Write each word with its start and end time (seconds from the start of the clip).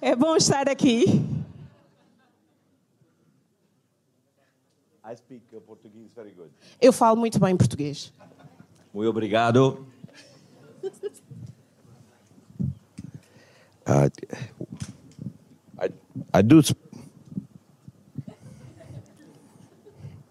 É 0.00 0.16
bom 0.16 0.36
estar 0.36 0.68
aqui. 0.68 1.04
I 5.04 5.16
speak 5.16 5.42
uh, 5.56 5.60
Portuguese 5.60 6.10
very 6.14 6.30
good. 6.30 6.50
Eu 6.80 6.92
falo 6.92 7.16
muito 7.16 7.38
bem 7.40 7.56
português. 7.56 8.12
Muito 8.92 9.08
obrigado. 9.08 9.86
Uh, 13.86 14.08
I, 15.82 15.92
I 16.38 16.42
do. 16.42 16.62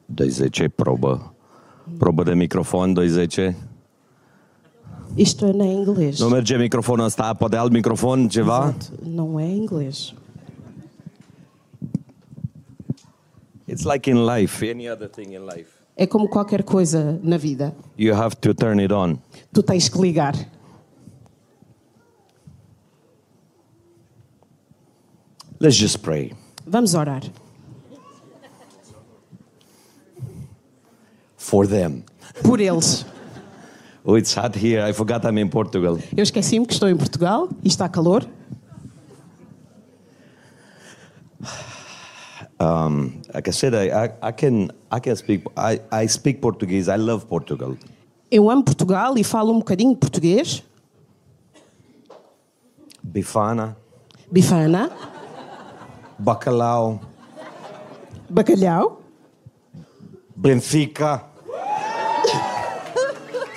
210 0.07 0.69
probă. 0.75 1.33
Probă 1.97 2.23
de 2.23 2.33
microfon 2.33 2.93
210. 2.93 3.68
Isto 5.17 5.45
é 5.45 5.51
em 5.51 5.81
inglês. 5.81 6.19
Nu 6.19 6.29
merge 6.29 6.57
microfonul 6.57 7.05
ăsta, 7.05 7.35
poate 7.35 7.55
alt 7.55 7.71
microfon, 7.71 8.29
ceva? 8.29 8.75
Exato, 8.77 9.05
Não 9.05 9.39
é 9.39 9.47
inglês. 9.47 10.13
It's 13.67 13.83
like 13.83 14.09
in 14.09 14.25
life, 14.25 14.63
any 14.69 14.89
other 14.89 15.07
thing 15.07 15.33
in 15.33 15.45
life. 15.45 15.69
É 15.95 16.07
como 16.07 16.27
qualquer 16.29 16.63
coisa 16.63 17.19
na 17.21 17.37
vida. 17.37 17.75
You 17.97 18.15
have 18.15 18.35
to 18.37 18.53
turn 18.53 18.79
it 18.79 18.91
on. 18.91 19.17
Tu 19.53 19.61
tens 19.61 19.89
que 19.89 19.99
ligar. 19.99 20.33
Let's 25.59 25.75
just 25.75 25.99
pray. 26.01 26.33
Vamos 26.65 26.93
orar. 26.95 27.21
For 31.37 31.67
them. 31.67 32.03
Por 32.43 32.61
eles. 32.61 33.05
Oh, 34.05 34.15
it's 34.15 34.33
hot 34.33 34.55
here. 34.55 34.81
I 34.81 34.93
forgot 34.93 35.25
I'm 35.25 35.37
in 35.37 35.49
Portugal. 35.49 35.97
Eu 36.15 36.23
esqueci-me 36.23 36.65
que 36.65 36.73
estou 36.73 36.89
em 36.89 36.95
Portugal 36.95 37.49
e 37.63 37.67
está 37.67 37.89
calor. 37.89 38.25
Like 43.33 43.47
I 43.47 43.51
said, 43.53 43.73
I, 43.73 43.89
I, 43.89 44.09
I 44.21 44.31
can 44.31 44.69
I 44.91 44.99
can 44.99 45.15
speak 45.15 45.43
I, 45.55 45.79
I 45.91 46.07
speak 46.07 46.41
Portuguese. 46.41 46.89
I 46.89 46.97
love 46.97 47.25
Portugal. 47.25 47.77
Eu 48.31 48.49
amo 48.49 48.63
Portugal 48.63 49.17
e 49.17 49.23
falo 49.23 49.53
um 49.53 49.59
bocadinho 49.59 49.93
de 49.93 49.99
português. 49.99 50.63
Bifana, 53.01 53.77
Bifana, 54.29 54.91
bacalhau, 56.17 56.99
bacalhau. 58.29 59.01
Benfica. 60.35 61.28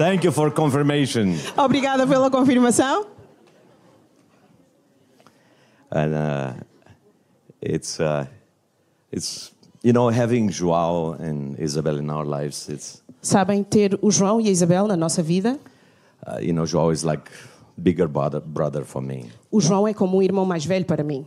Thank 0.02 0.24
you 0.24 0.32
for 0.32 0.50
confirmation. 0.50 1.38
Obrigada 1.56 2.04
pela 2.08 2.28
confirmação. 2.28 3.06
And 5.92 6.12
uh, 6.12 6.54
it's 7.60 8.00
uh, 8.00 8.26
it's 9.12 9.52
you 9.84 9.92
know 9.92 10.08
having 10.08 10.50
Joao 10.50 11.12
and 11.12 11.56
Isabel 11.56 11.98
in 11.98 12.10
our 12.10 12.24
lives. 12.24 12.68
It's 12.68 13.00
Sabem 13.22 13.62
ter 13.62 13.96
o 14.02 14.10
João 14.10 14.40
e 14.40 14.48
a 14.48 14.50
Isabel 14.50 14.88
na 14.88 14.96
nossa 14.96 15.22
vida? 15.22 15.56
uh, 16.26 16.40
you 16.40 16.52
know 16.52 16.66
Joao 16.66 16.90
is 16.90 17.04
like 17.04 17.30
bigger 17.80 18.08
brother 18.08 18.40
brother 18.40 18.84
for 18.84 19.00
me. 19.00 19.30
O 19.52 19.60
João 19.60 19.86
é 19.86 19.94
como 19.94 20.18
um 20.18 20.22
irmão 20.22 20.44
mais 20.44 20.64
velho 20.64 20.84
para 20.84 21.04
mim. 21.04 21.24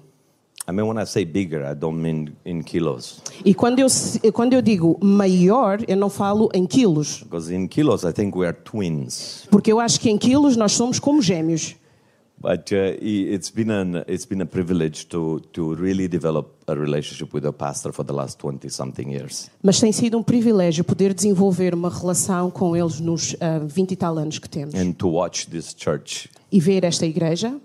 I 0.68 0.72
mean, 0.72 0.88
when 0.88 0.98
I 0.98 1.06
say 1.06 1.24
bigger, 1.26 1.64
I 1.64 1.76
don't 1.76 2.02
mean 2.02 2.36
in 2.44 2.62
kilos, 2.64 3.22
E 3.44 3.54
quando 3.54 3.80
eu, 3.80 3.88
quando 4.34 4.54
eu 4.54 4.62
digo 4.64 4.98
maior, 5.04 5.80
eu 5.88 5.96
não 5.96 6.10
falo 6.10 6.50
em 6.54 6.66
quilos. 6.66 7.22
because 7.24 7.54
in 7.54 7.68
kilos, 7.68 8.04
I 8.04 8.12
think 8.12 8.36
we 8.36 8.48
are 8.48 8.58
twins. 8.64 9.48
Porque 9.52 9.72
eu 9.72 9.80
acho 9.80 10.00
que 10.00 10.10
em 10.10 10.18
quilos 10.18 10.56
nós 10.58 10.72
somos 10.72 10.98
como 11.00 11.22
gêmeos. 11.22 11.76
But 12.38 12.72
uh, 12.74 12.98
it's 13.02 13.50
been 13.50 13.72
an 13.72 14.04
it's 14.08 14.26
been 14.26 14.42
a 14.42 14.46
privilege 14.46 15.06
to 15.08 15.40
to 15.54 15.74
really 15.74 16.08
develop 16.08 16.50
a 16.68 16.74
relationship 16.76 17.34
with 17.34 17.46
a 17.46 17.54
pastor 17.54 17.94
for 17.94 18.04
the 18.04 18.12
last 18.14 18.38
twenty 18.40 18.70
something 18.70 19.12
years. 19.14 19.50
Mas 19.64 19.80
tem 19.80 19.92
sido 19.92 20.18
um 20.18 20.22
privilégio 20.24 20.84
poder 20.84 21.14
desenvolver 21.14 21.74
uma 21.74 21.90
relação 21.90 22.52
com 22.52 22.76
eles 22.76 23.00
nos 23.00 23.36
ah, 23.40 23.60
20 23.66 23.92
e 23.92 23.96
tal 23.96 24.18
anos 24.18 24.38
que 24.38 24.50
temos. 24.50 24.76
and 24.76 24.92
to 24.94 25.08
watch 25.08 25.48
this 25.50 25.74
church 25.78 26.28
E 26.52 26.60
ver 26.60 26.84
esta 26.84 27.06
igreja 27.06 27.56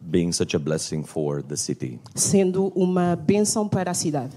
being 0.00 0.32
such 0.32 0.54
a 0.54 0.58
blessing 0.58 1.02
for 1.04 1.42
the 1.42 1.56
city 1.56 1.98
sendo 2.14 2.72
uma 2.74 3.16
bênção 3.16 3.68
para 3.68 3.90
a 3.90 3.94
cidade. 3.94 4.32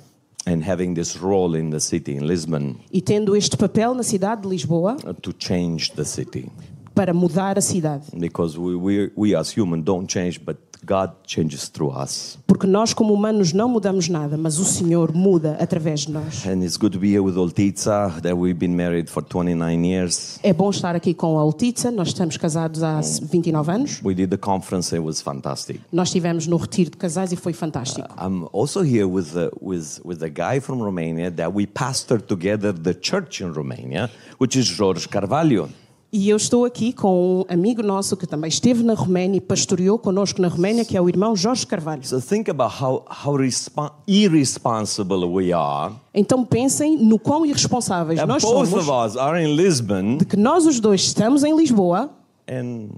and 0.45 0.61
having 0.61 0.93
this 0.93 1.15
role 1.17 1.55
in 1.57 1.69
the 1.69 1.79
city 1.79 2.13
in 2.15 2.25
Lisbon 2.27 2.75
E 2.91 3.01
tendo 3.01 3.35
este 3.35 3.55
papel 3.55 3.93
na 3.95 4.03
cidade 4.03 4.41
de 4.41 4.47
Lisboa 4.49 4.97
uh, 5.05 5.13
to 5.13 5.31
change 5.37 5.91
the 5.95 6.03
city 6.03 6.49
para 6.93 7.13
mudar 7.13 7.57
a 7.57 7.61
cidade. 7.61 8.03
because 8.19 8.57
we 8.59 8.75
we, 8.75 9.11
we 9.15 9.35
as 9.35 9.49
human 9.55 9.81
don't 9.81 10.07
change 10.07 10.39
but 10.43 10.57
God 10.85 11.11
changes 11.25 11.69
through 11.69 11.93
us 12.01 12.37
Porque 12.47 12.67
nós, 12.67 12.93
como 12.93 13.13
humanos, 13.13 13.53
não 13.53 13.67
mudamos 13.69 14.07
nada, 14.09 14.37
mas 14.37 14.59
o 14.59 14.65
Senhor 14.65 15.13
muda 15.13 15.57
através 15.59 16.01
de 16.01 16.11
nós. 16.11 16.45
and 16.45 16.63
it's 16.63 16.77
good 16.77 16.93
to 16.93 16.99
be 16.99 17.07
here 17.09 17.21
with 17.21 17.35
that 18.21 18.35
we've 18.35 18.57
been 18.59 18.75
married 18.75 19.09
for 19.09 19.23
29 19.23 19.85
years 19.87 20.39
É 20.43 20.53
bom 20.53 20.69
estar 20.69 20.95
aqui 20.95 21.13
com 21.13 21.37
a 21.37 21.41
Altitza, 21.41 21.89
nós 21.91 22.09
estamos 22.09 22.37
casados 22.37 22.83
há 22.83 22.99
29 23.01 23.71
anos. 23.71 24.01
we 24.03 24.13
did 24.13 24.29
the 24.29 24.37
conference 24.37 24.93
it 24.95 25.03
was 25.03 25.21
fantastic 25.21 25.79
Nós 25.91 26.09
estivemos 26.09 26.47
no 26.47 26.57
retiro 26.57 26.91
de 26.91 26.97
casais 26.97 27.31
e 27.31 27.35
foi 27.35 27.53
fantástico. 27.53 28.07
I'm 28.19 28.47
also 28.53 28.81
here 28.83 29.05
with 29.07 29.33
the, 29.33 29.51
with 29.61 29.99
with 30.03 30.23
a 30.23 30.29
guy 30.29 30.59
from 30.59 30.81
Romania 30.81 31.31
that 31.31 31.51
we 31.53 31.65
pastored 31.65 32.23
together 32.27 32.73
the 32.73 32.93
church 32.93 33.41
in 33.43 33.51
Romania 33.53 34.09
which 34.39 34.57
is 34.57 34.69
Jorge 34.77 35.07
Carvalho 35.07 35.69
E 36.15 36.29
eu 36.29 36.37
estou 36.37 36.63
aqui 36.63 36.93
com 36.93 37.39
um 37.39 37.51
amigo 37.51 37.81
nosso 37.81 38.15
que 38.15 38.27
também 38.27 38.47
esteve 38.47 38.83
na 38.83 38.93
Roménia 38.93 39.39
e 39.39 39.41
pastoreou 39.41 39.97
connosco 39.97 40.39
na 40.39 40.47
Roménia, 40.47 40.85
que 40.85 40.95
é 40.95 41.01
o 41.01 41.09
irmão 41.09 41.35
Jorge 41.35 41.65
Carvalho. 41.65 42.05
So 42.05 42.21
think 42.21 42.51
about 42.51 42.75
how, 42.79 43.03
how 43.09 43.35
respon 43.35 43.89
irresponsible 44.07 45.25
we 45.25 45.51
are. 45.51 45.95
Então 46.13 46.45
pensem 46.45 46.97
no 46.97 47.17
quão 47.17 47.43
irresponsáveis 47.43 48.19
And 48.19 48.27
nós 48.27 48.43
both 48.43 48.69
somos, 48.69 48.87
of 48.87 48.91
us 48.91 49.17
are 49.17 49.43
in 49.43 49.55
Lisbon 49.55 50.17
de 50.17 50.25
que 50.25 50.37
nós 50.37 50.67
os 50.67 50.79
dois 50.79 51.01
estamos 51.01 51.43
em 51.43 51.57
Lisboa 51.57 52.11
and 52.47 52.89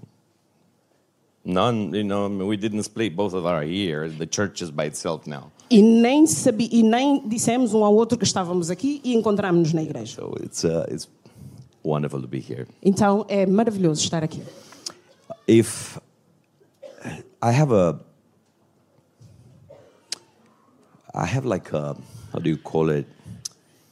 none, 1.46 1.98
you 1.98 2.04
know, 2.04 2.28
we 2.46 2.58
didn't 2.58 2.82
split, 2.82 3.16
both 3.16 3.34
of 3.34 3.46
us 3.46 3.54
are 3.54 3.66
here. 3.66 4.10
The 4.10 4.28
church 4.30 4.62
is 4.62 4.70
by 4.70 4.88
itself 4.88 5.26
now. 5.26 5.54
e 5.70 5.82
nem, 5.82 6.28
sabi, 6.28 6.68
e 6.70 6.84
nem 6.84 7.26
dissemos 7.26 7.74
um 7.74 7.86
ao 7.86 7.96
outro 7.96 8.18
que 8.18 8.26
estávamos 8.26 8.70
aqui 8.70 9.00
e 9.06 9.16
encontramos-nos 9.16 9.72
na 9.72 9.84
igreja. 9.84 10.18
So 10.18 10.36
it's, 10.44 10.66
uh, 10.66 10.86
it's 10.92 11.08
wonderful 11.86 12.22
to 12.22 12.28
be 12.28 12.40
here. 12.40 12.68
Então 12.82 13.26
é 13.30 13.46
maravilhoso 13.46 14.02
estar 14.04 14.24
aqui. 14.24 14.42
If 15.48 15.98
I 17.42 17.52
have 17.52 17.72
a, 17.74 18.00
I 21.14 21.26
have 21.26 21.46
like 21.48 21.74
a, 21.76 21.96
how 22.34 22.40
do 22.42 22.50
you 22.50 22.58
call 22.58 22.90
it, 22.92 23.08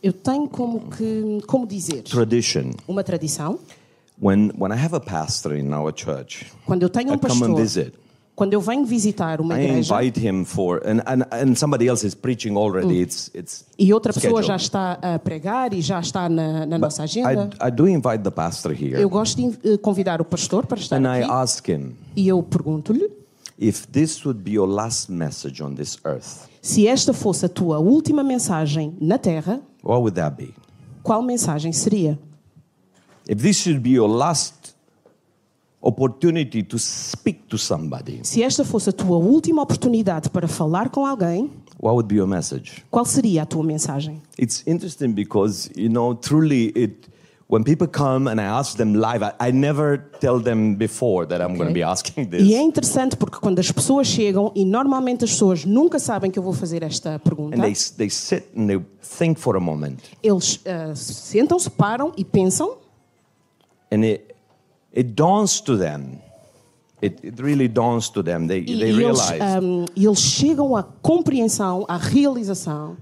Eu 0.02 0.12
tenho 0.12 0.50
como 0.50 0.90
que, 0.90 1.42
como 1.48 1.66
dizer, 1.66 2.02
tradition. 2.04 2.72
uma 2.88 3.04
tradição. 3.04 3.58
When, 4.22 4.52
when 4.58 4.72
I 4.74 4.76
have 4.78 4.94
a 4.94 5.00
pastor 5.00 5.56
in 5.56 5.74
our 5.74 5.94
church, 5.96 6.46
Quando 6.66 6.84
eu 6.84 6.90
tenho 6.90 7.12
I 7.12 7.16
um 7.16 7.20
come 7.20 7.32
and 7.34 7.40
pastor, 7.40 7.56
visit. 7.56 7.94
Quando 8.36 8.54
eu 8.54 8.62
venho 8.62 8.84
visitar 8.86 9.40
uma 9.40 9.60
I 9.60 9.66
igreja 9.66 9.94
invite 10.02 10.20
him 10.20 10.44
for, 10.44 10.82
and, 10.86 11.02
and, 11.06 11.24
and 11.32 11.56
somebody 11.56 11.88
else 11.88 12.06
is 12.06 12.16
preaching 12.16 12.56
already. 12.58 13.00
It's, 13.02 13.30
it's 13.34 13.64
e 13.78 13.94
outra 13.94 14.12
pessoa 14.12 14.42
scheduled. 14.42 14.48
já 14.48 14.56
está 14.56 14.94
a 15.02 15.20
pregar 15.20 15.74
e 15.74 15.82
já 15.82 16.00
está 16.00 16.28
na, 16.28 16.66
na 16.66 16.78
nossa 16.80 17.04
I, 17.04 17.06
agenda, 17.06 17.50
I 17.62 17.70
do 17.72 17.88
invite 17.88 18.24
the 18.24 18.32
pastor 18.32 18.72
here, 18.74 19.00
eu 19.00 19.10
gosto 19.10 19.38
de 19.52 19.78
convidar 19.78 20.20
o 20.20 20.26
pastor 20.26 20.66
para 20.66 20.80
estar 20.80 20.98
and 20.98 21.06
I 21.06 21.22
aqui 21.24 21.32
ask 21.32 21.68
him 21.70 21.96
e 22.16 22.28
eu 22.28 22.42
pergunto-lhe 22.42 23.12
if 23.60 23.86
this 23.88 24.26
would 24.26 24.42
be 24.42 24.52
your 24.54 24.68
last 24.68 25.12
message 25.12 25.62
on 25.62 25.76
this 25.76 26.00
earth. 26.04 26.48
se 26.60 26.88
esta 26.88 27.14
fosse 27.14 27.46
a 27.46 27.50
tua 27.50 27.78
última 27.80 28.24
mensagem 28.24 28.96
na 29.00 29.18
Terra, 29.20 29.62
What 29.84 30.00
would 30.00 30.16
that 30.16 30.36
be? 30.36 30.54
qual 31.04 31.22
mensagem 31.22 31.72
seria? 31.72 32.18
If 33.30 33.42
this 33.42 33.58
should 33.58 33.80
be 33.80 33.92
your 33.92 34.10
last 34.10 34.73
opportunity 35.84 36.64
to 36.64 36.80
speak 36.80 37.42
to 37.50 37.58
somebody, 37.58 38.22
Se 38.24 38.42
esta 38.42 38.64
fosse 38.64 38.90
a 38.90 38.94
tua 38.94 39.18
última 39.18 39.62
oportunidade 39.62 40.30
para 40.30 40.48
falar 40.48 40.90
com 40.90 41.06
alguém, 41.06 41.52
what 41.82 41.94
would 41.96 42.08
be 42.08 42.16
your 42.16 42.28
message? 42.28 42.84
qual 42.90 43.04
seria 43.06 43.44
a 43.44 43.46
tua 43.46 43.64
mensagem? 43.64 44.22
It's 44.40 44.64
interesting 44.66 45.10
because 45.12 45.70
you 45.76 45.90
know 45.90 46.16
truly 46.16 46.72
it. 46.76 47.12
When 47.50 47.62
people 47.64 47.88
come 47.88 48.32
and 48.32 48.40
I 48.40 48.46
ask 48.46 48.78
them 48.78 48.94
live, 48.96 49.22
I, 49.24 49.50
I 49.50 49.52
never 49.52 50.00
tell 50.20 50.40
them 50.40 50.76
before 50.76 51.28
that 51.28 51.40
I'm 51.40 51.56
going 51.56 51.68
to 51.68 51.74
be 51.74 51.84
asking 51.84 52.30
this. 52.30 52.42
E 52.42 52.56
é 52.56 52.62
interessante 52.62 53.16
porque 53.16 53.38
quando 53.38 53.60
as 53.60 53.70
pessoas 53.70 54.08
chegam, 54.08 54.52
e 54.56 54.66
normalmente 54.66 55.26
as 55.26 55.32
pessoas 55.32 55.64
nunca 55.64 56.00
sabem 56.00 56.32
que 56.32 56.40
eu 56.40 56.42
vou 56.42 56.54
fazer 56.54 56.82
esta 56.82 57.20
pergunta, 57.20 57.56
And 57.56 57.62
they, 57.62 57.74
they 57.98 58.10
sit 58.10 58.46
and 58.58 58.68
they 58.68 58.82
think 59.02 59.40
for 59.40 59.56
a 59.56 59.60
moment. 59.60 59.98
eles 60.24 60.62
ah, 60.66 60.96
sentam-se, 60.96 61.70
param 61.70 62.12
e 62.18 62.24
pensam, 62.26 62.78
And 63.92 64.04
it, 64.04 64.33
it 64.96 65.14
dawns 65.16 65.62
to 65.62 65.78
them. 65.78 66.22
It, 67.02 67.20
it 67.22 67.42
really 67.42 67.68
dawns 67.68 68.10
to 68.12 68.24
them. 68.24 68.48
They, 68.48 68.60
e, 68.60 68.80
they 68.80 68.92
eles, 68.92 69.20
e 69.94 70.06
eles 70.06 70.20
chegam 70.20 70.76
à 70.76 70.84
compreensão, 70.84 71.86
à 71.90 71.98
realização, 71.98 72.96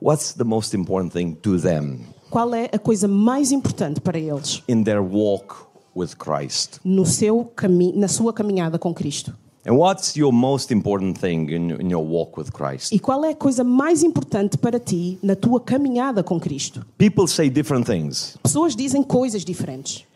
what's 0.00 0.32
the 0.32 0.44
most 0.44 0.74
important 0.74 1.12
thing 1.12 1.34
to 1.42 1.58
them 1.58 2.06
qual 2.30 2.54
é 2.54 2.70
a 2.72 2.78
coisa 2.78 3.08
mais 3.08 3.50
importante 3.50 4.00
para 4.00 4.18
eles 4.18 4.62
in 4.68 4.84
their 4.84 5.02
walk 5.02 5.54
with 5.94 6.16
Christ. 6.16 6.78
no 6.84 7.04
seu 7.04 7.44
cami 7.44 7.92
na 7.92 8.08
sua 8.08 8.32
caminhada 8.32 8.78
com 8.78 8.94
Cristo. 8.94 9.34
And 9.66 9.72
And 9.72 9.74
what's 9.74 10.16
your 10.16 10.32
most 10.32 10.72
important 10.72 11.20
thing 11.20 11.50
in, 11.50 11.82
in 11.82 11.90
your 11.90 12.02
walk 12.02 12.40
with 12.40 12.50
Christ? 12.50 12.92
E 12.94 12.98
qual 12.98 13.22
é 13.24 13.32
a 13.32 13.34
coisa 13.34 13.62
mais 13.62 14.02
importante 14.02 14.56
para 14.56 14.80
ti 14.80 15.18
na 15.22 15.36
tua 15.36 15.60
caminhada 15.60 16.22
com 16.22 16.40
Cristo? 16.40 16.86
People 16.96 17.28
say 17.28 17.50
different 17.50 17.84
things. 17.84 18.38
Pessoas 18.42 18.74
dizem 18.74 19.02
coisas 19.02 19.44
diferentes. 19.44 20.06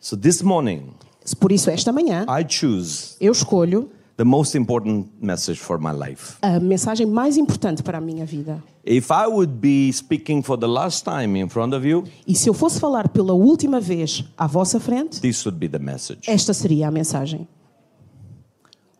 So 0.00 0.16
this 0.16 0.42
morning, 0.42 0.94
Por 1.38 1.52
isso, 1.52 1.70
esta 1.70 1.92
manhã, 1.92 2.24
I 2.28 2.44
choose 2.48 3.16
eu 3.20 3.30
escolho 3.32 3.90
the 4.16 4.24
most 4.24 4.56
important 4.56 5.08
message 5.20 5.58
for 5.60 5.78
my 5.78 5.92
life. 5.92 6.36
a 6.42 6.58
mensagem 6.58 7.06
mais 7.06 7.36
importante 7.36 7.82
para 7.82 7.98
a 7.98 8.00
minha 8.00 8.24
vida. 8.24 8.62
If 8.84 9.10
I 9.10 9.26
would 9.26 9.52
be 9.60 9.92
speaking 9.92 10.42
for 10.42 10.56
the 10.58 10.66
last 10.66 11.04
time 11.04 11.38
in 11.38 11.48
front 11.48 11.74
of 11.74 11.86
you, 11.86 12.04
E 12.26 12.34
se 12.34 12.48
eu 12.48 12.54
fosse 12.54 12.80
falar 12.80 13.08
pela 13.10 13.34
última 13.34 13.78
vez 13.80 14.24
à 14.38 14.46
vossa 14.46 14.80
frente, 14.80 15.20
this 15.20 15.44
would 15.44 15.58
be 15.58 15.68
the 15.68 15.78
message. 15.78 16.20
esta 16.26 16.54
seria 16.54 16.88
a 16.88 16.90
mensagem. 16.90 17.46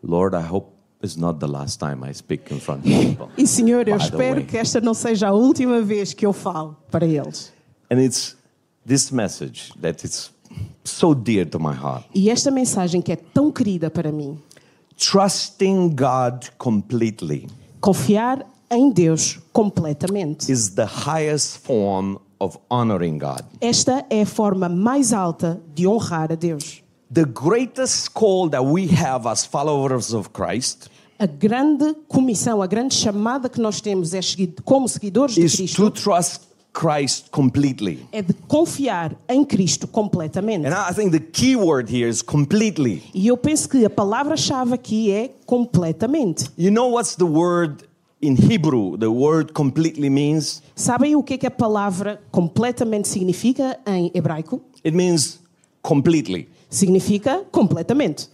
Lord, 0.03 0.35
I 0.35 0.41
hope 0.47 0.69
it's 1.03 1.15
not 1.17 1.39
the 1.39 1.47
last 1.47 1.79
time 1.79 2.07
I 2.07 2.13
speak 2.13 2.53
in 2.53 2.59
front 2.59 2.85
of 2.85 2.89
people. 2.91 3.27
E 3.37 3.47
Senhor, 3.47 3.87
eu 3.87 3.97
By 3.97 3.99
the 3.99 4.05
espero 4.05 4.35
way. 4.37 4.45
que 4.45 4.57
esta 4.57 4.79
não 4.79 4.93
seja 4.93 5.29
a 5.29 5.33
última 5.33 5.81
vez 5.81 6.13
que 6.13 6.25
eu 6.25 6.33
falo 6.33 6.77
para 6.91 7.05
eles. 7.05 7.51
And 7.91 7.99
it's 7.99 8.35
this 8.87 9.11
message 9.11 9.73
that 9.81 10.05
is 10.05 10.31
so 10.83 11.13
dear 11.13 11.45
to 11.45 11.59
my 11.59 11.73
heart. 11.73 12.05
E 12.13 12.29
esta 12.29 12.51
mensagem 12.51 13.01
que 13.01 13.11
é 13.11 13.15
tão 13.15 13.51
querida 13.51 13.89
para 13.89 14.11
mim, 14.11 14.37
Trusting 14.97 15.89
God 15.95 16.49
completely 16.57 17.47
confiar 17.79 18.45
em 18.69 18.91
Deus 18.91 19.39
completamente. 19.51 20.51
is 20.51 20.69
the 20.75 20.85
highest 20.85 21.57
form 21.65 22.17
of 22.39 22.57
honoring 22.69 23.17
God. 23.17 23.41
Esta 23.59 24.05
é 24.09 24.21
a 24.21 24.25
forma 24.25 24.69
mais 24.69 25.11
alta 25.11 25.61
de 25.73 25.87
honrar 25.87 26.31
a 26.31 26.35
Deus. 26.35 26.83
The 27.13 27.25
greatest 27.25 28.11
call 28.13 28.49
that 28.51 28.63
we 28.63 28.87
have 28.95 29.27
as 29.27 29.43
followers 29.45 30.13
of 30.13 30.29
Christ 30.29 30.89
A 31.19 31.27
grande 31.27 31.93
comissão, 32.07 32.63
a 32.63 32.67
grande 32.67 32.95
chamada 32.95 33.47
que 33.47 33.61
nós 33.61 33.79
temos 33.79 34.13
é 34.15 34.21
como 34.65 34.87
seguidores 34.89 35.35
de 35.35 35.45
is 35.45 35.51
to 35.51 35.57
Cristo 35.57 35.91
trust 35.91 36.41
Christ 36.73 37.29
completely. 37.31 38.05
é 38.11 38.21
de 38.21 38.33
confiar 38.47 39.15
em 39.27 39.43
Cristo 39.43 39.87
completamente. 39.87 40.65
And 40.65 40.73
I 40.73 40.93
think 40.93 41.11
the 41.11 41.19
key 41.19 41.55
word 41.55 41.93
here 41.93 42.07
is 42.09 42.21
completely. 42.21 43.03
E 43.13 43.27
eu 43.27 43.35
penso 43.37 43.67
que 43.67 43.83
a 43.85 43.89
palavra-chave 43.89 44.73
aqui 44.73 45.11
é 45.11 45.31
completamente. 45.45 46.49
You 46.57 46.71
know 46.71 46.91
what's 46.91 47.15
the 47.15 47.25
word 47.25 47.83
in 48.21 48.35
Hebrew? 48.35 48.97
The 48.97 49.07
word 49.07 49.53
completely 49.53 50.09
means? 50.09 50.61
Sabem 50.75 51.15
o 51.15 51.23
que 51.23 51.33
é 51.33 51.37
que 51.37 51.47
a 51.47 51.51
palavra 51.51 52.21
completamente 52.31 53.07
significa 53.07 53.77
em 53.85 54.09
hebraico? 54.13 54.61
It 54.85 54.95
means 54.95 55.39
completely. 55.81 56.47
Significa 56.69 57.43
completamente. 57.51 58.29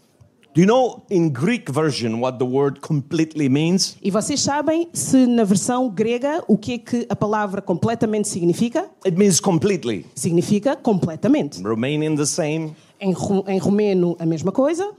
Do 0.57 0.62
you 0.62 0.65
know 0.68 1.04
in 1.12 1.30
Greek 1.30 1.69
version 1.69 2.19
what 2.19 2.39
the 2.39 2.45
word 2.45 2.81
completely 2.81 3.48
means? 3.48 3.95
E 4.01 4.09
vocês 4.09 4.39
sabem 4.42 4.89
se 4.92 5.27
na 5.27 5.44
versão 5.44 5.88
grega 5.88 6.44
o 6.48 6.57
que 6.57 6.74
é 6.74 6.77
que 6.80 7.06
a 7.07 7.15
palavra 7.15 7.62
completamente 7.62 8.27
significa? 8.27 8.89
It 9.06 9.15
means 9.15 9.39
completely. 9.39 10.07
Significa 10.15 10.75
completamente. 10.75 11.62
Romanian 11.62 12.15
the 12.15 12.25
same, 12.25 12.75
Em, 13.00 13.13
ru- 13.13 13.44
em 13.48 13.59
romeno 13.59 14.15
a 14.18 14.25
mesma 14.25 14.51
coisa 14.51 14.95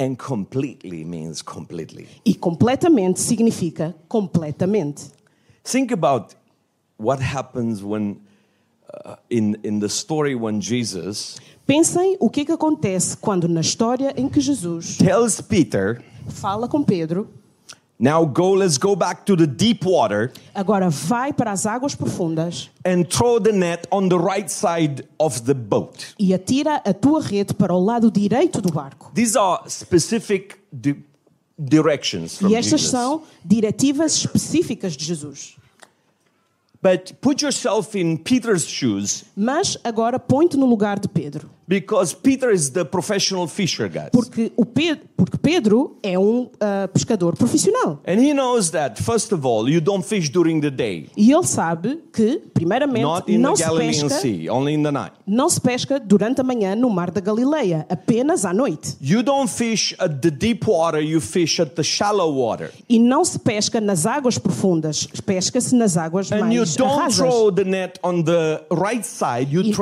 and 0.00 0.16
completely 0.16 1.04
means 1.04 1.42
completely. 1.42 2.08
e 2.24 2.34
completamente 2.34 3.20
significa 3.20 3.94
completamente. 4.08 5.12
Think 5.62 5.92
about 5.92 6.34
what 6.98 7.22
happens 7.22 7.84
when 7.84 8.16
uh, 8.92 9.14
in 9.30 9.56
in 9.62 9.78
the 9.78 9.88
story 9.88 10.34
when 10.34 10.60
Jesus 10.60 11.36
Pensem 11.66 12.16
o 12.20 12.30
que 12.30 12.42
é 12.42 12.44
que 12.44 12.52
acontece 12.52 13.16
quando 13.16 13.48
na 13.48 13.60
história 13.60 14.14
em 14.16 14.28
que 14.28 14.40
Jesus 14.40 14.96
tells 14.96 15.40
Peter, 15.40 16.00
fala 16.28 16.68
com 16.68 16.80
Pedro, 16.82 17.28
"Now 17.98 18.24
go, 18.24 18.54
let's 18.54 18.76
go 18.78 18.94
back 18.94 19.24
to 19.24 19.36
the 19.36 19.46
deep 19.46 19.84
water 19.84 20.30
agora 20.54 20.88
vai 20.90 21.32
para 21.32 21.50
as 21.50 21.66
águas 21.66 21.94
profundas 21.94 22.70
and 22.86 23.02
throw 23.04 23.40
the 23.40 23.50
net 23.50 23.82
on 23.90 24.08
the 24.08 24.16
right 24.16 24.50
side 24.52 25.04
of 25.18 25.42
the 25.42 25.54
boat." 25.54 26.14
e 26.18 26.32
atira 26.32 26.76
a 26.84 26.94
tua 26.94 27.20
rede 27.20 27.52
para 27.52 27.74
o 27.74 27.80
lado 27.84 28.10
direito 28.12 28.60
do 28.62 28.70
barco. 28.72 29.10
These 29.12 29.36
are 29.36 29.62
specific 29.68 30.56
di- 30.72 31.02
directions 31.58 32.36
from 32.38 32.48
E 32.50 32.54
estas 32.54 32.82
Jesus. 32.82 32.90
são 32.90 33.22
diretivas 33.44 34.14
específicas 34.14 34.96
de 34.96 35.04
Jesus. 35.04 35.56
But 36.80 37.14
put 37.20 37.42
yourself 37.42 37.98
in 37.98 38.18
Peter's 38.18 38.64
shoes 38.64 39.24
Mas 39.34 39.76
agora 39.82 40.20
põe-te 40.20 40.56
no 40.56 40.66
lugar 40.66 41.00
de 41.00 41.08
Pedro. 41.08 41.50
Because 41.68 42.14
Peter 42.14 42.50
is 42.52 42.70
the 42.70 42.84
professional 42.84 43.46
fisher 43.48 43.88
guy. 43.88 44.08
Porque, 44.12 44.52
o 44.56 44.64
Pedro, 44.64 45.04
porque 45.16 45.36
Pedro 45.38 45.96
é 46.02 46.18
um 46.18 46.48
ah, 46.60 46.88
pescador 46.92 47.36
profissional. 47.36 48.00
And 48.06 48.20
he 48.20 48.32
knows 48.32 48.70
that, 48.70 49.02
first 49.02 49.32
of 49.32 49.44
all, 49.46 49.68
you 49.68 49.80
don't 49.80 50.04
fish 50.04 50.30
during 50.30 50.60
the 50.60 50.70
day, 50.70 51.08
E 51.16 51.32
ele 51.32 51.44
sabe 51.46 52.00
que, 52.12 52.40
primeiramente, 52.54 53.02
not 53.02 53.30
in 53.32 53.38
não 53.38 53.54
the 53.54 53.62
se, 53.62 53.64
Galilean 53.64 54.08
pesca, 54.08 54.20
Sea, 54.20 54.48
only 54.50 54.74
in 54.74 54.82
the 54.82 54.92
night. 54.92 55.12
não 55.26 55.48
se 55.48 55.60
pesca 55.60 55.98
durante 55.98 56.40
a 56.40 56.44
manhã 56.44 56.74
no 56.76 56.88
Mar 56.90 57.10
da 57.10 57.20
Galileia, 57.20 57.84
apenas 57.88 58.44
à 58.44 58.52
noite. 58.54 58.96
You 59.00 59.22
don't 59.22 59.48
fish 59.50 59.94
at 59.98 60.20
the 60.20 60.30
deep 60.30 60.66
water, 60.66 61.00
you 61.02 61.20
fish 61.20 61.58
at 61.60 61.70
the 61.74 61.82
shallow 61.82 62.32
water. 62.32 62.70
E 62.88 62.98
não 62.98 63.24
se 63.24 63.38
pesca 63.38 63.80
nas 63.80 64.06
águas 64.06 64.38
profundas, 64.38 65.06
pesca-se 65.24 65.74
nas 65.74 65.96
águas 65.96 66.30
And 66.30 66.52
you 66.52 66.60
mais 66.60 66.76
don't 66.76 66.94
rasas. 66.96 67.16
throw 67.16 67.50
the 67.52 67.64
net 67.64 67.98
on 68.02 68.22
the 68.22 68.62
right 68.70 69.04
side, 69.04 69.48
you 69.52 69.62
E- 69.62 69.72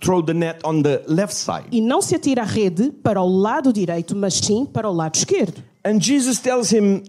throw 0.00 0.22
the 0.22 0.34
net 0.34 0.60
on 0.64 0.82
the 0.82 1.02
left 1.20 1.34
side. 1.34 1.66
E 1.70 1.80
não 1.80 2.00
se 2.00 2.14
atira 2.14 2.42
a 2.42 2.44
rede 2.44 2.90
para 2.90 3.20
o 3.20 3.28
lado 3.28 3.72
direito, 3.72 4.14
mas 4.16 4.34
sim 4.34 4.64
para 4.64 4.88
o 4.88 4.92
lado 4.92 5.16
esquerdo. 5.16 5.62
And 5.84 6.00
Jesus 6.00 6.38
tells 6.38 6.72
him, 6.72 7.02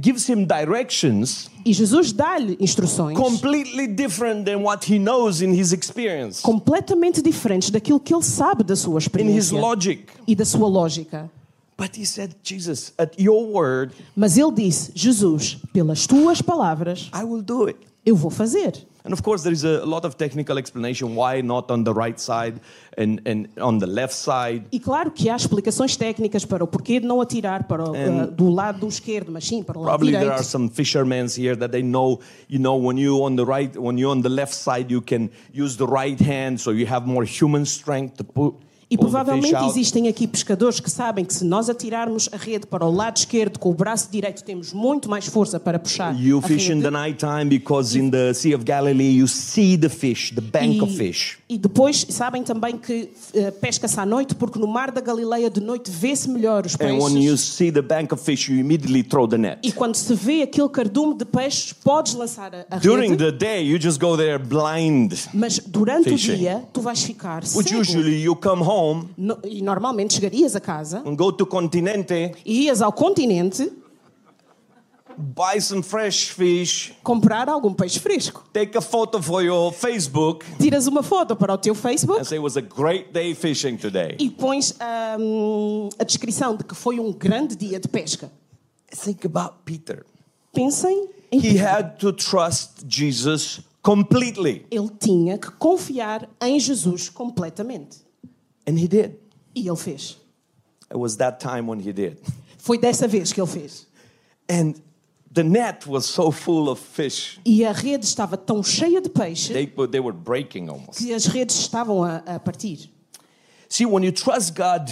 gives 0.00 0.28
him 0.28 0.44
directions 0.46 1.48
E 1.64 1.72
Jesus 1.72 2.12
dá-lhe 2.12 2.56
instruções 2.60 3.16
completely 3.16 3.86
different 3.86 4.44
than 4.44 4.58
what 4.62 4.90
he 4.90 4.98
knows 4.98 5.42
in 5.42 5.52
his 5.52 5.72
experience, 5.72 6.40
completamente 6.42 7.20
diferentes 7.20 7.70
daquilo 7.70 7.98
que 8.00 8.14
ele 8.14 8.22
sabe 8.22 8.62
da 8.64 8.76
sua 8.76 8.94
in 8.94 8.96
his 8.98 9.04
experiência 9.06 9.60
logic. 9.60 10.04
e 10.26 10.34
da 10.34 10.44
sua 10.44 10.68
lógica. 10.68 11.30
But 11.76 11.96
he 11.98 12.04
said, 12.04 12.34
Jesus, 12.42 12.92
at 12.98 13.18
your 13.18 13.42
word, 13.46 13.92
Mas 14.14 14.36
ele 14.36 14.52
disse: 14.52 14.92
Jesus, 14.94 15.58
pelas 15.72 16.06
tuas 16.06 16.42
palavras, 16.42 17.10
I 17.14 17.24
will 17.24 17.42
do 17.42 17.66
it. 17.68 17.78
eu 18.04 18.14
vou 18.14 18.30
fazer. 18.30 18.86
And 19.04 19.12
of 19.12 19.22
course, 19.22 19.42
there 19.42 19.52
is 19.52 19.64
a 19.64 19.84
lot 19.84 20.04
of 20.04 20.16
technical 20.16 20.58
explanation 20.58 21.14
why 21.14 21.40
not 21.40 21.70
on 21.70 21.84
the 21.84 21.92
right 21.92 22.20
side 22.20 22.60
and, 22.98 23.20
and 23.24 23.48
on 23.58 23.78
the 23.78 23.86
left 23.86 24.12
side. 24.14 24.64
E 24.70 24.78
claro 24.78 25.10
que 25.10 25.30
há 25.30 25.36
explicações 25.36 25.96
técnicas 25.96 26.44
para 26.44 26.62
o 26.62 26.66
porquê 26.66 27.00
de 27.00 27.06
não 27.06 27.20
atirar 27.20 27.64
para 27.64 27.84
And- 27.84 28.24
uh, 28.24 28.30
do 28.30 28.50
lado 28.50 28.86
esquerdo, 28.86 29.32
mas 29.32 29.46
sim 29.46 29.62
para 29.62 29.78
o 29.78 29.82
lado 29.82 29.98
Probably 29.98 30.12
there 30.12 30.32
are 30.32 30.44
some 30.44 30.68
fishermen 30.68 31.26
here 31.36 31.56
that 31.56 31.70
they 31.70 31.82
know, 31.82 32.20
you 32.48 32.58
know, 32.58 32.76
when 32.76 32.98
you 32.98 33.22
on 33.22 33.36
the 33.36 33.44
right, 33.44 33.74
when 33.76 33.98
you're 33.98 34.12
on 34.12 34.22
the 34.22 34.28
left 34.28 34.54
side, 34.54 34.90
you 34.90 35.00
can 35.00 35.30
use 35.52 35.76
the 35.76 35.86
right 35.86 36.20
hand, 36.20 36.60
so 36.60 36.70
you 36.70 36.86
have 36.86 37.06
more 37.06 37.24
human 37.24 37.64
strength 37.64 38.16
to 38.18 38.24
put. 38.24 38.54
E 38.90 38.98
provavelmente 38.98 39.54
existem 39.66 40.08
aqui 40.08 40.26
pescadores 40.26 40.80
que 40.80 40.90
sabem 40.90 41.24
que 41.24 41.32
se 41.32 41.44
nós 41.44 41.68
atirarmos 41.70 42.28
a 42.32 42.36
rede 42.36 42.66
para 42.66 42.84
o 42.84 42.90
lado 42.92 43.18
esquerdo 43.18 43.56
com 43.58 43.70
o 43.70 43.74
braço 43.74 44.08
direito 44.10 44.42
temos 44.42 44.72
muito 44.72 45.08
mais 45.08 45.26
força 45.26 45.60
para 45.60 45.78
puxar 45.78 46.12
You 46.20 46.40
fish 46.42 46.68
in 46.70 46.80
the 46.80 46.90
night 46.90 47.16
time 47.18 47.44
because 47.44 47.96
in 47.96 48.10
the 48.10 48.34
Sea 48.34 48.52
of 48.56 48.64
Galilee 48.64 49.16
you 49.16 49.28
see 49.28 49.78
the 49.78 49.88
fish, 49.88 50.34
the 50.34 50.40
bank 50.40 50.82
of 50.82 50.92
fish. 50.96 51.38
E 51.48 51.56
depois 51.56 52.04
sabem 52.10 52.42
também 52.42 52.76
que 52.78 53.10
eh, 53.32 53.52
pesca-se 53.52 53.98
à 54.00 54.04
noite 54.04 54.34
porque 54.34 54.58
no 54.58 54.66
mar 54.66 54.90
da 54.90 55.00
Galileia 55.00 55.48
de 55.48 55.60
noite 55.60 55.88
vê-se 55.88 56.28
melhor 56.28 56.66
os 56.66 56.74
And 56.74 56.94
when 57.00 57.14
you 57.22 57.30
peixes. 57.34 57.40
see 57.42 57.70
the 57.70 57.82
bank 57.82 58.12
of 58.12 58.20
fish, 58.24 58.48
you 58.48 58.58
immediately 58.58 59.04
throw 59.04 59.28
the 59.28 59.38
net. 59.38 59.60
E 59.62 59.70
quando 59.70 59.94
se 59.94 60.12
vê 60.14 60.42
aquele 60.42 60.68
cardume 60.68 61.16
de 61.16 61.24
peixes, 61.24 61.72
podes 61.72 62.14
lançar 62.14 62.52
a, 62.52 62.66
a 62.68 62.78
During 62.78 63.10
rede. 63.10 63.24
the 63.24 63.30
day, 63.32 63.62
you 63.64 63.80
just 63.80 64.00
go 64.00 64.16
there 64.16 64.38
blind. 64.38 65.14
Mas 65.32 65.60
durante 65.64 66.08
Fishing. 66.10 66.32
o 66.32 66.36
dia 66.38 66.64
tu 66.72 66.80
vais 66.80 67.00
ficar 67.02 67.42
Which 67.54 67.68
cego. 67.68 67.80
usually 67.80 68.20
you 68.22 68.34
come 68.34 68.62
home 68.62 68.79
No- 69.16 69.38
e 69.44 69.62
normalmente 69.62 70.14
chegarias 70.14 70.54
a 70.56 70.60
casa 70.60 71.02
and 71.06 71.14
go 71.16 71.30
to 71.32 71.44
Continente, 71.46 72.32
e 72.44 72.64
ias 72.66 72.80
ao 72.82 72.92
continente 72.92 73.70
buy 75.16 75.60
some 75.60 75.82
fresh 75.82 76.30
fish, 76.30 76.92
comprar 77.02 77.48
algum 77.48 77.74
peixe 77.74 77.98
fresco. 77.98 78.42
take 78.52 78.76
a 78.78 78.80
photo 78.80 79.20
for 79.22 79.42
your 79.42 79.70
Facebook, 79.72 80.44
Tiras 80.58 80.86
uma 80.86 81.02
foto 81.02 81.36
para 81.36 81.52
o 81.52 81.58
teu 81.58 81.74
Facebook 81.74 82.20
and 82.20 82.24
say 82.24 82.38
it 82.38 82.42
was 82.42 82.56
a 82.56 82.60
great 82.62 83.12
day 83.12 83.34
fishing 83.34 83.76
today. 83.76 84.16
e 84.18 84.30
pões 84.30 84.74
hum, 85.18 85.88
a 85.98 86.04
descrição 86.04 86.56
de 86.56 86.64
que 86.64 86.74
foi 86.74 86.98
um 86.98 87.12
grande 87.12 87.54
dia 87.56 87.78
de 87.78 87.88
pesca. 87.88 88.30
Think 89.04 89.26
about 89.26 89.56
Peter. 89.64 90.04
Pensem 90.52 91.08
em 91.30 91.38
He 91.38 91.42
Pedro. 91.54 91.66
had 91.68 91.96
to 91.98 92.12
trust 92.12 92.70
Jesus 92.88 93.60
completely, 93.82 94.66
Ele 94.70 94.90
tinha 94.98 95.38
que 95.38 95.50
confiar 95.52 96.28
em 96.40 96.58
Jesus 96.58 97.08
completamente. 97.08 97.98
And 98.66 98.78
he 98.78 98.86
did. 98.88 99.16
E 99.54 99.66
ele 99.68 99.76
fez. 99.76 100.16
It 100.90 100.96
was 100.98 101.16
that 101.16 101.38
time 101.40 101.68
when 101.68 101.80
he 101.80 101.92
did. 101.92 102.18
Foi 102.58 102.78
dessa 102.78 103.06
vez 103.08 103.32
que 103.32 103.40
ele 103.40 103.48
fez. 103.48 103.86
And 104.48 104.74
the 105.32 105.42
net 105.44 105.86
was 105.88 106.06
so 106.06 106.30
full 106.32 106.68
of 106.68 106.80
fish, 106.80 107.38
E 107.44 107.64
a 107.64 107.72
rede 107.72 108.04
estava 108.04 108.36
tão 108.36 108.62
cheia 108.64 109.00
de 109.00 109.08
peixe 109.08 109.52
they, 109.52 109.72
were- 109.76 109.88
they 109.90 110.00
were 110.00 110.12
breaking 110.16 110.68
almost. 110.68 110.98
que 110.98 111.12
as 111.14 111.26
redes 111.26 111.56
estavam 111.56 112.02
a, 112.02 112.16
a 112.26 112.40
partir. 112.40 112.90
See, 113.68 113.86
when 113.86 114.02
you 114.04 114.10
trust 114.12 114.54
God, 114.56 114.90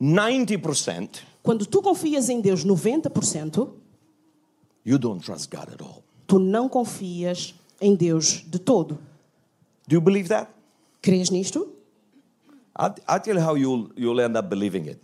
90%, 0.00 1.20
Quando 1.42 1.64
tu 1.66 1.80
confias 1.82 2.28
em 2.28 2.40
Deus 2.40 2.64
90%, 2.64 3.68
you 4.84 4.98
don't 4.98 5.24
trust 5.24 5.50
God 5.50 5.68
at 5.72 5.80
all. 5.80 6.02
tu 6.26 6.38
não 6.38 6.68
confias 6.68 7.54
em 7.80 7.94
Deus 7.94 8.42
de 8.46 8.58
todo. 8.58 8.98
Do 9.88 9.94
you 9.94 10.00
believe 10.00 10.28
that? 10.28 10.50
Crês 11.00 11.30
nisto? 11.30 11.68
I'll, 12.74 12.94
I'll 13.06 13.20
tell 13.20 13.36
you 13.36 13.42
how 13.42 13.54
you'll, 13.56 13.90
you'll 13.96 14.20
end 14.20 14.36
up 14.36 14.48
believing 14.48 14.86
it. 14.86 14.98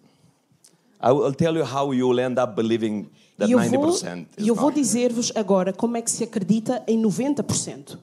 I 1.00 1.12
will 1.12 1.32
tell 1.34 1.54
you 1.54 1.64
how 1.64 1.92
you'll 1.92 2.18
end 2.18 2.38
up 2.38 2.56
believing 2.56 3.08
that 3.38 3.48
E 3.48 3.52
eu 3.52 3.58
vou, 3.58 3.86
90% 3.86 4.26
is 4.36 4.46
eu 4.46 4.54
vou 4.54 4.70
dizer-vos 4.70 5.32
agora 5.34 5.72
como 5.72 5.96
é 5.96 6.02
que 6.02 6.10
se 6.10 6.24
acredita 6.24 6.82
em 6.88 7.00
90%. 7.00 7.98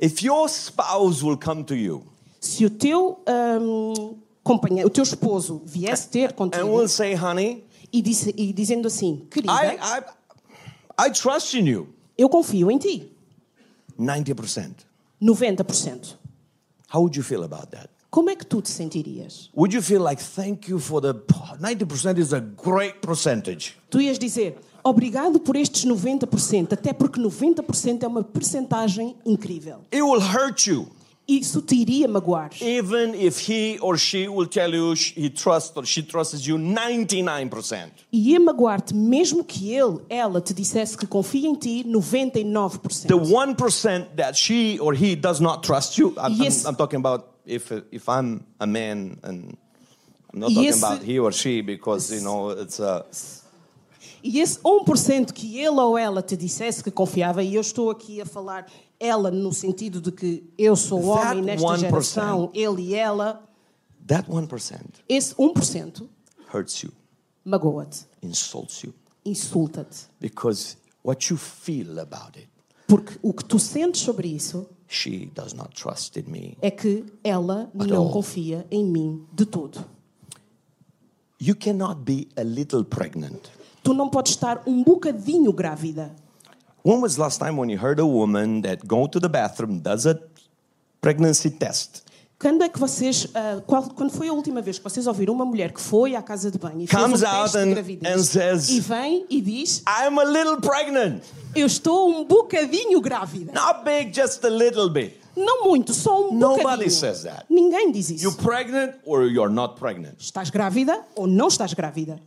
If 0.00 0.22
your 0.22 0.48
spouse 0.48 1.22
will 1.22 1.36
come 1.36 1.62
to 1.64 1.74
you 1.74 2.02
Se 2.40 2.64
o 2.64 2.70
teu 2.70 3.22
hum, 3.60 4.16
companheiro, 4.42 4.88
o 4.88 4.90
teu 4.90 5.02
esposo 5.02 5.62
viesse 5.64 6.08
ter 6.08 6.30
and 6.30 6.34
contigo 6.34 6.66
will 6.66 6.88
say, 6.88 7.14
honey, 7.14 7.64
e, 7.92 8.00
disse- 8.00 8.34
e 8.36 8.52
dizendo 8.52 8.88
assim, 8.88 9.26
querida, 9.30 9.52
I, 9.52 9.76
I, 9.76 11.06
I 11.08 11.12
trust 11.12 11.54
in 11.58 11.68
you, 11.68 11.88
eu 12.16 12.28
confio 12.28 12.70
em 12.70 12.78
ti, 12.78 13.12
90%. 13.98 14.86
90%. 15.20 16.16
How 16.92 17.00
would 17.00 17.16
you 17.16 17.22
feel 17.22 17.44
about 17.44 17.68
that? 17.70 17.90
Como 18.12 18.28
é 18.28 18.36
que 18.36 18.44
tu 18.44 18.60
te 18.60 18.68
sentirias? 18.68 19.48
Would 19.56 19.74
you 19.74 19.80
feel 19.80 20.02
like, 20.02 20.22
thank 20.22 20.68
you 20.68 20.78
for 20.78 21.00
the 21.00 21.14
90% 21.14 22.18
is 22.18 22.34
a 22.34 22.40
great 22.40 23.00
percentage? 23.00 23.74
Tu 23.88 24.02
ias 24.02 24.18
dizer, 24.18 24.58
obrigado 24.84 25.40
por 25.40 25.56
estes 25.56 25.86
90%, 25.86 26.74
até 26.74 26.92
porque 26.92 27.18
90% 27.18 28.02
é 28.02 28.06
uma 28.06 28.22
percentagem 28.22 29.16
incrível. 29.24 29.78
It 29.90 30.02
will 30.02 30.20
hurt 30.20 30.66
you. 30.66 30.88
Isso 31.26 31.62
te 31.62 31.76
iria 31.76 32.06
magoar. 32.06 32.50
Even 32.60 33.14
if 33.14 33.48
he 33.48 33.78
or 33.80 33.96
she 33.96 34.28
will 34.28 34.46
tell 34.46 34.74
you 34.74 34.92
he 34.92 35.30
trusts 35.30 35.74
or 35.74 35.86
she 35.86 36.02
trusts 36.02 36.46
you 36.46 36.58
99%. 36.58 37.92
E 38.12 38.32
ia 38.32 38.40
magoar-te 38.40 38.94
mesmo 38.94 39.42
que 39.42 39.72
ele, 39.72 40.00
ela, 40.10 40.42
te 40.42 40.52
dissesse 40.52 40.98
que 40.98 41.06
confia 41.06 41.48
em 41.48 41.54
ti 41.54 41.82
99%. 41.88 43.06
The 43.06 43.14
1% 43.14 44.16
that 44.16 44.36
she 44.36 44.78
or 44.80 44.92
he 44.92 45.16
does 45.16 45.40
not 45.40 45.62
trust 45.62 45.96
you, 45.98 46.12
I'm, 46.18 46.32
I'm- 46.32 46.42
Yes. 46.42 46.66
I'm, 46.66 46.74
talking 46.74 46.98
about 46.98 47.31
if, 47.46 47.70
if 47.90 48.08
I'm 48.08 48.44
a 48.60 48.66
man 48.66 49.18
and 49.22 49.56
I'm 50.32 50.38
not 50.40 50.50
E 50.50 50.54
talking 50.54 50.68
esse- 50.70 50.84
about 50.84 51.02
he 51.04 51.18
or 51.20 51.32
she 51.32 51.62
because, 51.62 52.14
you 52.14 52.22
know, 52.22 52.50
it's 52.52 52.80
a, 52.80 53.04
E 54.24 54.38
esse 54.40 54.58
1% 54.60 55.32
que 55.32 55.58
ele 55.58 55.80
ou 55.80 55.98
ela 55.98 56.22
te 56.22 56.36
dissesse 56.36 56.82
que 56.82 56.90
confiava, 56.92 57.42
e 57.42 57.54
eu 57.56 57.60
estou 57.60 57.90
aqui 57.90 58.20
a 58.20 58.26
falar 58.26 58.66
ela 59.00 59.32
no 59.32 59.52
sentido 59.52 60.00
de 60.00 60.12
que 60.12 60.44
eu 60.56 60.76
sou 60.76 61.00
That 61.16 61.28
homem 61.28 61.42
nesta 61.44 61.66
1%. 61.66 61.78
geração, 61.78 62.50
ele 62.54 62.82
e 62.82 62.94
ela, 62.94 63.42
that 64.06 64.28
1% 64.30 64.80
esse 65.08 65.34
1% 65.34 66.08
hurts 66.54 66.82
you, 66.84 66.92
magoa-te, 67.44 68.06
insults 68.22 68.84
you 68.84 68.94
insulta-te. 69.24 70.06
because 70.20 70.76
what 71.04 71.28
you 71.32 71.36
feel 71.36 71.98
about 71.98 72.38
it, 72.38 72.48
Porque 72.86 73.18
o 73.22 73.32
que 73.32 73.44
tu 73.44 73.58
sentes 73.58 74.02
sobre 74.02 74.28
isso 74.28 74.68
she 74.92 75.30
does 75.34 75.54
not 75.54 75.74
trust 75.74 76.18
in 76.18 76.30
me. 76.30 76.56
é 76.60 76.70
que 76.70 77.04
ela 77.24 77.70
não 77.74 78.04
all. 78.04 78.10
confia 78.10 78.66
em 78.70 78.84
mim 78.84 79.26
de 79.32 79.46
todo. 79.46 79.84
You 81.40 81.56
cannot 81.56 82.04
be 82.04 82.28
a 82.36 82.42
little 82.44 82.84
pregnant. 82.84 83.50
Tu 83.82 83.92
não 83.92 84.08
podes 84.08 84.32
estar 84.32 84.62
um 84.66 84.84
bocadinho 84.84 85.52
grávida. 85.52 86.14
When 86.84 87.00
was 87.00 87.16
the 87.16 87.22
last 87.22 87.38
time 87.38 87.56
when 87.58 87.70
you 87.70 87.78
heard 87.78 88.00
a 88.00 88.06
woman 88.06 88.62
that 88.62 88.86
go 88.86 89.06
to 89.08 89.18
the 89.20 89.28
bathroom, 89.28 89.80
does 89.80 90.06
a 90.06 90.20
pregnancy 91.00 91.50
test, 91.50 92.04
Quando 92.42 92.62
é 92.64 92.68
que 92.68 92.76
vocês, 92.78 93.28
ah, 93.34 93.62
qual- 93.64 93.88
quando 93.94 94.10
foi 94.10 94.26
a 94.28 94.32
última 94.32 94.60
vez 94.60 94.76
que 94.76 94.82
vocês 94.82 95.06
ouviram 95.06 95.32
uma 95.32 95.44
mulher 95.44 95.70
que 95.72 95.80
foi 95.80 96.16
à 96.16 96.20
casa 96.22 96.50
de 96.50 96.58
banho 96.58 96.80
e 96.80 96.86
fez 96.88 97.00
Comes 97.00 97.22
um 97.22 97.26
out 97.26 97.56
and- 97.56 97.64
de 97.68 97.70
gravidez 97.74 98.12
and 98.16 98.24
says- 98.24 98.68
e 98.68 98.80
vem 98.80 99.24
e 99.30 99.40
diz, 99.40 99.78
I'm 99.86 100.18
a 100.18 100.24
little 100.24 100.56
pregnant. 100.60 101.22
eu 101.54 101.64
estou 101.66 102.08
um 102.10 102.24
bocadinho 102.24 103.00
grávida. 103.00 103.52
Not 103.52 103.84
big, 103.84 104.12
just 104.12 104.44
a 104.44 104.48
little 104.48 104.90
bit. 104.90 105.16
Não 105.36 105.62
muito, 105.64 105.94
só 105.94 106.28
um 106.28 106.34
Nobody 106.34 106.62
bocadinho. 106.64 106.90
says 106.90 107.22
that. 107.22 107.44
Ninguém 107.48 107.92
diz 107.92 108.10
isso. 108.10 108.24
You're 108.24 108.36
pregnant 108.42 108.94
or 109.06 109.22
you're 109.22 109.48
not 109.52 109.76
pregnant. 109.78 110.14
Estás 110.18 110.50
grávida 110.50 111.00
ou 111.14 111.28
não 111.28 111.46
estás 111.46 111.72
grávida? 111.74 112.18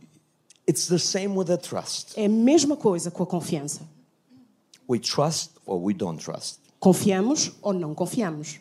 It's 0.66 0.86
the 0.86 0.98
same 0.98 1.28
with 1.36 1.44
the 1.44 1.58
trust. 1.58 2.14
É 2.16 2.24
a 2.24 2.28
mesma 2.28 2.74
coisa 2.74 3.10
com 3.10 3.22
a 3.22 3.26
confiança. 3.26 3.82
We 4.88 4.98
trust 4.98 5.50
or 5.66 5.78
we 5.78 5.92
don't 5.92 6.18
trust. 6.24 6.56
Confiamos 6.80 7.52
ou 7.60 7.72
não 7.74 7.94
confiamos. 7.94 8.60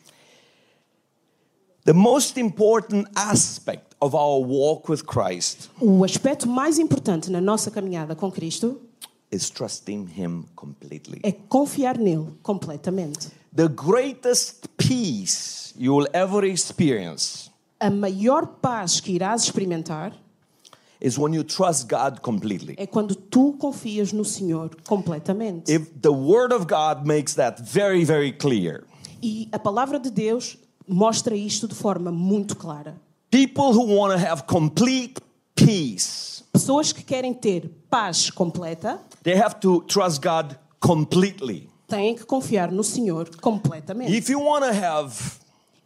The 1.86 1.94
most 1.94 2.38
important 2.39 3.08
aspect 3.15 3.94
of 4.01 4.15
our 4.15 4.39
walk 4.39 4.89
with 4.89 5.06
Christ 5.06 5.70
O 5.80 6.04
aspecto 6.04 6.48
mais 6.48 6.80
importante 6.80 7.30
na 7.32 7.39
nossa 7.39 7.70
caminhada 7.70 8.15
com 8.15 8.32
Cristo 8.32 8.82
is 9.32 9.50
trusting 9.51 10.08
Him 10.08 10.46
completely. 10.56 11.20
é 11.24 11.32
confiar 11.32 11.98
nele 12.00 12.34
completamente. 12.42 13.30
The 13.56 13.68
greatest 13.68 14.68
peace 14.77 15.74
you 15.77 15.96
will 15.96 16.08
ever 16.12 16.44
experience 16.44 17.51
A 17.80 17.89
maior 17.92 18.48
paz 18.62 19.00
que 19.00 19.12
irás 19.13 19.44
experimentar 19.44 20.12
is 21.00 21.20
when 21.20 21.34
you 21.36 21.44
trust 21.44 21.88
God 21.88 22.20
completely. 22.22 22.74
é 22.80 22.88
quando 22.88 23.13
tu 23.13 23.54
confias 23.60 24.12
no 24.12 24.25
Senhor 24.25 24.72
completamente. 24.88 25.72
If 25.72 25.92
the 26.01 26.10
Word 26.12 26.51
of 26.51 26.65
God 26.65 27.06
makes 27.06 27.36
that 27.36 27.62
very, 27.62 28.04
very 28.04 28.32
clear, 28.32 28.86
E 29.22 29.48
a 29.51 29.60
palavra 29.60 30.00
de 30.00 30.10
Deus 30.10 30.58
mostra 30.88 31.36
isto 31.36 31.68
de 31.68 31.75
forma 31.75 32.12
muito 32.12 32.56
clara. 32.56 32.96
people 33.32 33.74
who 33.74 33.96
want 33.98 34.13
to 34.13 34.25
have 34.27 34.44
complete 34.44 35.15
peace, 35.56 36.44
Pessoas 36.54 36.92
que 36.94 37.04
querem 37.04 37.34
ter 37.34 37.70
paz 37.89 38.30
completa 38.30 39.01
they 39.24 39.36
have 39.38 39.56
to 39.60 39.82
trust 39.82 40.22
God 40.22 40.56
completely. 40.80 41.70
têm 41.88 42.15
que 42.15 42.24
confiar 42.25 42.72
no 42.72 42.84
Senhor 42.84 43.30
completamente. 43.42 44.15
If 44.15 44.30
you 44.30 44.39
want 44.39 44.63
to 44.65 44.72
have 44.72 45.13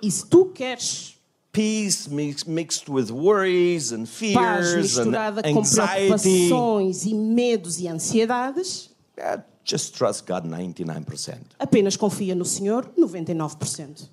E 0.02 0.10
se 0.12 0.26
tu 0.28 0.46
queres 0.46 1.16
peace 1.52 2.08
mix, 2.10 2.44
mixed 2.46 2.90
with 2.90 3.10
worries 3.12 3.92
and 3.92 4.06
paz 4.06 4.10
fears 4.10 4.74
and 4.74 4.82
misturada 4.82 5.42
com 5.44 5.60
anxiety, 5.60 6.08
preocupações 6.22 7.06
e 7.06 7.14
medos 7.14 7.80
e 7.80 7.88
ansiedades, 7.88 8.92
yeah, 9.18 9.44
just 9.66 9.96
trust 9.98 10.26
God 10.28 10.46
99%. 10.46 11.38
apenas 11.58 11.98
confia 11.98 12.36
no 12.36 12.46
Senhor 12.46 12.90
99%. 12.98 14.08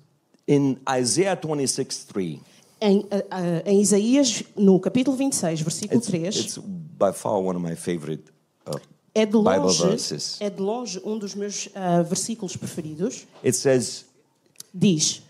In 0.47 0.77
Isaiah 0.99 1.35
26 1.35 2.05
3, 2.05 2.39
Em, 2.79 3.05
a- 3.31 3.63
em 3.69 3.81
Isaías, 3.81 4.43
no 4.55 4.79
capítulo 4.79 5.17
26, 5.17 5.61
versículo 5.61 5.99
it's, 5.99 6.07
3, 6.09 6.35
it's 6.35 6.57
by 6.57 7.11
far 7.11 7.33
one 7.41 7.57
of 7.57 7.59
my 7.67 7.75
favorite 7.75 8.23
uh, 8.67 8.79
é 9.15 9.25
de 9.25 9.31
Bible 9.31 9.43
longe, 9.61 9.83
verses. 9.83 10.37
é 10.39 10.49
de 10.49 10.61
longe 10.61 11.01
um 11.03 11.17
dos 11.17 11.33
meus 11.33 11.69
ah, 11.73 12.03
versículos 12.03 12.55
preferidos. 12.55 13.25
It 13.43 13.57
says, 13.57 14.05
Diz: 14.73 15.23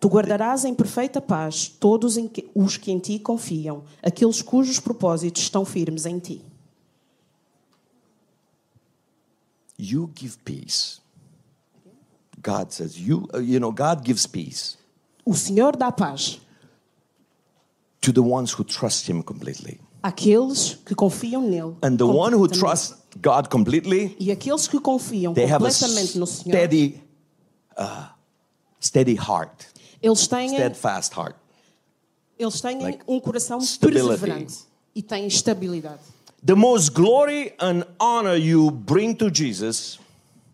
Tu 0.00 0.08
guardarás 0.08 0.64
em 0.64 0.74
perfeita 0.74 1.20
paz 1.20 1.68
todos 1.68 2.16
os 2.54 2.76
que 2.76 2.90
em 2.90 2.98
ti 2.98 3.18
confiam, 3.20 3.84
aqueles 4.02 4.42
cujos 4.42 4.80
propósitos 4.80 5.42
estão 5.42 5.64
firmes 5.64 6.04
em 6.04 6.18
ti. 6.18 6.42
You 9.78 10.10
give 10.18 10.36
peace. 10.44 10.97
God 12.40 12.72
says, 12.72 12.98
you, 12.98 13.28
uh, 13.34 13.38
you 13.38 13.58
know, 13.58 13.72
God 13.72 14.04
gives 14.04 14.26
peace 14.26 14.76
O 15.24 15.34
Senhor 15.34 15.72
dá 15.76 15.92
paz 15.92 16.40
to 18.00 18.12
the 18.12 18.22
ones 18.22 18.52
who 18.52 18.64
trust 18.64 19.06
Him 19.08 19.22
completely. 19.22 19.78
àqueles 20.02 20.78
que 20.84 20.94
confiam 20.94 21.42
nele. 21.42 21.76
And 21.82 21.98
the 21.98 22.06
one 22.06 22.32
who 22.32 22.48
trusts 22.48 22.96
God 23.20 23.48
completely, 23.50 24.16
E 24.18 24.30
aqueles 24.30 24.68
que 24.68 24.80
confiam 24.80 25.34
they 25.34 25.44
have 25.46 25.62
a 25.64 25.70
completamente 25.70 26.16
no 26.18 26.26
Senhor, 26.26 26.56
steady, 26.56 27.02
uh, 27.76 28.06
steady 28.80 29.16
heart, 29.16 29.66
eles 30.00 30.26
têm, 30.28 30.48
steadfast 30.50 31.12
heart. 31.14 31.36
eles 32.38 32.60
têm 32.60 32.80
like 32.80 33.02
um 33.08 33.18
coração 33.20 33.60
stability. 33.60 34.08
perseverante 34.08 34.58
e 34.94 35.02
têm 35.02 35.26
estabilidade. 35.26 36.00
The 36.42 36.54
most 36.54 36.92
glory 36.94 37.52
and 37.58 37.84
honor 38.00 38.36
you 38.36 38.70
bring 38.70 39.12
to 39.16 39.28
Jesus 39.28 39.98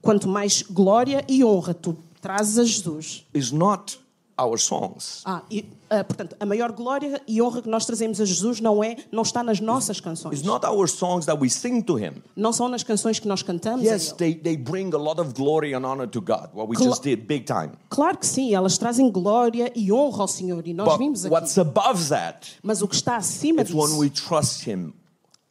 Quanto 0.05 0.29
mais 0.29 0.63
glória 0.63 1.25
e 1.27 1.43
honra 1.45 1.73
tu 1.75 1.97
trazes 2.21 2.59
a 2.59 2.65
Jesus, 2.65 3.25
is 3.35 3.51
not 3.51 3.99
our 4.39 4.59
songs. 4.59 5.23
ah, 5.25 5.43
e, 5.51 5.65
ah, 5.89 6.03
portanto, 6.03 6.35
a 6.41 6.45
maior 6.45 6.73
glória 6.73 7.23
e 7.27 7.41
honra 7.41 7.63
que 7.63 7.69
nós 7.69 7.87
trazemos 7.87 8.21
a 8.21 8.25
Jesus 8.25 8.61
não 8.61 8.83
é, 8.83 8.97
não 9.13 9.23
está 9.23 9.43
nas 9.43 9.61
nossas 9.61 10.01
canções. 10.01 10.39
It's 10.39 10.45
not 10.47 10.67
our 10.67 10.89
songs 10.89 11.25
that 11.27 11.41
we 11.41 11.49
sing 11.49 11.81
to 11.83 11.99
Him. 11.99 12.23
Não 12.37 12.53
são 12.53 12.69
nas 12.69 12.83
canções 12.83 13.19
que 13.19 13.29
nós 13.29 13.43
cantamos. 13.43 13.85
Yes, 13.85 14.13
a 14.19 14.25
Ele. 14.25 14.35
they, 14.37 14.57
bring 14.57 14.93
a 14.95 14.99
lot 14.99 15.21
of 15.21 15.33
glory 15.35 15.73
and 15.75 15.85
honor 15.87 16.07
to 16.09 16.21
God, 16.21 16.49
what 16.53 16.69
we 16.69 16.77
Cla- 16.77 16.87
just 16.89 17.03
did, 17.03 17.27
big 17.27 17.45
time. 17.45 17.71
Claro 17.89 18.19
que 18.19 18.27
sim, 18.27 18.55
elas 18.55 18.77
trazem 18.77 19.11
glória 19.11 19.73
e 19.75 19.93
honra 19.93 20.23
ao 20.23 20.29
Senhor 20.29 20.67
e 20.67 20.75
nós 20.75 20.89
But 20.89 20.99
vimos 20.99 21.25
aqui. 21.25 21.33
what's 21.35 21.57
above 21.59 22.09
that 22.09 22.55
Mas 22.63 22.83
o 22.83 22.89
que 22.89 22.95
está 22.97 23.17
acima 23.17 23.63
when 23.63 23.67
disso 23.67 23.99
we 23.99 24.11
trust 24.11 24.67
Him 24.69 24.93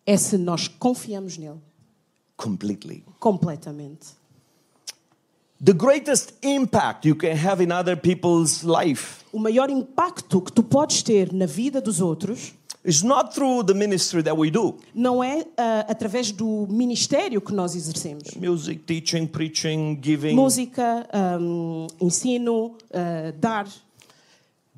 é 0.05 0.17
se 0.17 0.37
nós 0.37 0.67
confiamos 0.67 1.37
nele 1.37 1.61
completely. 2.35 3.03
completamente. 3.19 4.07
The 5.63 5.73
greatest 5.73 6.33
impact 6.41 7.05
you 7.05 7.15
can 7.15 7.37
have 7.37 7.63
in 7.63 7.71
other 7.71 7.95
people's 7.95 8.63
life 8.63 9.23
O 9.31 9.39
maior 9.39 9.69
impacto 9.69 10.41
que 10.41 10.51
tu 10.51 10.61
podes 10.61 11.01
ter 11.01 11.31
na 11.31 11.45
vida 11.45 11.79
dos 11.79 12.01
outros 12.01 12.53
It's 12.85 13.01
not 13.01 13.33
through 13.33 13.63
the 13.63 13.73
ministry 13.73 14.21
that 14.23 14.35
we 14.37 14.51
do. 14.51 14.77
Não 14.93 15.23
é 15.23 15.45
ah, 15.55 15.85
através 15.87 16.33
do 16.33 16.67
ministério 16.69 17.39
que 17.39 17.53
nós 17.53 17.75
exercemos. 17.75 18.35
Music, 18.35 18.83
teaching, 18.83 19.25
preaching, 19.25 19.97
giving. 20.03 20.35
Música, 20.35 21.07
ahm, 21.13 21.87
ensino, 22.01 22.75
ah, 22.93 23.31
dar. 23.39 23.65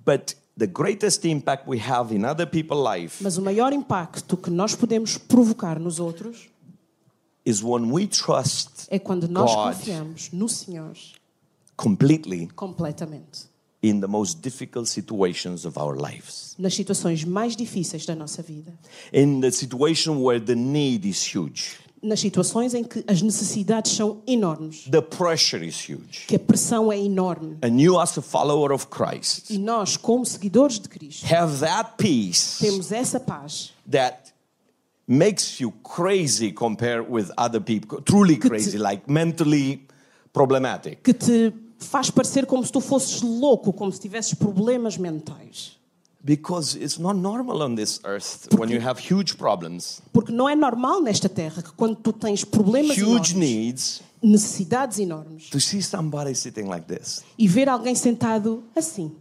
But 0.05 0.35
the 0.55 0.67
greatest 0.67 1.25
impact 1.25 1.67
we 1.67 1.79
have 1.79 2.13
in 2.13 2.23
other 2.23 2.45
people's 2.45 2.79
life 2.79 3.23
Mas 3.23 3.37
o 3.37 3.41
maior 3.41 3.73
impacto 3.73 4.37
que 4.37 4.49
nós 4.49 4.75
podemos 4.75 5.17
provocar 5.17 5.79
nos 5.79 5.99
outros 5.99 6.47
is 7.45 7.61
when 7.63 7.91
we 7.91 8.07
trust 8.07 8.87
é 8.89 8.97
quando 8.99 9.27
nós 9.27 9.53
God. 9.53 9.75
confiamos 9.75 10.29
no 10.31 10.47
Senhor 10.49 10.93
completely 11.77 12.47
completamente. 12.55 13.47
in 13.83 13.99
the 14.01 14.07
most 14.07 14.41
difficult 14.41 14.87
situations 14.87 15.63
of 15.65 15.77
our 15.79 15.95
lives. 15.95 16.55
Nas 16.57 16.73
situações 16.73 17.23
mais 17.23 17.55
difíceis 17.55 18.05
da 18.05 18.15
nossa 18.15 18.41
vida. 18.41 18.73
In 19.13 19.41
the 19.41 19.51
situation 19.51 20.23
where 20.23 20.39
the 20.43 20.55
need 20.55 21.07
is 21.07 21.23
huge, 21.35 21.77
Nas 22.01 22.19
situações 22.19 22.73
em 22.75 22.83
que 22.83 23.03
as 23.07 23.21
necessidades 23.21 23.91
são 23.93 24.21
enormes. 24.27 24.83
the 24.91 25.01
pressure 25.01 25.63
is 25.65 25.75
huge. 25.89 26.25
Que 26.27 26.35
a 26.35 26.39
pressão 26.39 26.91
é 26.91 26.97
enorme. 26.99 27.57
And 27.63 27.79
you, 27.79 27.99
as 27.99 28.17
a 28.17 28.21
follower 28.21 28.71
of 28.71 28.87
Christ, 28.87 29.49
E 29.51 29.57
nós, 29.57 29.97
como 29.97 30.25
seguidores 30.25 30.79
de 30.79 30.87
Cristo, 30.89 31.25
have 31.33 31.59
that 31.59 31.93
peace 31.97 32.59
temos 32.59 32.91
essa 32.91 33.19
paz 33.19 33.71
that 33.89 34.33
makes 35.07 35.59
you 35.59 35.71
crazy 35.83 36.51
compared 36.51 37.07
with 37.09 37.31
other 37.38 37.59
people, 37.62 38.01
truly 38.01 38.38
crazy, 38.38 38.77
like 38.77 39.07
mentally 39.07 39.85
problematic. 40.33 41.03
que 41.03 41.13
te 41.13 41.53
faz 41.79 42.09
parecer 42.09 42.45
como 42.45 42.63
se 42.63 42.71
tu 42.71 42.81
fosses 42.81 43.21
louco, 43.21 43.71
como 43.74 43.91
se 43.91 44.00
tivesses 44.00 44.33
problemas 44.33 44.97
mentais. 44.97 45.75
Because 46.24 46.75
it's 46.75 46.97
not 46.97 47.15
normal 47.15 47.62
on 47.62 47.75
this 47.75 48.00
earth 48.03 48.47
when 48.57 48.69
you 48.71 48.79
have 48.81 48.97
huge 49.00 49.38
problems, 49.38 50.01
Porque 50.12 50.31
não 50.31 50.50
é 50.50 50.55
normal 50.55 51.00
nesta 51.00 51.29
terra 51.29 51.62
que 51.62 51.71
quando 51.74 51.97
tu 51.97 52.12
tens 52.12 52.43
problemas 52.43 52.97
huge 52.97 53.03
enormes, 53.03 53.33
needs, 53.35 54.01
necessidades 54.24 54.97
enormes, 54.97 55.51
to 55.51 55.59
see 55.59 55.83
somebody 55.83 56.33
sitting 56.33 56.67
like 56.67 56.88
this. 56.88 57.24
e 57.38 57.47
ver 57.47 57.69
alguém 57.69 57.93
sentado 57.93 58.63
assim. 58.75 59.15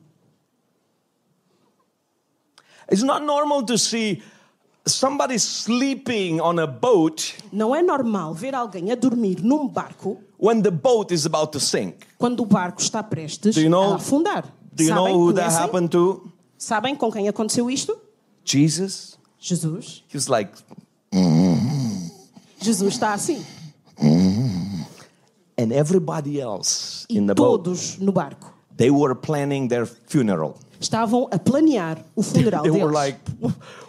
It's 2.90 3.02
not 3.02 3.22
normal 3.22 3.62
to 3.64 3.76
see 3.76 4.22
somebody 4.86 5.38
sleeping 5.38 6.40
on 6.40 6.58
a 6.58 6.66
boat 6.66 7.34
Não 7.52 7.74
é 7.74 7.82
normal 7.82 8.34
ver 8.34 8.54
alguém 8.54 8.90
a 8.92 8.94
dormir 8.94 9.40
num 9.42 9.66
barco 9.68 10.18
when 10.38 10.60
the 10.62 10.70
boat 10.70 11.12
is 11.12 11.24
about 11.26 11.52
to 11.52 11.60
sink. 11.60 11.96
quando 12.18 12.40
o 12.40 12.46
barco 12.46 12.80
está 12.80 13.02
prestes 13.02 13.54
Do 13.54 13.60
you 13.60 13.70
know- 13.70 13.92
a 13.92 13.96
afundar. 13.96 14.44
Do 14.72 14.82
you 14.82 14.88
Sabem, 14.90 15.04
know 15.12 15.18
who 15.20 15.32
that 15.32 15.46
conhecem? 15.46 15.62
happened 15.64 15.88
to? 15.92 16.30
Sabem 16.58 16.96
com 16.96 17.10
quem 17.12 17.28
aconteceu 17.28 17.70
isto? 17.70 17.96
Jesus. 18.44 19.16
Jesus. 19.38 20.02
He 20.08 20.16
was 20.16 20.26
like, 20.28 20.50
Jesus 22.60 22.94
está 22.94 23.12
assim. 23.12 23.44
and 25.56 25.72
everybody 25.72 26.40
else 26.40 27.06
E 27.08 27.16
in 27.18 27.26
the 27.26 27.34
boat, 27.34 27.62
todos 27.64 27.98
no 27.98 28.10
barco 28.12 28.52
they 28.76 28.90
were 28.90 29.14
planning 29.14 29.68
their 29.68 29.86
funeral. 29.86 30.56
Estavam 30.80 31.28
a 31.30 31.38
planear 31.38 31.98
o 32.16 32.22
funeral 32.22 32.62
They 32.64 32.70
were 32.70 32.90
deles. 32.90 32.92
like, 32.92 33.18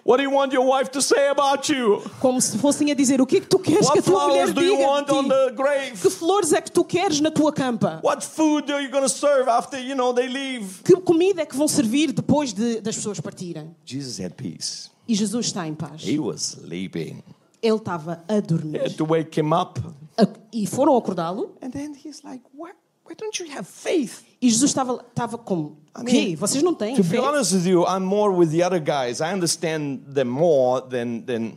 what 0.05 0.17
do 0.17 0.23
you 0.23 0.31
want 0.31 0.53
your 0.53 0.65
wife 0.65 0.89
to 0.91 1.01
say 1.01 1.27
about 1.29 1.71
you? 1.71 2.01
como 2.19 2.39
se 2.41 2.57
fossem 2.57 2.91
a 2.91 2.95
dizer 2.95 3.19
o 3.21 3.25
que 3.25 3.37
é 3.37 3.41
que 3.41 3.47
tu 3.47 3.59
queres 3.59 3.89
que 3.89 3.99
a 3.99 4.01
What 4.01 4.03
tua 4.03 4.27
mulher 4.27 4.47
flowers 4.47 4.53
do 4.53 4.61
you 4.61 4.75
diga 4.77 4.87
want 4.89 5.07
de 5.07 5.13
ti? 5.23 5.29
the 5.29 5.51
grave? 5.55 5.91
Que 6.01 6.09
flores 6.09 6.53
é 6.53 6.61
que 6.61 6.71
tu 6.71 6.83
queres 6.83 7.19
na 7.19 7.31
tua 7.31 7.51
campa? 7.51 7.99
What 8.03 8.23
food 8.25 8.71
are 8.71 8.83
you 8.83 8.89
going 8.91 9.03
to 9.03 9.09
serve 9.09 9.49
after, 9.49 9.79
you 9.79 9.95
know, 9.95 10.13
they 10.13 10.27
leave? 10.27 10.83
Que 10.83 10.95
comida 10.97 11.41
é 11.41 11.45
que 11.45 11.55
vão 11.55 11.67
servir 11.67 12.11
depois 12.11 12.53
de, 12.53 12.79
das 12.81 12.95
pessoas 12.95 13.19
partirem? 13.19 13.75
Jesus 13.85 14.19
had 14.19 14.33
peace. 14.35 14.89
E 15.07 15.13
Jesus 15.15 15.47
está 15.47 15.67
em 15.67 15.73
paz. 15.75 16.01
He 16.07 16.19
was 16.19 16.41
sleeping. 16.59 17.23
Ele 17.61 17.75
estava 17.77 18.13
a 18.13 18.15
They 18.27 18.37
had 18.37 18.45
dormir. 18.47 18.95
to 18.95 19.05
wake 19.05 19.39
him 19.39 19.53
up. 19.53 19.79
A- 20.17 20.27
E 20.53 20.65
foram 20.67 20.95
acordá-lo 20.95 21.55
And 21.61 21.69
then 21.71 21.93
he's 21.95 22.21
like, 22.23 22.43
why, 22.55 22.71
why 23.07 23.15
don't 23.15 23.39
you 23.39 23.49
have 23.51 23.65
faith? 23.67 24.23
e 24.41 24.49
Jesus 24.49 24.71
estava, 24.71 25.03
estava 25.09 25.37
como: 25.37 25.77
I 25.97 26.03
mean, 26.03 26.05
quê? 26.31 26.35
Vocês 26.35 26.61
não 26.63 26.73
têm 26.73 26.95
To 26.95 27.03
fé? 27.03 27.17
be 27.17 27.19
honest 27.19 27.53
with 27.55 27.65
you, 27.67 27.83
I'm 27.85 28.03
more 28.05 28.33
with 28.33 28.49
the 28.51 28.63
other 28.65 28.79
guys. 28.81 29.19
I 29.21 29.33
understand 29.33 29.99
them 30.13 30.25
more 30.29 30.81
than, 30.81 31.21
than 31.21 31.53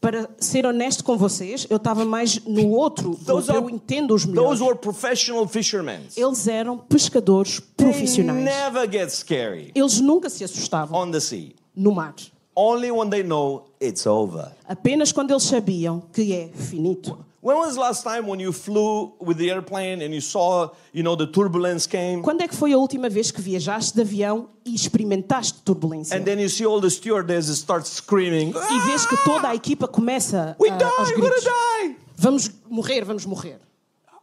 Para 0.00 0.28
ser 0.38 0.64
honesto 0.66 1.02
com 1.02 1.16
vocês, 1.16 1.66
eu 1.68 1.78
estava 1.78 2.04
mais 2.04 2.38
no 2.44 2.68
outro. 2.70 3.16
Those 3.26 3.50
are- 3.50 3.58
Eu 3.60 3.70
entendo-os 3.70 4.24
melhores. 4.24 4.60
those 4.60 4.62
were 4.70 4.78
professional 4.78 5.48
fishermen. 5.48 6.00
Eles 6.16 6.46
eram 6.46 6.78
pescadores 6.78 7.58
They 7.76 7.86
profissionais. 7.86 8.44
never 8.44 8.88
get 8.90 9.10
scary 9.10 9.72
Eles 9.74 10.00
nunca 10.00 10.28
se 10.30 10.44
assustavam 10.44 10.96
on 11.00 11.10
the 11.10 11.18
sea. 11.20 11.54
no 11.74 11.92
mar. 11.92 12.14
Only 12.54 12.90
when 12.90 13.10
they 13.10 13.22
know 13.22 13.66
it's 13.80 14.06
over. 14.06 14.52
Apenas 14.68 15.12
quando 15.12 15.30
eles 15.32 15.42
sabiam 15.42 16.02
que 16.12 16.32
é 16.32 16.48
finito. 16.54 17.18
When 17.46 17.58
was 17.58 17.74
the 17.74 17.80
last 17.80 18.02
time 18.02 18.26
when 18.26 18.40
you 18.40 18.52
flew 18.52 19.12
with 19.20 19.38
the 19.38 19.48
airplane 19.52 20.02
and 20.02 20.12
you 20.12 20.20
saw, 20.20 20.70
you 20.92 21.04
know, 21.04 21.14
the 21.14 21.28
turbulence 21.28 21.86
came? 21.86 22.20
Quando 22.20 22.40
é 22.42 22.48
que 22.48 22.56
foi 22.56 22.72
a 22.72 22.76
última 22.76 23.08
vez 23.08 23.30
que 23.30 23.40
viajaste 23.40 23.94
de 23.94 24.00
avião 24.00 24.48
e 24.64 24.74
experimentaste 24.74 25.62
turbulência? 25.62 26.16
And 26.18 26.24
then 26.24 26.40
you 26.40 26.48
see 26.48 26.66
all 26.66 26.80
the 26.80 26.90
stewardesses 26.90 27.58
start 27.60 27.86
screaming, 27.86 28.48
E 28.50 28.78
vês 28.90 29.06
que 29.06 29.16
toda 29.24 29.46
a 29.50 29.54
equipa 29.54 29.86
começa 29.86 30.56
We 30.58 30.70
a, 30.70 30.76
die, 30.76 30.84
aos 30.84 31.08
we're 31.10 31.20
gonna 31.20 31.30
gritos. 31.36 31.44
die. 31.44 31.96
Vamos 32.16 32.50
morrer, 32.68 33.04
vamos 33.04 33.24
morrer. 33.24 33.60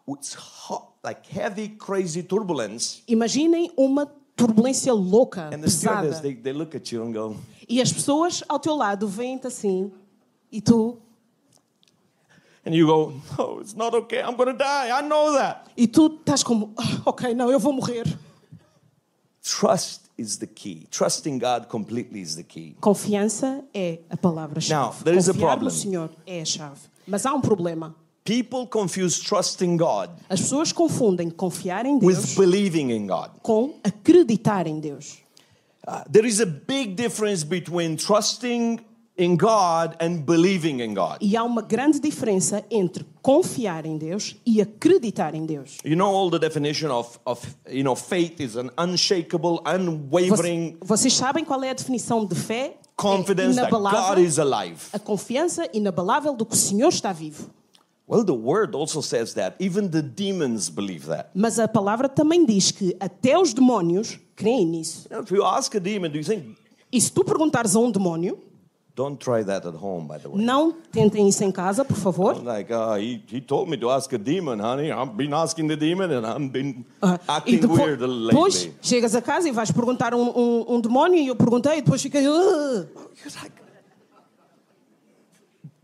It's 0.09 0.33
hot, 0.35 0.87
like 1.01 1.21
heavy, 1.33 1.69
crazy 1.69 2.23
turbulence. 2.23 3.03
Imaginem 3.07 3.71
uma 3.77 4.05
turbulência 4.35 4.93
louca, 4.93 5.43
And 5.47 5.59
the 5.61 5.67
pesada. 5.67 6.21
they, 6.21 6.33
they 6.35 6.51
look 6.51 6.75
at 6.75 6.91
you 6.91 7.01
and 7.05 7.13
go, 7.13 7.37
E 7.69 7.81
as 7.81 7.93
pessoas 7.93 8.43
ao 8.49 8.59
teu 8.59 8.75
lado 8.75 9.07
veem-te 9.07 9.47
assim. 9.47 9.93
E 10.51 10.59
tu, 10.59 10.97
and 12.65 12.73
you 12.75 12.85
go, 12.87 13.13
no, 13.37 13.59
it's 13.59 13.75
not 13.75 13.93
okay. 13.93 14.21
I'm 14.21 14.35
going 14.35 14.51
to 14.51 14.57
die. 14.57 14.89
I 14.97 15.01
know 15.01 15.33
that. 15.33 15.67
e 15.77 15.87
tu 15.87 16.07
estás 16.19 16.43
como, 16.43 16.73
"Ah, 16.77 17.01
ok, 17.05 17.33
não, 17.33 17.51
eu 17.51 17.59
vou 17.59 17.73
morrer. 17.73 18.05
Trust 19.41 20.03
is 20.17 20.37
the 20.37 20.47
key. 20.47 20.87
Trusting 20.89 21.37
God 21.39 21.67
completely 21.67 22.21
is 22.21 22.35
the 22.35 22.43
key. 22.43 22.75
Confiança 22.79 23.63
é 23.73 23.99
a 24.09 24.15
palavra-chave. 24.15 24.73
Now, 24.73 24.93
there 25.03 25.17
is 25.17 25.27
a 25.27 25.33
Confiar 25.33 25.47
problem. 25.57 25.65
no 25.65 25.71
Senhor 25.71 26.09
é 26.25 26.41
a 26.41 26.45
chave. 26.45 26.79
Mas 27.05 27.25
há 27.25 27.33
um 27.33 27.41
problema. 27.41 27.93
People 28.23 28.65
confuse 28.67 29.21
trusting 29.21 29.75
God 29.75 30.09
As 30.29 30.39
pessoas 30.39 30.71
confundem 30.71 31.29
confiar 31.29 31.85
em 31.85 31.95
with 31.97 32.13
Deus 32.15 32.35
believing 32.35 32.89
in 32.91 33.05
God. 33.05 33.31
com 33.41 33.73
acreditar 33.83 34.65
em 34.65 34.79
Deus. 34.79 35.17
Uh, 35.85 36.09
there 36.09 36.25
is 36.25 36.39
a 36.39 36.45
big 36.45 36.95
difference 36.95 37.43
between 37.45 37.97
trusting 37.97 38.79
in 39.17 39.37
God 39.37 39.95
and 39.99 40.23
believing 40.25 40.79
in 40.81 40.93
God. 40.93 41.17
E 41.21 41.37
há 41.37 41.43
uma 41.43 41.61
grande 41.61 41.99
diferença 41.99 42.63
entre 42.71 43.05
confiar 43.21 43.85
em 43.85 43.97
Deus 43.97 44.35
e 44.45 44.61
acreditar 44.61 45.35
em 45.35 45.45
Deus. 45.45 45.77
You 45.85 45.95
know 45.95 46.13
all 46.15 46.31
the 46.31 46.39
definition 46.39 46.89
of, 46.91 47.19
of 47.25 47.45
you 47.69 47.83
know 47.83 47.95
faith 47.95 48.39
is 48.39 48.55
an 48.55 48.69
unshakable, 48.77 49.59
unwavering 49.65 50.77
Voc- 50.79 50.87
Vocês 50.87 51.13
sabem 51.13 51.45
qual 51.45 51.63
é 51.63 51.69
a 51.69 51.73
definição 51.73 52.25
de 52.25 52.35
fé? 52.35 52.77
confidence 52.95 53.59
é 53.59 53.67
that 53.67 53.71
God 53.71 54.19
is 54.19 54.37
alive. 54.39 54.77
a 54.93 54.99
confiança 54.99 55.67
inabalável 55.73 56.35
do 56.35 56.45
que 56.45 56.53
o 56.53 56.57
Senhor 56.57 56.89
está 56.89 57.11
vivo. 57.11 57.49
Well, 58.07 58.25
the 58.25 58.33
word 58.33 58.75
also 58.75 59.01
says 59.01 59.33
that. 59.35 59.55
Even 59.63 59.87
the 59.87 60.01
demons 60.01 60.69
believe 60.69 61.07
that. 61.07 61.29
Mas 61.33 61.57
a 61.57 61.67
palavra 61.67 62.09
também 62.09 62.45
diz 62.45 62.69
que 62.69 62.95
até 62.99 63.37
os 63.39 63.53
demónios 63.53 64.19
creem 64.35 64.65
nisso. 64.65 65.07
You 65.09 65.17
know, 65.17 65.23
if 65.23 65.31
you 65.31 65.43
ask 65.45 65.73
a 65.75 65.79
demon, 65.79 66.09
do 66.09 66.17
you 66.17 66.23
think? 66.25 66.55
E 66.91 66.99
se 66.99 67.11
tu 67.11 67.23
perguntares 67.23 67.75
a 67.75 67.79
um 67.79 67.89
demónio, 67.89 68.37
Don't 68.95 69.17
try 69.19 69.43
that 69.43 69.65
at 69.65 69.73
home, 69.73 70.07
by 70.07 70.19
the 70.19 70.29
way. 70.29 70.45
não 70.45 70.71
tentem 70.91 71.27
isso 71.27 71.43
em 71.43 71.51
casa, 71.51 71.83
por 71.83 71.97
favor. 71.97 72.35
Like, 72.43 72.71
uh, 72.71 72.93
he, 72.95 73.23
he 73.27 73.41
told 73.41 73.67
me 73.67 73.75
to 73.77 73.89
ask 73.89 74.13
a 74.13 74.19
demon, 74.19 74.59
honey. 74.59 74.91
I've 74.91 75.15
been 75.17 75.33
asking 75.33 75.67
the 75.67 75.75
demon 75.75 76.11
and 76.11 76.23
I've 76.27 76.51
been 76.51 76.85
Ah, 77.01 77.17
acting 77.27 77.59
depois, 77.59 77.79
weird 77.79 77.99
depois 78.01 78.53
lately. 78.65 78.75
chegas 78.83 79.15
a 79.15 79.21
casa 79.21 79.49
e 79.49 79.51
vais 79.51 79.71
perguntar 79.71 80.13
um, 80.13 80.29
um, 80.37 80.75
um 80.75 80.79
demónio 80.79 81.17
e 81.19 81.27
eu 81.27 81.35
perguntei 81.35 81.79
e 81.79 81.81
depois 81.81 82.03
fiquei. 82.03 82.21
You're 82.23 82.87
like, 83.41 83.51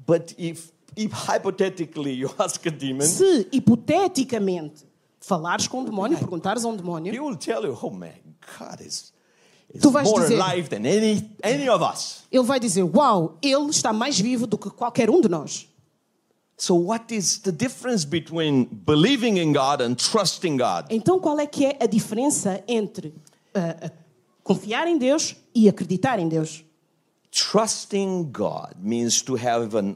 but 0.06 0.34
if, 0.38 0.72
if 0.95 1.12
hypothetically 1.12 2.12
you 2.13 2.30
ask 2.38 2.63
a 2.67 2.72
demon, 2.72 3.02
Se 3.08 3.48
hipoteticamente 3.52 4.86
falares 5.19 5.67
com 5.67 5.80
um 5.82 5.86
demónio, 5.86 6.17
perguntares 6.17 6.63
a 6.63 6.67
um 6.67 6.76
demónio, 6.76 7.12
he 7.13 7.19
will 7.19 7.36
tell 7.36 7.63
you, 7.63 7.78
oh 7.82 7.89
man, 7.89 8.13
God 8.60 8.82
is 8.82 9.12
Tu 9.82 9.89
vais 9.91 10.03
more 10.03 10.21
dizer- 10.21 10.41
alive 10.41 10.67
than 10.69 10.77
any, 10.79 11.29
any 11.43 11.69
of 11.69 11.84
us. 11.84 12.23
ele 12.32 12.43
vai 12.43 12.60
dizer: 12.60 12.84
Uau, 12.84 13.38
ele 13.41 13.69
está 13.69 13.93
mais 13.93 14.19
vivo 14.19 14.47
do 14.47 14.58
que 14.58 14.69
qualquer 14.69 15.10
um 15.10 15.21
de 15.21 15.29
nós. 15.29 15.67
So, 16.58 16.75
what 16.75 17.13
is 17.15 17.38
the 17.39 17.51
difference 17.51 18.05
between 18.05 18.65
believing 18.86 19.38
in 19.38 19.53
God 19.53 19.82
and 19.82 19.95
trusting 19.95 20.58
God? 20.58 20.88
Então, 20.89 21.19
qual 21.19 21.39
é 21.39 21.45
que 21.47 21.65
é 21.65 21.77
a 21.79 21.86
diferença 21.86 22.62
entre 22.67 23.13
ah, 23.53 23.91
confiar 24.43 24.88
em 24.88 24.97
Deus 24.97 25.36
e 25.55 25.69
acreditar 25.69 26.19
em 26.19 26.27
Deus? 26.27 26.65
Trusting 27.32 28.23
God 28.32 28.73
means 28.82 29.21
to 29.21 29.36
have 29.36 29.75
an 29.77 29.95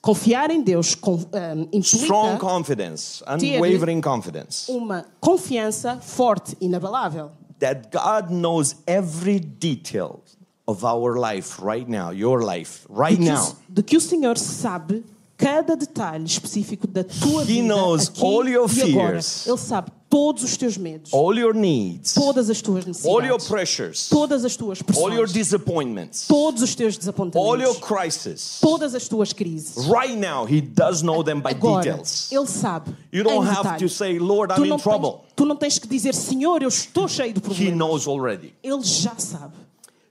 Confiar 0.00 0.48
em 0.50 0.62
Deus 0.62 0.94
com, 0.94 1.14
ah, 1.32 1.54
strong 1.82 2.34
implica 2.34 2.38
confidence, 2.38 3.22
Ter- 3.38 3.58
unwavering 3.58 4.00
confidence, 4.00 4.70
uma 4.70 5.04
confiança 5.20 5.96
forte, 6.00 6.56
inabalável, 6.60 7.32
that 7.60 7.90
God 7.90 8.30
knows 8.30 8.76
every 8.86 9.38
detail 9.40 10.22
of 10.66 10.84
our 10.84 11.16
life 11.18 11.58
right 11.60 11.88
now, 11.88 12.10
your 12.10 12.42
life 12.42 12.86
right 12.88 13.18
de 13.18 13.24
now. 13.24 13.42
o, 13.50 13.56
de 13.68 13.82
que 13.82 13.96
o 13.96 14.00
Senhor 14.00 14.36
sabe 14.36 15.02
cada 15.36 15.76
detalhe 15.76 16.24
específico 16.26 16.86
da 16.86 17.04
tua 17.04 17.42
He 17.42 17.46
vida 17.62 17.68
knows 17.68 18.08
aqui 18.08 18.22
all 18.24 18.48
your 18.48 18.68
e 18.70 18.82
agora. 18.82 19.08
fears. 19.12 19.46
Ele 19.46 19.56
sabe 19.58 19.90
todos 20.10 20.42
os 20.42 20.56
teus 20.56 20.76
medos, 20.76 21.12
All 21.12 21.36
your 21.38 21.54
needs, 21.54 22.14
todas 22.14 22.48
as 22.48 22.62
tuas 22.62 22.84
all 23.04 23.22
your 23.24 23.36
necessidades, 23.38 23.46
pressures, 23.48 24.08
todas 24.08 24.44
as 24.44 24.56
tuas 24.56 24.80
all 24.96 25.12
your 25.12 25.26
pressões, 25.26 25.32
disappointments, 25.32 26.26
todos 26.26 26.62
os 26.62 26.74
teus 26.74 26.94
all 26.96 27.58
your 27.60 27.74
desapontamentos, 27.74 27.78
crises. 27.78 28.58
todas 28.60 28.94
as 28.94 29.06
tuas 29.08 29.32
crises. 29.32 29.86
Right 29.86 30.16
now, 30.16 30.46
He 30.46 30.60
does 30.60 31.02
know 31.02 31.22
them 31.22 31.40
by 31.40 31.50
Agora, 31.50 31.82
details. 31.82 32.32
Ele 32.32 32.46
sabe. 32.46 32.94
You 33.12 33.22
don't 33.24 33.46
have 33.46 33.62
detalhe. 33.62 33.78
to 33.80 33.88
say, 33.88 34.18
Lord, 34.18 34.52
I'm 34.52 34.64
in 34.64 34.78
trouble. 34.78 35.12
Tens, 35.24 35.32
tu 35.36 35.44
não 35.44 35.56
tens 35.56 35.78
que 35.78 35.86
dizer, 35.86 36.14
Senhor, 36.14 36.62
eu 36.62 36.68
estou 36.68 37.06
cheio 37.08 37.32
de 37.32 37.38
He 37.38 37.42
problemas. 37.42 37.74
knows 37.76 38.06
already. 38.08 38.54
Ele 38.62 38.82
já 38.82 39.14
sabe. 39.18 39.54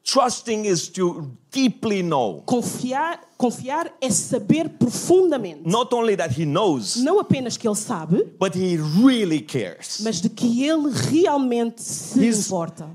Trusting 0.10 0.64
is 0.66 0.88
to 0.90 1.30
deeply 1.52 2.02
know. 2.02 2.42
Confiar, 2.46 3.20
confiar 3.38 3.92
é 4.00 4.10
saber 4.10 4.70
profundamente. 4.70 5.64
Not 5.66 5.94
only 5.94 6.16
that 6.16 6.32
He 6.40 6.46
knows, 6.46 6.96
Não 6.96 7.20
apenas 7.20 7.58
que 7.58 7.68
ele 7.68 7.76
sabe, 7.76 8.24
but 8.40 8.56
He 8.56 8.78
really 9.04 9.42
cares. 9.42 10.00
mas 10.02 10.22
de 10.22 10.30
que 10.30 10.64
ele 10.64 10.90
realmente 11.12 11.82
se 11.82 12.20
He's- 12.26 12.46
importa. 12.48 12.90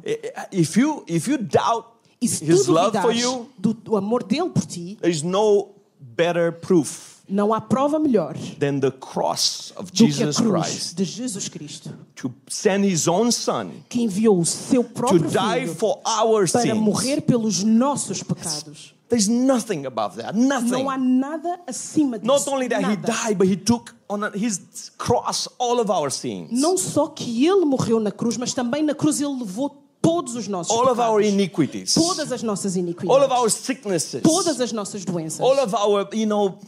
if 0.51 0.75
you 0.79 1.05
if 1.07 1.29
you 1.29 1.37
doubt 1.37 1.87
E 2.18 2.27
se 2.29 2.44
His 2.46 2.66
love 2.66 2.96
for 3.03 3.12
you, 3.12 3.46
do, 3.59 3.75
do 3.75 3.96
amor 3.96 4.22
dele 4.22 4.48
por 4.48 4.64
ti, 4.64 4.96
there's 5.03 5.22
no 5.22 5.75
better 6.01 6.51
proof 6.51 7.12
não 7.33 7.53
há 7.55 7.61
prova 7.61 7.99
melhor 7.99 8.37
than 8.59 8.79
the 8.79 8.90
cross 8.90 9.73
of 9.77 9.90
do 9.90 10.07
que 10.07 10.23
a 10.23 10.33
cruz 10.33 10.37
Christ 10.38 10.95
de 10.97 11.05
Jesus 11.05 11.49
Cristo, 11.49 11.90
to 12.14 12.33
send 12.49 12.85
His 12.87 13.09
own 13.09 13.31
Son 13.33 13.71
que 13.88 14.03
enviou 14.03 14.38
o 14.38 14.45
seu 14.45 14.85
to 14.85 14.90
próprio 14.90 15.21
die 15.31 15.61
filho 15.61 15.75
for 15.75 15.99
our 16.07 16.49
para 16.51 16.62
sins. 16.62 16.75
morrer 16.75 17.23
pelos 17.23 17.62
nossos 17.64 18.23
pecados. 18.23 18.95
There's 19.09 19.29
nothing 19.29 19.85
above 19.85 20.16
that. 20.23 20.33
Não 20.35 20.61
Nothing. 20.62 20.88
há 20.88 20.97
nada 20.97 21.61
acima 21.66 22.18
disso. 22.18 22.27
Not 22.27 22.49
only 22.49 22.66
that 22.71 22.81
He 22.83 22.97
nada. 22.97 23.07
died, 23.12 23.37
but 23.37 23.47
He 23.47 23.57
took 23.57 23.95
on 24.09 24.21
His 24.35 24.90
cross 24.97 25.49
all 25.59 25.81
of 25.81 25.90
our 25.92 26.11
sins, 26.11 26.49
Não 26.51 26.79
só 26.79 27.09
que 27.09 27.47
ele 27.47 27.64
morreu 27.66 28.01
na 28.01 28.11
cruz, 28.11 28.38
mas 28.38 28.55
também 28.55 28.83
na 28.83 28.95
cruz 28.95 29.21
ele 29.21 29.38
levou 29.38 29.83
todos 30.01 30.35
os 30.35 30.49
nossos 30.49 30.73
all 30.75 30.88
of 30.90 30.99
our 30.99 31.18
pecados, 31.21 31.29
iniquities, 31.33 31.95
todas 31.95 32.33
as 32.33 32.42
nossas 32.42 32.75
all 32.75 32.83
of 32.83 32.88
iniquidades, 32.90 33.37
our 33.38 33.51
sicknesses, 33.51 34.23
todas 34.23 34.61
as 34.62 34.73
nossas 34.73 35.05
doenças, 35.05 35.40
all 35.40 35.59
of 35.62 35.75
our, 35.77 36.09
you 36.14 36.27
know, 36.27 36.59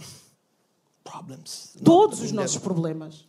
problems. 1.05 1.77
todos 1.85 2.21
os 2.21 2.33
nossos 2.33 2.59
problemas. 2.59 3.27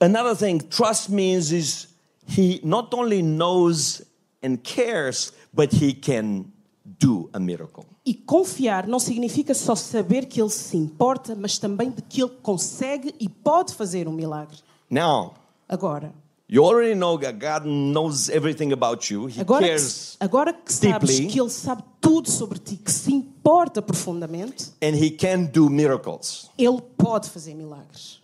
Another 0.00 0.34
thing, 0.36 0.58
trust 0.58 1.08
means 1.10 1.50
is 1.52 1.88
he 2.26 2.60
not 2.62 2.92
only 2.92 3.22
knows 3.22 4.02
and 4.42 4.58
cares, 4.62 5.32
but 5.54 5.72
he 5.72 5.94
can 5.94 6.52
do 6.98 7.30
a 7.32 7.40
miracle. 7.40 7.86
E 8.04 8.14
confiar 8.14 8.86
não 8.86 8.98
significa 9.00 9.54
só 9.54 9.74
saber 9.74 10.26
que 10.26 10.40
ele 10.40 10.50
se 10.50 10.76
importa, 10.76 11.34
mas 11.34 11.58
também 11.58 11.90
de 11.90 12.02
que 12.02 12.22
ele 12.22 12.32
consegue 12.42 13.14
e 13.18 13.28
pode 13.28 13.74
fazer 13.74 14.06
um 14.06 14.12
milagre. 14.12 14.58
Now, 14.90 15.34
Agora, 15.68 16.12
you 16.48 16.64
already 16.64 16.94
know 16.94 17.18
that 17.18 17.38
God 17.38 17.66
knows 17.66 18.28
everything 18.28 18.72
about 18.72 19.12
you. 19.12 19.28
He 19.28 19.40
agora 19.40 19.62
que, 19.64 19.68
cares 19.70 20.16
agora 20.20 20.52
que 20.52 20.72
sabes 20.72 21.10
deeply. 21.10 21.26
que 21.32 21.40
ele 21.40 21.50
sabe 21.50 21.82
tudo 22.00 22.30
sobre 22.30 22.58
ti, 22.60 22.76
que 22.76 22.92
se 22.92 23.12
importa 23.12 23.35
profundamente, 23.80 24.72
and 24.82 24.96
he 24.96 25.10
can 25.10 25.46
do 25.46 25.70
miracles. 25.70 26.50
ele 26.58 26.82
pode 26.96 27.28
fazer 27.30 27.54
milagres. 27.54 28.20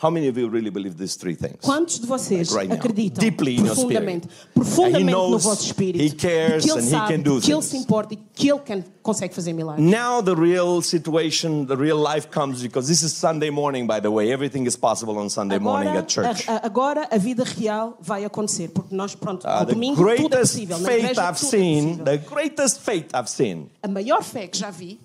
How 0.00 0.10
many 0.12 0.28
of 0.28 0.38
you 0.38 0.48
really 0.48 0.70
believe 0.70 0.96
these 0.96 1.16
three 1.16 1.34
things? 1.34 1.56
Quantos 1.60 1.98
de 1.98 2.06
vocês 2.06 2.50
Like 2.52 2.68
right 2.68 2.72
acreditam 2.80 3.20
Deeply 3.20 3.56
profundamente, 3.60 4.28
profundamente 4.54 5.08
he 5.08 5.10
no 5.12 5.38
vosso 5.38 5.64
espírito, 5.66 6.00
he 6.04 6.10
cares 6.10 6.64
que 6.64 6.70
ele 6.70 6.78
and 6.78 6.86
he 6.86 6.90
sabe, 6.90 7.14
can 7.14 7.22
do 7.22 7.40
que 7.40 7.50
ele 7.52 7.60
things. 7.60 7.64
se 7.64 7.76
importa 7.78 8.14
e 8.14 8.16
que 8.32 8.48
ele 8.48 8.60
can- 8.60 8.84
consegue 9.02 9.34
fazer 9.34 9.52
milagres? 9.52 9.84
Now 9.84 10.22
the 10.22 10.36
real 10.36 10.80
situation, 10.82 11.66
the 11.66 11.74
real 11.76 11.98
life 12.00 12.28
comes 12.30 12.62
because 12.62 12.86
this 12.86 13.02
is 13.02 13.12
Sunday 13.12 13.50
morning, 13.50 13.88
by 13.88 13.98
the 14.00 14.08
way. 14.10 14.30
Everything 14.30 14.66
is 14.68 14.76
possible 14.76 15.18
on 15.18 15.28
Sunday 15.28 15.58
morning 15.58 15.88
Agora 15.88 16.02
at 16.02 16.08
church. 16.08 16.48
a, 16.48 16.64
agora 16.64 17.08
a 17.10 17.18
vida 17.18 17.42
real 17.42 17.96
vai 18.00 18.24
acontecer, 18.24 18.68
porque 18.68 18.94
nós, 18.94 19.16
pronto, 19.16 19.44
Uh, 19.48 19.64
domingo 19.66 19.96
tudo 20.16 20.36
é 20.36 20.40
possível. 20.40 20.78
Na 20.78 20.92
igreja 20.92 21.22
I've 21.28 21.38
tudo 21.40 21.46
é 21.48 21.50
seen, 21.50 21.82
possível. 21.96 22.04
the 22.04 22.18
greatest 22.18 22.80
faith 22.82 23.06
I've 23.12 23.28
seen, 23.28 23.68
A 23.82 23.88
maior 23.88 24.22
fé 24.22 24.46
que 24.46 24.56
já 24.58 24.70
vi 24.70 25.00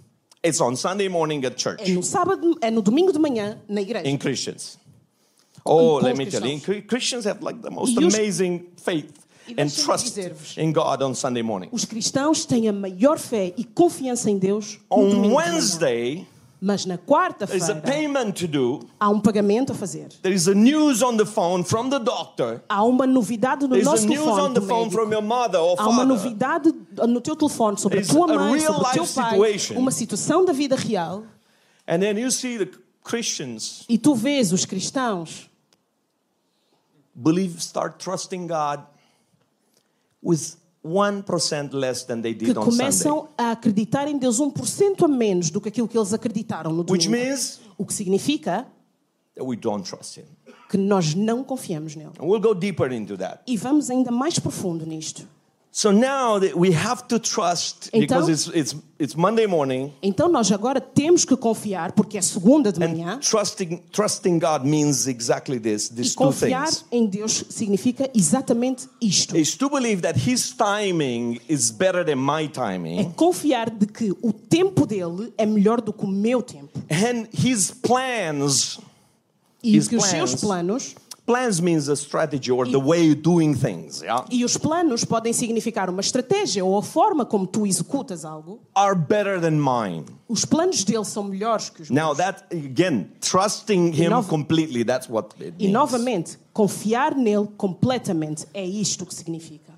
it's 0.46 0.62
on 0.62 0.76
Sunday 0.76 1.10
morning 1.10 1.44
at 1.46 1.54
é 1.54 1.58
church 1.58 1.92
no 1.92 2.04
sábado, 2.04 2.56
é 2.62 2.70
no 2.70 2.84
domingo 2.84 3.12
de 3.12 3.18
manhã 3.18 3.58
na 3.68 3.82
igreja. 3.82 4.08
in 4.08 4.18
Christians. 4.20 4.78
Oh, 5.66 6.00
let 6.02 6.18
me 6.18 6.26
tell 6.26 6.46
you. 6.46 6.60
Christians 6.88 7.26
have 7.26 7.42
like 7.42 7.62
the 7.62 7.70
most 7.70 7.98
os- 7.98 8.14
amazing 8.14 8.66
faith 8.78 9.12
and 9.58 9.68
trust 9.70 10.18
in 10.58 10.72
God 10.74 11.02
on 11.02 11.14
Sunday 11.16 11.42
morning. 11.44 11.70
Os 11.72 11.86
cristãos 11.86 12.46
têm 12.46 12.68
a 12.68 12.74
maior 12.74 13.18
fé 13.18 13.54
e 13.58 13.64
confiança 13.64 14.30
em 14.30 14.38
Deus 14.38 14.80
On. 14.90 15.34
Wednesday, 15.34 16.26
Mas 16.66 16.86
na 16.86 16.98
quarta-feira 16.98 17.76
payment 17.82 18.32
to 18.32 18.48
do. 18.48 18.88
há 18.98 19.10
um 19.10 19.20
pagamento 19.20 19.74
a 19.74 19.76
fazer. 19.76 20.08
There 20.22 20.34
is 20.34 20.48
a 20.48 20.54
news 20.54 21.02
on 21.02 21.18
the 21.18 21.26
phone 21.26 21.64
from 21.66 21.90
the 21.90 22.00
doctor. 22.00 22.62
Há 22.70 22.84
uma 22.86 23.06
novidade 23.06 23.68
no 23.68 23.76
nosso 23.82 24.06
news 24.08 24.22
on 24.22 24.54
telefone 24.54 24.54
the 24.54 24.60
do 24.62 24.68
phone 24.68 24.84
médico. 24.86 25.02
from 25.02 25.12
your 25.14 25.22
mother 25.22 25.60
or 25.60 25.76
Há 25.78 25.88
uma 25.90 26.06
novidade 26.06 26.74
no 27.08 27.20
teu 27.20 27.36
telefone 27.36 27.78
sobre 27.78 28.00
a 28.00 28.06
tua 28.06 28.28
mãe, 28.28 28.62
sobre 28.62 28.82
o 28.88 28.92
teu 28.94 29.06
pai, 29.06 29.30
situation. 29.32 29.78
uma 29.78 29.92
situação 29.92 30.46
da 30.46 30.54
vida 30.54 30.76
real, 30.78 31.24
And 31.86 32.00
then 32.00 32.18
you 32.18 32.32
see 32.32 32.58
the 32.58 32.70
Christians 33.04 33.84
e 33.90 33.98
tu 33.98 34.16
vês 34.16 34.54
os 34.54 34.64
cristãos 34.66 35.50
believe, 37.16 37.62
start 37.62 37.98
trusting 38.04 38.48
God 38.48 38.86
with 40.22 40.56
1% 40.86 41.74
less 41.74 42.04
than 42.06 42.22
they 42.22 42.34
que 42.34 42.46
did 42.48 42.58
on 42.58 42.64
Sunday. 42.66 42.78
começam 42.78 43.30
a 43.38 43.52
acreditar 43.52 44.08
em 44.08 44.18
Deus 44.18 44.40
1% 44.40 45.04
a 45.04 45.08
menos 45.08 45.50
do 45.50 45.62
que 45.62 45.70
aquilo 45.70 45.88
que 45.88 45.98
eles 45.98 46.14
acreditaram 46.14 46.72
no 46.74 46.82
Which 46.90 47.08
domingo. 47.08 47.26
means 47.28 47.60
O 47.78 47.86
que 47.86 47.94
significa 47.94 48.68
that 49.36 49.46
we 49.46 49.56
don't 49.56 49.88
trust 49.88 50.18
Him. 50.20 50.26
que 50.70 50.78
nós 50.78 51.14
não 51.16 51.44
confiamos 51.44 51.96
nele. 51.96 52.12
And 52.20 52.26
we'll 52.26 52.42
go 52.42 52.54
deeper 52.54 52.92
into 52.92 53.18
that. 53.18 53.42
E 53.48 53.56
vamos 53.58 53.90
ainda 53.90 54.12
mais 54.12 54.40
profundo 54.40 54.86
nisto. 54.86 55.28
So 55.76 55.92
now 55.92 56.38
that 56.40 56.56
we 56.56 56.72
have 56.72 57.08
to 57.08 57.18
trust 57.18 57.90
because 57.92 58.30
Então- 58.30 58.30
it's, 58.30 58.48
it's, 58.54 58.76
it's 59.00 59.16
Monday 59.16 59.48
morning. 59.48 59.92
Então 60.04 60.30
nós 60.30 60.52
agora 60.52 60.80
temos 60.80 61.26
que 61.26 61.36
confiar, 61.36 61.94
porque 61.94 62.16
é 62.16 62.22
segunda 62.22 62.72
de 62.72 62.80
manhã, 62.80 63.18
trusting, 63.20 63.82
trusting 63.92 64.38
God 64.38 64.64
means 64.66 65.08
exactly 65.08 65.60
this, 65.60 65.88
e 65.90 65.96
these 65.96 66.14
two 66.16 66.26
confiar 66.26 66.68
things. 66.68 66.86
em 66.92 67.08
Deus 67.08 67.46
significa 67.50 68.08
exatamente 68.14 68.88
isto. 69.02 69.36
Is 69.36 69.56
to 69.58 69.68
believe 69.68 70.04
that 70.04 70.16
His 70.30 70.52
timing 70.56 71.40
is 71.50 71.72
better 71.72 72.06
than 72.06 72.18
my 72.18 72.44
É 72.44 72.48
timing. 72.50 73.12
confiar 73.16 73.72
de 73.72 73.88
que 73.88 74.12
o 74.22 74.32
tempo 74.32 74.86
dele 74.86 75.34
é 75.40 75.46
melhor 75.48 75.82
do 75.82 75.92
que 75.92 76.06
o 76.06 76.08
meu 76.08 76.44
tempo. 76.44 76.84
And 76.92 77.26
His 77.34 77.72
plans, 77.72 78.80
E 79.64 79.78
His 79.78 79.88
que 79.88 79.96
os 79.96 80.04
seus 80.04 80.36
plans- 80.36 80.42
planos 80.42 80.96
plans 81.26 81.62
means 81.62 81.88
a 81.88 81.96
strategy 81.96 82.52
or 82.52 82.66
the 82.70 82.78
way 82.80 83.10
of 83.12 83.22
doing 83.22 83.56
things, 83.56 84.02
yeah, 84.02 84.26
e 84.30 84.44
os 84.44 84.58
planos 84.58 85.06
podem 85.06 85.32
significar 85.34 85.90
uma 85.90 86.02
estratégia 86.02 86.66
ou 86.66 86.78
a 86.78 86.84
forma 86.84 87.26
como 87.26 87.48
tu 87.48 87.66
executas 87.66 88.26
algo. 88.26 88.60
are 88.76 88.94
better 88.96 89.40
than 89.40 89.52
mine. 89.52 90.06
Os 90.28 90.44
planos 90.46 90.84
dele 90.84 91.06
são 91.06 91.24
melhores 91.24 91.70
que 91.70 91.82
os 91.84 91.90
meus. 91.90 92.04
Now 92.04 92.14
that 92.16 92.44
again, 92.52 93.08
trusting 93.22 93.92
Him 93.94 94.10
nov- 94.10 94.28
completely, 94.28 94.84
that's 94.84 95.08
what 95.10 95.30
it 95.40 95.54
E 95.60 95.64
means. 95.64 95.74
novamente, 95.74 96.38
confiar 96.52 97.16
nele 97.16 97.48
completamente 97.58 98.46
é 98.54 98.66
isto 98.66 99.06
que 99.06 99.14
significa. 99.16 99.72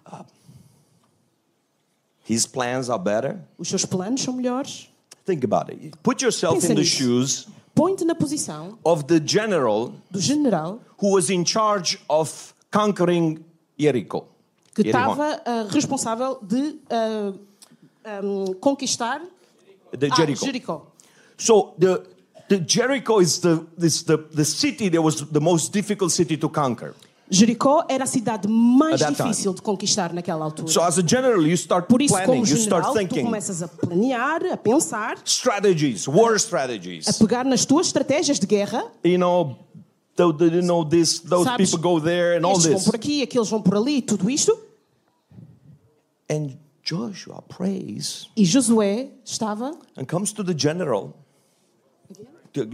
His 2.28 2.48
plans 2.48 2.90
are 2.90 2.98
better. 3.02 3.38
Os 3.58 3.68
seus 3.68 3.86
planos 3.86 4.22
são 4.24 4.34
melhores. 4.34 4.90
Think 5.26 5.46
about 5.46 5.72
it. 5.72 5.92
Put 6.02 6.24
yourself 6.24 6.56
Pensa 6.56 6.72
in 6.72 6.76
the 6.76 6.82
nisso. 6.82 6.96
shoes 6.98 7.48
Põe-te 7.76 8.06
na 8.06 8.16
posição 8.16 8.80
of 8.84 9.04
the 9.04 9.20
general 9.20 9.94
do 10.10 10.20
general 10.20 10.80
who 10.98 11.12
was 11.12 11.30
in 11.30 11.44
charge 11.46 12.00
of 12.08 12.54
conquering 12.72 13.44
Jericho. 13.78 14.26
que 14.74 14.84
Jericho. 14.84 15.12
estava 15.12 15.42
ah, 15.46 15.68
responsável 15.70 16.40
de 16.42 16.80
ah, 16.90 17.34
ah, 18.06 18.22
conquistar 18.62 19.22
The 19.98 20.08
ah, 20.12 20.16
Jericho. 20.16 20.46
Jericó. 20.46 20.82
So 21.38 21.74
the 21.78 22.04
the 22.48 22.60
Jericho 22.60 23.20
is 23.20 23.40
the 23.40 23.66
is 23.78 24.04
the, 24.04 24.18
the 24.18 24.46
city 24.46 24.90
that 24.90 25.02
was 25.02 25.22
the 25.22 25.40
most 25.42 25.72
difficult 25.72 26.12
city 26.12 26.38
to 26.38 26.50
conquer. 26.50 26.94
Jericó 27.30 27.84
era 27.90 28.04
a 28.04 28.08
cidade 28.08 28.48
mais 28.48 29.00
difícil 29.00 29.54
de 29.54 29.62
conquistar 29.62 30.14
naquela 30.14 30.46
altura. 30.46 30.68
So 30.72 30.82
as 30.82 31.00
a 31.00 31.02
general, 31.02 31.42
you 31.42 31.54
start 31.56 31.88
Por 31.88 32.02
isso, 32.02 32.14
planning, 32.14 32.28
como 32.28 32.46
you 32.48 32.56
start 32.58 32.86
general, 32.86 33.08
tu 33.08 33.22
começas 33.24 33.64
a 33.64 33.68
planear, 33.68 34.46
a 34.54 34.58
pensar, 34.58 35.18
strategies, 35.26 36.08
war 36.08 36.34
a 36.34 36.38
strategies. 36.38 37.06
pegar 37.18 37.44
nas 37.44 37.66
tuas 37.66 37.88
estratégias 37.88 38.40
de 38.40 38.46
guerra. 38.46 38.86
You 39.04 39.18
know, 39.18 39.58
you 40.20 40.62
know 40.62 40.86
this, 40.86 41.20
those 41.20 41.46
Sabes, 41.46 41.72
people 41.72 41.82
go 41.82 42.00
there 42.00 42.38
and 42.38 42.46
all 42.46 42.54
estes 42.58 42.68
vão 42.68 42.76
this. 42.76 42.86
por 42.86 42.96
aqui, 42.96 43.24
aqueles 43.24 43.50
vão 43.50 43.62
por 43.62 43.76
ali, 43.76 44.02
tudo 44.04 44.30
isto. 44.30 44.56
And 46.30 46.52
Joshua 46.84 47.42
prays 47.42 48.30
E 48.38 48.46
Josué 48.46 49.08
estava. 49.26 49.76
and 49.98 50.06
comes 50.06 50.32
to 50.32 50.44
the 50.44 50.54
general. 50.56 51.14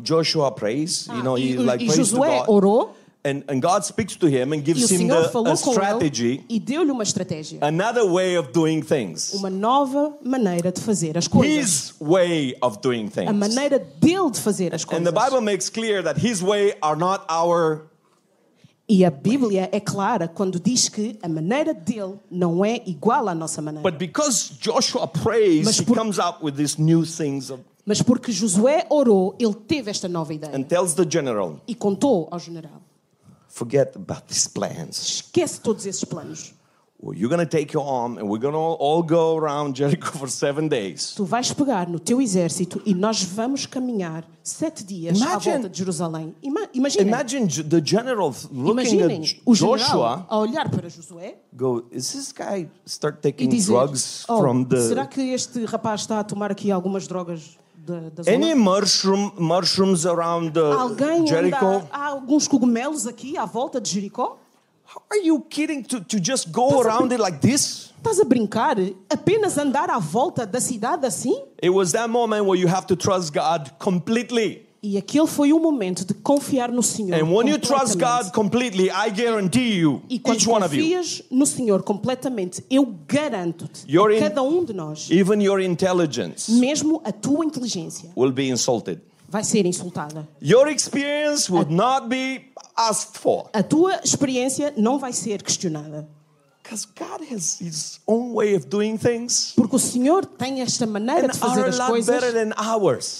Joshua 0.04 0.52
prays, 0.52 1.08
you 1.08 1.24
know, 1.24 1.36
Ah, 1.36 1.40
he 1.40 1.54
e, 1.54 1.58
like 1.58 1.84
e 1.84 1.88
prays 1.88 2.10
to 2.10 2.16
Josué 2.18 2.40
God. 2.40 2.50
orou 2.50 2.96
and, 3.24 3.44
and 3.48 3.62
God 3.62 3.84
speaks 3.86 4.16
to 4.18 4.28
him 4.28 4.52
and 4.54 4.60
E 4.60 4.62
gives 4.62 4.92
o 4.92 4.96
him 4.96 5.08
the, 5.08 5.50
a 5.50 5.56
strategy, 5.56 6.44
e 6.50 6.60
deu-lhe 6.60 6.92
uma 6.92 7.04
estratégia. 7.04 7.60
another 7.62 8.04
way 8.06 8.38
of 8.38 8.52
doing 8.52 8.82
things. 8.82 9.34
Uma 9.34 9.50
nova 9.50 10.18
maneira 10.24 10.72
de 10.72 10.82
fazer 10.82 11.18
as 11.18 11.28
coisas. 11.28 11.92
His 11.92 11.94
way 12.00 12.56
of 12.62 12.80
doing 12.82 13.08
A 13.08 13.10
things. 13.12 13.34
maneira 13.34 13.78
dele 13.80 14.32
de 14.32 14.40
fazer 14.40 14.74
as 14.74 14.84
And 14.84 14.88
coisas. 14.88 15.06
the 15.06 15.12
Bible 15.12 15.42
makes 15.42 15.70
clear 15.70 16.02
that 16.04 16.18
his 16.20 16.42
way 16.42 16.74
are 16.82 16.96
not 16.98 17.24
our 17.30 17.88
E 18.90 19.06
a 19.06 19.12
Bíblia 19.12 19.70
é 19.72 19.80
clara 19.80 20.28
quando 20.28 20.60
diz 20.60 20.90
que 20.90 21.18
a 21.24 21.30
maneira 21.30 21.74
dele 21.74 22.16
não 22.30 22.66
é 22.66 22.82
igual 22.86 23.30
à 23.30 23.34
nossa 23.36 23.62
maneira. 23.62 23.90
But 23.90 23.98
because 23.98 24.52
Joshua 24.60 25.08
prays, 25.08 25.64
Mas 25.64 25.80
he 25.80 25.86
por- 25.86 25.96
comes 25.96 26.18
up 26.20 26.44
with 26.44 26.54
these 26.56 26.78
new 26.82 27.06
things 27.06 27.50
of, 27.50 27.62
Mas 27.86 28.02
porque 28.02 28.32
Josué 28.34 28.86
orou, 28.90 29.34
ele 29.40 29.54
teve 29.54 29.90
esta 29.90 30.10
nova 30.10 30.34
ideia 30.34 30.54
and 30.54 30.64
tells 30.64 30.94
the 30.96 31.06
general, 31.10 31.62
e 31.68 31.74
contou 31.74 32.28
ao 32.32 32.38
general: 32.40 32.82
forget 33.52 33.96
about 33.96 34.24
these 34.28 34.48
plans. 34.50 34.98
esquece 35.00 35.60
todos 35.62 35.86
esses 35.86 36.04
planos. 36.04 36.54
Well, 37.04 37.18
you're 37.18 37.30
going 37.36 37.44
to 37.44 37.50
take 37.50 37.74
your 37.74 37.84
arm 37.84 38.20
and 38.20 38.30
we're 38.30 38.38
going 38.40 38.54
to 38.54 38.60
all 38.60 39.02
go 39.02 39.36
around 39.36 39.74
Jericho 39.80 40.12
for 40.20 40.28
seven 40.30 40.68
days. 40.68 41.16
Tu 41.16 41.26
vais 41.26 41.52
pegar 41.52 41.90
no 41.90 42.00
teu 42.00 42.22
exército 42.22 42.80
e 42.86 42.94
nós 42.94 43.24
vamos 43.24 43.66
caminhar 43.66 44.24
sete 44.44 44.84
dias 44.84 45.20
à 45.20 45.26
Imagine- 45.26 45.52
volta 45.54 45.70
de 45.70 45.78
Jerusalém. 45.80 46.36
Ima 46.44 46.68
Imagine 46.76 47.48
J- 47.48 47.64
the 47.64 47.82
general 47.84 48.30
looking 48.52 48.72
imaginem 48.72 49.22
at 49.24 49.36
o 49.44 49.56
Joshua, 49.56 49.78
general 49.80 50.26
a 50.30 50.38
olhar 50.38 50.70
para 50.70 50.88
Josué 50.92 51.38
go, 51.52 51.84
is 51.92 52.12
this 52.12 52.32
guy 52.32 52.70
start 52.86 53.20
taking 53.20 53.50
dizer: 53.50 53.72
drugs 53.74 54.24
"Oh, 54.30 54.38
from 54.40 54.64
será 54.70 55.06
the... 55.08 55.10
que 55.16 55.34
este 55.34 55.66
rapaz 55.66 56.02
está 56.02 56.20
a 56.20 56.24
tomar 56.24 56.52
aqui 56.52 56.70
algumas 56.70 57.08
drogas 57.08 57.58
da, 57.92 58.10
da 58.10 58.24
zona? 58.24 58.36
Any 58.38 58.54
mushroom, 58.56 59.32
mushrooms 59.38 60.06
around 60.06 60.54
the 60.54 60.62
Alguém 60.74 61.26
Jericho? 61.28 61.66
anda, 61.66 61.88
há 61.92 62.06
alguns 62.08 62.48
cogumelos 62.48 63.06
aqui 63.06 63.38
à 63.38 63.46
volta 63.46 63.82
de 63.82 63.90
Jericó? 63.90 64.38
How 64.86 65.02
are 65.10 65.22
you 65.26 65.40
kidding 65.50 65.84
to, 65.84 66.02
to 66.02 66.18
just 66.20 66.52
go 66.52 66.70
Estás 66.70 66.86
a 66.86 66.90
around 66.90 67.14
it 67.14 67.20
like 67.20 67.40
this? 67.40 67.94
Estás 68.02 68.20
a 68.20 68.26
brincar? 68.26 68.76
Apenas 69.10 69.58
andar 69.58 69.90
à 69.90 70.00
volta 70.00 70.46
da 70.46 70.60
cidade 70.60 71.06
assim? 71.06 71.44
It 71.62 71.70
was 71.70 71.92
that 71.94 72.10
moment 72.10 72.46
where 72.46 72.60
you 72.60 72.68
have 72.68 72.86
to 72.88 72.96
trust 72.96 73.34
God 73.34 73.72
completely. 73.80 74.68
E 74.84 74.98
aquele 74.98 75.28
foi 75.28 75.54
o 75.54 75.60
momento 75.60 76.04
de 76.04 76.14
confiar 76.16 76.72
no 76.72 76.82
Senhor. 76.82 77.14
And 77.22 77.32
when 77.32 77.48
you 77.48 77.60
trust. 77.60 78.00
God 78.00 78.32
completely, 78.34 78.90
I 78.90 79.12
guarantee 79.12 79.78
you, 79.78 80.02
E 80.10 80.18
quando 80.18 80.38
each 80.38 80.50
one 80.50 80.66
of 80.66 80.76
you, 80.76 80.82
confias 80.82 81.24
no 81.30 81.46
Senhor 81.46 81.84
completamente, 81.84 82.66
eu 82.68 82.86
garanto-te, 83.08 83.86
cada 84.20 84.42
um 84.42 84.66
de 84.66 84.74
nós, 84.74 85.08
even 85.12 85.40
your 85.44 85.62
intelligence 85.62 86.52
mesmo 86.52 87.00
a 87.06 87.12
tua 87.12 87.46
inteligência, 87.46 88.10
will 88.16 88.32
be 88.32 88.50
insulted. 88.50 89.00
vai 89.30 89.44
ser 89.44 89.68
insultada. 89.68 90.28
Your 90.42 90.68
experience 90.68 91.52
would 91.52 91.72
not 91.72 92.08
be 92.10 92.52
asked 92.76 93.20
for. 93.20 93.50
A 93.54 93.62
tua 93.62 94.02
experiência 94.04 94.74
não 94.76 94.98
vai 94.98 95.14
ser 95.14 95.44
questionada. 95.44 96.10
Because 96.64 96.86
God 96.86 97.22
has 97.32 97.60
His 97.60 98.00
own 98.08 98.34
way 98.34 98.56
of 98.56 98.68
doing 98.68 98.98
things. 98.98 99.54
Porque 99.56 99.76
o 99.76 99.80
Senhor 99.80 100.26
tem 100.26 100.62
esta 100.62 100.86
maneira 100.86 101.28
And 101.28 101.32
de 101.32 101.38
fazer 101.38 101.66
as 101.66 101.80
coisas 101.80 102.24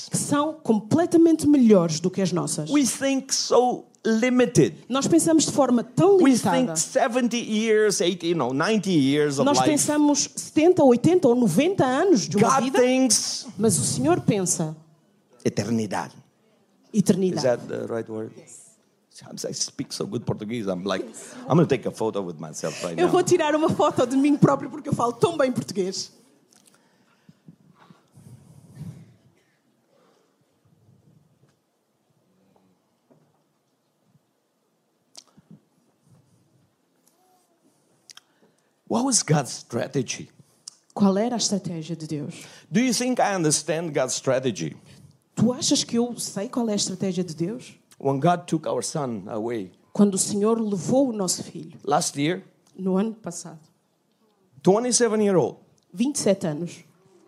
que 0.10 0.18
são 0.18 0.54
completamente 0.64 1.48
melhores 1.48 2.00
do 2.00 2.10
que 2.10 2.22
as 2.22 2.32
nossas. 2.32 2.70
We 2.70 2.86
think 2.86 3.34
so 3.34 3.86
limited. 4.06 4.76
Nós 4.90 5.08
pensamos 5.08 5.46
de 5.46 5.52
forma 5.52 5.84
tão 5.84 6.18
We 6.18 6.32
limitada. 6.32 6.74
think 6.74 6.80
70 6.80 7.38
years, 7.38 8.02
80, 8.02 8.26
you 8.26 8.36
know, 8.36 8.54
90 8.54 8.90
years 8.90 9.38
of 9.40 9.46
Nós 9.46 9.58
life. 9.58 9.70
pensamos 9.70 10.30
70, 10.36 10.84
80 10.84 11.28
ou 11.28 11.36
90 11.36 11.86
anos 11.86 12.28
de 12.28 12.38
uma 12.38 12.50
God 12.56 12.64
vida, 12.64 12.80
thinks 12.80 13.48
mas 13.58 13.78
o 13.78 13.84
Senhor 13.84 14.22
pensa 14.22 14.76
eternidad. 15.46 16.12
Is 16.94 17.02
eternidade. 17.02 17.44
that 17.44 17.68
the 17.68 17.88
right 17.88 18.10
word? 18.10 18.32
Sometimes 18.36 18.61
I 19.24 19.54
speak 19.54 19.94
so 19.94 20.06
good 20.06 20.26
Portuguese. 20.26 20.68
I'm 20.68 20.84
like, 20.84 21.06
I'm 21.48 21.56
going 21.56 21.68
to 21.68 21.78
take 21.78 21.86
a 21.86 21.92
photo 21.92 22.22
with 22.22 22.40
myself 22.40 22.84
right 22.84 22.98
Eu 22.98 23.06
now. 23.06 23.12
vou 23.12 23.24
tirar 23.24 23.56
uma 23.56 23.70
foto 23.70 24.06
de 24.06 24.18
mim 24.18 24.36
próprio 24.36 24.70
porque 24.70 24.90
eu 24.90 24.94
falo 24.94 25.14
tão 25.14 25.38
bem 25.38 25.52
português. 25.52 26.12
What 38.88 39.06
was 39.06 39.24
God's 39.24 39.52
strategy? 39.52 40.30
Qual 40.94 41.18
era 41.18 41.36
a 41.36 41.38
estratégia 41.38 41.96
de 41.96 42.06
Deus? 42.08 42.46
Do 42.70 42.82
you 42.82 42.94
think 42.94 43.20
I 43.22 43.36
understand 43.36 43.94
God's 43.94 44.14
strategy? 44.16 44.76
Tu 45.36 45.54
achas 45.54 45.84
que 45.84 45.98
eu 45.98 46.18
sei 46.20 46.50
qual 46.50 46.68
é 46.70 46.74
a 46.74 46.76
estratégia 46.76 47.24
de 47.24 47.34
Deus? 47.34 47.74
When 48.04 48.20
God 48.20 48.48
took 48.48 48.68
our 48.68 48.82
son 48.82 49.28
away. 49.28 49.72
Quando 49.94 50.16
o 50.16 50.18
Senhor 50.18 50.60
levou 50.60 51.10
o 51.10 51.14
nosso 51.14 51.44
filho, 51.44 51.78
last 51.84 52.20
year, 52.20 52.44
no 52.76 52.98
ano 52.98 53.14
passado, 53.14 53.60
27 54.64 55.22
year 55.22 55.36
old, 55.36 55.58
27 55.94 56.48
anos, 56.48 56.84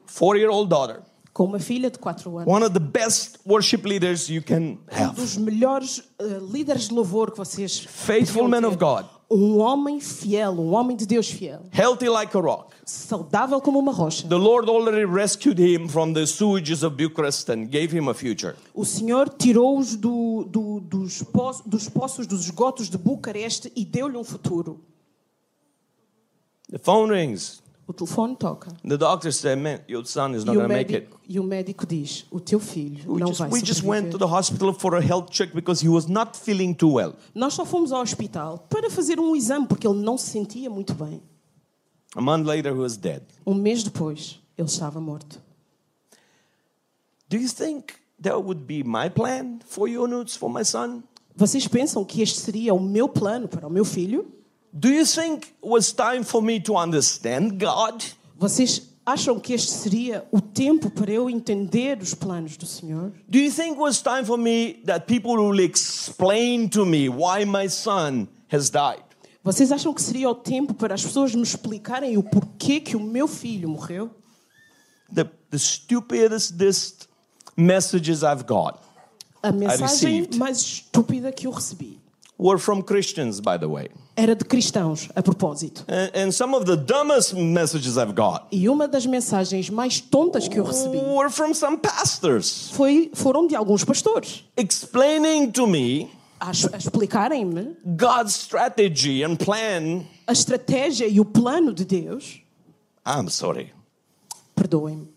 four 0.07 0.35
year 0.35 0.49
old 0.49 0.69
daughter, 0.69 1.03
com 1.31 1.45
uma 1.45 1.59
filha 1.59 1.91
de 1.91 1.99
4 1.99 2.37
anos, 2.39 2.51
one 2.51 2.63
of 2.63 2.73
the 2.73 2.79
best 2.79 3.37
worship 3.45 3.85
leaders 3.85 4.29
you 4.29 4.41
can 4.41 4.61
um 4.61 4.79
have, 4.89 5.15
dos 5.15 5.37
melhores 5.37 6.03
eh, 6.19 6.39
líderes 6.41 6.87
de 6.87 6.93
louvor 6.95 7.31
que 7.31 7.37
vocês 7.37 7.79
faithful 7.79 8.47
man 8.47 8.65
of 8.65 8.77
God, 8.77 9.05
Um 9.33 9.57
homem 9.57 9.99
fiel, 9.99 10.51
um 10.51 10.73
homem 10.73 10.95
de 10.95 11.07
Deus 11.07 11.27
fiel, 11.27 11.61
healthy 11.71 12.07
like 12.07 12.37
a 12.37 12.39
rock. 12.39 12.75
saudável 12.85 13.59
como 13.59 13.79
uma 13.79 13.91
rocha. 13.91 14.27
The 14.27 14.35
Lord 14.35 14.69
already 14.69 15.05
rescued 15.05 15.59
him 15.59 15.87
from 15.89 16.13
the 16.13 16.27
sewages 16.27 16.83
of 16.83 16.95
Bucharest 16.95 17.49
and 17.49 17.65
gave 17.65 17.91
him 17.97 18.09
a 18.09 18.13
future. 18.13 18.55
O 18.75 18.85
Senhor 18.85 19.27
tirou-os 19.29 19.95
do, 19.95 20.43
do, 20.47 20.79
dos, 20.81 21.23
po 21.23 21.51
dos 21.65 21.89
poços, 21.89 22.27
dos 22.27 22.41
esgotos 22.43 22.91
de 22.91 22.97
Bucareste 22.97 23.71
e 23.75 23.83
deu-lhe 23.83 24.17
um 24.17 24.23
futuro. 24.23 24.79
The 26.69 26.77
phone 26.77 27.11
rings. 27.11 27.62
O 27.85 27.91
telefone 27.91 28.35
toca. 28.37 28.71
The 28.87 28.97
doctor 28.97 29.31
said, 29.31 29.59
Man, 29.59 29.81
your 29.89 30.05
son 30.05 30.33
is 30.35 30.45
not 30.45 30.55
going 30.55 30.67
to 30.67 30.73
make 30.73 30.95
it. 30.95 31.09
e 31.27 31.37
o 31.39 31.43
médico 31.43 31.85
diz: 31.85 32.25
O 32.31 32.39
teu 32.39 32.59
filho 32.59 33.11
We 33.11 33.19
não 33.19 33.27
just, 33.27 33.39
vai 33.39 33.49
we 33.49 33.59
just 33.59 33.83
went 33.83 34.11
to 34.11 34.17
the 34.17 34.25
hospital 34.25 34.73
for 34.73 34.95
a 34.95 35.01
health 35.01 35.29
check 35.31 35.53
because 35.53 35.85
he 35.85 35.89
was 35.89 36.05
not 36.07 36.37
feeling 36.37 36.73
too 36.73 36.93
well. 36.93 37.13
Nós 37.35 37.53
só 37.53 37.65
fomos 37.65 37.91
ao 37.91 38.01
hospital 38.01 38.59
para 38.69 38.89
fazer 38.89 39.19
um 39.19 39.35
exame 39.35 39.67
porque 39.67 39.85
ele 39.85 39.99
não 40.01 40.17
se 40.17 40.29
sentia 40.29 40.69
muito 40.69 40.93
bem. 40.93 41.21
A 42.15 42.21
month 42.21 42.45
later, 42.45 42.71
he 42.73 42.79
was 42.79 42.95
dead. 42.95 43.23
Um 43.45 43.53
mês 43.55 43.83
depois, 43.83 44.39
ele 44.57 44.67
estava 44.67 45.01
morto. 45.01 45.41
Do 47.27 47.37
you 47.37 47.49
think 47.49 47.95
that 48.21 48.37
would 48.37 48.61
be 48.65 48.83
my 48.83 49.09
plan 49.09 49.59
for 49.65 49.89
Yunus, 49.89 50.35
for 50.35 50.49
my 50.49 50.63
son? 50.63 51.03
Vocês 51.35 51.67
pensam 51.67 52.05
que 52.05 52.21
este 52.21 52.39
seria 52.39 52.73
o 52.73 52.79
meu 52.79 53.09
plano 53.09 53.47
para 53.47 53.67
o 53.67 53.69
meu 53.69 53.83
filho? 53.83 54.31
Do 54.73 54.89
you 54.89 55.05
think 55.05 55.47
it 55.47 55.67
was 55.67 55.93
time 55.93 56.23
for 56.23 56.41
me 56.41 56.59
to 56.61 56.75
understand 56.75 57.59
God? 57.59 58.03
Vocês 58.39 58.81
acham 59.05 59.39
que 59.39 59.53
este 59.53 59.69
seria 59.71 60.25
o 60.31 60.41
tempo 60.41 60.89
para 60.89 61.11
eu 61.11 61.29
entender 61.29 61.99
os 62.01 62.15
planos 62.15 62.57
do 62.57 62.65
Senhor? 62.65 63.11
Do 63.29 63.37
you 63.37 63.51
think 63.51 63.73
it 63.73 63.79
was 63.79 64.01
time 64.01 64.25
for 64.25 64.37
me 64.37 64.81
that 64.85 65.05
people 65.05 65.33
will 65.37 65.59
explain 65.59 66.67
to 66.69 66.85
me 66.85 67.07
why 67.07 67.45
my 67.45 67.69
son 67.69 68.27
has 68.51 68.71
died? 68.71 69.03
Vocês 69.43 69.71
acham 69.71 69.93
que 69.93 70.01
seria 70.01 70.29
o 70.29 70.33
tempo 70.35 70.73
para 70.73 70.95
as 70.95 71.03
pessoas 71.03 71.35
me 71.35 71.43
explicarem 71.43 72.17
o 72.17 72.23
porquê 72.23 72.79
que 72.79 72.95
o 72.95 72.99
meu 72.99 73.27
filho 73.27 73.69
morreu? 73.69 74.09
The, 75.13 75.25
the 75.51 75.59
stupidest 75.59 77.07
messages 77.55 78.23
I've 78.23 78.45
got 78.47 78.79
A 79.43 79.51
mensagem 79.51 80.21
received. 80.21 80.37
mais 80.37 80.57
estúpida 80.59 81.31
que 81.31 81.45
eu 81.45 81.51
recebi 81.51 81.99
were 82.39 82.57
from 82.57 82.81
Christians, 82.81 83.39
by 83.39 83.59
the 83.59 83.67
way. 83.67 83.89
Era 84.15 84.35
de 84.35 84.45
cristãos, 84.45 85.09
a 85.15 85.23
propósito. 85.23 85.83
And, 85.87 86.11
and 86.27 86.31
some 86.31 86.55
of 86.55 86.65
the 86.65 86.75
dumbest 86.77 87.33
messages 87.33 87.97
I've 87.97 88.13
got 88.13 88.47
E 88.51 88.69
uma 88.69 88.87
das 88.87 89.05
mensagens 89.05 89.69
mais 89.69 89.99
tontas 89.99 90.47
que 90.47 90.59
eu 90.59 90.63
recebi 90.63 90.97
were 90.97 91.29
from 91.31 91.53
some 91.53 91.77
pastors 91.77 92.69
foi, 92.73 93.09
foram 93.13 93.47
de 93.47 93.55
alguns 93.55 93.83
pastores 93.83 94.43
explaining 94.55 95.51
to 95.51 95.65
me 95.65 96.11
a, 96.39 96.51
es- 96.51 96.65
a 96.71 96.77
explicarem-me 96.77 97.75
God's 97.97 98.33
strategy 98.35 99.23
and 99.23 99.37
plan. 99.37 100.05
a 100.27 100.31
estratégia 100.31 101.07
e 101.07 101.19
o 101.19 101.25
plano 101.25 101.73
de 101.73 101.83
Deus. 101.85 102.39
I'm 103.05 103.29
sorry. 103.29 103.71
Perdoem-me. 104.55 105.07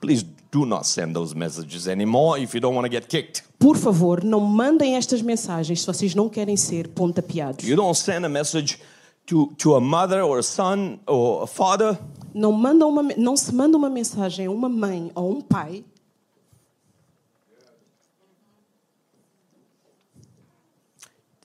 Please 0.00 0.24
do 0.50 0.66
not 0.66 0.84
send 0.86 1.14
those 1.14 1.34
messages 1.34 1.88
anymore 1.88 2.38
if 2.38 2.54
you 2.54 2.60
don't 2.60 2.74
want 2.74 2.84
to 2.84 2.90
get 2.90 3.08
kicked. 3.08 3.42
Por 3.64 3.78
favor, 3.78 4.22
não 4.22 4.40
mandem 4.40 4.94
estas 4.94 5.22
mensagens 5.22 5.80
se 5.80 5.86
vocês 5.86 6.14
não 6.14 6.28
querem 6.28 6.54
ser 6.54 6.86
pontapeados. 6.88 7.66
You 7.66 7.76
don't 7.76 7.98
send 7.98 8.26
a 8.26 8.28
message 8.28 8.78
to, 9.24 9.54
to 9.56 9.74
a 9.74 9.80
mother 9.80 10.22
or 10.22 10.38
a 10.38 10.42
son 10.42 10.98
or 11.06 11.44
a 11.44 11.46
father 11.46 11.98
Não, 12.34 12.52
mandam 12.52 12.90
uma, 12.90 13.02
não 13.16 13.34
se 13.34 13.54
manda 13.54 13.74
uma 13.78 13.88
mensagem 13.88 14.44
a 14.44 14.50
uma 14.50 14.68
mãe 14.68 15.10
ou 15.14 15.38
um 15.38 15.40
pai 15.40 15.82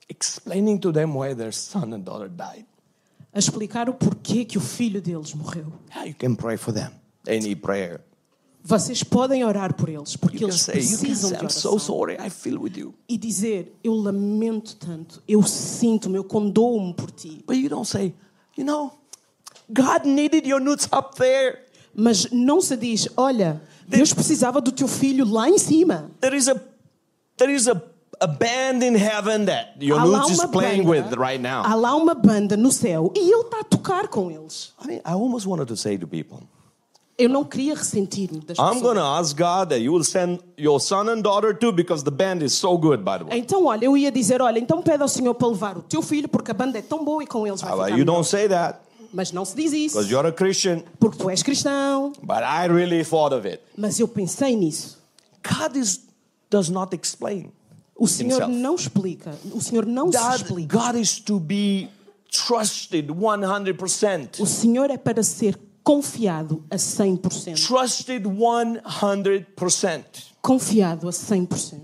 explaining 0.09 0.77
to 0.77 0.91
them 0.91 1.15
why 1.15 1.33
their 1.33 1.53
son 1.53 1.93
and 1.93 2.01
daughter 2.01 2.27
died. 2.27 2.65
a 3.31 3.39
explicar 3.39 3.87
o 3.87 3.93
porquê 3.93 4.43
que 4.43 4.57
o 4.57 4.61
filho 4.61 5.01
deles 5.01 5.33
morreu. 5.33 5.71
Yeah, 5.91 6.09
you 6.09 6.15
can 6.15 6.35
pray 6.35 6.57
for 6.57 6.73
them. 6.73 6.91
They 7.23 7.39
need 7.39 7.61
prayer. 7.61 8.01
Vocês 8.63 9.03
podem 9.03 9.43
orar 9.43 9.73
por 9.73 9.89
eles, 9.89 10.15
porque 10.15 10.43
eles 10.43 10.61
say, 10.61 10.73
precisam 10.75 11.29
say, 11.29 11.37
de 11.39 11.45
I'm 11.45 11.49
so 11.49 11.69
oração. 11.69 11.79
sorry. 11.79 12.17
E 13.07 13.17
dizer, 13.17 13.73
eu 13.83 13.93
lamento 13.95 14.75
tanto, 14.75 15.23
eu 15.27 15.41
sinto-me, 15.43 16.17
eu 16.17 16.23
condoo-me 16.23 16.93
por 16.93 17.09
ti. 17.09 17.43
But 17.47 17.57
you 17.57 17.69
don't 17.69 17.87
say, 17.87 18.13
you 18.57 18.65
know, 18.65 18.91
God 19.71 20.05
needed 20.05 20.47
your 20.47 20.59
nudes 20.59 20.87
up 20.91 21.15
there. 21.15 21.59
Mas 21.95 22.29
não 22.31 22.61
se 22.61 22.75
diz, 22.77 23.07
olha, 23.17 23.61
Deus 23.87 24.13
precisava 24.13 24.61
do 24.61 24.71
teu 24.71 24.87
filho 24.87 25.25
lá 25.25 25.49
em 25.49 25.57
cima. 25.57 26.11
There 26.21 26.35
is 26.37 26.47
a 26.47 26.55
there 27.37 27.51
is 27.51 27.67
a, 27.67 27.81
a 28.19 28.27
band 28.27 28.83
in 28.83 28.95
heaven 28.95 29.45
that 29.45 29.73
your 29.79 29.99
nudes 30.01 30.31
is 30.31 30.45
playing 30.51 30.83
banda, 30.83 31.09
with 31.09 31.17
right 31.17 31.41
now. 31.41 31.63
há 31.65 31.73
lá 31.73 31.95
uma 31.95 32.13
banda 32.13 32.55
no 32.55 32.71
céu 32.71 33.11
e 33.15 33.19
ele 33.19 33.41
está 33.41 33.61
a 33.61 33.63
tocar 33.63 34.07
com 34.09 34.29
eles. 34.29 34.73
I 34.83 34.87
mean, 34.87 34.99
I 35.05 35.13
almost 35.13 35.47
wanted 35.47 35.67
to 35.67 35.75
say 35.75 35.97
to 35.97 36.05
people, 36.07 36.41
Eu 37.19 37.27
não 37.29 37.43
queria 37.43 37.75
ressentir-me 37.75 38.39
das 38.39 38.57
I'm 38.57 38.63
pessoas. 38.75 38.81
going 38.81 38.95
to 38.95 39.01
ask 39.03 39.35
God 39.37 39.69
that 39.69 39.79
you 39.81 39.91
will 39.93 40.05
send 40.05 40.39
your 40.57 40.79
son 40.79 41.09
and 41.09 41.21
daughter 41.21 41.53
too 41.53 41.71
because 41.73 42.03
the 42.03 42.11
band 42.11 42.41
is 42.43 42.53
so 42.53 42.77
good, 42.77 43.03
by 43.03 43.17
the 43.17 43.25
way. 43.25 43.37
Então, 43.39 43.65
olha, 43.65 43.83
eu 43.85 43.97
ia 43.97 44.09
dizer, 44.11 44.41
olha, 44.41 44.57
então 44.57 44.81
pede 44.81 45.03
ao 45.03 45.09
Senhor 45.09 45.33
para 45.35 45.47
levar 45.49 45.77
o 45.77 45.81
teu 45.81 46.01
filho 46.01 46.29
porque 46.29 46.49
a 46.51 46.53
banda 46.53 46.79
é 46.79 46.81
tão 46.81 47.03
boa 47.03 47.21
e 47.21 47.27
com 47.27 47.45
eles 47.45 47.59
vai 47.61 47.69
Ah, 47.71 47.73
ficar 47.75 47.89
you 47.89 47.97
melhor. 47.97 48.05
don't 48.15 48.27
say 48.27 48.47
that 48.47 48.79
Mas 49.13 49.31
não 49.31 49.43
se 49.43 49.55
diz 49.55 49.73
isso, 49.73 49.95
because 49.97 50.09
you're 50.11 50.27
a 50.27 50.31
Christian, 50.31 50.81
porque 50.99 51.17
tu 51.17 51.29
és 51.29 51.41
cristão. 51.43 52.13
but 52.21 52.37
I 52.43 52.67
really 52.67 53.03
thought 53.03 53.35
of 53.35 53.45
it. 53.47 53.59
Mas 53.75 53.99
eu 53.99 54.07
pensei 54.07 54.55
nisso. 54.55 54.97
God 55.43 55.75
is, 55.75 56.01
does 56.49 56.69
not 56.69 56.95
explain. 56.95 57.51
O 57.97 58.07
Senhor 58.07 58.39
Himself. 58.43 58.53
não 58.53 58.75
explica. 58.75 59.35
O 59.51 59.59
Senhor 59.59 59.85
não 59.85 60.09
se 60.11 60.17
God, 60.17 60.35
explica. 60.35 60.77
God 60.77 60.95
is 60.95 61.19
to 61.19 61.37
be 61.39 61.89
trusted 62.31 63.07
100%. 63.11 64.39
O 64.39 64.45
Senhor 64.45 64.89
é 64.89 64.97
para 64.97 65.21
ser 65.23 65.57
confiado 65.89 66.63
a 66.69 66.75
100%. 66.75 67.65
Trusted 67.65 68.23
100%. 68.23 70.03
Confiado 70.39 71.07
a 71.07 71.11
100%. 71.11 71.79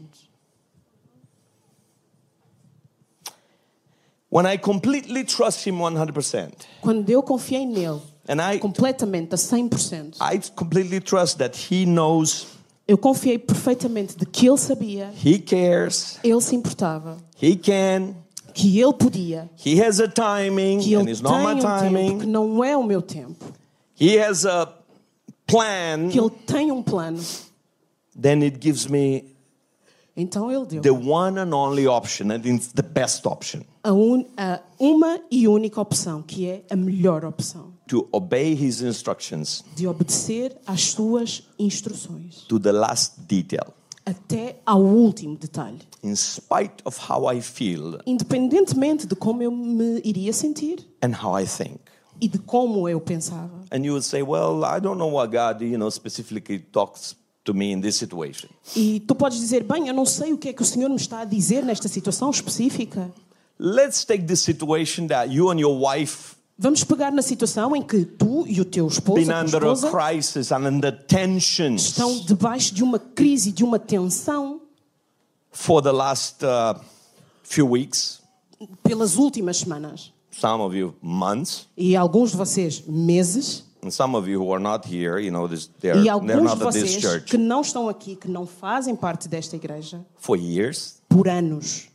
When 4.29 4.45
I 4.45 4.59
completely 4.59 5.23
trust 5.23 5.65
Him 5.65 5.79
100%, 5.79 6.51
Quando 6.81 7.09
eu 7.09 7.23
confiei 7.23 7.65
nele 7.65 7.99
and 8.27 8.39
I, 8.41 8.59
completamente 8.59 9.33
a 9.33 9.37
100%, 9.37 10.17
I 10.21 10.39
completely 10.55 10.99
trust 11.01 11.39
that 11.39 11.57
He 11.71 11.85
knows, 11.85 12.45
eu 12.87 12.99
confiei 12.99 13.39
perfeitamente 13.39 14.15
de 14.15 14.27
que 14.27 14.45
ele 14.47 14.57
sabia, 14.57 15.11
He 15.23 15.39
cares, 15.39 16.19
ele 16.23 16.41
se 16.41 16.55
importava, 16.55 17.17
He 17.41 17.55
can, 17.55 18.13
que 18.53 18.79
ele 18.79 18.93
podia, 18.93 19.49
He 19.65 19.81
has 19.81 19.99
a 19.99 20.07
timing, 20.07 20.79
que 20.79 20.93
and 20.93 21.01
ele 21.01 21.11
it's 21.11 21.21
tem 21.21 21.31
not 21.31 21.43
my 21.43 21.53
um 21.55 21.59
tempo 21.59 22.19
que 22.19 22.27
não 22.27 22.63
é 22.63 22.77
o 22.77 22.83
meu 22.83 23.01
tempo, 23.01 23.45
He 23.99 24.17
has 24.19 24.45
a 24.45 24.67
plan, 25.47 26.09
que 26.11 26.19
ele 26.19 26.29
tem 26.45 26.71
um 26.71 26.81
plano. 26.83 27.19
then 28.19 28.41
it 28.43 28.57
gives 28.59 28.87
me 28.87 29.35
Então 30.17 30.49
ele 30.51 30.65
deu. 30.65 30.81
the 30.81 30.91
one 30.91 31.37
and 31.39 31.53
only 31.53 31.87
option, 31.87 32.31
and 32.31 32.45
it's 32.45 32.71
the 32.73 32.81
best 32.81 33.25
option. 33.27 33.61
A, 33.83 33.91
un- 33.91 34.25
a 34.37 34.61
uma 34.79 35.19
e 35.29 35.47
única 35.47 35.81
opção, 35.81 36.21
que 36.21 36.47
é 36.47 36.63
a 36.69 36.75
melhor 36.75 37.25
opção, 37.25 37.73
to 37.87 38.07
obey 38.11 38.53
His 38.53 38.81
instructions 38.81 39.63
de 39.75 39.85
obedecer 39.87 40.55
às 40.65 40.83
suas 40.91 41.43
instruções, 41.59 42.45
to 42.47 42.59
the 42.59 42.71
last 42.71 43.19
detail, 43.27 43.73
até 44.05 44.55
ao 44.65 44.81
último 44.81 45.35
detalhe. 45.37 45.79
in 46.01 46.15
spite 46.15 46.75
of 46.85 46.97
how 47.11 47.29
I 47.31 47.41
feel 47.41 47.99
independentemente 48.05 49.05
de 49.05 49.15
como 49.15 49.43
eu 49.43 49.51
me 49.51 49.99
iria 50.03 50.31
sentir. 50.31 50.79
and 51.03 51.11
how 51.21 51.37
I 51.37 51.45
think. 51.45 51.79
E 52.19 52.27
de 52.27 52.39
como 52.39 52.87
eu 52.87 52.99
pensava. 52.99 53.61
And 53.71 53.83
you 53.83 53.93
would 53.93 54.05
say, 54.05 54.21
well, 54.21 54.63
I 54.63 54.79
don't 54.79 54.97
know 54.97 55.11
what 55.11 55.31
God, 55.31 55.61
you 55.61 55.77
know, 55.77 55.89
specifically 55.89 56.59
talks 56.59 57.15
to 57.43 57.53
me 57.53 57.71
in 57.71 57.81
this 57.81 57.97
situation. 57.97 58.49
E 58.75 58.99
tu 59.01 59.15
podes 59.15 59.39
dizer, 59.39 59.63
bem, 59.63 59.87
eu 59.87 59.93
não 59.93 60.05
sei 60.05 60.33
o 60.33 60.37
que 60.37 60.49
é 60.49 60.53
que 60.53 60.61
o 60.61 60.65
Senhor 60.65 60.89
me 60.89 60.95
está 60.95 61.21
a 61.21 61.25
dizer 61.25 61.63
nesta 61.63 61.87
situação 61.87 62.29
específica. 62.29 63.11
Let's 63.59 64.03
take 64.03 64.23
this 64.25 64.41
situation 64.41 65.07
that 65.07 65.31
you 65.31 65.49
and 65.49 65.59
your 65.59 65.77
wife 65.77 66.35
Vamos 66.57 66.85
pegar 66.85 67.11
na 67.11 67.21
situação 67.21 67.75
em 67.75 67.81
que 67.81 68.05
tu 68.05 68.47
e 68.47 68.61
o 68.61 68.65
teu 68.65 68.87
esposo, 68.87 69.29
esposa, 69.29 69.91
crisis 69.91 70.53
and 70.53 70.69
under 70.69 71.05
tensions 71.05 71.87
estão 71.87 72.17
debaixo 72.19 72.73
de 72.73 72.81
uma 72.81 72.97
crise, 72.97 73.51
de 73.51 73.61
uma 73.61 73.77
tensão 73.77 74.61
for 75.51 75.81
the 75.81 75.91
last 75.91 76.45
uh, 76.45 76.79
few 77.43 77.69
weeks, 77.69 78.21
pelas 78.83 79.17
últimas 79.17 79.57
semanas. 79.57 80.13
Some 80.39 80.61
of 80.61 80.75
you 80.75 80.95
months, 81.01 81.67
E 81.77 81.95
alguns 81.95 82.31
de 82.31 82.37
vocês 82.37 82.83
meses, 82.87 83.63
and 83.83 83.91
some 83.91 84.15
of 84.15 84.27
you 84.27 84.39
who 84.41 84.51
are 84.51 84.61
not 84.61 84.85
here, 84.85 85.19
you 85.19 85.31
know, 85.31 85.47
this, 85.47 85.67
they're, 85.79 85.97
e 85.97 86.03
they're 86.03 86.11
alguns 86.11 86.43
not 86.43 86.59
de 86.59 86.67
at 86.67 86.73
this 86.73 86.95
vocês 86.95 87.01
church 87.01 87.25
que 87.31 87.37
não 87.37 87.61
estão 87.61 87.87
aqui, 87.87 88.15
que 88.15 88.27
não 88.27 88.45
fazem 88.45 88.95
parte 88.95 89.27
desta 89.27 89.55
igreja, 89.55 90.05
for 90.15 90.37
years. 90.37 91.01
por 91.07 91.27
anos. 91.27 91.87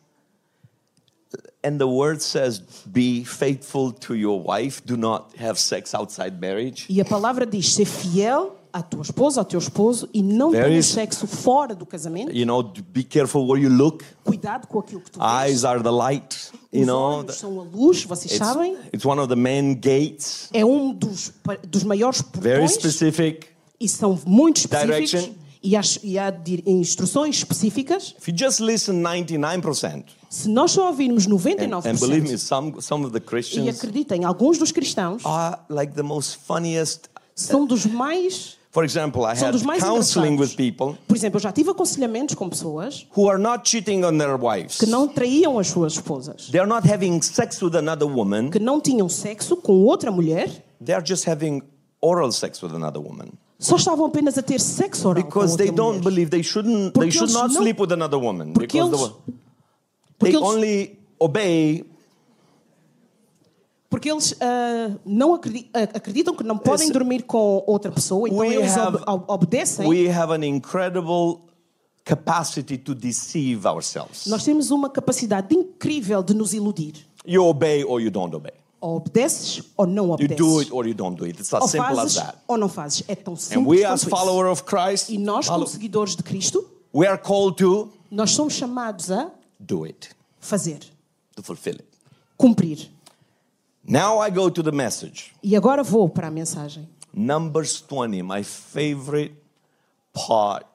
And 1.62 1.76
the 1.76 1.86
word 1.86 2.22
says, 2.22 2.58
be 2.86 3.22
faithful 3.22 3.92
to 3.92 4.14
your 4.14 4.42
wife, 4.42 4.82
do 4.86 4.96
not 4.96 5.36
have 5.38 5.60
sex 5.60 5.94
outside 5.94 6.40
marriage. 6.40 6.86
E 6.88 7.00
a 7.00 7.04
palavra 7.04 7.44
diz 7.44 7.74
ser 7.74 7.84
fiel 7.84 8.56
à 8.72 8.82
tua 8.82 9.02
esposa, 9.02 9.40
ao 9.40 9.44
teu 9.44 9.58
esposo 9.58 10.08
e 10.14 10.22
não 10.22 10.50
There 10.50 10.64
tenhas 10.68 10.86
is- 10.86 10.92
sexo 10.92 11.26
fora 11.26 11.74
do 11.74 11.84
casamento. 11.86 12.32
You 12.36 12.46
know, 12.46 12.62
be 12.92 13.02
careful 13.04 13.46
where 13.48 13.62
you 13.62 13.70
look. 13.70 14.04
Cuidado 14.24 14.66
com 14.66 14.78
aquilo 14.78 15.00
que 15.00 15.10
tu 15.10 15.20
Eyes 15.20 15.62
vês. 15.62 15.64
are 15.64 15.82
the 15.82 15.90
light, 15.90 16.36
you 16.72 16.82
Os 16.82 16.86
know. 16.86 17.00
olhos 17.18 17.36
são 17.36 17.60
a 17.60 17.62
luz, 17.64 18.04
vocês 18.04 18.32
It's, 18.32 18.38
sabem. 18.46 18.76
it's 18.92 19.04
one 19.04 19.20
of 19.20 19.28
the 19.28 19.36
main 19.36 19.74
gates, 19.74 20.48
É 20.52 20.64
um 20.64 20.92
dos, 20.92 21.32
dos 21.68 21.82
maiores 21.84 22.22
very 22.34 22.60
portões 22.60 22.72
specific. 22.72 23.46
e 23.80 23.88
são 23.88 24.18
muito 24.26 24.58
específicos. 24.58 25.10
Direction. 25.10 25.34
E 25.62 25.76
há, 25.76 25.82
e 26.02 26.18
há 26.18 26.32
instruções 26.64 27.36
específicas. 27.36 28.14
If 28.18 28.28
you 28.28 28.34
just 28.34 28.60
listen 28.60 29.02
99%, 29.02 30.04
Se 30.30 30.48
nós 30.48 30.70
só 30.70 30.86
ouvirmos 30.86 31.26
and, 31.26 31.30
99%, 31.30 31.86
and 31.86 31.98
believe 31.98 32.28
me, 32.30 32.38
some, 32.38 32.80
some 32.80 33.04
of 33.04 33.12
the 33.12 33.18
e 33.18 33.20
Christians 33.20 33.68
acreditem, 33.76 34.24
alguns 34.24 34.56
dos 34.58 34.72
cristãos 34.72 35.22
are 35.26 35.58
like 35.68 35.92
the 35.92 36.02
most 36.02 36.38
funniest. 36.46 37.10
são 37.34 37.66
dos 37.66 37.84
mais. 37.84 38.56
For 38.72 38.84
example, 38.84 39.22
I 39.22 39.34
São 39.34 39.48
had 39.48 39.52
dos 39.52 39.62
mais 39.64 39.82
counseling 39.82 40.36
with 40.38 40.54
people 40.56 40.96
Por 41.08 41.16
exemplo, 41.16 41.38
eu 41.38 41.42
já 41.42 41.50
tive 41.50 41.70
aconselhamentos 41.70 42.36
com 42.36 42.48
pessoas 42.48 43.04
who 43.16 43.28
are 43.28 43.38
not 43.40 43.68
cheating 43.68 44.04
on 44.04 44.16
their 44.16 44.36
wives. 44.40 44.78
que 44.78 44.86
não 44.86 45.08
traíam 45.08 45.58
as 45.58 45.66
suas 45.68 45.94
esposas, 45.94 46.48
They're 46.50 46.68
not 46.68 46.88
having 46.88 47.20
sex 47.20 47.60
with 47.60 47.74
another 47.76 48.06
woman. 48.06 48.48
que 48.50 48.60
não 48.60 48.80
tinham 48.80 49.08
sexo 49.08 49.56
com 49.56 49.72
outra 49.84 50.12
mulher, 50.12 50.48
They're 50.84 51.04
just 51.04 51.26
having 51.28 51.62
oral 52.00 52.30
sex 52.32 52.62
with 52.62 52.72
another 52.74 53.00
woman 53.02 53.30
só 53.58 53.76
estavam 53.76 54.06
apenas 54.06 54.38
a 54.38 54.42
ter 54.42 54.58
sexo 54.60 55.08
oral 55.08 55.22
com 55.24 55.28
because 55.28 55.52
outra 55.52 55.66
they 55.66 55.74
don't 55.74 55.98
mulher. 55.98 56.04
believe 56.04 56.30
they 56.30 56.42
shouldn't. 56.42 56.92
Porque 56.92 57.00
they 57.00 57.10
should 57.10 57.28
eles 57.30 57.34
not 57.34 57.52
não- 57.52 57.60
sleep 57.60 57.78
with 57.82 57.92
another 57.92 58.18
woman 58.18 58.52
Porque 58.54 58.68
because 58.78 58.94
eles- 58.94 59.08
the, 59.08 59.32
porque 60.18 60.32
they 60.32 60.34
eles- 60.36 60.48
only 60.48 60.98
obey. 61.20 61.84
Porque 63.90 64.08
eles 64.10 64.34
ah, 64.40 64.96
não 65.04 65.34
acredi- 65.34 65.68
ah, 65.74 65.82
acreditam 65.82 66.34
que 66.34 66.44
não 66.44 66.56
podem 66.56 66.84
Esse- 66.84 66.92
dormir 66.92 67.24
com 67.24 67.62
outra 67.66 67.90
pessoa, 67.90 68.28
então 68.28 68.38
We 68.40 68.54
eles 68.54 68.76
have- 68.76 68.96
ob- 68.98 69.04
ob- 69.08 69.24
obedecem. 69.28 69.86
We 69.88 70.08
have 70.08 70.32
an 70.32 70.44
incredible 70.46 71.40
capacity 72.04 72.78
to 72.78 72.94
deceive 72.94 73.66
ourselves. 73.66 74.26
Nós 74.26 74.44
temos 74.44 74.70
uma 74.70 74.88
capacidade 74.88 75.54
incrível 75.54 76.22
de 76.22 76.34
nos 76.34 76.54
iludir. 76.54 76.94
You 77.26 77.44
obey 77.44 77.84
or 77.84 78.00
you 78.00 78.10
don't 78.10 78.34
obey. 78.34 78.52
Ou 78.80 78.96
obedeces 78.96 79.62
ou 79.76 79.86
não 79.86 80.06
You 80.06 80.12
obedeces. 80.12 80.36
do 80.46 80.58
it 80.60 80.72
or 80.72 80.86
you 80.86 80.94
don't 80.94 81.16
do 81.18 81.24
it. 81.24 81.38
It's 81.40 81.52
as 81.52 81.60
ou 81.62 81.68
simple 81.68 81.98
as 82.00 82.14
that. 82.14 82.38
ou 82.48 82.56
não 82.56 82.68
fazes. 82.68 83.02
É 83.08 83.14
tão 83.14 83.34
And 83.34 83.36
simples 83.36 83.66
we, 83.66 83.78
quanto 83.82 83.92
as 83.92 84.00
isso. 84.02 84.10
follower 84.10 84.50
of 84.50 84.62
Christ, 84.64 85.10
E 85.10 85.18
nós, 85.18 85.48
como 85.48 85.66
seguidores 85.66 86.16
de 86.16 86.22
Cristo, 86.22 86.64
we 86.94 87.06
are 87.06 87.18
called 87.18 87.56
to 87.58 87.90
nós 88.10 88.30
somos 88.30 88.54
chamados 88.54 89.10
a 89.10 89.30
do 89.58 89.84
it, 89.84 90.10
fazer, 90.38 90.78
to 91.36 91.42
fulfill 91.42 91.74
it. 91.74 91.84
cumprir. 92.38 92.88
Now 93.86 94.20
I 94.20 94.30
go 94.30 94.50
to 94.50 94.62
the 94.62 94.72
message. 94.72 95.32
E 95.42 95.56
agora 95.56 95.82
vou 95.82 96.08
para 96.08 96.28
a 96.28 96.30
mensagem. 96.30 96.88
Numbers 97.12 97.82
20, 97.88 98.22
my 98.22 98.42
favorite 98.44 99.34
part. 100.12 100.66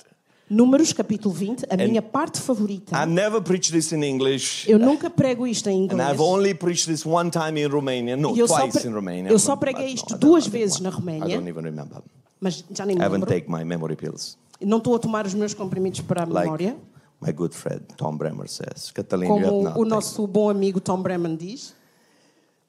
Números 0.49 0.93
capítulo 0.93 1.33
20, 1.33 1.65
a 1.71 1.75
minha 1.77 2.01
parte 2.03 2.39
favorita. 2.39 2.95
I've 2.95 3.11
never 3.11 3.41
preached 3.41 3.71
this 3.71 3.91
in 3.91 4.03
English, 4.03 4.69
Eu 4.69 4.77
nunca 4.77 5.09
prego 5.09 5.47
isto 5.47 5.69
em 5.69 5.79
and 5.81 5.83
inglês. 5.85 6.11
I've 6.11 6.21
only 6.21 6.53
preached 6.53 6.85
this 6.87 7.03
one 7.05 7.31
time 7.31 7.59
in 7.59 7.67
Romania. 7.67 8.15
No, 8.15 8.35
twice 8.35 8.85
in 8.87 8.93
Romania. 8.93 9.31
eu 9.31 9.39
só 9.39 9.55
preguei 9.55 9.87
no, 9.89 9.93
isto 9.95 10.13
I 10.13 10.17
don't- 10.17 10.19
duas 10.19 10.45
I 10.45 10.49
vezes 10.49 10.79
na 10.81 10.89
I 10.89 10.93
Roménia. 10.93 11.35
don't 11.37 11.49
even 11.49 11.63
remember. 11.63 12.01
Mas 12.39 12.63
já 12.69 12.85
nem 12.85 12.95
I 12.95 12.99
me 12.99 13.05
haven't 13.05 13.21
lembro. 13.25 13.29
taken 13.33 13.51
my 13.51 13.63
memory 13.63 13.95
pills. 13.95 14.37
Não 14.61 14.77
estou 14.77 14.95
a 14.95 14.99
tomar 14.99 15.25
os 15.25 15.33
meus 15.33 15.53
comprimidos 15.55 16.01
para 16.01 16.23
a 16.23 16.25
Like 16.27 16.41
memória. 16.43 16.77
my 17.21 17.31
good 17.33 17.55
friend 17.55 17.81
Tom 17.97 18.15
Bremer 18.15 18.47
says. 18.47 18.91
Catalina, 18.91 19.33
Como 19.33 19.79
o 19.79 19.85
nosso 19.85 20.27
bom 20.27 20.49
amigo 20.49 20.79
Tom 20.79 21.01
Bremen 21.01 21.35
diz. 21.35 21.73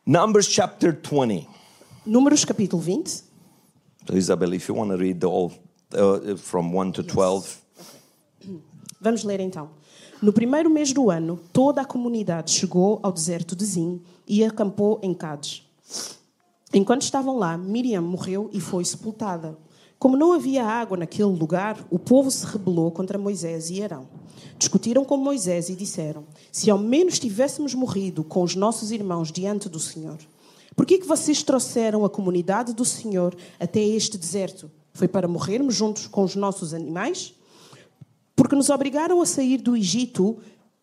Numbers 0.08 0.46
chapter 0.46 0.92
20. 0.92 1.48
Números 2.06 2.44
capítulo 2.44 2.80
20. 2.80 3.24
So 4.06 4.16
Isabel, 4.16 4.54
if 4.54 4.68
you 4.68 4.76
want 4.76 4.92
to 4.92 4.96
read 4.96 5.18
the 5.18 5.26
whole, 5.26 5.52
uh, 5.94 6.36
from 6.36 6.72
1 6.72 6.92
to 6.92 7.02
12. 7.02 7.58
Vamos 9.00 9.24
ler 9.24 9.40
então. 9.40 9.70
No 10.22 10.32
primeiro 10.32 10.70
mês 10.70 10.92
do 10.92 11.10
ano, 11.10 11.40
toda 11.52 11.80
a 11.82 11.84
comunidade 11.84 12.52
chegou 12.52 13.00
ao 13.02 13.10
deserto 13.10 13.56
de 13.56 13.64
Zim 13.64 14.00
e 14.28 14.44
acampou 14.44 15.00
em 15.02 15.12
Cádiz. 15.12 15.64
Enquanto 16.72 17.02
estavam 17.02 17.36
lá, 17.36 17.58
Miriam 17.58 18.02
morreu 18.02 18.48
e 18.52 18.60
foi 18.60 18.84
sepultada. 18.84 19.58
Como 19.98 20.16
não 20.16 20.32
havia 20.32 20.64
água 20.64 20.96
naquele 20.96 21.36
lugar, 21.36 21.84
o 21.90 21.98
povo 21.98 22.30
se 22.30 22.46
rebelou 22.46 22.92
contra 22.92 23.18
Moisés 23.18 23.70
e 23.70 23.82
Arão. 23.82 24.06
Discutiram 24.58 25.04
com 25.04 25.16
Moisés 25.16 25.68
e 25.68 25.76
disseram: 25.76 26.24
Se 26.52 26.70
ao 26.70 26.78
menos 26.78 27.18
tivéssemos 27.18 27.74
morrido 27.74 28.24
com 28.24 28.42
os 28.42 28.54
nossos 28.54 28.90
irmãos 28.90 29.30
diante 29.30 29.68
do 29.68 29.78
Senhor. 29.78 30.18
Por 30.74 30.84
que, 30.84 30.98
que 30.98 31.06
vocês 31.06 31.42
trouxeram 31.42 32.04
a 32.04 32.10
comunidade 32.10 32.74
do 32.74 32.84
Senhor 32.84 33.34
até 33.58 33.80
este 33.80 34.18
deserto? 34.18 34.70
Foi 34.92 35.08
para 35.08 35.26
morrermos 35.26 35.74
juntos 35.74 36.06
com 36.06 36.22
os 36.22 36.36
nossos 36.36 36.74
animais? 36.74 37.34
Porque 38.34 38.54
nos 38.54 38.68
obrigaram 38.68 39.22
a 39.22 39.26
sair 39.26 39.58
do 39.58 39.76
Egito 39.76 40.38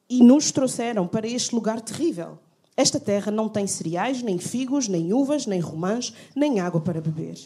e 0.10 0.24
nos 0.24 0.52
trouxeram 0.52 1.08
para 1.08 1.28
este 1.28 1.54
lugar 1.54 1.80
terrível. 1.80 2.40
Esta 2.76 3.00
terra 3.00 3.32
não 3.32 3.48
tem 3.48 3.68
cereais, 3.68 4.24
nem 4.24 4.38
figos, 4.40 4.88
nem 4.88 5.14
uvas, 5.14 5.46
nem 5.46 5.60
romãs, 5.60 6.14
nem 6.36 6.60
água 6.60 6.82
para 6.82 7.00
beber. 7.00 7.38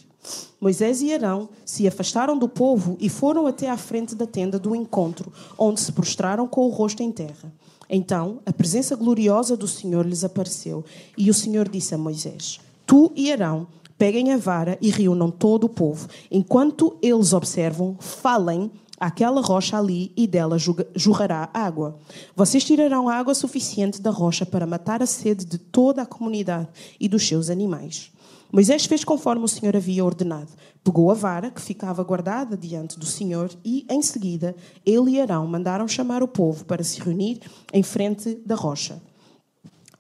Moisés 0.59 1.01
e 1.01 1.13
Arão 1.13 1.49
se 1.65 1.87
afastaram 1.87 2.37
do 2.37 2.47
povo 2.47 2.97
e 2.99 3.09
foram 3.09 3.45
até 3.45 3.69
à 3.69 3.77
frente 3.77 4.15
da 4.15 4.25
tenda 4.25 4.57
do 4.57 4.75
encontro, 4.75 5.31
onde 5.57 5.81
se 5.81 5.91
prostraram 5.91 6.47
com 6.47 6.65
o 6.65 6.69
rosto 6.69 7.03
em 7.03 7.11
terra. 7.11 7.53
Então 7.89 8.39
a 8.45 8.53
presença 8.53 8.95
gloriosa 8.95 9.55
do 9.55 9.67
Senhor 9.67 10.05
lhes 10.05 10.23
apareceu, 10.23 10.83
e 11.17 11.29
o 11.29 11.33
Senhor 11.33 11.67
disse 11.67 11.93
a 11.93 11.97
Moisés: 11.97 12.59
Tu 12.85 13.11
e 13.15 13.31
Arão 13.31 13.67
peguem 13.97 14.31
a 14.31 14.37
vara 14.37 14.77
e 14.81 14.89
reúnam 14.89 15.31
todo 15.31 15.65
o 15.65 15.69
povo. 15.69 16.07
Enquanto 16.31 16.97
eles 17.01 17.33
observam, 17.33 17.95
falem 17.99 18.71
àquela 18.99 19.41
rocha 19.41 19.77
ali 19.77 20.11
e 20.15 20.27
dela 20.27 20.57
jorrará 20.95 21.49
água. 21.53 21.99
Vocês 22.35 22.63
tirarão 22.63 23.07
água 23.07 23.35
suficiente 23.35 24.01
da 24.01 24.09
rocha 24.09 24.45
para 24.45 24.65
matar 24.65 25.01
a 25.01 25.05
sede 25.05 25.45
de 25.45 25.57
toda 25.57 26.01
a 26.01 26.05
comunidade 26.05 26.67
e 26.99 27.07
dos 27.07 27.27
seus 27.27 27.49
animais. 27.49 28.11
Moisés 28.51 28.85
fez 28.85 29.03
conforme 29.03 29.43
o 29.43 29.47
Senhor 29.47 29.75
havia 29.75 30.05
ordenado. 30.05 30.49
Pegou 30.83 31.11
a 31.11 31.13
vara 31.13 31.51
que 31.51 31.61
ficava 31.61 32.03
guardada 32.03 32.55
diante 32.55 32.97
do 32.97 33.05
Senhor 33.05 33.51
e, 33.63 33.85
em 33.89 34.01
seguida, 34.01 34.55
ele 34.85 35.11
e 35.11 35.21
Arão 35.21 35.45
mandaram 35.45 35.87
chamar 35.87 36.23
o 36.23 36.27
povo 36.27 36.63
para 36.63 36.83
se 36.83 37.01
reunir 37.01 37.41
em 37.73 37.83
frente 37.83 38.35
da 38.45 38.55
rocha. 38.55 39.01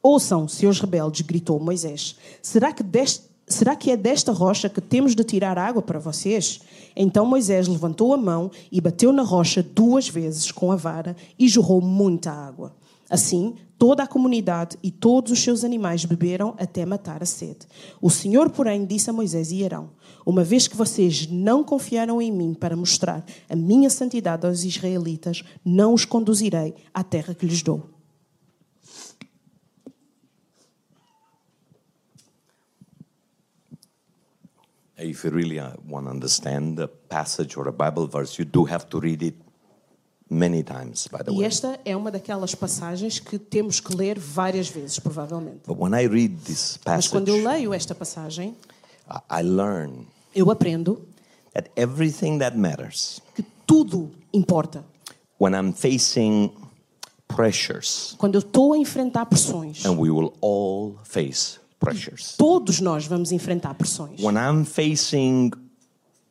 Ouçam, 0.01 0.47
seus 0.47 0.79
rebeldes, 0.79 1.21
gritou 1.21 1.59
Moisés. 1.59 2.15
Será 2.41 2.71
que, 2.71 2.83
deste, 2.83 3.25
será 3.47 3.75
que 3.75 3.89
é 3.89 3.97
desta 3.97 4.31
rocha 4.31 4.69
que 4.69 4.81
temos 4.81 5.15
de 5.15 5.23
tirar 5.23 5.57
água 5.57 5.81
para 5.81 5.99
vocês? 5.99 6.59
Então 6.95 7.25
Moisés 7.25 7.67
levantou 7.67 8.13
a 8.13 8.17
mão 8.17 8.51
e 8.71 8.81
bateu 8.81 9.13
na 9.13 9.23
rocha 9.23 9.63
duas 9.63 10.09
vezes 10.09 10.51
com 10.51 10.71
a 10.71 10.75
vara 10.75 11.15
e 11.39 11.47
jorrou 11.47 11.81
muita 11.81 12.31
água. 12.31 12.75
Assim, 13.09 13.55
toda 13.77 14.03
a 14.03 14.07
comunidade 14.07 14.77
e 14.83 14.91
todos 14.91 15.31
os 15.31 15.39
seus 15.39 15.63
animais 15.63 16.03
beberam 16.03 16.53
até 16.57 16.85
matar 16.85 17.23
a 17.23 17.25
sede. 17.25 17.59
O 18.01 18.09
Senhor, 18.09 18.49
porém, 18.49 18.85
disse 18.85 19.09
a 19.09 19.13
Moisés 19.13 19.51
e 19.51 19.63
Arão: 19.63 19.91
Uma 20.25 20.43
vez 20.43 20.67
que 20.67 20.75
vocês 20.75 21.25
não 21.27 21.63
confiaram 21.63 22.21
em 22.21 22.31
mim 22.31 22.53
para 22.53 22.75
mostrar 22.75 23.25
a 23.49 23.55
minha 23.55 23.89
santidade 23.89 24.45
aos 24.45 24.65
israelitas, 24.65 25.41
não 25.63 25.93
os 25.93 26.03
conduzirei 26.03 26.73
à 26.93 27.01
terra 27.01 27.33
que 27.33 27.45
lhes 27.45 27.61
dou. 27.61 27.96
If 34.97 35.23
you 35.23 35.31
really 35.31 35.59
uh, 35.59 35.73
want 35.87 36.07
to 36.07 36.11
understand 36.11 36.79
a 36.79 36.87
passage 36.87 37.55
or 37.55 37.67
a 37.67 37.71
Bible 37.71 38.07
verse, 38.07 38.39
you 38.39 38.45
do 38.45 38.65
have 38.65 38.87
to 38.89 38.99
read 38.99 39.21
it 39.21 39.35
many 40.29 40.63
times, 40.63 41.07
by 41.07 41.19
the 41.23 41.31
E 41.31 41.37
way. 41.37 41.45
esta 41.45 41.79
é 41.85 41.95
uma 41.95 42.09
daquelas 42.11 42.55
passagens 42.55 43.19
que 43.19 43.37
temos 43.37 43.79
que 43.79 43.95
ler 43.95 44.17
várias 44.19 44.67
vezes, 44.69 44.97
provavelmente. 44.99 45.61
But 45.67 45.77
when 45.77 45.93
I 45.93 46.07
read 46.07 46.37
this 46.45 46.79
Mas 46.83 47.07
passage, 47.07 47.09
quando 47.11 47.27
eu 47.29 47.43
leio 47.43 47.73
esta 47.73 47.93
passagem, 47.93 48.55
I- 49.09 49.39
I 49.39 49.43
learn 49.43 50.07
eu 50.35 50.49
aprendo 50.49 51.01
that 51.53 51.69
everything 51.75 52.39
that 52.39 52.57
matters 52.57 53.21
que 53.35 53.43
tudo 53.67 54.09
importa. 54.33 54.83
when 55.39 55.53
I'm 55.53 55.71
facing 55.73 56.51
pressures, 57.27 58.15
Quando 58.17 58.35
eu 58.35 58.39
estou 58.39 58.73
a 58.73 58.77
enfrentar 58.77 59.25
pressões, 59.27 59.85
and 59.85 59.97
we 59.99 60.09
will 60.09 60.33
all 60.41 60.97
face 61.03 61.59
pressures. 61.79 62.35
todos 62.37 62.79
nós 62.79 63.05
vamos 63.05 63.31
enfrentar 63.31 63.73
pressões. 63.73 64.19
When 64.21 64.35
I'm 64.35 64.65
facing 64.65 65.51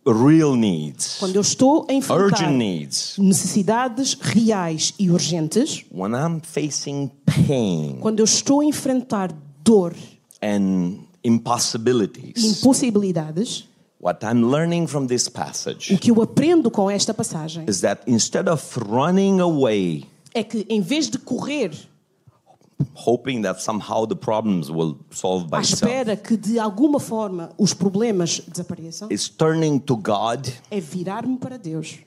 real 0.06 0.54
needs, 0.54 1.16
Quando 1.18 1.34
eu 1.36 1.40
estou 1.40 1.86
a 1.88 1.92
enfrentar 1.92 2.22
urgent 2.22 2.56
needs, 2.56 3.16
necessidades 3.18 4.14
reais 4.14 4.94
e 4.98 5.10
urgentes, 5.10 5.84
when 5.92 6.12
I'm 6.12 6.40
facing 6.42 7.10
pain 7.46 7.98
quando 8.00 8.20
eu 8.20 8.24
estou 8.24 8.60
a 8.60 8.64
enfrentar 8.64 9.32
dor 9.64 9.94
and 10.42 10.98
e 11.24 11.28
impossibilities, 11.28 12.60
impossibilidades, 12.60 13.68
what 14.00 14.24
I'm 14.24 14.48
learning 14.48 14.86
from 14.86 15.06
this 15.06 15.26
o 15.26 15.32
passage 15.32 15.96
que 15.98 16.10
eu 16.10 16.22
aprendo 16.22 16.70
com 16.70 16.88
esta 16.88 17.12
passagem 17.12 17.64
is 17.68 17.80
that 17.80 18.02
instead 18.06 18.48
of 18.48 18.62
running 18.78 19.40
away, 19.40 20.04
é 20.32 20.44
que 20.44 20.64
em 20.68 20.80
vez 20.80 21.10
de 21.10 21.18
correr 21.18 21.72
hoping 22.94 23.42
that 23.42 23.60
somehow 23.60 24.06
the 24.06 24.16
problems 24.16 24.70
will 24.70 24.98
solve 25.10 25.48
by 25.48 25.58
à 25.58 25.60
itself, 25.60 25.82
espera 25.82 26.16
que 26.16 26.36
de 26.36 26.58
alguma 26.58 27.00
forma 27.00 27.50
os 27.58 27.72
problemas 27.72 28.40
desapareçam, 28.40 29.08
is 29.10 29.28
turning 29.28 29.78
to 29.78 29.96
God 29.96 30.46
é 30.70 30.80
virar-me 30.80 31.38
para 31.38 31.56
Deus. 31.56 31.98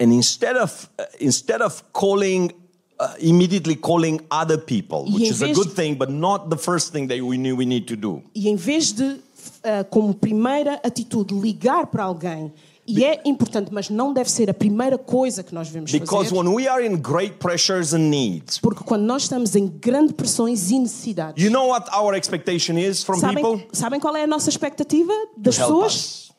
and 0.00 0.12
instead 0.12 0.56
of 0.56 0.88
uh, 0.98 1.04
instead 1.20 1.62
of 1.62 1.82
calling 1.92 2.52
uh, 2.98 3.14
immediately 3.20 3.76
calling 3.76 4.20
other 4.30 4.58
people, 4.58 5.04
E 5.08 5.12
which 5.14 5.30
is 5.30 5.42
a 5.42 5.52
good 5.52 5.70
thing, 5.72 5.94
but 5.94 6.10
not 6.10 6.50
the 6.50 6.56
first 6.56 6.92
thing 6.92 7.06
that 7.08 7.20
we 7.20 7.36
knew 7.38 7.54
we 7.56 7.66
need 7.66 7.86
to 7.86 7.96
do. 7.96 8.22
E 8.34 8.48
em 8.48 8.56
vez 8.56 8.92
de, 8.92 9.20
ah, 9.64 9.84
como 9.84 10.14
primeira 10.14 10.80
atitude, 10.84 11.32
ligar 11.34 11.86
para 11.86 12.04
alguém, 12.04 12.52
e 12.86 13.04
é 13.04 13.22
importante, 13.24 13.72
mas 13.72 13.88
não 13.88 14.12
deve 14.12 14.30
ser 14.30 14.50
a 14.50 14.54
primeira 14.54 14.98
coisa 14.98 15.42
que 15.42 15.54
nós 15.54 15.68
devemos 15.68 15.92
Because 15.92 16.30
fazer, 16.30 16.36
when 16.36 16.52
we 16.52 16.66
are 16.66 16.84
in 16.84 16.96
great 16.96 17.34
pressures 17.38 17.94
and 17.94 18.10
needs, 18.10 18.58
porque 18.58 18.82
quando 18.82 19.02
nós 19.04 19.22
estamos 19.22 19.54
em 19.54 19.68
grandes 19.68 20.12
pressões 20.12 20.70
e 20.70 20.78
necessidades, 20.80 21.42
you 21.42 21.50
know 21.50 21.68
what 21.68 21.88
our 21.96 22.16
expectation 22.16 22.76
is 22.76 23.04
from 23.04 23.20
sabem, 23.20 23.44
people? 23.44 23.68
sabem 23.72 24.00
qual 24.00 24.16
é 24.16 24.24
a 24.24 24.26
nossa 24.26 24.50
expectativa 24.50 25.12
das 25.36 25.58
help 25.58 25.68
pessoas? 25.68 26.32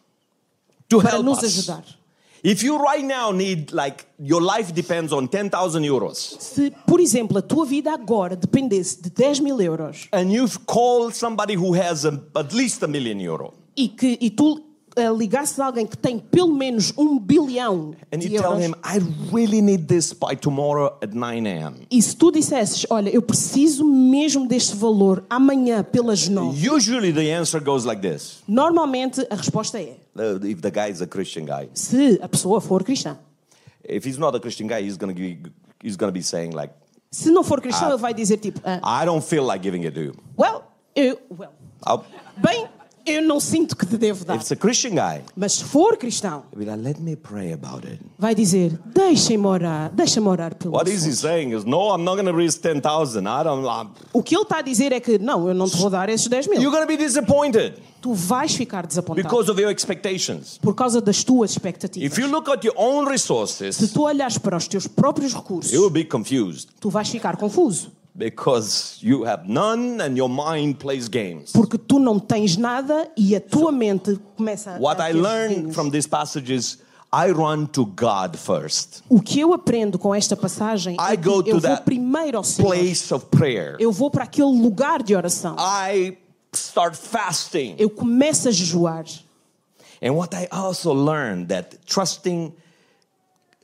To 0.90 1.02
Para 1.02 1.16
help 1.16 1.26
nos 1.26 1.38
us. 1.40 1.46
ajudar. 1.46 1.84
If 2.44 2.62
you 2.62 2.78
right 2.78 3.06
now 3.06 3.32
need 3.32 3.72
like 3.72 4.04
your 4.20 4.42
life 4.42 4.74
depends 4.74 5.14
on 5.14 5.28
10,000 5.28 5.82
euros 5.86 6.36
Se, 6.42 6.74
por 6.86 7.00
exemplo, 7.00 7.38
a 7.38 7.42
tua 7.42 7.66
vida 7.66 7.94
agora 7.94 8.36
dependesse 8.36 9.02
de 9.02 9.10
10 9.10 9.40
mil 9.40 9.62
euros 9.62 10.10
and 10.12 10.30
you 10.30 10.46
call 10.66 11.10
somebody 11.10 11.56
who 11.56 11.74
has 11.74 12.04
a, 12.06 12.22
at 12.36 12.54
least 12.54 12.84
a 12.84 12.88
million 12.88 13.18
euro 13.22 13.54
e, 13.78 13.88
que, 13.88 14.18
e 14.20 14.30
tu 14.30 14.62
ah, 14.96 15.10
ligasses 15.12 15.60
a 15.60 15.66
alguém 15.66 15.86
que 15.88 15.98
tem 15.98 16.20
pelo 16.20 16.54
menos 16.54 16.94
um 16.98 17.18
bilhão 17.20 17.96
and 18.12 18.18
you 18.22 18.30
de 18.30 18.38
tell 18.40 18.52
euros, 18.54 18.66
him, 18.66 18.74
I 18.84 19.00
really 19.34 19.62
need 19.62 19.86
this 19.88 20.14
by 20.14 20.36
tomorrow 20.36 20.98
at 21.02 21.14
9 21.14 21.48
a.m. 21.48 21.88
e 21.90 22.02
se 22.02 22.16
tu 22.16 22.32
dissesses, 22.32 22.86
olha, 22.90 23.10
eu 23.10 23.22
preciso 23.22 23.84
mesmo 23.86 24.48
deste 24.48 24.76
valor 24.76 25.24
amanhã 25.30 25.84
pelas 25.84 26.28
9, 26.28 26.70
Usually 26.70 27.12
the 27.12 27.32
answer 27.34 27.60
goes 27.62 27.86
like 27.86 28.02
this. 28.02 28.42
normalmente 28.48 29.26
a 29.30 29.36
resposta 29.36 29.80
é, 29.82 29.98
Uh, 30.16 30.46
If 30.46 30.62
the 30.62 30.70
guy 30.70 30.92
is 30.92 31.02
a 31.02 31.08
Christian 31.08 31.46
guy, 31.46 31.70
se 31.74 32.20
a 32.22 32.30
pessoa 32.30 32.62
for 32.62 32.84
cristã. 32.84 33.18
if 33.84 34.06
he's 34.08 34.18
not 34.20 34.36
a 34.36 34.40
Christian 34.40 34.68
guy, 34.68 34.82
he's 34.84 34.96
gonna 34.98 35.14
be 35.14 35.40
he's 35.84 35.96
gonna 35.98 36.12
be 36.12 36.22
saying 36.22 36.52
like, 36.54 36.72
Se 37.10 37.32
não 37.32 37.44
for 37.44 37.60
cristão, 37.62 37.88
Ah. 37.88 37.92
ele 37.94 37.98
vai 38.00 38.14
dizer 38.14 38.38
tipo, 38.38 38.60
ah, 38.64 39.02
I 39.02 39.06
don't 39.06 39.24
feel 39.26 39.44
like 39.44 39.64
giving 39.64 39.84
it 39.86 39.94
to 39.96 40.02
you. 40.02 40.14
well, 40.38 40.64
eu, 40.96 41.18
well, 41.36 41.52
I'll, 41.86 42.04
bem, 42.38 42.68
eu 43.06 43.22
não 43.22 43.40
sinto 43.40 43.76
que 43.76 43.86
te 43.86 43.98
devo 43.98 44.24
dar. 44.26 44.36
if 44.36 44.42
it's 44.42 44.52
a 44.52 44.56
Christian 44.56 44.92
guy, 44.92 45.22
Mas 45.36 45.54
se 45.54 45.64
for 45.64 45.98
cristão, 45.98 46.44
he'll 46.52 46.60
be 46.60 46.66
like, 46.66 46.82
let 46.84 47.00
me 47.00 47.16
pray 47.16 47.52
about 47.54 47.86
it. 47.88 48.00
vai 48.18 48.34
dizer, 48.34 48.80
deixem-me 48.94 49.46
orar, 49.46 49.92
deixa-me 49.94 50.28
orar 50.28 50.56
pelo 50.56 50.74
What 50.76 50.90
is 50.90 51.04
he 51.04 51.10
assunto." 51.10 51.22
saying 51.22 51.54
is, 51.56 51.64
no, 51.66 51.94
I'm 51.96 52.04
not 52.04 52.16
gonna 52.18 52.32
raise 52.36 52.58
ten 52.60 52.80
thousand. 52.82 53.24
I 53.28 53.44
don't. 53.44 53.66
I'm, 53.66 53.90
O 54.14 54.24
que 54.24 54.36
ele 54.36 54.44
está 54.44 54.60
a 54.60 54.62
dizer 54.62 54.92
é 54.92 55.00
que, 55.00 55.18
não, 55.20 55.48
eu 55.48 55.54
não 55.54 55.68
te 55.70 55.78
vou 55.78 55.90
dar 55.90 56.08
esses 56.10 56.28
10 56.28 56.48
mil. 56.48 56.62
you're 56.62 56.72
gonna 56.76 56.86
be 56.88 56.98
disappointed 56.98 57.74
Tu 58.02 58.14
vais 58.14 58.54
ficar 58.54 58.86
desapontado 58.86 59.26
because 59.28 59.50
of 59.50 59.62
your 59.62 59.72
expectations. 59.72 60.58
por 60.62 60.76
causa 60.76 61.00
das 61.00 61.24
tuas 61.24 61.52
If 61.52 61.58
expectativas. 61.58 62.18
you 62.18 62.28
look 62.28 62.50
at 62.50 62.64
your 62.66 62.74
own 62.78 63.06
Se 63.06 63.12
resources, 63.12 63.92
tu 63.94 64.02
olhares 64.04 64.38
para 64.38 64.58
os 64.58 64.68
teus 64.68 64.88
próprios 64.88 65.34
recursos, 65.34 65.72
you 65.72 65.82
will 65.82 65.90
be 65.90 66.04
confused 66.04 66.68
tu 66.82 66.90
vais 66.90 67.08
ficar 67.10 67.38
confuso. 67.38 67.92
Because 68.16 68.98
you 69.02 69.24
have 69.26 69.48
none 69.48 70.02
and 70.02 70.16
your 70.18 70.30
mind 70.30 70.76
plays 70.80 71.08
games. 71.08 71.52
Porque 71.52 71.78
tu 71.78 72.00
não 72.00 72.20
tens 72.20 72.58
nada 72.58 73.10
e 73.18 73.36
a 73.36 73.42
tua 73.42 73.72
mente 73.72 74.20
começa 74.36 74.76
a. 74.76 74.80
What 74.80 75.02
a 75.02 75.10
I 75.10 75.14
ter 75.14 75.20
learned 75.22 75.74
from 75.74 75.90
this 75.90 76.06
passage 76.08 76.54
is 76.54 76.78
I 77.12 77.32
run 77.32 77.68
to 77.74 77.86
God 77.86 78.36
first, 78.38 79.04
O 79.08 79.22
que 79.22 79.40
eu 79.40 79.54
aprendo 79.54 80.00
com 80.00 80.16
esta 80.16 80.36
passagem 80.36 80.96
I 80.96 81.14
é 81.14 81.18
que 81.18 81.30
go 81.30 81.44
to 81.44 81.50
eu 81.50 81.60
vou 81.60 81.78
primeiro 81.78 82.38
ao 82.38 82.44
Senhor. 82.44 82.74
place 82.74 83.14
of 83.14 83.26
prayer. 83.28 83.76
Eu 83.80 83.92
vou 83.92 84.10
para 84.10 84.24
aquele 84.24 84.48
lugar 84.60 85.04
de 85.04 85.16
oração. 85.16 85.56
I 85.60 86.18
start 86.54 86.96
fasting. 86.96 87.76
Eu 87.78 87.90
começo 87.90 88.48
a 88.48 88.52
jejuar. 88.52 89.06
And 90.02 90.14
what 90.14 90.36
I 90.36 90.48
also 90.52 90.92
learned 90.92 91.48
that 91.48 91.78
trusting 91.86 92.52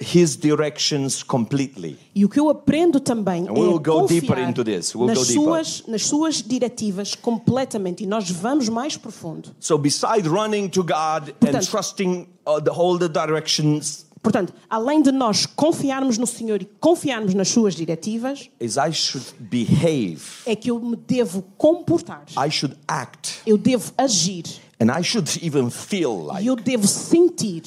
His 0.01 0.37
directions 0.37 1.21
completely. 1.23 1.97
E 2.15 2.23
o 2.23 2.29
que 2.29 2.39
eu 2.39 2.49
aprendo 2.49 2.99
também 3.01 3.47
And 3.47 3.51
é 3.51 3.53
deeper 3.53 3.81
confiar 3.81 4.49
into 4.49 4.63
this. 4.63 4.95
We'll 4.95 5.07
nas, 5.07 5.27
suas, 5.27 5.83
nas 5.87 6.03
suas 6.05 6.35
diretivas 6.41 7.15
completamente. 7.15 8.03
E 8.03 8.07
nós 8.07 8.29
vamos 8.31 8.69
mais 8.69 8.95
profundo. 8.95 9.53
So, 9.59 9.77
beside 9.77 10.27
running 10.29 10.69
to 10.69 10.83
God 10.83 11.29
and 11.29 11.33
Portanto- 11.39 11.67
trusting 11.69 12.27
uh, 12.47 12.61
the, 12.61 12.71
all 12.71 12.97
the 12.97 13.09
directions, 13.09 14.05
Portanto, 14.21 14.53
além 14.69 15.01
de 15.01 15.11
nós 15.13 15.45
confiarmos 15.45 16.17
no 16.17 16.27
Senhor 16.27 16.61
e 16.61 16.65
confiarmos 16.79 17.33
nas 17.33 17.47
suas 17.49 17.73
diretivas, 17.73 18.49
is 18.59 18.75
I 18.75 18.91
should 18.93 19.25
behave, 19.39 20.21
é 20.45 20.55
que 20.55 20.69
eu 20.71 20.79
me 20.79 20.95
devo 20.95 21.41
comportar. 21.57 22.23
I 22.37 22.49
should 22.51 22.75
act, 22.87 23.41
Eu 23.45 23.57
devo 23.57 23.93
agir. 23.97 24.43
and 24.79 24.87
I 24.97 25.03
should 25.03 25.29
even 25.41 25.69
feel 25.69 26.25
like 26.25 26.43
E 26.43 26.47
eu 26.47 26.55
devo 26.55 26.85
sentir 26.87 27.63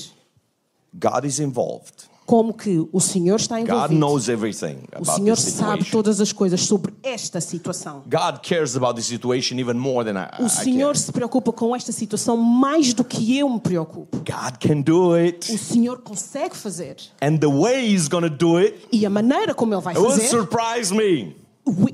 God 0.95 1.25
is 1.25 1.39
involved. 1.39 2.11
Como 2.33 2.55
que 2.55 2.89
o 2.91 2.99
Senhor 2.99 3.37
está 3.37 3.59
God 3.59 3.69
envolvido. 3.69 3.95
knows 4.01 4.29
everything 4.31 4.79
O 4.95 5.03
about 5.03 5.17
Senhor 5.17 5.37
this 5.37 5.53
sabe 5.53 5.85
todas 5.85 6.19
as 6.19 6.33
coisas 6.33 6.63
sobre 6.63 6.95
esta 7.03 7.43
situação. 7.43 8.05
God 8.07 8.39
cares 8.43 8.75
about 8.75 8.95
the 8.95 9.03
situation 9.03 9.59
even 9.59 9.75
more 9.75 10.03
than 10.03 10.19
I, 10.19 10.29
O 10.43 10.47
I 10.47 10.49
Senhor 10.49 10.95
care. 10.95 10.99
se 10.99 11.13
preocupa 11.13 11.53
com 11.53 11.77
esta 11.77 11.93
situação 11.93 12.39
mais 12.39 12.95
do 12.95 13.05
que 13.05 13.37
eu 13.39 13.51
me 13.51 13.61
preocupo. 13.61 14.17
God 14.17 14.57
can 14.59 14.81
do 14.81 15.11
O 15.11 15.13
it, 15.13 15.59
Senhor 15.59 15.99
consegue 15.99 16.57
fazer. 16.57 16.97
and 17.21 17.37
the 17.37 17.47
way 17.49 17.93
He's 17.95 18.09
going 18.09 18.23
to 18.27 18.31
do 18.35 18.57
it 18.59 18.89
E 18.91 19.05
a 19.05 19.11
maneira 19.11 19.55
como 19.55 19.75
Ele 19.75 19.83
vai 19.83 19.95
will 19.95 20.09
fazer 20.13 20.29
surprise 20.29 20.91
me. 20.95 21.37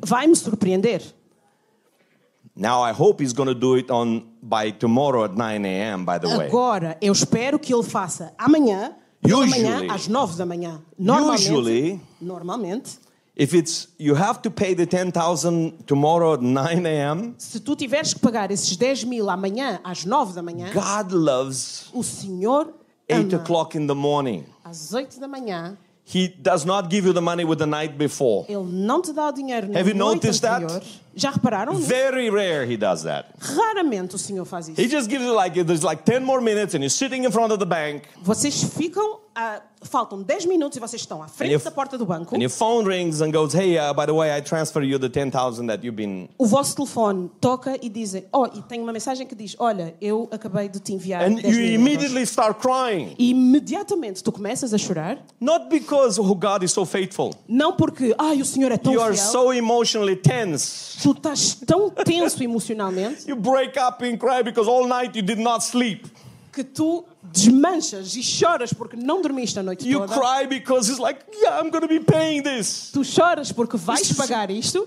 vai 0.06 0.28
me 0.28 0.36
surpreender. 0.36 1.02
Now 2.54 2.82
I 2.82 2.92
hope 2.92 3.20
He's 3.22 3.32
going 3.32 3.48
to 3.48 3.54
do 3.58 3.76
it 3.76 3.90
on 3.90 4.22
by 4.40 4.70
tomorrow 4.70 5.24
at 5.24 5.32
9 5.36 5.64
a.m. 5.64 6.04
By 6.04 6.18
the 6.18 6.28
way, 6.28 6.46
Agora, 6.46 6.96
eu 7.00 7.12
espero 7.12 7.58
que 7.58 7.72
Ele 7.74 7.82
faça 7.82 8.32
amanhã, 8.38 8.94
Usually- 9.24 9.62
manhã, 9.62 9.94
às 9.94 10.08
nove 10.08 10.36
da 10.36 10.46
manhã. 10.46 10.80
Normalmente, 10.98 11.50
Usually- 11.50 12.00
normalmente, 12.20 12.98
if 13.36 13.52
it's 13.54 13.88
you 13.98 14.14
have 14.14 14.40
to 14.42 14.50
pay 14.50 14.74
the 14.74 14.86
10,000 14.86 15.72
tomorrow 15.86 16.34
at 16.34 16.42
9 16.42 16.86
a.m. 16.86 17.34
se 17.38 17.60
tu 17.60 17.74
tiveres 17.76 18.14
que 18.14 18.20
pagar 18.20 18.50
esses 18.50 18.76
10 18.76 19.04
mil 19.04 19.28
amanhã, 19.28 19.80
às 19.84 20.04
nove 20.04 20.32
da 20.34 20.42
manhã, 20.42 20.70
God 20.72 21.12
loves 21.12 21.86
o 21.92 22.02
Senhor 22.02 22.68
8 23.08 23.34
o'clock 23.34 23.76
in 23.76 23.86
the 23.86 23.94
morning. 23.94 24.44
às 24.64 24.92
oito 24.92 25.18
da 25.18 25.26
manhã. 25.28 25.76
He 26.10 26.26
does 26.28 26.64
not 26.64 26.88
give 26.90 27.06
you 27.06 27.12
the 27.12 27.20
money 27.20 27.44
with 27.44 27.58
the 27.58 27.66
night 27.66 27.98
before. 27.98 28.46
Ele 28.48 28.64
não 28.64 29.02
te 29.02 29.12
dá 29.12 29.28
o 29.28 29.32
dinheiro 29.32 29.68
na 29.68 29.78
Have 29.78 29.88
you 29.90 29.94
noticed 29.94 30.40
that? 30.40 30.62
Já 31.18 31.30
repararam? 31.30 31.74
nisso? 31.74 31.88
Very 31.88 32.30
rare 32.30 32.64
He 32.72 32.76
does 32.76 33.02
that. 33.02 33.28
Raramente 33.40 34.14
o 34.14 34.18
Senhor 34.18 34.44
faz 34.44 34.68
isso. 34.68 34.80
He 34.80 34.88
just 34.88 35.08
gives 35.08 35.24
you 35.24 35.34
like 35.34 35.62
there's 35.64 35.82
like 35.82 36.02
10 36.04 36.20
more 36.24 36.40
minutes 36.40 36.74
and 36.74 36.78
you're 36.80 36.90
sitting 36.90 37.24
in 37.24 37.30
front 37.32 37.52
of 37.52 37.58
the 37.58 37.66
bank 37.66 38.02
Vocês 38.22 38.62
ficam, 38.62 39.18
ah, 39.34 39.60
faltam 39.82 40.22
10 40.22 40.46
minutos 40.46 40.76
e 40.76 40.80
vocês 40.80 41.00
estão 41.02 41.22
à 41.22 41.28
frente 41.28 41.52
your- 41.52 41.62
da 41.62 41.70
porta 41.70 41.96
do 41.96 42.04
banco. 42.06 42.34
and 42.34 42.40
your 42.40 42.50
phone 42.50 42.86
rings 42.88 43.20
and 43.20 43.30
goes, 43.30 43.54
"Hey, 43.54 43.76
uh, 43.78 43.94
by 43.94 44.06
the 44.06 44.12
way, 44.12 44.30
I 44.36 44.40
transfer 44.42 44.82
you 44.82 44.98
the 44.98 45.08
10,000 45.08 45.66
that 45.68 45.84
you've 45.84 45.96
been." 45.96 46.28
O 46.38 46.46
vosso 46.46 46.74
telefone 46.76 47.30
toca 47.40 47.76
e 47.80 47.88
dizem, 47.88 48.24
oh, 48.32 48.46
e 48.46 48.62
tem 48.62 48.80
uma 48.80 48.92
mensagem 48.92 49.26
que 49.26 49.34
diz, 49.36 49.54
olha, 49.58 49.94
eu 50.00 50.28
acabei 50.32 50.68
de 50.68 50.80
te 50.80 50.92
enviar 50.92 51.22
And 51.22 51.34
10 51.36 51.44
you 51.44 51.50
mil 51.50 51.70
euros." 51.70 51.74
immediately 51.80 52.22
start 52.22 52.58
crying. 52.60 53.14
E 53.18 53.30
imediatamente 53.30 54.22
tu 54.22 54.32
começas 54.32 54.72
a 54.74 54.78
chorar, 54.78 55.18
Not 55.40 55.68
because 55.68 56.20
oh 56.20 56.34
God 56.34 56.62
is 56.64 56.72
so 56.72 56.84
faithful. 56.84 57.32
não 57.48 57.72
porque, 57.72 58.14
ai, 58.18 58.40
o 58.40 58.44
Senhor 58.44 58.72
é 58.72 58.76
tão 58.76 58.92
You 58.92 59.00
are 59.00 59.14
fiel, 59.16 59.26
so 59.30 59.52
emotionally 59.52 60.16
tense. 60.16 60.98
Tu 61.12 61.18
estás 61.18 61.54
tão 61.66 61.90
tenso 61.90 62.42
emocionalmente 62.42 63.28
You 63.28 63.36
break 63.36 63.78
up 63.78 64.04
and 64.04 64.16
cry 64.18 64.42
because 64.42 64.68
all 64.68 64.86
night 64.86 65.16
you 65.16 65.22
did 65.24 65.38
not 65.38 65.62
sleep. 65.64 66.06
que 66.52 66.64
tu 66.64 67.04
desmanchas 67.22 68.16
e 68.16 68.22
choras 68.22 68.72
porque 68.72 68.96
não 68.96 69.22
dormiste 69.22 69.58
a 69.58 69.62
noite 69.62 69.88
You 69.88 70.00
toda. 70.00 70.14
cry 70.14 70.46
because 70.48 70.90
it's 70.90 70.98
like, 71.00 71.20
yeah, 71.42 71.58
I'm 71.60 71.70
going 71.70 71.82
to 71.82 71.88
be 71.88 72.00
paying 72.00 72.42
this. 72.42 72.90
Tu 72.92 73.04
choras 73.04 73.52
porque 73.52 73.76
vais 73.76 74.12
pagar 74.12 74.50
isto 74.50 74.86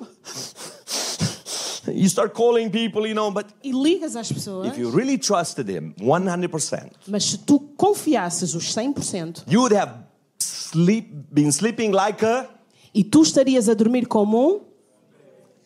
You 1.88 2.08
start 2.10 2.34
calling 2.36 2.70
people, 2.70 3.08
you 3.08 3.16
know, 3.16 3.32
but 3.32 3.48
e 3.64 3.72
ligas 3.72 4.16
às 4.16 4.32
pessoas. 4.32 4.68
if 4.68 4.78
you 4.78 4.92
really 4.92 5.18
trusted 5.18 5.68
Him 5.68 5.94
100%, 6.00 6.92
Mas 7.08 7.24
se 7.26 7.38
tu 7.40 7.60
confiasses 7.76 8.54
os 8.54 8.66
100% 8.76 9.44
you 9.48 9.62
would 9.62 9.76
have 9.76 9.94
sleep, 10.40 11.10
been 11.32 11.52
sleeping 11.52 11.92
like 11.92 12.24
a 12.24 12.48
e 12.94 13.04
tu 13.04 13.24
estarias 13.24 13.68
a 13.68 13.74
dormir 13.74 14.06
como 14.08 14.58
um 14.58 14.62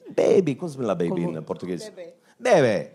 baby. 0.09 0.55
Como 0.55 0.69
se 0.69 0.77
chama 0.77 0.95
baby 0.95 1.09
Como- 1.09 1.37
em 1.37 1.41
português? 1.41 1.83
Bebê. 1.89 2.13
Bebê. 2.39 2.91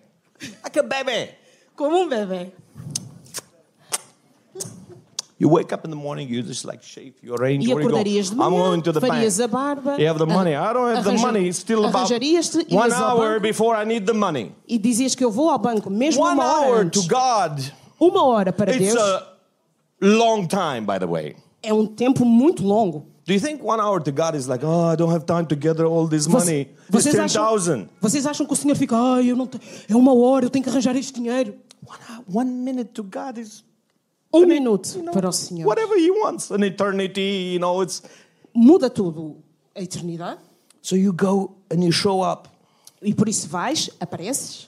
Like 0.62 0.78
a 0.78 0.82
baby. 0.82 1.30
como 1.76 1.96
um 1.96 2.08
bebê. 2.08 2.52
You 5.38 5.48
wake 5.48 5.72
up 5.72 5.86
in 5.86 5.90
the 5.90 5.96
morning, 5.96 6.28
you 6.28 6.42
just 6.42 6.66
like 6.66 6.82
shave, 6.84 7.14
you 7.22 7.34
arrange, 7.34 7.64
E 7.64 7.72
where 7.72 7.82
you 7.82 7.88
go? 7.88 7.96
acordarias 7.96 8.28
de 8.28 8.34
I'm 8.34 8.38
manhã, 8.52 8.58
going 8.58 8.82
to 8.82 8.92
the 8.92 9.00
farias 9.00 9.38
bank. 9.38 9.48
a 9.48 9.48
barba. 9.56 9.96
You 9.98 10.06
have 10.06 10.18
the 10.18 10.26
money. 10.26 10.54
I 10.54 10.70
don't 10.74 10.94
have 10.94 11.02
the 11.02 11.12
arranja- 11.12 11.22
money. 11.22 11.48
It's 11.48 11.58
still 11.58 11.86
about 11.86 12.10
Arranjarias-te, 12.10 12.66
one 12.74 12.90
ias 12.90 13.00
ao 13.00 13.16
hour 13.16 13.28
banco 13.30 13.40
before 13.40 13.74
I 13.74 13.86
need 13.86 14.04
the 14.04 14.12
money. 14.12 14.52
e 14.68 14.76
dizias 14.78 15.14
que 15.14 15.24
eu 15.24 15.30
vou 15.30 15.48
ao 15.48 15.58
banco 15.58 15.88
mesmo 15.88 16.22
One 16.22 16.34
uma 16.34 16.44
hora 16.44 16.66
hour 16.68 16.80
antes. 16.82 17.02
to 17.02 17.08
God. 17.08 17.58
Uma 17.98 18.22
hora 18.26 18.52
para 18.52 18.70
It's 18.76 18.92
Deus 18.92 18.98
a 19.02 19.26
long 20.02 20.46
time, 20.46 20.82
by 20.82 20.98
the 20.98 21.06
way. 21.06 21.34
é 21.62 21.72
um 21.72 21.86
tempo 21.86 22.22
muito 22.26 22.62
longo. 22.62 23.06
Do 23.30 23.34
you 23.34 23.38
think 23.38 23.62
one 23.62 23.80
hour 23.80 24.00
to 24.00 24.10
God 24.10 24.34
is 24.34 24.48
like, 24.48 24.64
oh, 24.64 24.86
I 24.86 24.96
don't 24.96 25.12
have 25.12 25.24
time 25.24 25.46
to 25.46 25.54
gather 25.54 25.86
all 25.86 26.08
this 26.08 26.26
money? 26.26 26.62
It's 26.88 27.06
vocês, 27.06 27.14
acham, 27.16 27.44
10,000. 27.44 27.88
vocês 28.00 28.26
acham 28.26 28.44
que 28.44 28.52
o 28.52 28.56
Senhor 28.56 28.74
fica, 28.74 28.96
ai, 28.96 29.30
eu 29.30 29.36
não 29.36 29.46
tenho, 29.46 29.62
é 29.88 29.94
uma 29.94 30.12
hora, 30.12 30.46
eu 30.46 30.50
tenho 30.50 30.64
que 30.64 30.68
arranjar 30.68 30.96
este 30.96 31.12
dinheiro. 31.12 31.54
One, 31.86 32.00
hour- 32.10 32.24
one 32.40 32.50
minute 32.50 32.90
to 32.90 33.04
God 33.04 33.38
is 33.38 33.62
Um 34.34 34.46
minuto 34.46 35.00
para 35.12 35.28
o 35.28 35.32
Senhor. 35.32 35.64
whatever 35.64 35.96
He 35.96 36.10
wants. 36.10 36.50
An 36.50 36.64
eternity, 36.64 37.52
you 37.52 37.60
know, 37.60 37.80
it's. 37.84 38.02
Muda 38.52 38.90
tudo 38.90 39.36
a 39.76 39.80
eternidade. 39.80 40.40
So 40.82 40.96
you 40.96 41.12
go 41.12 41.54
and 41.70 41.84
you 41.84 41.92
show 41.92 42.22
up. 42.22 42.48
E 43.00 43.14
por 43.14 43.28
isso 43.28 43.46
vais, 43.46 43.90
apareces. 44.00 44.66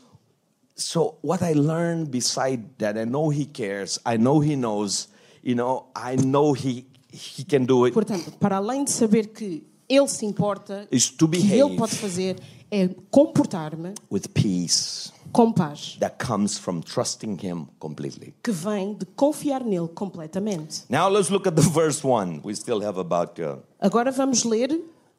So 0.77 1.17
what 1.21 1.43
I 1.43 1.55
learned 1.55 2.13
beside 2.13 2.63
that, 2.79 2.97
I 2.97 3.07
know 3.07 3.29
He 3.29 3.45
cares. 3.45 3.99
I 4.07 4.17
know 4.19 4.39
He 4.39 4.55
knows. 4.55 5.09
You 5.43 5.57
know, 5.57 5.87
I 5.97 6.15
know 6.15 6.53
He 6.53 6.87
He 7.13 7.45
can 7.45 7.65
do 7.65 7.85
it. 7.85 7.93
Portanto, 7.93 8.33
para 8.41 8.57
além 8.57 8.85
de 8.85 8.91
saber 8.91 9.29
que 9.29 9.63
Ele 9.89 10.09
se 10.09 10.25
importa, 10.25 10.89
Is 10.91 11.11
to 11.11 11.29
que 11.29 11.39
behave. 11.39 11.61
Ele 11.61 11.77
pode 11.77 11.95
fazer, 11.97 12.37
é 12.71 12.89
comportar-me 13.11 13.93
With 14.11 14.29
peace 14.33 15.13
com 15.33 15.53
paz, 15.53 15.97
that 16.01 16.17
comes 16.25 16.59
from 16.59 16.81
trusting 16.81 17.39
Him 17.43 17.67
completely. 17.79 18.35
que 18.43 18.51
vem 18.51 18.95
de 18.95 19.05
confiar 19.05 19.63
nele 19.65 19.89
completamente. 19.89 20.85
Now 20.89 21.09
let's 21.09 21.29
look 21.31 21.47
at 21.47 21.55
the 21.55 21.63
verse 21.71 22.07
one. 22.07 22.41
We 22.45 22.55
still 22.55 22.83
have 22.83 22.99
about. 22.99 23.41
Uh, 23.41 23.59
Agora 23.79 24.11
vamos 24.11 24.45
ler 24.45 24.71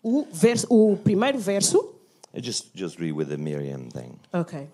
o, 0.02 0.26
verso, 0.32 0.68
o 0.70 0.98
primeiro 0.98 1.38
verso. 1.39 1.94
just 2.41 2.68
just 2.76 3.00
read 3.00 3.14
with 3.14 3.28
the 3.30 3.38
Miriam 3.38 3.89
thing. 3.91 4.18
Ok. 4.34 4.68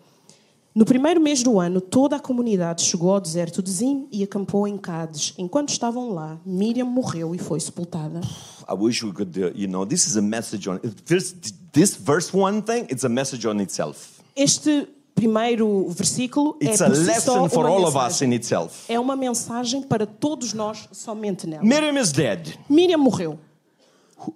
No 0.74 0.86
primeiro 0.86 1.20
mês 1.20 1.42
do 1.44 1.60
ano, 1.60 1.82
toda 1.82 2.16
a 2.16 2.20
comunidade 2.20 2.84
chegou 2.84 3.12
ao 3.12 3.20
deserto 3.20 3.62
de 3.62 3.72
Zim 3.72 4.08
e 4.12 4.24
acampou 4.24 4.68
em 4.68 4.78
Cádiz. 4.78 5.34
Enquanto 5.38 5.70
estavam 5.70 6.14
lá, 6.14 6.40
Miriam 6.46 6.86
morreu 6.86 7.34
e 7.34 7.40
foi 7.40 7.60
sepultada. 7.60 8.22
I 8.70 8.74
wish 8.74 9.04
we 9.04 9.12
could, 9.12 9.38
uh, 9.40 9.52
you 9.56 9.68
know, 9.68 9.86
this 9.86 10.06
is 10.08 10.16
a 10.16 10.22
message 10.22 10.70
on 10.70 10.78
this. 11.06 11.36
This 11.72 11.96
verse 11.96 12.36
one 12.36 12.62
thing. 12.62 12.86
It's 12.90 13.04
a 13.04 13.10
message 13.10 13.48
on 13.48 13.60
itself. 13.60 14.22
Este 14.36 14.88
primeiro 15.16 15.90
versículo 15.90 16.56
It's 16.62 16.80
é 16.82 16.86
a 16.86 16.88
lesson 16.90 17.50
for 17.50 17.66
uma 17.66 17.70
all 17.70 17.86
of 17.86 17.98
us 17.98 18.04
mensagem. 18.22 18.28
in 18.30 18.36
itself. 18.36 18.86
É 18.92 19.00
uma 19.00 19.16
mensagem 19.16 19.82
para 19.82 20.06
todos 20.06 20.54
nós 20.54 20.88
somente 20.92 21.46
nela. 21.48 21.64
Miriam 21.64 22.00
is 22.00 22.12
dead. 22.12 22.56
Miriam 22.70 23.00
morreu. 23.00 23.40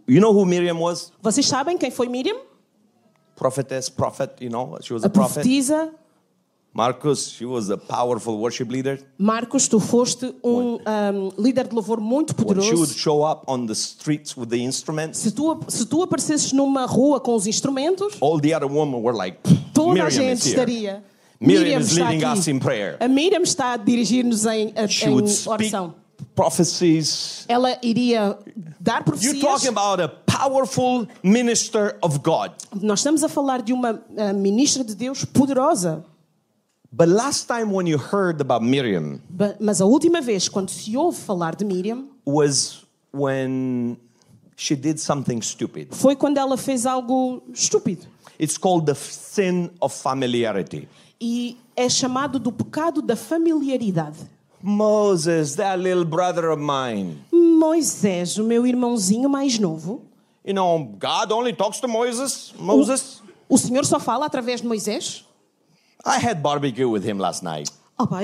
You 0.07 0.19
know 0.19 0.33
who 0.33 0.45
Miriam 0.45 0.79
was? 0.79 1.11
Vocês 1.21 1.45
sabem 1.47 1.77
quem 1.77 1.91
foi 1.91 2.07
Miriam? 2.09 2.37
Prophetess, 3.35 3.87
prophet. 3.89 4.31
You 4.43 4.49
know, 4.49 4.77
she 4.81 4.93
was 4.93 5.03
A 5.03 5.07
a 5.07 5.09
prophet. 5.09 5.35
profetisa. 5.41 5.93
Marcus, 6.73 7.29
she 7.29 7.45
was 7.45 7.69
a 7.69 7.77
powerful 7.77 8.37
worship 8.39 8.71
leader. 8.71 8.99
Marcos, 9.17 9.67
tu 9.67 9.79
foste 9.79 10.33
um, 10.43 10.79
um, 10.79 11.31
líder 11.37 11.67
de 11.67 11.75
louvor 11.75 11.99
muito 12.01 12.33
When 12.33 12.59
she 12.63 12.73
would 12.73 12.89
poderoso. 12.89 12.97
show 12.97 13.23
up 13.23 13.43
on 13.47 13.67
the 13.67 13.75
streets 13.75 14.35
with 14.35 14.47
the 14.49 14.57
instruments, 14.57 15.19
Se 15.19 15.31
tu, 15.31 15.59
se 15.67 15.85
tu 15.85 16.01
aparecesses 16.01 16.51
numa 16.51 16.85
rua 16.87 17.19
com 17.19 17.35
os 17.35 17.45
instrumentos, 17.45 18.15
all 18.21 18.39
the 18.39 18.55
other 18.55 18.67
women 18.67 19.03
were 19.03 19.15
like, 19.15 19.37
toda 19.73 19.91
a 19.91 19.93
Miriam 20.05 20.09
gente 20.09 20.39
is 20.39 20.43
here. 20.45 20.53
estaria. 20.55 21.03
Miriam 21.39 21.79
is 21.79 21.91
está 21.91 22.09
leading 22.09 22.25
aqui. 22.25 22.39
us 22.39 22.47
in 22.47 22.57
prayer. 22.59 22.97
A 22.99 23.07
Miriam 23.07 23.43
está 23.43 23.73
a 23.73 23.77
dirigir-nos 23.77 24.45
em, 24.47 24.73
a- 24.75 24.87
She 24.87 25.05
em 25.05 25.09
would 25.13 25.29
speak 25.29 25.49
oração. 25.75 25.93
prophecies. 26.35 27.45
Ela 27.47 27.77
iria 27.83 28.37
dar 28.79 28.95
You're 29.01 29.03
profecias. 29.03 29.41
talking 29.41 29.67
about 29.69 30.01
a 30.01 30.07
powerful 30.07 31.07
minister 31.21 31.97
of 32.01 32.19
God. 32.23 32.51
Nós 32.81 32.99
estamos 32.99 33.23
a 33.23 33.29
falar 33.29 33.61
de 33.61 33.73
uma 33.73 34.01
ah, 34.17 34.33
ministra 34.33 34.83
de 34.83 34.95
Deus 34.95 35.23
poderosa. 35.25 36.03
But 36.95 37.07
last 37.09 37.47
time 37.47 37.71
when 37.73 37.87
you 37.87 37.97
heard 37.97 38.39
about 38.39 38.61
Miriam 38.63 39.19
Ba- 39.29 39.55
Mas 39.59 39.81
a 39.81 39.85
última 39.85 40.21
vez, 40.21 40.47
quando 40.47 40.69
se 40.69 40.95
ouve 40.95 41.17
falar 41.19 41.55
de 41.55 41.65
Miriam, 41.65 42.05
was 42.23 42.85
when 43.11 43.97
she 44.55 44.75
did 44.75 44.99
something 44.99 45.41
stupid. 45.41 45.87
foi 45.91 46.15
quando 46.15 46.37
ela 46.37 46.55
fez 46.55 46.85
algo 46.85 47.41
estúpido. 47.51 48.05
It's 48.39 48.57
called 48.57 48.85
the 48.85 48.95
sin 48.95 49.71
of 49.81 49.93
familiarity. 49.93 50.87
E 51.19 51.57
é 51.75 51.89
chamado 51.89 52.37
do 52.39 52.51
pecado 52.51 53.01
da 53.01 53.15
familiaridade. 53.15 54.17
Moses, 54.61 55.55
that 55.55 55.79
little 55.79 56.05
brother 56.05 56.49
of 56.51 56.61
mine, 56.61 57.17
Moisés, 57.31 58.37
o 58.37 58.43
meu 58.43 58.65
irmãozinho 58.67 59.29
mais 59.29 59.57
novo, 59.59 60.01
You 60.45 60.53
know, 60.53 60.77
God 60.99 61.31
only 61.31 61.53
talks 61.53 61.79
to 61.79 61.87
Moses. 61.87 62.53
Moses. 62.59 63.21
o 63.49 63.57
Senhor 63.57 63.85
só 63.85 63.99
fala 63.99 64.25
através 64.25 64.61
de 64.61 64.67
Moisés? 64.67 65.25
I 66.05 66.19
had 66.19 66.41
barbecue 66.41 66.87
with 66.89 67.03
him 67.07 67.17
last 67.17 67.43
night. 67.43 67.71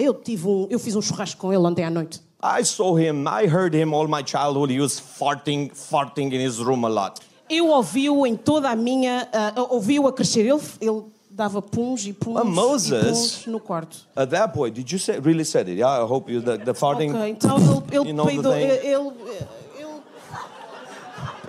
Eu, 0.01 0.13
tive 0.13 0.47
um, 0.47 0.67
eu 0.69 0.79
fiz 0.79 0.95
um 0.95 1.01
churrasco 1.01 1.39
com 1.39 1.53
ele 1.53 1.65
ontem 1.65 1.85
à 1.85 1.89
noite. 1.89 2.19
I 2.43 2.63
saw 2.63 2.97
him. 2.97 3.25
I 3.27 3.45
heard 3.47 3.73
him 3.75 3.93
all 3.93 4.07
my 4.07 4.23
childhood. 4.25 4.71
He 4.73 4.79
was 4.79 4.99
farting, 4.99 5.69
farting 5.73 6.31
in 6.33 6.41
his 6.45 6.59
room 6.59 6.85
a 6.85 6.89
lot. 6.89 7.21
Eu 7.49 7.67
ouvi-o 7.69 8.25
em 8.27 8.35
toda 8.35 8.69
a 8.69 8.75
minha. 8.75 9.27
ah, 9.33 9.53
ouvi-o 9.69 10.07
a 10.07 10.13
crescer. 10.13 10.41
Ele, 10.45 10.59
ele 10.81 11.03
dava 11.29 11.61
puns 11.61 12.05
e 12.05 12.11
puns, 12.13 12.33
But 12.35 12.45
e 12.45 12.49
Moses- 12.49 13.03
puns 13.05 13.45
no 13.47 13.59
quarto. 13.59 14.05
At 14.15 14.29
that 14.31 14.53
point, 14.53 14.73
did 14.75 14.91
you 14.91 14.99
say, 14.99 15.19
really 15.19 15.45
said 15.45 15.67
it? 15.69 15.77
Yeah, 15.79 16.03
I 16.03 16.05
hope 16.05 16.29
you 16.31 16.41
the, 16.41 16.57
the 16.57 16.73
farting. 16.73 17.11
Ok, 17.11 17.29
então 17.29 17.57
ele, 17.57 17.83
ele 17.91 18.09
you 18.09 18.13
know 18.13 18.25
peidou. 18.25 18.53
Ele, 18.53 18.71
ele, 18.87 19.11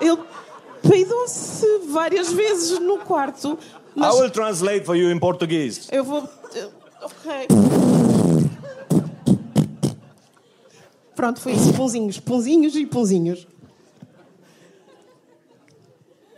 ele 0.01 0.18
peidou-se 0.83 1.66
várias 1.91 2.33
vezes 2.33 2.78
no 2.78 2.99
quarto. 2.99 3.59
I 3.97 4.01
Mas 4.01 4.14
will 4.14 4.30
translate 4.30 4.84
for 4.86 4.95
you 4.97 5.11
in 5.11 5.18
Portuguese. 5.18 5.88
eu 5.93 6.05
vou. 6.05 6.28
Ok. 7.03 7.49
Pronto, 11.14 11.41
foi 11.41 11.53
isso. 11.53 11.72
Punzinhos, 11.74 12.18
punzinhos 12.18 12.74
e 12.76 12.86
punzinhos. 12.86 13.47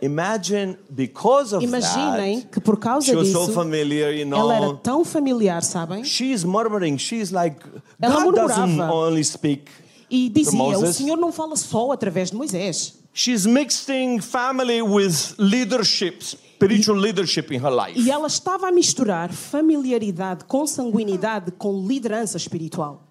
Imagine 0.01 0.77
because 0.89 1.53
of 1.55 1.63
Imaginem 1.63 2.41
that, 2.41 2.51
que 2.51 2.59
por 2.59 2.77
causa 2.77 3.05
she 3.07 3.15
was 3.15 3.27
disso. 3.29 3.45
so 3.45 3.53
familiar, 3.53 4.11
you 4.11 4.25
Ela 4.35 4.55
era 4.57 4.65
know. 4.65 4.75
tão 4.77 5.05
familiar, 5.05 5.61
sabem? 5.63 6.03
She's 6.03 6.43
murmuring. 6.43 6.97
She's 6.97 7.31
like, 7.31 7.55
Ela 8.01 8.21
God 8.25 8.35
doesn't 8.35 8.81
only 8.81 9.23
speak. 9.23 9.69
E 10.09 10.27
dizia: 10.29 10.59
O 10.61 10.71
Moses. 10.71 10.97
Senhor 10.97 11.15
não 11.15 11.31
fala 11.31 11.55
só 11.55 11.91
através 11.93 12.31
de 12.31 12.35
Moisés. 12.37 12.95
She's 13.13 13.45
mixing 13.45 14.19
family 14.19 14.81
with 14.81 15.35
leadership, 15.37 16.21
spiritual 16.65 16.97
leadership 16.99 17.51
in 17.53 17.59
her 17.59 17.71
life. 17.71 17.99
E 17.99 18.09
ela 18.11 18.27
estava 18.27 18.67
a 18.67 18.71
misturar 18.71 19.31
familiaridade, 19.31 20.45
consanguinidade 20.45 21.51
com 21.51 21.85
liderança 21.87 22.37
espiritual. 22.37 23.01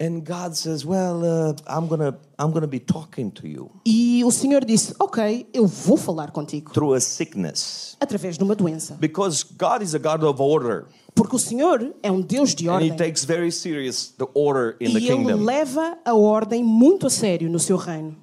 And 0.00 0.22
God 0.24 0.54
says, 0.54 0.84
"Well, 0.84 1.20
uh, 1.22 1.54
I'm 1.68 1.86
gonna, 1.86 2.18
I'm 2.36 2.50
gonna 2.50 2.66
be 2.66 2.80
talking 2.80 3.30
to 3.30 3.46
you 3.46 3.70
E 3.86 4.24
o 4.24 4.30
Senhor 4.32 4.64
disse: 4.64 4.92
Ok, 4.98 5.46
eu 5.54 5.68
vou 5.68 5.96
falar 5.96 6.32
contigo. 6.32 6.72
through 6.72 6.94
a 6.94 7.00
sickness, 7.00 7.96
Através 8.00 8.36
de 8.36 8.42
uma 8.42 8.56
doença. 8.56 8.96
because 8.98 9.44
God 9.56 9.82
is 9.82 9.94
a 9.94 9.98
God 9.98 10.24
of 10.24 10.42
order, 10.42 10.86
Porque 11.14 11.36
o 11.36 11.38
Senhor 11.38 11.94
é 12.02 12.10
um 12.10 12.20
Deus 12.20 12.56
de 12.56 12.68
and 12.68 12.72
He 12.72 12.90
ordem. 12.90 12.96
takes 12.96 13.24
very 13.24 13.52
serious 13.52 14.12
the 14.18 14.26
order 14.34 14.76
in 14.80 14.92
the 14.92 14.98
E 14.98 15.06
Ele 15.08 15.16
kingdom. 15.26 15.44
leva 15.44 15.96
a 16.04 16.12
ordem 16.12 16.64
muito 16.64 17.06
a 17.06 17.10
sério 17.10 17.48
no 17.48 17.60
seu 17.60 17.76
reino. 17.76 18.16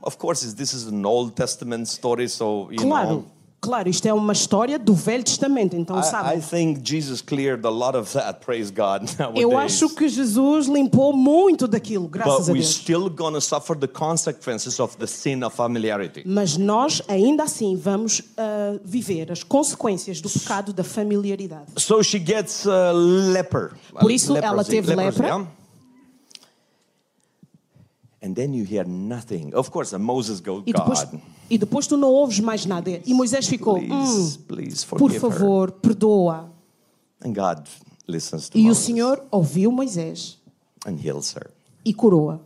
Of 0.00 0.16
course, 0.16 0.54
this 0.54 0.72
is 0.72 0.86
an 0.86 1.04
Old 1.04 1.32
Testament 1.34 1.86
story, 1.88 2.26
so 2.26 2.68
you 2.70 2.78
Claro, 2.78 3.08
know. 3.10 3.24
Claro, 3.60 3.88
isto 3.88 4.06
é 4.06 4.12
uma 4.14 4.32
história 4.32 4.78
do 4.78 4.94
Velho 4.94 5.24
Testamento, 5.24 5.76
então 5.76 5.96
I, 5.96 6.00
I 6.00 6.04
sabe. 6.04 6.40
think 6.42 6.80
Jesus 6.82 7.20
cleared 7.20 7.66
a 7.66 7.70
lot 7.70 7.96
of 7.96 8.12
that. 8.12 8.40
Praise 8.44 8.70
God. 8.70 9.08
Eu 9.34 9.48
Nowadays. 9.50 9.82
acho 9.82 9.94
que 9.94 10.08
Jesus 10.08 10.66
limpou 10.66 11.12
muito 11.12 11.66
daquilo, 11.66 12.08
graças 12.08 12.46
But 12.46 12.50
a 12.50 12.52
Deus. 12.54 12.74
still 12.74 13.08
gonna 13.10 13.40
suffer 13.40 13.76
the 13.76 13.88
consequences 13.88 14.78
of 14.78 14.96
the 14.98 15.06
sin 15.06 15.42
of 15.42 15.54
familiarity. 15.56 16.22
Mas 16.24 16.56
nós, 16.56 17.02
ainda 17.08 17.44
assim, 17.44 17.76
vamos 17.76 18.22
ah, 18.36 18.78
viver 18.84 19.30
as 19.32 19.42
consequências 19.42 20.20
do 20.20 20.30
pecado 20.30 20.72
da 20.72 20.84
familiaridade. 20.84 21.72
So 21.76 22.02
she 22.02 22.18
gets 22.18 22.64
uh, 22.64 22.92
leper. 23.32 23.72
Por 24.00 24.10
isso, 24.10 24.36
ela 24.36 24.50
Leprosy, 24.50 24.70
teve 24.70 24.94
leprosy, 24.94 25.20
lepra. 25.22 25.26
yeah? 25.26 25.46
And 28.20 28.34
then 28.34 28.52
you 28.52 28.64
hear 28.64 28.84
nothing. 28.84 29.52
Of 29.54 29.70
course, 29.70 29.96
Moses 29.96 30.40
goes, 30.40 30.64
God, 30.64 31.20
e 31.50 31.56
depois 31.58 31.86
tu 31.86 31.96
não 31.96 32.12
ouves 32.12 32.40
mais 32.40 32.64
nada. 32.66 33.00
E 33.04 33.14
Moisés 33.14 33.46
ficou, 33.46 33.78
hum, 33.78 33.88
please, 33.88 34.38
please 34.38 34.86
por 34.86 34.98
forgive 34.98 35.24
her. 35.24 35.30
favor, 35.32 35.70
perdoa. 35.72 36.50
And 37.24 37.32
God 37.32 37.66
listens 38.06 38.48
to 38.48 38.58
E 38.58 38.62
o 38.62 38.68
Moses 38.68 38.84
Senhor 38.84 39.22
ouviu 39.30 39.70
Moisés 39.72 40.36
and 40.86 40.96
heals 41.02 41.32
her. 41.34 41.50
e 41.84 41.92
curou-a. 41.94 42.40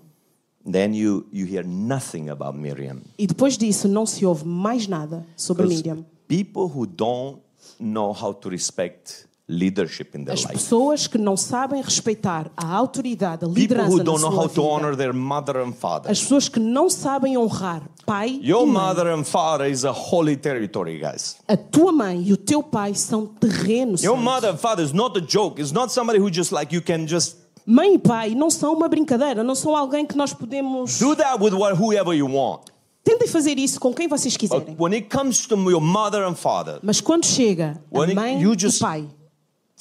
Then 0.64 0.94
you, 0.94 1.26
you 1.32 1.44
hear 1.46 1.64
nothing 1.66 2.28
about 2.28 2.56
Miriam. 2.56 3.00
E 3.18 3.26
depois 3.26 3.58
disso 3.58 3.88
não 3.88 4.06
se 4.06 4.24
ouve 4.24 4.46
mais 4.46 4.86
nada 4.86 5.26
sobre 5.36 5.66
Miriam. 5.66 6.04
People 6.28 6.62
who 6.72 6.86
don't 6.86 7.40
know 7.80 8.12
how 8.12 8.32
to 8.32 8.48
respect 8.48 9.26
leadership 9.52 10.16
in 10.16 10.24
their 10.24 10.34
As 10.34 10.40
life. 10.42 10.52
pessoas 10.54 11.06
que 11.06 11.18
não 11.18 11.36
sabem 11.36 11.82
respeitar 11.82 12.50
a 12.56 12.74
autoridade, 12.74 13.44
a 13.44 13.48
People 13.48 13.60
liderança 13.60 13.90
who 13.90 13.98
na 13.98 14.04
don't 14.04 14.20
know 14.22 14.30
sua 14.32 14.42
how 14.42 14.48
to 14.48 14.62
honor 14.62 14.90
vida. 14.92 14.96
their 15.04 15.14
mother 15.14 15.56
and 15.58 15.72
father. 15.72 16.10
As 16.10 16.20
pessoas 16.20 16.48
que 16.48 16.58
não 16.60 16.88
sabem 16.90 17.36
honrar 17.36 17.82
pai 18.06 18.40
Your 18.42 18.62
e 18.62 18.66
mãe. 18.70 18.82
mother 18.82 19.06
and 19.08 19.24
father 19.24 19.70
is 19.70 19.84
a 19.84 19.92
holy 19.92 20.36
territory, 20.36 20.98
guys. 20.98 21.36
A 21.46 21.56
tua 21.56 21.92
mãe 21.92 22.22
e 22.22 22.32
o 22.32 22.36
teu 22.36 22.62
pai 22.62 22.94
são 22.94 23.26
terrenos. 23.26 24.02
Your 24.02 24.16
santos. 24.16 24.24
mother 24.32 24.50
and 24.52 24.56
father 24.58 24.84
is 24.84 24.92
not 24.92 25.16
a 25.18 25.22
joke. 25.26 25.60
It's 25.60 25.72
not 25.72 25.92
somebody 25.92 26.18
who 26.18 26.30
just 26.30 26.52
like 26.52 26.74
you 26.74 26.82
can 26.82 27.06
just 27.06 27.36
Mãe 27.64 27.94
e 27.94 27.98
pai 27.98 28.34
não 28.34 28.50
são 28.50 28.72
uma 28.74 28.88
brincadeira, 28.88 29.44
não 29.44 29.54
são 29.54 29.76
alguém 29.76 30.04
que 30.04 30.16
nós 30.16 30.32
podemos. 30.32 30.98
do 30.98 31.14
that 31.14 31.40
with 31.40 31.52
what, 31.52 31.80
whoever 31.80 32.12
you 32.12 32.26
want. 32.26 32.62
Tentem 33.04 33.26
fazer 33.28 33.58
isso 33.58 33.78
com 33.80 33.92
quem 33.92 34.06
vocês 34.08 34.34
But 34.36 34.40
quiserem. 34.40 34.76
when 34.78 34.92
it 34.94 35.08
comes 35.08 35.46
to 35.46 35.56
your 35.70 35.80
mother 35.80 36.24
and 36.24 36.34
father, 36.34 36.78
Mas 36.82 37.00
quando 37.00 37.24
chega 37.26 37.80
a 37.92 37.98
When 37.98 38.08
it- 38.10 38.14
mãe 38.16 38.40
you 38.42 38.52
e 38.52 38.56
just- 38.56 38.80
pai, 38.80 39.06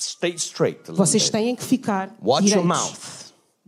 stay 0.03 0.33
straight. 0.35 0.79
vocês 0.91 1.29
têm 1.29 1.55
que 1.55 1.63
ficar 1.63 2.15
Watch 2.21 2.49
your 2.53 2.63
direitos. 2.63 2.65
mouth. 2.65 3.21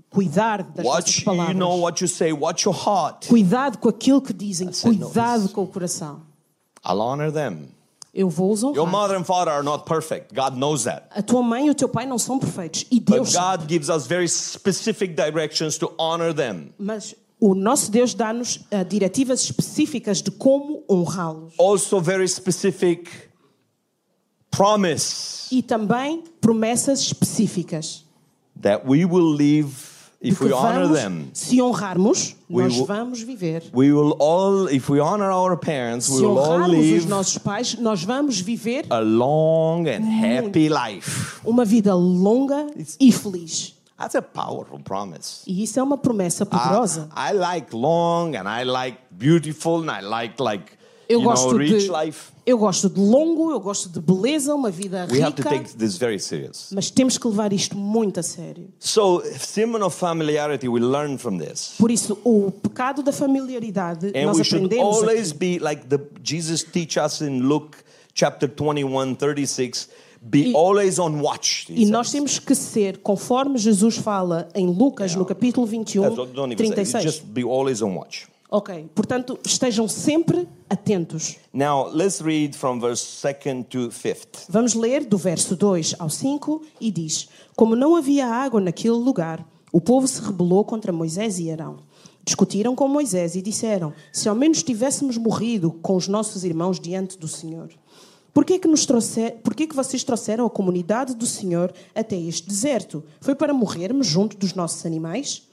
Cuidar 0.10 0.62
das 0.64 0.86
Watch, 0.86 1.20
you 1.20 1.26
palavras. 1.26 1.56
know 1.58 1.80
what 1.82 2.02
you 2.04 2.08
say. 2.08 2.32
Watch 2.32 2.66
your 2.66 2.76
heart. 2.76 3.28
Cuidado 3.28 3.78
com 3.80 3.90
aquilo 3.90 4.22
que 4.22 4.32
dizem. 4.34 4.70
Cuidado 4.72 5.50
com 5.50 5.64
o 5.64 5.68
coração. 5.68 6.22
I'll 6.86 7.00
honor 7.02 7.32
them. 7.32 7.70
Eu 8.14 8.30
vou 8.30 8.52
os 8.52 8.62
Your 8.62 8.78
honrar. 8.82 8.92
mother 8.92 9.18
and 9.18 9.24
father 9.24 9.52
are 9.52 9.64
not 9.64 9.86
perfect. 9.86 10.36
God 10.36 10.56
knows 10.56 10.84
that. 10.84 11.08
A 11.16 11.24
tua 11.24 11.42
mãe 11.42 11.66
e 11.66 11.72
o 11.72 11.74
teu 11.74 11.90
pai 11.90 12.06
não 12.06 12.20
são 12.20 12.38
perfeitos. 12.38 12.86
E 12.92 13.00
But 13.00 13.16
Deus 13.16 13.32
sabe. 13.32 13.64
God 13.64 13.70
gives 13.72 13.90
us 13.90 14.06
very 14.06 14.30
specific 14.30 15.16
directions 15.16 15.80
to 15.80 15.92
honor 15.98 16.32
them. 16.32 16.72
Mas 16.78 17.16
o 17.40 17.56
nosso 17.56 17.90
Deus 17.90 18.14
dá-nos 18.14 18.60
ah, 18.70 18.84
diretivas 18.84 19.42
específicas 19.42 20.22
de 20.22 20.30
como 20.30 20.84
honrá-los. 20.88 21.56
Also, 21.58 22.00
very 22.00 22.28
specific 22.30 23.10
promise 24.56 25.48
E 25.52 25.62
também 25.62 26.24
promessas 26.42 27.00
específicas. 27.02 28.04
that 28.62 28.84
we 28.88 29.04
will 29.06 29.36
live 29.36 29.74
if 30.22 30.40
we 30.42 30.54
honor 30.54 30.84
vamos, 30.88 31.00
them. 31.00 31.30
se 31.34 31.62
honrarmos, 31.62 32.36
We 32.50 32.64
nós 32.64 32.76
will- 32.78 32.86
vamos 32.86 33.22
viver. 33.22 33.64
We 33.74 33.92
will 33.92 34.16
all, 34.20 34.70
if 34.70 34.90
we 34.90 35.00
honor 35.02 35.30
our 35.32 35.58
parents, 35.58 36.08
we 36.10 36.18
Se 36.18 36.22
will 36.26 36.38
all 36.40 36.52
honrarmos 36.54 36.78
os 36.80 36.86
live 36.86 37.08
nossos 37.08 37.38
pais, 37.38 37.76
nós 37.80 38.04
vamos 38.04 38.40
viver 38.40 38.86
a 38.90 39.00
long 39.00 39.86
and 39.88 40.04
happy 40.06 40.70
life. 40.70 41.40
uma 41.44 41.66
vida 41.66 41.94
longa 41.94 42.68
e 43.00 43.12
feliz. 43.12 43.74
That's 43.98 44.16
a 44.16 44.22
powerful 44.22 44.80
promise. 44.80 45.42
E 45.46 45.64
isso 45.64 45.80
é 45.80 45.84
uma 45.84 45.98
promessa 45.98 46.44
I, 46.44 46.48
poderosa. 46.48 47.10
I 47.16 47.34
like 47.34 47.76
long 47.76 48.36
and 48.36 48.48
I 48.48 48.64
like 48.64 48.98
beautiful 49.12 49.82
and 49.88 49.92
I 49.92 50.02
like 50.02 50.42
like 50.42 50.66
Eu 51.10 51.20
you 51.20 51.24
know 51.26 51.32
gosto 51.32 51.58
rich 51.58 51.86
de 51.88 51.92
life. 51.92 52.32
eu 52.46 52.58
gosto 52.58 52.90
de 52.90 53.00
longo, 53.00 53.52
eu 53.52 53.60
gosto 53.60 53.90
de 53.90 54.00
beleza, 54.00 54.54
uma 54.56 54.70
vida 54.72 55.08
We 55.12 55.22
have 55.22 55.34
to 55.36 55.42
rica, 55.44 55.50
take 55.64 55.76
this 55.78 55.98
very 55.98 56.20
serious. 56.20 56.70
mas 56.74 56.90
temos 56.90 57.18
que 57.18 57.28
levar 57.28 57.52
isto 57.54 57.78
muito 57.78 58.20
a 58.20 58.24
sério. 58.24 58.70
So, 58.80 59.22
symbol 59.40 59.84
of 59.84 59.96
familiarity, 59.98 60.68
we 60.68 60.80
learn 60.80 61.18
from 61.18 61.38
this. 61.38 61.74
Por 61.78 61.92
isso, 61.92 62.18
o 62.24 62.52
pecado 62.52 63.04
da 63.04 63.12
familiaridade 63.12 64.08
And 64.16 64.26
nós 64.26 64.38
we 64.38 64.44
should 64.44 64.66
aprendemos 64.66 64.98
aqui. 64.98 65.06
always 65.10 65.32
be 65.34 65.60
like 65.60 65.86
the 65.88 66.00
Jesus 66.24 66.64
teach 66.64 66.98
us 66.98 67.22
in 67.22 67.42
Luke 67.42 67.78
chapter 68.14 68.48
21, 68.48 69.16
36, 69.16 69.90
be 70.22 70.52
E- 70.52 70.56
always 70.56 71.00
on 71.00 71.20
watch. 71.22 71.66
he 71.70 71.84
E 71.84 71.86
nós 71.86 72.08
says. 72.08 72.14
temos 72.14 72.40
que 72.40 72.56
ser, 72.56 72.98
conforme 73.00 73.58
Jesus 73.58 73.98
fala 73.98 74.48
em 74.56 74.68
Lucas, 74.68 75.16
no 75.16 75.26
capítulo 75.26 75.66
Uh, 75.66 75.70
21, 75.70 76.16
don't, 76.16 76.34
don't 76.34 76.54
even 76.54 76.68
say, 76.68 76.76
36. 76.76 77.04
just 77.04 77.24
be 77.26 77.44
always 77.44 77.82
on 77.82 77.94
watch. 77.96 78.28
Ok, 78.56 78.88
portanto, 78.94 79.40
estejam 79.44 79.88
sempre 79.88 80.48
atentos. 80.70 81.38
Now, 81.52 81.88
let's 81.92 82.22
read 82.22 82.56
from 82.56 82.80
verse 82.80 83.04
2nd 83.04 83.64
to 83.64 83.90
5th. 83.90 84.46
Vamos 84.48 84.76
ler 84.76 85.06
do 85.06 85.18
verso 85.18 85.56
2 85.56 85.96
ao 85.98 86.08
5 86.08 86.62
e 86.80 86.92
diz: 86.92 87.28
Como 87.56 87.76
não 87.76 87.96
havia 87.96 88.28
água 88.28 88.62
naquele 88.62 88.94
lugar, 88.94 89.44
o 89.72 89.82
povo 89.82 90.08
se 90.08 90.22
rebelou 90.22 90.64
contra 90.64 90.94
Moisés 90.94 91.40
e 91.40 91.50
Arão. 91.50 91.78
Discutiram 92.24 92.76
com 92.76 92.88
Moisés 92.88 93.36
e 93.36 93.42
disseram: 93.42 93.92
Se 94.12 94.30
ao 94.30 94.36
menos 94.36 94.62
tivéssemos 94.62 95.18
morrido 95.18 95.72
com 95.72 95.96
os 95.96 96.08
nossos 96.08 96.44
irmãos 96.44 96.80
diante 96.80 97.18
do 97.18 97.28
Senhor. 97.28 97.70
Por 98.32 98.46
que, 98.46 98.60
que, 98.60 98.68
nos 98.68 98.86
trouxer, 98.86 99.38
por 99.44 99.56
que, 99.56 99.66
que 99.66 99.76
vocês 99.76 100.04
trouxeram 100.04 100.46
a 100.46 100.50
comunidade 100.50 101.16
do 101.16 101.26
Senhor 101.26 101.74
até 101.96 102.16
este 102.16 102.48
deserto? 102.48 103.04
Foi 103.20 103.34
para 103.34 103.52
morrermos 103.52 104.06
junto 104.06 104.38
dos 104.38 104.54
nossos 104.54 104.86
animais? 104.86 105.48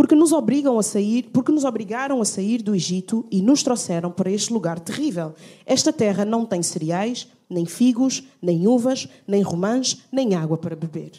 Porque 0.00 0.14
nos 0.14 0.32
obrigam 0.32 0.78
a 0.78 0.82
sair, 0.82 1.24
porque 1.30 1.52
nos 1.52 1.62
obrigaram 1.62 2.22
a 2.22 2.24
sair 2.24 2.62
do 2.62 2.74
Egito 2.74 3.26
e 3.30 3.42
nos 3.42 3.62
trouxeram 3.62 4.10
para 4.10 4.30
este 4.30 4.50
lugar 4.50 4.80
terrível. 4.80 5.34
Esta 5.66 5.92
terra 5.92 6.24
não 6.24 6.46
tem 6.46 6.62
cereais, 6.62 7.28
nem 7.50 7.66
figos, 7.66 8.22
nem 8.40 8.66
uvas, 8.66 9.06
nem 9.28 9.42
romãs, 9.42 9.98
nem 10.10 10.34
água 10.34 10.56
para 10.56 10.74
beber. 10.74 11.10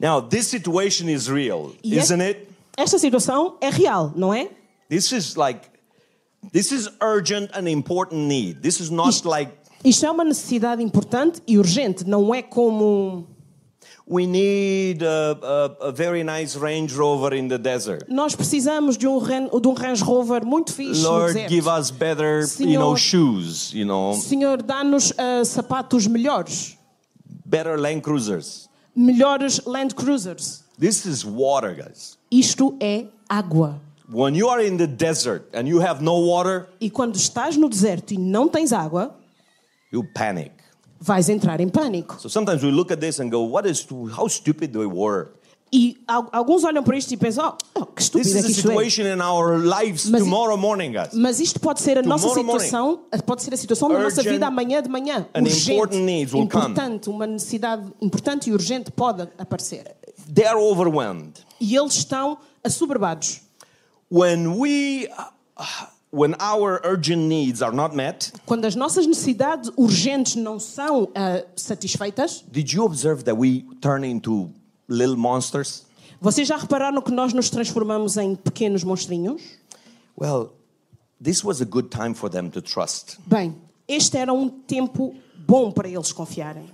Now, 0.00 0.22
this 0.22 0.46
situation 0.46 1.06
is 1.10 1.26
real, 1.26 1.72
E 1.84 1.98
isn't 1.98 2.18
é- 2.22 2.28
it? 2.28 2.48
Esta 2.78 2.98
situação 2.98 3.58
é 3.60 3.68
real, 3.68 4.10
não 4.16 4.32
é? 4.32 4.48
This 4.88 5.12
is 5.12 5.34
like, 5.36 5.60
this 6.50 6.72
is 6.72 6.88
urgent 7.02 7.50
and 7.54 7.68
important 7.68 8.22
need. 8.26 8.62
This 8.62 8.80
is 8.80 8.88
not 8.88 9.10
Isto, 9.10 9.28
like 9.28 9.52
isto 9.84 10.06
é 10.06 10.10
uma 10.10 10.24
necessidade 10.24 10.82
importante 10.82 11.42
e 11.46 11.58
urgente, 11.58 12.04
não 12.08 12.34
é 12.34 12.40
como 12.40 13.26
we 14.06 14.26
need 14.26 15.02
a, 15.02 15.38
a, 15.80 15.86
a 15.88 15.92
very 15.92 16.22
nice 16.22 16.56
Range 16.56 16.92
Rover 16.94 17.32
in 17.34 17.48
the 17.48 17.56
desert. 17.58 18.04
nós 18.08 18.34
precisamos 18.36 18.96
de 18.98 19.06
um, 19.06 19.18
de 19.18 19.68
um 19.68 19.72
Range 19.74 20.02
Rover 20.02 20.44
muito 20.44 20.72
fixe 20.72 21.02
no 21.02 21.08
Lord, 21.10 21.32
deserto. 21.32 21.50
give 21.50 21.66
us 21.68 21.90
better, 21.90 22.40
you 22.60 22.78
know, 22.78 22.94
Senhor- 22.94 22.98
shoes, 22.98 23.72
you 23.72 23.84
know, 23.86 24.12
Senhor, 24.14 24.62
dá-nos 24.62 25.12
ah, 25.18 25.44
sapatos 25.44 26.06
melhores, 26.06 26.76
better 27.46 27.78
Land 27.80 28.02
Cruisers. 28.02 28.68
melhores 28.94 29.60
Land 29.64 29.94
Cruisers. 29.94 30.62
This 30.78 31.06
is 31.06 31.24
water, 31.24 31.72
guys. 31.74 32.18
Isto 32.30 32.76
é 32.80 33.06
água. 33.28 33.80
When 34.12 34.34
you 34.34 34.48
are 34.50 34.60
in 34.60 34.76
the 34.76 34.86
desert 34.86 35.46
and 35.54 35.66
you 35.66 35.80
have 35.80 36.02
no 36.02 36.18
water, 36.26 36.68
E 36.80 36.90
quando 36.90 37.16
estás 37.16 37.56
no 37.56 37.68
deserto 37.70 38.12
e 38.12 38.18
não 38.18 38.48
tens 38.48 38.70
água, 38.72 39.16
you 39.92 40.04
panic. 40.14 40.52
Vais 41.04 41.28
entrar 41.28 41.60
em 41.60 41.68
pânico. 41.68 42.18
So 42.20 42.28
sometimes 42.28 42.62
we 42.62 42.70
look 42.70 42.90
at 42.90 42.98
this 42.98 43.20
and 43.20 43.28
go, 43.28 43.40
"What 43.46 43.68
is? 43.68 43.86
How 44.18 44.28
stupid 44.28 44.74
we 44.74 44.86
were." 44.86 45.28
E 45.72 45.96
al- 46.06 46.28
alguns 46.32 46.62
olham 46.62 46.82
para 46.84 46.96
isto 46.96 47.12
e 47.12 47.16
pensam: 47.16 47.56
oh, 47.74 47.80
oh, 47.80 47.86
que 47.86 47.96
This 47.96 48.04
estúpido 48.06 48.36
é 48.36 48.40
is 48.40 48.44
é. 48.46 48.48
situation 48.54 49.02
in 49.02 49.20
our 49.20 49.58
lives 49.58 50.08
Mas 50.08 50.22
tomorrow 50.22 50.56
morning, 50.56 50.92
guys. 50.92 51.12
Mas 51.12 51.40
isto 51.40 51.58
pode 51.58 51.80
ser 51.80 51.98
a 51.98 52.02
nossa 52.02 52.22
Tomorrow 52.22 52.44
morning. 52.44 52.64
situação, 52.64 53.00
pode 53.26 53.42
ser 53.42 53.52
a 53.54 53.56
situação 53.56 53.88
da 53.88 53.98
nossa 53.98 54.22
vida 54.22 54.46
amanhã 54.46 54.80
de 54.80 54.88
manhã. 54.88 55.26
Urgente, 55.34 56.36
importante, 56.38 57.10
uma 57.10 57.26
necessidade 57.26 57.82
importante 58.00 58.50
e 58.50 58.52
urgente 58.52 58.90
pode 58.92 59.28
aparecer. 59.36 59.96
They 60.32 60.46
are 60.46 60.58
overwhelmed. 60.58 61.32
E 61.60 61.76
eles 61.76 61.94
estão 61.96 62.38
assoberbados. 62.62 63.40
When 64.10 64.46
we, 64.58 65.08
when 66.14 66.34
our 66.38 66.80
urgent 66.84 67.22
needs 67.28 67.60
are 67.60 67.74
not 67.74 67.94
met, 67.94 68.32
Quando 68.46 68.64
as 68.66 68.76
nossas 68.76 69.06
necessidades 69.06 69.70
urgentes 69.76 70.36
não 70.36 70.60
são 70.60 71.08
ah, 71.14 71.44
satisfeitas, 71.56 72.44
did 72.50 72.72
you 72.72 72.84
observe 72.84 73.24
that 73.24 73.36
we 73.36 73.64
turn 73.80 74.04
into 74.04 74.50
little 74.88 75.16
monsters? 75.16 75.84
vocês 76.20 76.46
já 76.46 76.56
repararam 76.56 77.02
que 77.02 77.10
nós 77.10 77.32
nos 77.32 77.50
transformamos 77.50 78.16
em 78.16 78.34
pequenos 78.36 78.84
monstrinhos? 78.84 79.42
Well, 80.16 80.52
this 81.22 81.44
was 81.44 81.60
a 81.60 81.64
good 81.64 81.88
time 81.88 82.14
for 82.14 82.30
them 82.30 82.48
to 82.50 82.62
trust 82.62 83.18
Bem, 83.26 83.56
este 83.88 84.16
era 84.16 84.32
um 84.32 84.48
tempo 84.48 85.14
bom 85.46 85.70
para 85.72 85.88
eles 85.88 86.12
confiarem. 86.12 86.70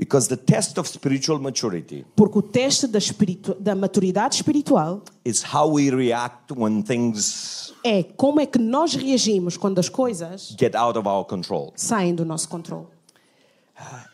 Because 0.00 0.28
the 0.28 0.36
test 0.36 0.78
of 0.78 0.88
spiritual 0.88 1.40
maturity 1.40 2.06
Porque 2.14 2.38
o 2.38 2.42
teste 2.42 2.86
da, 2.86 2.98
espiritu- 2.98 3.56
da 3.58 3.74
maturidade 3.74 4.36
espiritual 4.36 5.02
is 5.24 5.42
how 5.42 5.68
we 5.68 5.90
react 5.90 6.52
when 6.56 6.82
things 6.82 7.74
é 7.84 8.04
como 8.16 8.40
é 8.40 8.46
que 8.46 8.58
nós 8.58 8.94
reagimos 8.94 9.56
quando 9.56 9.78
as 9.80 9.88
coisas 9.88 10.54
get 10.58 10.74
out 10.76 10.96
of 10.96 11.08
our 11.08 11.24
control. 11.24 11.72
saem 11.74 12.14
do 12.14 12.24
nosso 12.24 12.48
controle. 12.48 12.86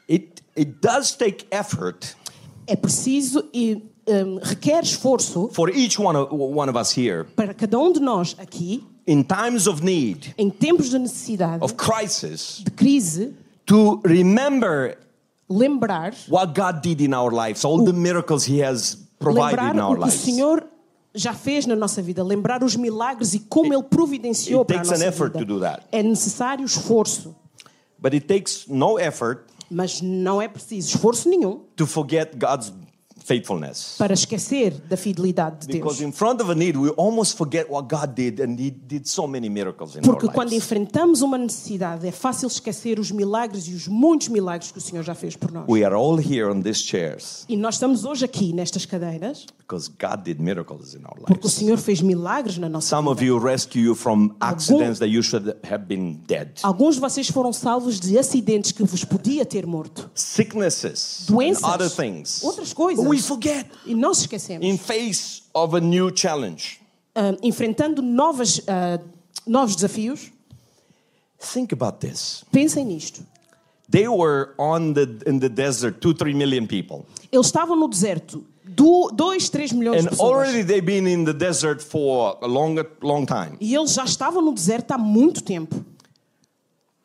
It, 0.09 0.43
it 0.57 0.77
does 0.81 1.13
take 1.13 1.47
effort 1.51 2.15
É 2.67 2.77
preciso 2.77 3.45
e 3.53 3.83
hum, 4.09 4.39
requer 4.43 4.83
esforço 4.83 5.51
for 5.53 5.69
each 5.71 6.01
one 6.01 6.17
of, 6.17 6.35
one 6.35 6.71
of 6.71 6.79
us 6.79 6.97
here 6.97 7.25
para 7.37 7.53
cada 7.53 7.79
um 7.79 7.93
de 7.93 8.01
nós 8.01 8.35
aqui, 8.39 8.83
in 9.07 9.23
times 9.23 9.67
of 9.67 9.83
need, 9.85 10.35
em 10.39 10.49
tempos 10.49 10.89
de 10.91 10.99
necessidade, 10.99 11.63
of 11.63 11.75
crisis, 11.75 12.63
de 12.65 12.71
crise, 12.71 13.35
to 13.67 14.01
remember 14.05 14.97
lembrar, 15.49 16.15
what 16.29 16.53
God 16.55 16.81
did 16.83 17.01
in 17.01 17.15
our 17.15 17.33
lives, 17.33 17.65
all 17.65 17.85
the 17.85 17.93
miracles 17.93 18.49
He 18.49 18.63
has 18.65 18.97
provided 19.19 19.75
in 19.75 19.81
our 19.81 19.93
o 19.93 19.97
que 19.97 20.03
o 20.03 20.07
lives. 20.07 20.21
Senhor 20.21 20.67
já 21.15 21.33
fez 21.33 21.67
na 21.67 21.77
nossa 21.77 22.03
vida, 22.03 22.23
lembrar 22.25 22.63
os 22.65 22.75
milagres 22.77 23.35
e 23.35 23.39
como 23.39 23.73
Ele 23.73 23.83
providenciou 23.85 24.63
it 24.63 24.67
para 24.67 24.77
a 24.77 24.79
takes 24.81 24.91
an 24.91 24.95
nossa 25.05 25.09
effort 25.09 25.33
vida. 25.33 25.47
to 25.47 25.55
do 25.55 25.61
that. 25.61 25.83
É 25.93 26.03
necessário 26.03 26.65
esforço, 26.65 27.35
But 27.99 28.13
it 28.15 28.27
takes 28.27 28.67
no 28.69 28.99
effort 28.99 29.45
mas 29.71 30.01
não 30.03 30.41
é 30.43 30.47
preciso 30.47 30.89
esforço 30.95 31.29
nenhum 31.29 31.63
to 31.75 31.87
forget 31.87 32.37
God's 32.37 32.71
faithfulness. 33.25 33.95
para 33.99 34.13
esquecer 34.15 34.73
da 34.89 34.97
fidelidade 34.97 35.67
de 35.67 35.73
Because 35.73 35.99
Deus. 35.99 36.09
in 36.09 36.13
front 36.13 36.41
of 36.43 36.51
a 36.51 36.55
need, 36.55 36.77
we 36.77 36.91
almost 36.97 37.37
forget 37.37 37.67
what 37.71 37.89
God 37.89 38.15
did, 38.15 38.41
and 38.41 38.57
He 38.61 38.71
did 38.71 39.07
so 39.09 39.27
many 39.27 39.49
miracles 39.49 39.97
in 39.97 40.03
Porque 40.03 40.27
our 40.27 40.33
quando 40.35 40.51
lives. 40.51 40.65
enfrentamos 40.65 41.23
uma 41.23 41.39
necessidade, 41.39 42.07
é 42.07 42.13
fácil 42.13 42.47
esquecer 42.47 42.99
os 43.01 43.11
milagres 43.11 43.67
e 43.67 43.75
os 43.75 43.89
muitos 43.89 44.29
milagres 44.29 44.71
que 44.71 44.79
o 44.79 44.81
Senhor 44.81 45.03
já 45.03 45.15
fez 45.15 45.35
por 45.37 45.51
nós. 45.51 45.65
We 45.69 45.85
are 45.85 45.95
all 45.95 46.19
here 46.21 46.45
on 46.51 46.61
these 46.61 46.81
chairs 46.81 47.45
E 47.49 47.57
nós 47.57 47.75
estamos 47.77 48.05
hoje 48.05 48.25
aqui 48.25 48.53
nestas 48.53 48.85
cadeiras 48.87 49.47
because 49.59 49.89
God 49.91 50.23
did 50.25 50.39
miracles 50.41 50.95
in 50.95 50.99
our 51.05 51.15
porque 51.17 51.33
o 51.33 51.49
lives. 51.49 51.53
Senhor 51.55 51.79
fez 51.79 52.03
milagres 52.03 52.59
na 52.59 52.69
nossa 52.69 52.95
Some 52.95 53.09
of 53.09 53.19
vida. 53.19 53.33
you 53.33 53.39
rescue 53.39 53.81
you 53.83 53.95
from 53.95 54.35
accidents 54.41 54.99
that 54.99 55.09
you 55.11 55.23
should 55.23 55.57
have 55.71 55.87
been 55.87 56.21
dead. 56.27 56.51
Alguns 56.63 56.97
de 56.97 57.01
vocês 57.01 57.29
foram 57.29 57.53
salvos 57.53 57.99
de 57.99 58.19
acidentes 58.19 58.73
que 58.73 58.83
vos 58.85 59.05
podia 59.05 59.47
ter 59.47 59.67
morto. 59.67 60.11
Sicknesses 60.15 61.25
Doenças. 61.27 61.65
and 61.65 61.67
other 61.75 61.89
things. 61.91 62.43
Outras 62.45 62.73
coisas. 62.73 63.03
We 63.15 63.23
forget 63.23 63.67
E 63.87 63.95
se 64.15 64.23
esquecemos. 64.27 64.65
in 64.67 64.77
face 64.77 65.43
of 65.55 65.75
a 65.77 65.81
new 65.81 66.11
challenge. 66.11 66.81
Ah, 67.15 67.35
enfrentando 67.43 68.03
novas, 68.03 68.61
ah, 68.67 68.99
novos 69.47 69.77
desafios, 69.77 70.33
Think 71.39 71.73
about 71.73 71.99
this. 72.01 72.45
pensem 72.51 72.85
nisto. 72.85 73.23
They 73.89 74.09
were 74.09 74.55
on 74.59 74.95
the 74.95 75.07
in 75.27 75.39
the 75.41 75.49
desert, 75.49 76.01
two, 76.01 76.15
three 76.15 76.33
million 76.35 76.67
people. 76.67 77.05
Eles 77.31 77.47
estavam 77.47 77.77
no 77.79 77.87
deserto, 77.87 78.43
2, 78.75 79.11
3 79.51 79.73
milhões 79.73 80.03
de 80.03 80.09
And 80.09 80.11
pessoas. 80.17 80.21
already 80.21 80.63
they've 80.65 80.85
been 80.85 81.07
in 81.07 81.25
the 81.25 81.35
desert 81.35 81.83
for 81.83 82.39
a 82.43 82.47
long, 82.47 82.77
long 83.03 83.27
time. 83.27 83.57
E 83.61 83.75
eles 83.75 83.93
já 83.95 84.05
estavam 84.05 84.41
no 84.43 84.53
deserto 84.55 84.93
há 84.93 84.99
muito 84.99 85.43
tempo. 85.43 85.85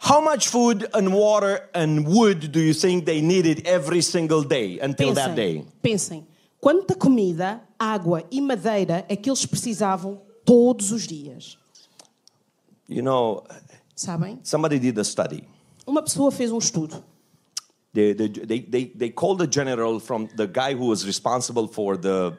How 0.02 0.22
much 0.22 0.47
food 0.47 0.88
and 0.93 1.14
water 1.14 1.70
and 1.74 2.08
wood 2.08 2.52
do 2.52 2.60
you 2.62 2.74
think 2.74 3.06
they 3.06 3.22
needed 3.22 3.68
every 3.68 4.02
single 4.02 4.43
day 4.43 4.80
until 4.80 5.14
that 5.14 5.36
day? 5.36 5.66
Pensem, 5.84 6.22
pensem. 6.22 6.28
Quanta 6.62 6.95
comida, 6.95 7.62
água 7.78 8.24
e 8.32 8.41
madeira 8.41 9.06
é 9.10 9.16
que 9.16 9.30
eles 9.30 9.45
precisavam 9.45 10.22
todos 10.45 10.91
os 10.91 11.06
dias? 11.06 11.58
You 12.88 13.04
know, 13.04 13.43
Sabem? 13.95 14.39
somebody 14.41 14.80
did 14.80 14.97
a 14.97 15.04
study. 15.04 15.43
Uma 15.86 16.02
pessoa 16.02 16.32
fez 16.32 16.52
um 16.52 16.58
estudo. 16.58 17.04
They, 17.93 18.14
they, 18.14 18.30
they, 18.30 18.60
they, 18.62 18.86
they 18.86 19.10
called 19.10 19.39
the 19.39 19.47
general 19.47 20.00
from 20.00 20.28
the 20.36 20.47
guy 20.47 20.74
who 20.74 20.88
was 20.88 21.06
responsible 21.06 21.68
for 21.68 21.97
the, 21.97 22.38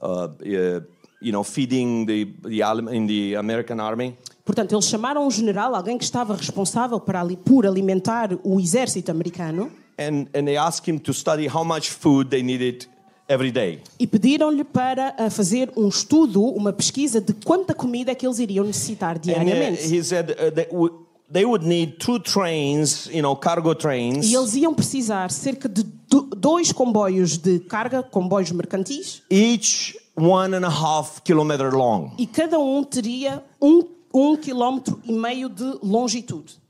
uh, 0.00 0.28
uh, 0.28 0.80
you 1.20 1.32
know, 1.32 1.42
feeding 1.42 2.06
the, 2.06 2.24
the 2.42 2.60
in 2.90 3.06
the 3.06 3.34
American 3.34 3.80
army. 3.80 4.16
Portanto, 4.44 4.74
eles 4.74 4.86
chamaram 4.86 5.26
um 5.26 5.30
general, 5.30 5.74
alguém 5.74 5.96
que 5.96 6.04
estava 6.04 6.34
responsável 6.34 6.98
para 6.98 7.24
por 7.44 7.64
alimentar 7.66 8.30
o 8.42 8.58
exército 8.58 9.10
americano, 9.10 9.70
And, 9.98 10.26
and 10.34 10.44
they 10.46 10.56
asked 10.56 10.90
him 10.90 10.98
to 10.98 11.12
study 11.12 11.46
how 11.46 11.64
much 11.64 11.90
food 11.90 12.30
they 12.30 12.42
needed 12.42 12.88
every 13.28 13.52
day. 13.52 13.80
e 14.00 14.06
pediram-lhe 14.06 14.64
para 14.64 15.14
ah, 15.18 15.30
fazer 15.30 15.70
um 15.76 15.86
estudo, 15.86 16.42
uma 16.44 16.72
pesquisa 16.72 17.20
de 17.20 17.32
quanta 17.34 17.72
comida 17.74 18.10
é 18.10 18.14
que 18.14 18.26
eles 18.26 18.38
iriam 18.38 18.64
necessitar 18.64 19.14
And 19.16 19.18
uh, 19.18 19.22
diariamente. 19.22 19.82
he 19.94 20.02
said 20.02 20.30
uh, 20.32 20.50
they, 20.50 20.66
would, 20.72 20.94
they 21.30 21.44
would 21.44 21.64
need 21.64 21.98
two 21.98 22.18
trains, 22.18 23.06
you 23.12 23.22
know, 23.22 23.36
cargo 23.36 23.74
trains, 23.74 24.26
E 24.26 24.34
eles 24.34 24.54
iam 24.56 24.74
precisar 24.74 25.30
cerca 25.30 25.68
de 25.68 25.84
do- 25.84 26.28
dois 26.36 26.72
comboios 26.72 27.36
de 27.38 27.60
carga, 27.60 28.02
comboios 28.02 28.50
mercantis, 28.50 29.22
each 29.30 29.96
one 30.16 30.56
and 30.56 30.64
a 30.66 30.70
half 30.70 31.20
kilometer 31.22 31.70
long. 31.72 32.10
e 32.18 32.26
cada 32.26 32.58
um 32.58 32.82
teria 32.82 33.42
um, 33.60 33.84
um 34.12 34.36
quilómetro 34.36 35.00
e 35.04 35.12
meio 35.12 35.48
de 35.48 35.78
longitude. 35.82 36.60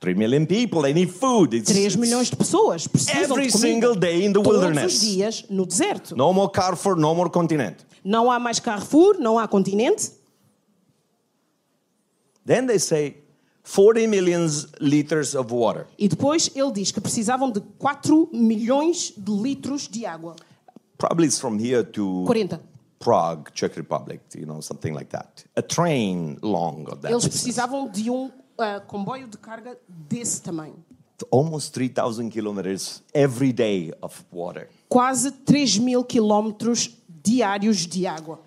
Three 0.00 0.14
million 0.14 0.44
people, 0.44 0.82
they 0.82 0.92
need 0.92 1.10
food. 1.10 1.54
It's, 1.56 1.70
3 1.72 1.86
it's 1.86 1.96
milhões 1.96 2.28
de 2.28 2.36
pessoas 2.36 2.86
precisam 2.86 3.22
every 3.38 3.46
de 3.46 3.52
comida. 3.52 3.58
single 3.74 3.94
day 3.96 4.22
in 4.26 4.32
the 4.34 4.42
Todos 4.42 4.52
wilderness. 4.52 4.94
os 4.94 5.00
dias 5.00 5.44
no 5.48 5.64
deserto. 5.64 6.14
no 6.14 6.30
more 6.32 6.50
Carrefour, 6.52 6.94
no 6.96 7.14
more 7.14 7.30
continent. 7.30 7.76
Não 8.04 8.30
há 8.30 8.38
mais 8.38 8.60
Carrefour, 8.60 9.16
não 9.18 9.38
há 9.38 9.48
continente. 9.48 10.10
Then 12.44 12.66
they 12.66 12.78
say 12.78 13.16
40 13.62 14.06
million 14.08 14.46
liters 14.78 15.34
of 15.34 15.50
water. 15.50 15.86
E 15.98 16.06
depois 16.06 16.50
ele 16.54 16.72
diz 16.72 16.90
que 16.92 17.00
precisavam 17.00 17.50
de 17.50 17.60
4 17.78 18.28
milhões 18.32 19.12
de 19.16 19.32
litros 19.32 19.88
de 19.88 20.04
água. 20.04 20.36
Probably 20.98 21.26
it's 21.26 21.38
from 21.38 21.56
here 21.58 21.82
to 21.82 22.24
40. 22.26 22.60
Prague, 22.98 23.50
Czech 23.52 23.76
Republic, 23.76 24.20
you 24.34 24.46
know, 24.46 24.60
something 24.60 24.94
like 24.94 25.10
that. 25.10 25.44
A 25.56 25.62
train 25.62 26.38
long 26.42 26.86
of 26.88 27.00
that. 27.02 27.10
Eles 27.10 27.26
precisavam 27.26 27.90
de 27.90 28.10
um 28.10 28.30
ah, 28.58 28.80
comboio 28.80 29.28
de 29.28 29.38
carga 29.38 29.76
desse 29.88 30.40
tamanho. 30.42 30.76
Almost 31.30 31.72
3,000 31.72 32.30
kilometers 32.30 33.02
every 33.14 33.52
day 33.52 33.92
of 34.02 34.24
water. 34.32 34.68
Quase 34.88 35.30
3 35.30 35.78
mil 35.78 36.04
quilómetros 36.04 36.90
diários 37.08 37.86
de 37.86 38.06
água. 38.06 38.40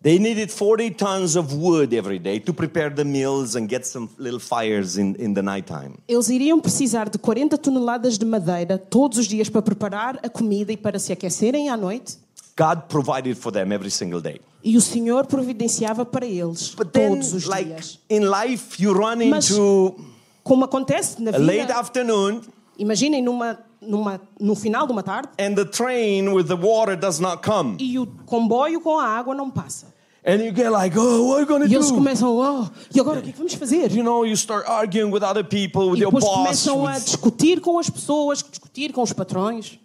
They 0.00 0.18
needed 0.20 0.52
40 0.52 0.92
tons 0.92 1.34
of 1.34 1.52
wood 1.52 1.92
every 1.92 2.20
day 2.20 2.38
to 2.40 2.54
prepare 2.54 2.88
the 2.88 3.04
meals 3.04 3.56
and 3.56 3.68
get 3.68 3.84
some 3.84 4.08
little 4.16 4.38
fires 4.38 4.96
in, 4.96 5.16
in 5.16 5.34
the 5.34 5.42
nighttime. 5.42 5.98
Eles 6.06 6.28
iriam 6.28 6.60
precisar 6.60 7.08
de 7.08 7.18
40 7.18 7.58
toneladas 7.58 8.16
de 8.16 8.24
madeira 8.24 8.78
todos 8.78 9.18
os 9.18 9.26
dias 9.26 9.48
para 9.48 9.60
preparar 9.60 10.18
a 10.22 10.28
comida 10.28 10.72
e 10.72 10.76
para 10.76 11.00
se 11.00 11.12
aquecerem 11.12 11.68
à 11.68 11.76
noite. 11.76 12.16
God 12.58 12.88
provided 12.88 13.36
for 13.36 13.52
them 13.52 13.72
every 13.72 13.90
single 13.90 14.20
day. 14.20 14.40
E 14.64 14.76
o 14.76 14.80
Senhor 14.80 15.24
providenciava 15.26 16.04
para 16.04 16.26
eles 16.26 16.74
But 16.74 16.88
then, 16.92 17.10
todos 17.10 17.32
os 17.32 17.44
like 17.44 17.68
dias. 17.70 17.98
in 18.10 18.22
life, 18.28 18.82
you 18.82 18.92
run 18.92 19.24
Mas- 19.28 19.50
into 19.50 19.94
Como 20.42 20.64
acontece 20.64 21.22
na 21.22 21.30
a 21.30 21.38
late 21.38 21.60
vida, 21.60 21.74
afternoon, 21.78 22.40
imaginem 22.78 23.22
numa, 23.22 23.58
numa, 23.80 24.20
no 24.40 24.54
final 24.56 24.86
de 24.86 24.92
uma 24.92 25.02
tarde 25.02 25.28
and 25.38 25.54
the 25.54 25.64
train 25.64 26.28
with 26.32 26.44
the 26.46 26.56
water 26.56 26.96
does 26.96 27.20
not 27.20 27.42
come, 27.46 27.76
e 27.78 27.98
o 27.98 28.06
comboio 28.26 28.80
com 28.80 28.98
a 28.98 29.04
água 29.06 29.34
não 29.34 29.50
passa. 29.50 29.86
and 30.26 30.42
you 30.42 30.52
get 30.54 30.70
like, 30.70 30.98
oh, 30.98 31.28
what 31.28 31.34
are 31.34 31.40
you 31.42 31.46
gonna 31.46 31.66
E 31.66 31.74
eles 31.74 31.88
do? 31.90 31.94
começam, 31.94 32.34
oh, 32.36 32.66
e 32.94 32.98
agora 32.98 33.20
o 33.20 33.22
que 33.22 33.28
é 33.28 33.32
que 33.32 33.38
vamos 33.38 33.54
fazer? 33.54 33.92
You 33.92 34.02
know, 34.02 34.26
you 34.26 34.34
start 34.34 34.66
arguing 34.66 35.12
with 35.12 35.22
other 35.22 35.44
people, 35.44 35.90
with 35.90 35.98
E 35.98 36.02
your 36.02 36.10
boss. 36.12 36.24
começam 36.24 36.86
a 36.86 36.94
with- 36.94 37.04
discutir 37.04 37.60
com 37.60 37.78
as 37.78 37.88
pessoas, 37.88 38.42
discutir 38.42 38.92
com 38.92 39.02
os 39.02 39.12
patrões. 39.12 39.78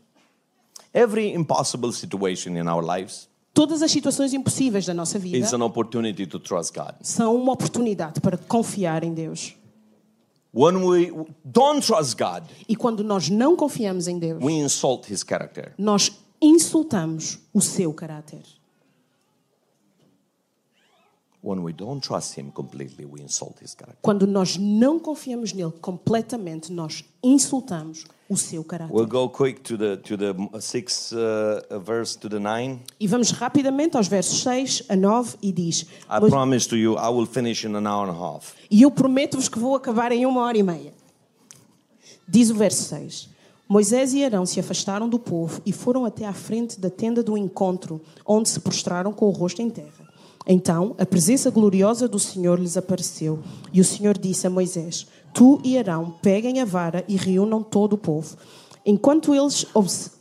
Every 0.94 1.34
impossible 1.34 1.92
situation 1.92 2.56
in 2.58 2.68
our 2.68 2.84
lives 2.86 3.28
Todas 3.54 3.82
as 3.84 3.92
situações 3.92 4.34
impossíveis 4.34 4.86
da 4.86 4.94
nossa 4.96 5.20
vida 5.20 5.38
is 5.38 5.54
an 5.54 5.62
opportunity 5.64 6.26
to 6.26 6.40
trust 6.40 6.74
God. 6.74 6.96
são 7.02 7.36
uma 7.36 7.54
oportunidade 7.54 8.20
para 8.20 8.38
confiar 8.38 9.04
em 9.04 9.14
Deus. 9.14 9.56
When 10.56 10.78
we 10.86 11.12
don't 11.44 11.86
trust 11.86 12.16
God, 12.18 12.44
E 12.68 12.76
quando 12.76 13.04
nós 13.04 13.30
não 13.30 13.56
confiamos 13.56 14.08
em 14.08 14.20
Deus, 14.20 14.44
we 14.44 14.54
insult 14.54 15.12
His 15.12 15.24
character. 15.28 15.74
nós 15.78 16.12
insultamos 16.42 17.40
o 17.54 17.62
seu 17.62 17.94
caráter. 17.94 18.42
When 18.42 18.52
we 18.52 18.52
don't 18.52 18.52
trust 18.52 18.52
Him 18.52 19.82
completely, 19.82 20.12
we 20.14 20.22
insult 20.22 20.42
His 20.44 21.30
character. 21.30 21.33
Quando 24.02 24.26
nós 24.26 24.58
não 24.58 24.98
confiamos 25.00 25.52
nele 25.52 25.74
completamente, 25.82 26.72
nós 26.72 27.04
insultamos 27.22 28.06
o 28.30 28.38
seu 28.38 28.64
caráter. 28.64 28.94
We'll 28.94 29.08
go 29.08 29.30
quick 29.30 29.60
to 29.62 29.78
the 29.78 29.98
to 29.98 30.18
the 30.18 30.62
sixth 30.62 31.12
uh, 31.14 31.80
verse 31.82 32.18
to 32.18 32.30
the 32.30 32.40
nine. 32.40 32.80
E 33.00 33.08
vamos 33.08 33.32
rapidamente 33.32 33.98
aos 33.98 34.08
versos 34.08 34.42
6 34.42 34.84
a 34.88 34.96
9 34.96 35.38
e 35.42 35.52
diz: 35.52 35.82
I 35.82 36.20
Pois- 36.20 36.32
promise 36.32 36.68
to 36.70 36.78
you, 36.78 36.96
I 36.96 37.10
will 37.10 37.28
finish 37.28 37.66
in 37.66 37.76
an 37.76 37.86
hour 37.86 38.10
and 38.10 38.14
a 38.14 38.36
half. 38.36 38.54
E 38.72 38.82
eu 38.82 38.90
prometo-vos 38.90 39.50
que 39.50 39.60
vou 39.60 39.76
acabar 39.76 40.12
em 40.12 40.26
uma 40.26 40.42
hora 40.42 40.58
e 40.58 40.64
meia. 40.64 40.94
Diz 42.28 42.50
o 42.50 42.56
verso 42.56 42.84
6. 42.84 43.30
Moisés 43.68 44.14
e 44.14 44.24
Arão 44.24 44.46
se 44.46 44.60
afastaram 44.60 45.10
do 45.10 45.18
povo 45.18 45.62
e 45.66 45.72
foram 45.72 46.06
até 46.06 46.26
à 46.26 46.34
frente 46.34 46.80
da 46.80 46.90
tenda 46.90 47.24
do 47.24 47.38
encontro, 47.38 48.02
onde 48.26 48.50
se 48.50 48.60
prostraram 48.60 49.12
com 49.12 49.26
o 49.28 49.32
rosto 49.32 49.62
em 49.62 49.70
terra. 49.70 50.03
Então, 50.46 50.96
a 50.98 51.06
presença 51.06 51.50
gloriosa 51.50 52.08
do 52.08 52.20
Senhor 52.20 52.60
lhes 52.60 52.76
apareceu, 52.76 53.40
e 53.72 53.80
o 53.80 53.86
Senhor 53.86 54.18
disse 54.18 54.46
a 54.46 54.50
Moisés: 54.50 55.08
Tu 55.34 55.62
e 55.64 55.78
Arão 55.78 56.16
peguem 56.22 56.60
a 56.60 56.66
vara 56.66 57.04
e 57.08 57.16
reúnam 57.16 57.64
todo 57.64 57.94
o 57.94 57.98
povo. 57.98 58.36
Enquanto 58.86 59.34
eles, 59.34 59.66
obs-? 59.74 60.12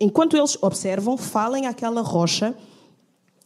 Enquanto 0.00 0.36
eles 0.36 0.56
observam, 0.62 1.16
falem 1.16 1.66
àquela 1.66 2.00
rocha 2.00 2.54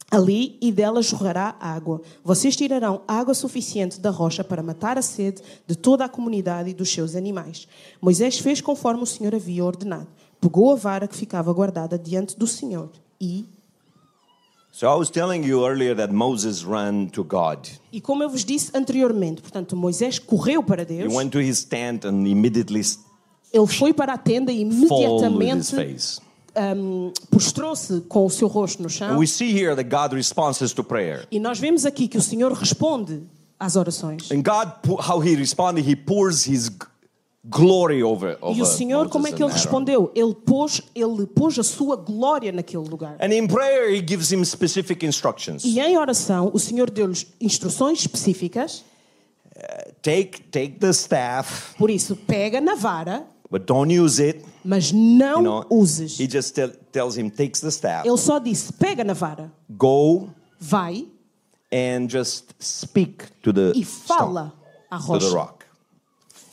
ali 0.09 0.57
e 0.61 0.71
dela 0.71 1.01
jorrará 1.01 1.55
água. 1.59 2.01
Vocês 2.23 2.55
tirarão 2.55 3.01
água 3.07 3.33
suficiente 3.33 3.99
da 3.99 4.09
rocha 4.09 4.43
para 4.43 4.63
matar 4.63 4.97
a 4.97 5.01
sede 5.01 5.41
de 5.67 5.75
toda 5.75 6.05
a 6.05 6.09
comunidade 6.09 6.69
e 6.69 6.73
dos 6.73 6.91
seus 6.91 7.15
animais. 7.15 7.67
Moisés 7.99 8.37
fez 8.39 8.61
conforme 8.61 9.03
o 9.03 9.07
Senhor 9.07 9.33
havia 9.33 9.65
ordenado. 9.65 10.07
Pegou 10.39 10.71
a 10.71 10.75
vara 10.75 11.07
que 11.07 11.15
ficava 11.15 11.51
guardada 11.51 11.97
diante 11.97 12.37
do 12.37 12.45
Senhor 12.45 12.89
e, 13.19 13.45
So 14.75 14.87
I 14.87 14.95
was 14.95 15.09
telling 15.09 15.45
you 15.45 15.65
earlier 15.65 15.95
that 15.95 16.11
Moses 16.11 16.65
ran 16.65 17.05
to 17.13 17.23
God. 17.23 17.65
e 17.93 18.01
como 18.01 18.21
eu 18.23 18.29
vos 18.29 18.43
disse 18.43 18.71
anteriormente, 18.75 19.41
portanto, 19.41 19.73
Moisés 19.73 20.19
correu 20.19 20.61
para 20.61 20.81
He 20.81 20.85
Deus, 20.85 21.13
went 21.13 21.31
to 21.31 21.39
his 21.39 21.63
tent 21.63 22.03
and 22.03 22.27
immediately 22.27 22.81
ele 23.53 23.67
foi 23.67 23.93
para 23.93 24.15
a 24.15 24.17
tenda 24.17 24.51
e 24.51 24.59
imediatamente 24.59 25.73
hum, 26.75 27.13
prostrou-se 27.29 28.01
com 28.01 28.25
o 28.25 28.29
seu 28.29 28.49
rosto 28.49 28.83
no 28.83 28.89
chão. 28.89 29.17
we 29.17 29.25
see 29.25 29.49
here 29.49 29.73
that 29.77 29.89
God 29.89 30.13
responds 30.13 30.73
to 30.73 30.83
prayer. 30.83 31.25
E 31.31 31.39
nós 31.39 31.57
vemos 31.57 31.85
aqui 31.85 32.09
que 32.09 32.17
o 32.17 32.21
Senhor 32.21 32.51
responde 32.51 33.23
às 33.57 33.77
orações. 33.77 34.29
And 34.29 34.43
God, 34.43 34.73
how 35.09 35.23
he 35.23 35.37
responded, 35.37 35.89
he 35.89 35.95
pours 35.95 36.45
his 36.45 36.69
glory 37.49 38.01
over, 38.03 38.37
over 38.41 38.57
E 38.57 38.61
o 38.61 38.65
Senhor, 38.65 39.07
como 39.09 39.27
é 39.27 39.31
que 39.31 39.43
and 39.43 39.47
ele 39.47 39.53
respondeu? 39.53 40.11
Ele 40.15 40.33
pôs, 40.33 40.81
ele 40.95 41.25
pôs 41.27 41.57
a 41.59 41.63
sua 41.63 41.95
glória 41.95 42.51
naquele 42.51 42.87
lugar. 42.87 43.15
And 43.19 43.33
in 43.33 43.47
prayer, 43.47 43.89
he 43.93 44.03
gives 44.05 44.31
him 44.31 44.43
specific 44.43 45.05
instructions. 45.05 45.63
E 45.63 45.79
em 45.79 45.97
oração, 45.97 46.49
o 46.53 46.59
Senhor 46.59 46.89
deu-lhes 46.89 47.27
instruções 47.39 47.99
específicas. 47.99 48.83
Take, 50.01 50.41
take 50.51 50.79
the 50.79 50.89
staff, 50.91 51.75
Por 51.77 51.89
isso, 51.89 52.15
pega 52.15 52.59
na 52.59 52.75
vara, 52.75 53.25
but 53.49 53.63
don't 53.65 53.89
use 53.97 54.21
it. 54.21 54.43
mas 54.63 54.91
não 54.91 55.37
You 55.37 55.41
know, 55.43 55.65
uses. 55.71 56.19
he 56.19 56.27
just 56.29 56.53
tell, 56.53 56.69
tells 56.91 57.17
him, 57.17 57.29
takes 57.29 57.61
the 57.61 57.69
staff, 57.69 58.07
Ele 58.07 58.17
só 58.17 58.37
disse: 58.37 58.73
pega 58.73 59.03
na 59.03 59.13
vara, 59.13 59.51
go 59.69 60.27
vai 60.59 61.07
and 61.73 62.07
just 62.09 62.45
speak 62.59 63.25
to 63.41 63.53
the 63.53 63.71
e 63.75 63.83
stone, 63.85 64.07
fala 64.19 64.53
à 64.91 64.97
to 64.99 65.05
the 65.19 65.25
rocha. 65.25 65.29
rock. 65.35 65.64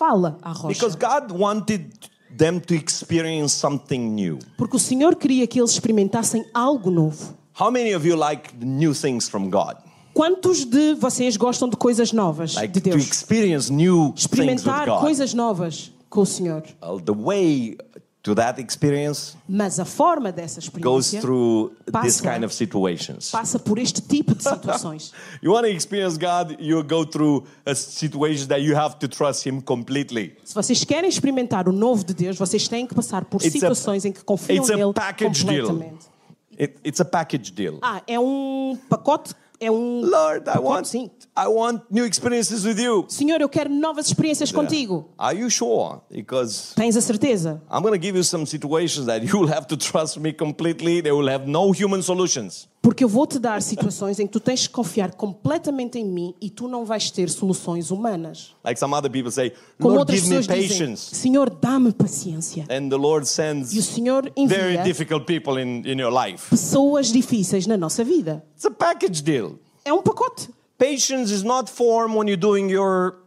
Fala 0.02 0.36
à 0.42 0.50
rocha. 0.50 0.66
Because 0.68 0.96
God 0.96 1.30
wanted 1.30 1.92
them 2.36 2.58
to 2.58 2.74
experience 2.74 3.52
something 3.54 4.00
new. 4.12 4.40
Porque 4.58 4.74
o 4.74 4.78
Senhor 4.78 5.14
queria 5.14 5.46
que 5.46 5.60
eles 5.60 5.70
experimentassem 5.70 6.44
algo 6.52 6.90
novo. 6.90 7.36
How 7.56 7.70
many 7.70 7.94
of 7.94 8.04
you 8.04 8.16
like 8.16 8.52
new 8.58 8.94
things 8.94 9.28
from 9.28 9.48
God? 9.48 9.76
Quantos 10.12 10.64
de 10.64 10.94
vocês 10.94 11.36
gostam 11.36 11.68
de 11.68 11.76
coisas 11.76 12.12
novas 12.12 12.54
Like 12.56 12.72
de 12.72 12.80
to 12.80 12.90
Deus? 12.90 13.06
experience 13.06 13.70
new 13.70 14.08
things 14.08 14.24
with 14.24 14.40
Experimentar 14.40 14.86
God. 14.86 15.00
coisas 15.00 15.32
novas 15.34 15.92
com 16.10 16.22
o 16.22 16.26
Senhor. 16.26 16.62
Well, 16.82 16.98
the 16.98 17.12
way 17.14 17.76
to 18.22 18.34
that 18.36 18.60
experience 18.60 19.36
Mas 19.48 19.80
a 19.80 19.84
forma 19.84 20.30
dessa 20.30 20.60
goes 20.80 21.06
experiência 21.06 21.20
through 21.20 21.70
this 21.84 22.20
passa- 22.20 22.34
kind 22.34 22.44
of 22.44 22.54
situations. 22.54 23.30
passa 23.30 23.58
por 23.58 23.78
este 23.78 24.00
tipo 24.00 24.34
de 24.34 24.44
situações. 24.44 25.12
You 25.42 25.52
want 25.52 25.64
to 25.66 25.70
experience 25.72 26.16
God, 26.16 26.56
you 26.60 26.82
go 26.84 27.04
through 27.04 27.44
a 27.66 27.74
situation 27.74 28.46
that 28.46 28.60
you 28.62 28.76
have 28.76 28.96
to 29.00 29.08
trust 29.08 29.44
Him 29.46 29.60
completely. 29.60 30.36
Se 30.44 30.54
vocês 30.54 30.84
querem 30.84 31.08
experimentar 31.10 31.68
o 31.68 31.72
novo 31.72 32.04
de 32.04 32.14
Deus, 32.14 32.36
vocês 32.38 32.68
têm 32.68 32.86
que 32.86 32.94
passar 32.94 33.24
por 33.24 33.38
It's 33.42 33.48
a- 33.48 33.58
situações 33.58 34.04
em 34.04 34.12
que 34.12 34.22
confiam 34.22 34.56
it's 34.62 34.70
a 34.70 34.76
nele 34.76 34.92
package 34.92 35.44
deal. 35.44 35.66
completamente. 35.66 36.12
It, 36.60 36.74
it's 36.84 37.00
a 37.00 37.04
package 37.04 37.50
deal. 37.50 37.78
Ah, 37.82 38.02
é 38.06 38.20
um 38.20 38.78
pacote, 38.88 39.34
é 39.62 39.70
um 39.70 40.00
Lord, 40.02 40.48
I 40.48 40.58
want, 40.58 40.86
sim. 40.86 41.10
I 41.36 41.46
want 41.46 41.82
new 41.90 42.04
experiences 42.04 42.64
with 42.64 42.78
you. 42.78 43.04
Senhor, 43.08 43.40
eu 43.40 43.48
quero 43.48 43.70
novas 43.70 44.06
experiências 44.06 44.50
contigo. 44.50 45.08
Are 45.16 45.38
you 45.38 45.48
sure? 45.48 46.00
Because 46.10 46.74
Tens 46.74 46.96
a 46.96 47.00
certeza? 47.00 47.62
I'm 47.70 47.82
going 47.82 47.92
to 47.92 47.98
give 47.98 48.16
you 48.16 48.24
some 48.24 48.44
situations 48.44 49.06
that 49.06 49.22
you 49.22 49.38
will 49.38 49.48
have 49.48 49.66
to 49.68 49.76
trust 49.76 50.18
me 50.18 50.32
completely. 50.32 51.00
They 51.00 51.12
will 51.12 51.28
have 51.28 51.46
no 51.46 51.72
human 51.72 52.02
solutions. 52.02 52.68
Porque 52.82 53.04
eu 53.04 53.08
vou 53.08 53.28
te 53.28 53.38
dar 53.38 53.62
situações 53.62 54.18
em 54.18 54.26
que 54.26 54.32
tu 54.32 54.40
tens 54.40 54.66
que 54.66 54.72
confiar 54.72 55.12
completamente 55.14 56.00
em 56.00 56.04
mim 56.04 56.34
e 56.40 56.50
tu 56.50 56.66
não 56.66 56.84
vais 56.84 57.12
ter 57.12 57.30
soluções 57.30 57.92
humanas. 57.92 58.56
Like 58.64 58.76
some 58.78 58.92
other 58.92 59.08
people 59.08 59.30
say, 59.30 59.52
Como 59.78 59.94
Lord, 59.94 60.00
outras 60.00 60.18
give 60.20 60.28
me 60.34 60.36
pessoas 60.40 60.58
dizem, 60.60 60.78
patience. 60.88 61.14
Senhor, 61.14 61.48
dá-me 61.48 61.92
paciência. 61.92 62.64
And 62.68 62.88
the 62.88 62.96
Lord 62.96 63.24
E 63.24 63.28
o 63.28 63.32
sends 63.32 63.84
Senhor 63.86 64.22
very 64.48 64.74
envia 64.74 64.82
difficult 64.82 65.26
people 65.26 65.62
in, 65.62 65.82
in 65.86 66.00
your 66.00 66.12
life. 66.12 66.50
pessoas 66.50 67.12
difíceis 67.12 67.68
na 67.68 67.76
nossa 67.76 68.02
vida. 68.02 68.44
It's 68.56 68.64
a 68.66 68.70
package 68.72 69.22
deal. 69.22 69.60
É 69.84 69.92
um 69.92 70.02
pacote. 70.02 70.48
Patience 70.76 71.32
is 71.32 71.44
not 71.44 71.70
formed 71.70 72.16
when 72.16 72.26
you're 72.26 72.36
doing 72.36 72.68
your. 72.68 73.21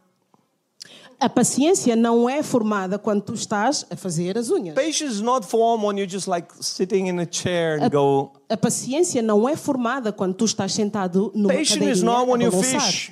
A 1.19 1.29
paciência 1.29 1.95
não 1.95 2.29
é 2.29 2.43
formada 2.43 2.99
quando 2.99 3.21
tu 3.21 3.33
estás 3.33 3.85
a 3.89 3.95
fazer 3.95 4.37
as 4.37 4.49
unhas. 4.49 4.75
Patience 4.75 5.15
is 5.15 5.21
not 5.21 5.45
formed 5.47 5.85
when 5.85 5.97
you're 5.97 6.11
just 6.11 6.27
like 6.27 6.47
sitting 6.59 7.07
in 7.07 7.19
a 7.19 7.27
chair 7.29 7.81
and 7.81 7.89
go. 7.89 8.33
A 8.49 8.57
paciência 8.57 9.21
não 9.21 9.47
é 9.47 9.55
formada 9.55 10.11
quando 10.11 10.33
tu 10.33 10.45
estás 10.45 10.73
sentado 10.73 11.31
numa 11.33 11.53
Patience 11.53 11.73
is 11.73 12.03
cadeirinha 12.03 12.03
not 12.03 12.29
when 12.29 12.41
a 12.41 12.45
you 12.45 12.51
fish 12.51 13.11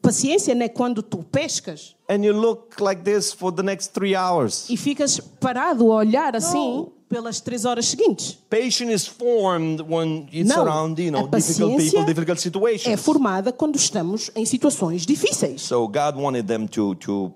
Paciência 0.00 0.54
não 0.54 0.64
é 0.64 0.68
quando 0.68 1.02
tu 1.02 1.18
pescas 1.18 1.96
and 2.08 2.24
you 2.24 2.32
look 2.32 2.80
like 2.80 3.02
this 3.02 3.32
for 3.32 3.52
the 3.52 3.62
next 3.62 3.92
three 3.92 4.14
hours. 4.14 4.68
e 4.70 4.76
ficas 4.76 5.18
parado 5.18 5.90
a 5.90 5.96
olhar 5.96 6.36
assim 6.36 6.86
pelas 7.08 7.40
três 7.40 7.64
horas 7.64 7.86
seguintes. 7.86 8.38
Patience 8.50 8.92
is 8.92 9.06
formed 9.06 9.80
when 9.88 10.26
it's 10.32 10.48
Não, 10.48 10.64
around, 10.64 11.00
you 11.02 11.10
know, 11.12 11.26
a 11.32 11.36
difficult 11.38 11.76
people, 11.78 12.04
difficult 12.04 12.38
É 12.38 12.40
situations. 12.42 13.00
formada 13.00 13.52
quando 13.52 13.76
estamos 13.76 14.30
em 14.34 14.44
situações 14.44 15.06
difíceis. 15.06 15.62
So 15.62 15.86
God 15.86 16.16
wanted 16.16 16.46
them 16.46 16.66
to 16.66 16.94
to 16.96 17.32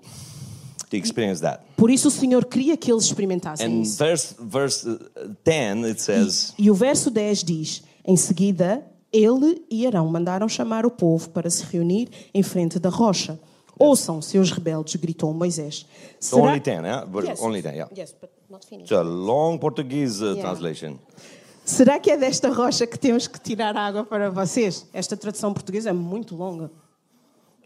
to 0.89 0.97
experience 0.97 1.41
that. 1.41 1.61
Por 1.77 1.89
isso 1.89 2.09
o 2.09 2.11
Senhor 2.11 2.43
queria 2.45 2.75
que 2.75 2.91
eles 2.91 3.05
experimentassem 3.05 3.65
And 3.65 3.81
isso. 3.81 3.97
verse 3.97 4.35
verse 4.39 4.87
uh, 4.89 5.35
10 5.45 5.85
it 5.85 6.01
says, 6.01 6.53
E 6.59 6.69
o 6.69 6.73
verso 6.73 7.09
10 7.09 7.43
diz: 7.43 7.81
Em 8.05 8.17
seguida, 8.17 8.85
ele 9.11 9.63
e 9.69 9.87
Arão 9.87 10.07
mandaram 10.09 10.47
chamar 10.49 10.85
o 10.85 10.91
povo 10.91 11.29
para 11.29 11.49
se 11.49 11.63
reunir 11.71 12.09
em 12.33 12.43
frente 12.43 12.77
da 12.77 12.89
rocha. 12.89 13.39
Ouçam, 13.81 14.21
seus 14.21 14.51
rebeldes, 14.51 14.95
gritou 14.95 15.33
Moisés. 15.33 15.85
Será... 16.19 16.41
only 16.43 16.59
10, 16.59 16.81
yeah? 16.83 17.05
But 17.05 17.25
Yes. 17.25 17.41
only 17.41 17.61
10, 17.61 17.73
yeah. 17.75 17.89
Yes, 17.97 18.15
but 18.19 18.29
not 18.49 18.65
finished. 18.65 18.91
It's 18.93 18.99
a 18.99 19.03
long 19.03 19.57
Portuguese 19.57 20.21
uh, 20.23 20.33
Yeah. 20.35 20.41
translation. 20.41 20.97
Será 21.65 21.99
que 21.99 22.09
é 22.11 22.17
desta 22.17 22.49
rocha 22.51 22.85
que 22.87 22.97
temos 22.97 23.27
que 23.27 23.39
tirar 23.39 23.75
água 23.77 24.03
para 24.03 24.29
vocês? 24.31 24.85
Esta 24.93 25.15
tradução 25.15 25.53
portuguesa 25.53 25.89
é 25.89 25.93
muito 25.93 26.35
longa. 26.35 26.69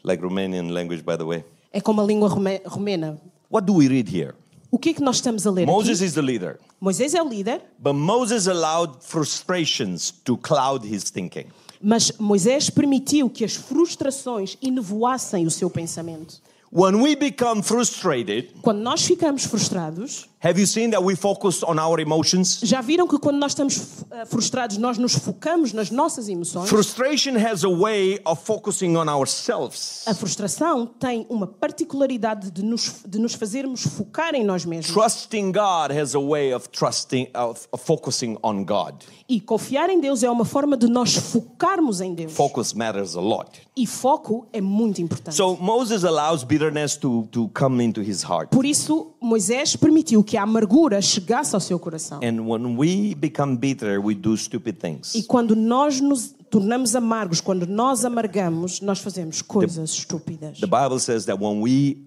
Like 0.03 0.21
Romanian 0.23 0.71
language, 0.71 1.01
by 1.01 1.17
the 1.17 1.23
way. 1.23 1.43
É 1.71 1.81
como 1.81 2.01
a 2.01 2.03
língua 2.03 2.27
rome- 2.29 2.61
romena. 2.65 3.19
What 3.51 3.65
do 3.65 3.75
we 3.75 3.87
read 3.87 4.07
here? 4.09 4.33
O 4.71 4.77
que 4.77 4.89
é 4.89 4.93
que 4.93 5.01
nós 5.01 5.15
estamos 5.17 5.47
a 5.47 5.51
ler 5.51 5.65
Moses 5.65 5.99
aqui? 5.99 6.05
is 6.07 6.13
the 6.13 6.21
leader, 6.21 6.59
Moisés 6.81 7.13
é 7.13 7.21
o 7.23 7.27
líder, 7.29 7.61
but 7.79 7.93
Moses 7.95 8.47
allowed 8.47 8.97
frustrations 9.01 10.11
to 10.23 10.37
cloud 10.37 10.85
his 10.85 11.09
thinking. 11.09 11.45
Mas 11.87 12.11
Moisés 12.17 12.67
permitiu 12.67 13.29
que 13.29 13.45
as 13.45 13.53
frustrações 13.53 14.57
enevoassem 14.59 15.45
o 15.45 15.51
seu 15.51 15.69
pensamento. 15.69 16.41
When 16.73 16.95
we 16.95 17.15
become 17.15 17.61
frustrated, 17.61 18.49
Quando 18.63 18.79
nós 18.79 19.05
ficamos 19.05 19.45
frustrados, 19.45 20.27
have 20.45 20.59
you 20.59 20.67
seen 20.67 20.91
that 20.91 21.03
we 21.03 21.15
focus 21.15 21.63
on 21.63 21.79
our 21.79 21.99
emotions? 21.99 22.59
já 22.63 22.79
viram 22.79 23.07
que 23.07 23.17
quando 23.17 23.37
nós 23.37 23.51
estamos 23.53 24.05
eh, 24.11 24.25
frustrados, 24.25 24.77
nós 24.77 24.97
nos 24.97 25.15
focamos 25.15 25.73
nas 25.73 25.89
nossas 25.89 26.29
emoções? 26.29 26.69
Frustration 26.69 27.35
has 27.35 27.63
a 27.63 27.69
way 27.69 28.19
of 28.25 28.41
focusing 28.43 28.95
on 28.95 29.09
ourselves. 29.09 30.03
A 30.05 30.13
frustração 30.13 30.85
tem 30.85 31.25
uma 31.29 31.47
particularidade 31.47 32.51
de 32.51 32.63
nos, 32.63 33.01
de 33.07 33.17
nos 33.17 33.33
fazermos 33.33 33.81
focar 33.81 34.35
em 34.35 34.43
nós 34.43 34.65
mesmos. 34.65 34.93
Trusting 34.93 35.51
God 35.51 35.91
has 35.91 36.13
a 36.13 36.19
way 36.19 36.53
of 36.53 36.69
trusting 36.69 37.27
of, 37.33 37.67
of 37.71 37.83
focusing 37.83 38.37
on 38.43 38.63
God. 38.63 39.03
E 39.27 39.41
confiar 39.41 39.89
em 39.89 39.99
Deus 39.99 40.21
é 40.21 40.29
uma 40.29 40.45
forma 40.45 40.77
de 40.77 40.87
nós 40.87 41.15
focarmos 41.15 41.99
em 41.99 42.13
Deus. 42.13 42.33
Focus 42.33 42.73
matters 42.73 43.15
a 43.15 43.21
lot. 43.21 43.49
E 43.75 43.87
foco 43.87 44.47
é 44.53 44.61
muito 44.61 45.01
importante. 45.01 45.35
So 45.35 45.57
Moses 45.59 46.03
allows 46.03 46.43
bitterness 46.43 46.95
to, 46.97 47.27
to 47.31 47.49
come 47.49 47.83
into 47.83 48.01
his 48.01 48.23
heart. 48.23 48.51
Por 48.51 48.65
isso, 48.65 49.15
Moisés 49.19 49.75
permitiu 49.75 50.23
que 50.23 50.34
a 50.37 50.43
amargura 50.43 51.01
chegasse 51.01 51.55
ao 51.55 51.61
seu 51.61 51.79
coração. 51.79 52.19
And 52.23 52.41
when 52.41 52.77
we 52.77 53.15
become 53.15 53.57
bitter, 53.57 53.99
we 53.99 54.15
do 54.15 54.35
stupid 54.35 54.77
E 54.77 54.79
things. 54.81 55.25
quando 55.27 55.55
nós 55.55 55.99
nos 56.01 56.33
tornamos 56.49 56.95
amargos, 56.95 57.41
quando 57.41 57.65
nós 57.67 58.05
amargamos, 58.05 58.81
nós 58.81 58.99
fazemos 58.99 59.41
coisas 59.41 59.91
estúpidas. 59.91 60.59
The 60.59 60.67
Bible 60.67 60.99
says 60.99 61.25
that 61.25 61.41
when 61.43 61.61
we 61.61 61.97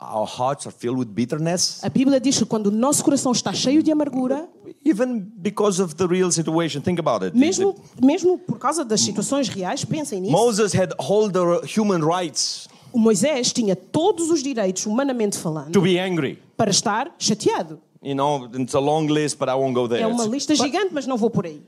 our 0.00 0.26
hearts 0.28 0.66
are 0.66 0.72
filled 0.76 0.98
with 0.98 1.06
bitterness, 1.06 1.80
A 1.82 1.88
Bíblia 1.88 2.20
diz 2.20 2.38
que 2.38 2.44
quando 2.44 2.68
o 2.68 2.70
nosso 2.70 3.02
coração 3.02 3.32
está 3.32 3.52
cheio 3.52 3.82
de 3.82 3.90
amargura, 3.90 4.48
even 4.84 5.20
because 5.36 5.82
of 5.82 5.96
the 5.96 6.06
real 6.06 6.30
situation, 6.30 6.80
think 6.80 7.00
about 7.00 7.24
it. 7.24 7.36
mesmo, 7.36 7.74
mesmo 8.00 8.38
por 8.38 8.58
causa 8.58 8.84
das 8.84 9.00
situações 9.00 9.48
reais, 9.48 9.84
pensem 9.84 10.20
nisso. 10.20 10.32
Moses 10.32 10.72
had 10.74 10.92
all 10.98 11.28
the 11.30 11.66
human 11.80 12.00
rights 12.04 12.68
O 12.92 12.98
Moisés 12.98 13.52
tinha 13.52 13.74
todos 13.74 14.30
os 14.30 14.40
direitos, 14.40 14.86
humanamente 14.86 15.36
falando, 15.36 15.72
to 15.72 15.80
be 15.82 15.98
angry. 15.98 16.38
Para 16.56 16.70
estar 16.70 17.14
chateado. 17.18 17.80
You 18.02 18.14
know, 18.14 18.50
it's 18.54 18.74
a 18.74 18.80
long 18.80 19.06
list, 19.06 19.38
but 19.38 19.48
I 19.48 19.54
won't 19.54 19.74
go 19.74 19.88
there. 19.88 20.02
É 20.02 20.06
uma 20.06 20.24
lista 20.26 20.54
gigante, 20.54 20.92
mas 20.92 21.06
não 21.06 21.16
vou 21.16 21.30
por 21.30 21.46
aí. 21.46 21.62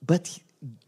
But 0.00 0.28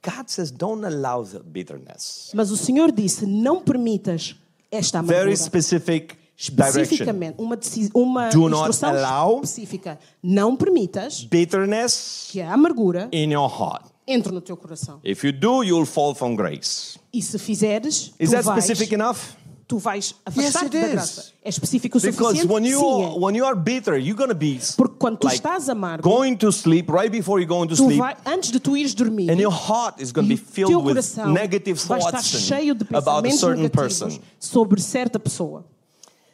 God 0.03 0.28
says, 0.28 0.51
don't 0.53 0.84
allow 0.86 1.24
the 1.24 1.40
bitterness. 1.40 2.30
Mas 2.34 2.51
o 2.51 2.57
Senhor 2.57 2.92
disse: 2.92 3.26
não 3.26 3.61
permitas 3.61 4.36
esta 4.70 5.03
Very 5.03 5.32
amargura. 5.32 5.36
specific 5.36 6.16
direction. 6.36 6.82
Especificamente, 6.82 7.34
uma, 7.38 7.59
uma 7.95 8.28
Do 8.28 8.49
instrução 8.49 9.40
específica. 9.42 9.99
Não 10.22 10.57
permitas 10.57 11.24
Bitterness 11.24 12.28
que 12.30 12.40
a 12.40 12.53
amargura 12.53 13.09
in 13.12 13.32
your 13.32 13.49
heart. 13.49 13.86
entre 14.07 14.32
no 14.32 14.40
teu 14.40 14.57
coração. 14.57 15.01
If 15.05 15.24
you 15.24 15.32
do, 15.32 15.62
you'll 15.64 15.86
fall 15.86 16.14
from 16.14 16.34
grace. 16.36 16.99
E 17.12 17.22
se 17.22 17.38
fizeres, 17.38 18.12
Is 18.18 18.30
tu 18.30 18.36
that 18.36 18.45
vais, 18.45 18.64
specific 18.64 18.92
enough? 18.95 19.18
Tu 19.66 19.78
vais 19.78 19.96
Yes, 19.96 20.14
afastar-te 20.26 20.76
it 20.76 20.80
da 20.86 20.92
graça. 20.92 21.32
É 21.42 21.48
específico 21.48 21.96
o 21.96 22.00
Because 22.00 22.18
suficiente? 22.18 22.52
when 22.52 22.64
you 22.66 22.78
Sim, 22.80 23.02
é. 23.16 23.18
when 23.18 23.36
you 23.36 23.44
are 23.46 23.56
bitter, 23.56 23.96
you're 23.98 24.14
gonna 24.16 24.34
be 24.34 24.60
Porque 24.76 24.96
quando 24.98 25.18
tu 25.18 25.26
like 25.26 25.36
estás 25.38 25.68
amargo, 25.68 26.08
going 26.08 26.36
to 26.36 26.50
sleep 26.52 26.90
right 26.90 27.10
before 27.10 27.40
you 27.40 27.46
go 27.46 27.62
into 27.64 27.74
tu 27.74 27.84
sleep, 27.84 27.98
vai, 27.98 28.16
antes 28.26 28.50
de 28.50 28.60
tu 28.60 28.76
ires 28.76 28.94
dormir, 28.94 29.30
and 29.30 29.40
your 29.40 29.52
heart 29.52 30.00
is 30.00 30.12
gonna 30.12 30.28
be 30.28 30.36
filled 30.36 30.70
teu 30.70 30.78
with 30.80 30.94
coração 30.94 31.32
negative 31.32 31.78
vai 31.86 31.98
estar 31.98 32.12
thoughts 32.12 32.28
cheio 32.28 32.74
de 32.74 32.82
about 32.94 32.98
a 33.18 33.22
pensamentos 33.22 33.40
certain 33.40 33.62
negativos 33.62 33.98
person. 34.08 34.20
sobre 34.38 34.80
certa 34.80 35.18
pessoa. 35.18 35.64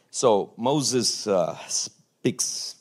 So 0.09 0.49
Moses 0.57 1.25
uh, 1.25 1.55
speaks 1.69 2.75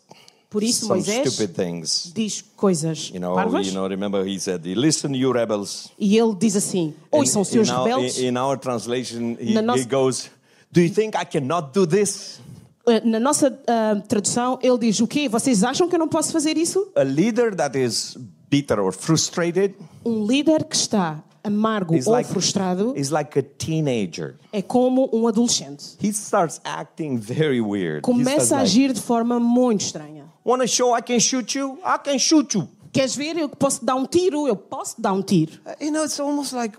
Por 0.51 0.64
isso, 0.64 0.86
some 0.86 0.98
Moisés 1.01 1.28
stupid 1.32 1.55
things. 1.55 2.11
diz 2.12 2.42
coisas 2.57 3.09
You 3.14 3.20
know, 3.20 3.36
parvas 3.36 3.68
you 3.68 3.72
know. 3.72 3.86
Remember, 3.86 4.24
he 4.26 4.36
said, 4.40 4.66
"Listen, 4.66 5.14
you 5.14 5.30
rebels." 5.32 5.90
e 5.96 6.18
ele 6.18 6.34
diz 6.34 6.57
assim: 6.57 6.92
Ouçam, 7.12 7.44
seus 7.44 7.68
in, 7.68 7.72
our, 7.72 8.01
in 8.18 8.36
our 8.36 8.59
translation, 8.59 9.36
he, 9.40 9.55
Na 9.55 9.62
nossa- 9.62 9.78
he 9.82 9.84
goes, 9.86 10.28
"Do 10.73 10.81
you 10.81 10.91
think 10.93 11.16
I 11.16 11.25
cannot 11.25 11.73
do 11.73 11.87
this?" 11.87 12.41
Eh, 12.87 13.01
Na 13.05 13.21
nossa 13.21 13.59
ah, 13.66 14.01
tradução, 14.09 14.59
ele 14.62 14.79
diz: 14.79 15.01
O 15.01 15.07
quê? 15.07 15.29
Vocês 15.29 15.62
acham 15.62 15.89
que 15.89 15.95
eu 15.95 15.99
não 15.99 16.09
posso 16.09 16.33
fazer 16.33 16.57
isso? 16.57 16.91
A 16.97 17.03
leader 17.03 17.55
that 17.55 17.79
is 17.79 18.16
bitter 18.51 18.81
or 18.81 18.93
frustrated 18.93 19.75
Um 20.05 20.27
líder 20.27 20.64
que 20.64 20.75
está 20.75 21.23
amargo 21.45 21.95
is 21.95 22.07
ou 22.07 22.12
like 22.12 22.29
frustrado 22.29 22.93
is 22.97 23.11
like 23.11 23.39
a 23.39 23.43
teenager. 23.43 24.37
é 24.53 24.61
como 24.62 25.09
um 25.12 25.27
adolescente. 25.29 25.97
He 26.03 26.09
starts 26.09 26.61
acting 26.64 27.16
very 27.18 27.61
weird. 27.61 28.03
Começa 28.03 28.57
a 28.57 28.59
like, 28.59 28.71
agir 28.71 28.93
de 28.93 29.01
forma 29.01 29.39
muito 29.39 29.83
estranha. 29.83 30.25
Want 30.45 30.62
to 30.62 30.66
show 30.68 30.97
I 30.97 31.03
can 31.03 31.21
shoot 31.21 31.57
you? 31.57 31.79
I 31.85 31.99
can 32.03 32.18
shoot 32.18 32.57
you. 32.57 32.68
Queres 32.93 33.14
ver? 33.14 33.37
Eu 33.37 33.49
posso 33.49 33.85
dar 33.85 33.95
um 33.95 34.05
tiro? 34.07 34.49
Eu 34.49 34.57
posso 34.57 35.01
dar 35.01 35.12
um 35.12 35.23
tiro. 35.23 35.53
Uh, 35.64 35.85
You 35.85 35.93
know, 35.93 36.05
it's 36.05 36.18
almost 36.18 36.53
like 36.55 36.77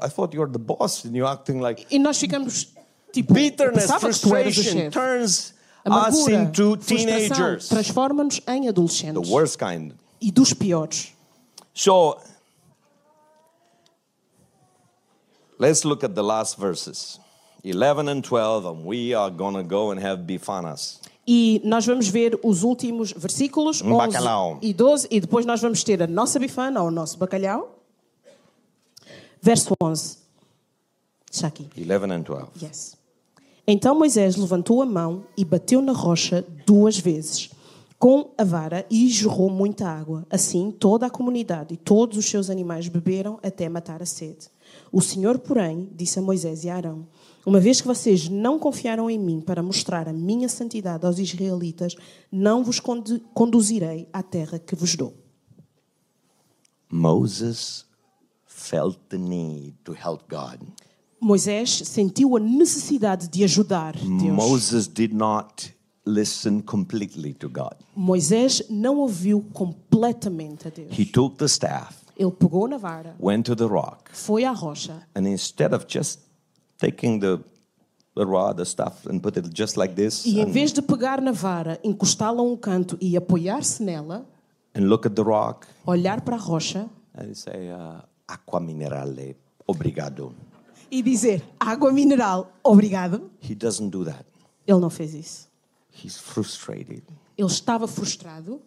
I 0.00 0.08
thought 0.08 0.34
you 0.34 0.40
were 0.40 0.50
the 0.52 0.58
boss, 0.58 1.04
and 1.04 1.16
you're 1.16 1.28
acting 1.30 1.60
like 1.60 1.86
E 1.90 1.98
nós 1.98 2.18
ficamos 2.18 2.68
tipo. 3.12 3.34
bitterness, 3.34 3.90
frustration 4.00 4.90
turns 4.90 5.52
us 5.86 6.26
into 6.28 6.76
teenagers, 6.76 7.68
transforma-nos 7.68 8.40
em 8.46 8.62
the 8.62 8.68
adolescentes. 8.68 9.28
worst 9.30 9.58
kind. 9.58 9.92
E 10.20 10.30
dos 10.30 10.52
piores. 10.52 11.12
So 11.74 12.18
let's 15.58 15.84
look 15.84 16.04
at 16.04 16.14
the 16.14 16.22
last 16.22 16.56
verses. 16.58 17.18
11 17.62 18.08
and 18.08 18.22
12, 18.22 18.64
and 18.64 18.84
we 18.86 19.12
are 19.14 19.30
going 19.30 19.54
to 19.54 19.62
go 19.62 19.90
and 19.90 20.00
have 20.00 20.22
bifanas. 20.26 20.98
E 21.26 21.60
nós 21.64 21.84
vamos 21.86 22.08
ver 22.08 22.38
os 22.42 22.62
últimos 22.62 23.12
versículos, 23.12 23.82
Um 23.82 23.92
11 23.94 24.06
bacalhau. 24.14 24.58
e 24.62 24.72
12, 24.72 25.06
e 25.10 25.20
depois 25.20 25.44
nós 25.44 25.60
vamos 25.60 25.84
ter 25.84 26.02
a 26.02 26.06
nossa 26.06 26.38
bifana 26.38 26.80
ou 26.82 26.88
o 26.88 26.90
nosso 26.90 27.18
bacalhau. 27.18 27.78
Verso 29.42 29.74
11. 29.82 30.18
Está 31.30 31.46
aqui. 31.48 31.68
11 31.78 32.12
and 32.12 32.22
12. 32.22 32.46
Yes. 32.62 32.96
Então 33.72 33.96
Moisés 33.96 34.34
levantou 34.34 34.82
a 34.82 34.84
mão 34.84 35.24
e 35.36 35.44
bateu 35.44 35.80
na 35.80 35.92
rocha 35.92 36.44
duas 36.66 36.98
vezes 36.98 37.50
com 38.00 38.32
a 38.36 38.42
vara 38.42 38.84
e 38.90 39.08
jorrou 39.08 39.48
muita 39.48 39.86
água. 39.86 40.26
Assim 40.28 40.72
toda 40.72 41.06
a 41.06 41.10
comunidade 41.10 41.74
e 41.74 41.76
todos 41.76 42.18
os 42.18 42.24
seus 42.24 42.50
animais 42.50 42.88
beberam 42.88 43.38
até 43.44 43.68
matar 43.68 44.02
a 44.02 44.06
sede. 44.06 44.48
O 44.90 45.00
Senhor, 45.00 45.38
porém, 45.38 45.88
disse 45.94 46.18
a 46.18 46.22
Moisés 46.22 46.64
e 46.64 46.68
a 46.68 46.74
Arão: 46.74 47.06
Uma 47.46 47.60
vez 47.60 47.80
que 47.80 47.86
vocês 47.86 48.28
não 48.28 48.58
confiaram 48.58 49.08
em 49.08 49.20
mim 49.20 49.40
para 49.40 49.62
mostrar 49.62 50.08
a 50.08 50.12
minha 50.12 50.48
santidade 50.48 51.06
aos 51.06 51.20
israelitas, 51.20 51.94
não 52.32 52.64
vos 52.64 52.80
condu- 52.80 53.20
conduzirei 53.32 54.08
à 54.12 54.20
terra 54.20 54.58
que 54.58 54.74
vos 54.74 54.96
dou. 54.96 55.14
Moses 56.90 57.86
felt 58.46 58.98
the 59.10 59.18
need 59.18 59.74
to 59.84 59.92
help 59.92 60.22
God. 60.28 60.58
Moisés 61.20 61.82
sentiu 61.84 62.36
a 62.36 62.40
necessidade 62.40 63.28
de 63.28 63.44
ajudar 63.44 63.94
Deus. 63.94 64.34
Moses 64.34 64.86
did 64.88 65.12
not 65.12 65.70
listen 66.06 66.60
completely 66.62 67.34
to 67.34 67.48
God. 67.48 67.74
Moisés 67.94 68.62
não 68.70 68.98
ouviu 68.98 69.44
completamente 69.52 70.68
a 70.68 70.70
Deus. 70.70 70.98
He 70.98 71.04
took 71.04 71.36
the 71.36 71.44
staff, 71.44 71.94
Ele 72.16 72.30
pegou 72.30 72.66
na 72.66 72.78
vara, 72.78 73.14
went 73.20 73.44
to 73.44 73.54
the 73.54 73.64
rock, 73.64 74.10
foi 74.12 74.44
à 74.44 74.52
rocha 74.52 75.06
and 75.14 75.26
instead 75.26 75.74
of 75.74 75.84
just 75.86 76.20
taking 76.78 77.20
the 77.20 77.38
the 78.16 78.24
rod, 78.24 78.56
the 78.56 78.64
staff, 78.64 79.06
and 79.08 79.20
put 79.20 79.36
it 79.38 79.48
just 79.54 79.76
like 79.76 79.94
this, 79.94 80.24
e 80.26 80.40
em 80.40 80.44
and, 80.44 80.52
vez 80.52 80.72
de 80.72 80.82
pegar 80.82 81.20
na 81.20 81.32
vara, 81.32 81.78
encostá-la 81.84 82.40
a 82.40 82.42
um 82.42 82.56
canto 82.56 82.98
e 83.00 83.16
apoiar-se 83.16 83.82
nela, 83.82 84.26
and 84.74 84.88
look 84.88 85.06
at 85.06 85.14
the 85.14 85.22
rock, 85.22 85.66
olhar 85.86 86.22
para 86.22 86.36
a 86.36 86.38
rocha 86.38 86.88
and 87.14 87.34
say, 87.34 87.70
uh, 87.70 88.02
"Aqua 88.26 88.58
minerale, 88.58 89.36
obrigado." 89.66 90.34
E 90.90 91.02
dizer 91.02 91.42
água 91.58 91.92
mineral, 91.92 92.52
obrigado, 92.62 93.30
He 93.42 93.54
doesn't 93.54 93.90
do 93.90 94.04
that. 94.04 94.24
ele 94.66 94.80
não 94.80 94.90
fez 94.90 95.14
isso. 95.14 95.48
He's 96.04 96.16
frustrated. 96.18 97.02
Ele 97.36 97.48
estava 97.48 97.86
frustrado, 97.88 98.60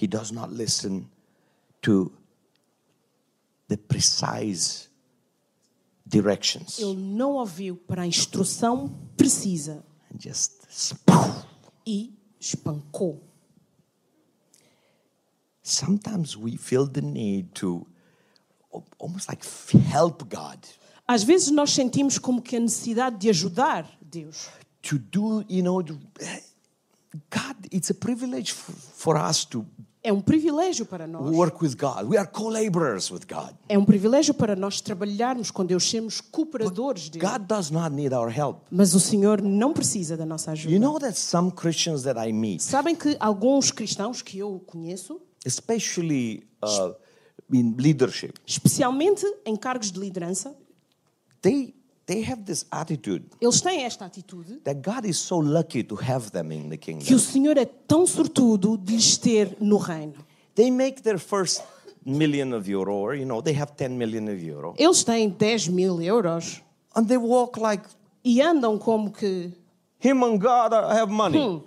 He 0.00 0.06
does 0.06 0.30
not 0.30 0.52
listen 0.54 1.06
to 1.82 2.10
the 3.68 3.76
precise 3.76 4.88
directions 6.06 6.78
ele 6.80 6.96
não 6.96 7.34
ouviu 7.34 7.76
para 7.76 8.02
a 8.02 8.06
instrução 8.06 8.88
precisa 9.16 9.84
and 10.12 10.18
just 10.18 10.52
e 11.86 12.12
espancou. 12.40 13.22
sometimes 15.62 16.36
we 16.36 16.56
feel 16.56 16.86
the 16.86 17.00
need 17.02 17.54
to 17.54 17.86
al- 18.72 18.84
almost 18.98 19.28
like 19.28 19.44
help 19.92 20.28
God 20.28 20.58
Às 21.12 21.24
vezes 21.24 21.50
nós 21.50 21.72
sentimos 21.72 22.18
como 22.18 22.40
que 22.40 22.54
a 22.56 22.60
necessidade 22.60 23.16
de 23.16 23.28
ajudar 23.28 23.84
Deus. 24.00 24.46
to 24.80 24.96
do 24.96 25.44
you 25.48 25.60
know 25.60 25.82
God 25.82 27.56
it's 27.72 27.90
a 27.90 27.94
privilege 27.94 28.52
for 28.52 29.16
us 29.16 29.44
to 29.46 29.66
É 30.04 30.12
um 30.12 30.20
privilégio 30.20 30.86
para 30.86 31.08
nós. 31.08 31.34
work 31.34 31.62
with 31.62 31.74
God. 31.74 32.08
We 32.08 32.16
are 32.16 32.26
co-laborers 32.30 33.10
with 33.10 33.22
God. 33.28 33.54
É 33.68 33.76
um 33.76 33.84
privilégio 33.84 34.32
para 34.32 34.54
nós 34.54 34.80
trabalharmos 34.80 35.50
com 35.50 35.66
Deus, 35.66 35.90
sermos 35.90 36.20
cooperadores 36.20 37.08
dele. 37.08 37.26
God 37.26 37.42
does 37.42 37.70
not 37.72 37.90
need 37.92 38.14
our 38.14 38.30
help. 38.30 38.62
Mas 38.70 38.94
o 38.94 39.00
Senhor 39.00 39.42
não 39.42 39.72
precisa 39.72 40.16
da 40.16 40.24
nossa 40.24 40.52
ajuda. 40.52 40.72
You 40.72 40.80
know 40.80 40.98
that 41.00 41.18
some 41.18 41.50
Christians 41.50 42.04
that 42.04 42.18
I 42.20 42.32
meet, 42.32 42.62
Sabem 42.62 42.94
que 42.94 43.16
alguns 43.18 43.72
cristãos 43.72 44.22
que 44.22 44.38
eu 44.38 44.62
conheço, 44.64 45.20
especially 45.44 46.46
uh, 46.64 46.94
in 47.52 47.74
leadership, 47.76 48.34
especialmente 48.46 49.26
em 49.44 49.56
cargos 49.56 49.90
de 49.90 49.98
liderança, 49.98 50.54
they 51.42 51.74
they 52.06 52.22
have 52.22 52.42
this 52.44 52.66
attitude 52.70 53.24
eles 53.40 53.60
têm 53.60 53.82
esta 53.84 54.04
atitude 54.04 54.60
that 54.64 54.80
God 54.82 55.04
is 55.04 55.18
so 55.18 55.38
lucky 55.38 55.82
to 55.84 55.94
have 55.94 56.30
them 56.30 56.50
in 56.52 56.68
the 56.68 56.76
que 56.76 56.92
o 56.92 56.98
kingdom. 56.98 57.18
Senhor 57.18 57.56
é 57.56 57.64
tão 57.64 58.06
sortudo 58.06 58.76
de 58.76 58.94
lhes 58.96 59.16
ter 59.16 59.56
no 59.60 59.76
reino. 59.76 60.14
They 60.54 60.70
make 60.70 61.02
their 61.02 61.18
first 61.18 61.62
million 62.04 62.52
of 62.52 62.68
euro, 62.68 62.94
or 62.94 63.14
you 63.14 63.24
know, 63.24 63.40
they 63.40 63.54
have 63.54 63.76
10 63.76 63.96
million 63.96 64.28
of 64.28 64.42
euro, 64.42 64.74
Eles 64.78 65.04
têm 65.04 65.30
10 65.30 65.68
mil 65.68 65.98
euros 66.00 66.60
and 66.96 67.06
they 67.06 67.16
walk 67.18 67.58
like 67.60 67.86
e 68.24 68.40
andam 68.40 68.78
como 68.78 69.10
que 69.12 69.52
him 70.02 70.22
and 70.24 70.38
God 70.38 70.72
have 70.72 71.10
money. 71.12 71.38
hum, 71.38 71.62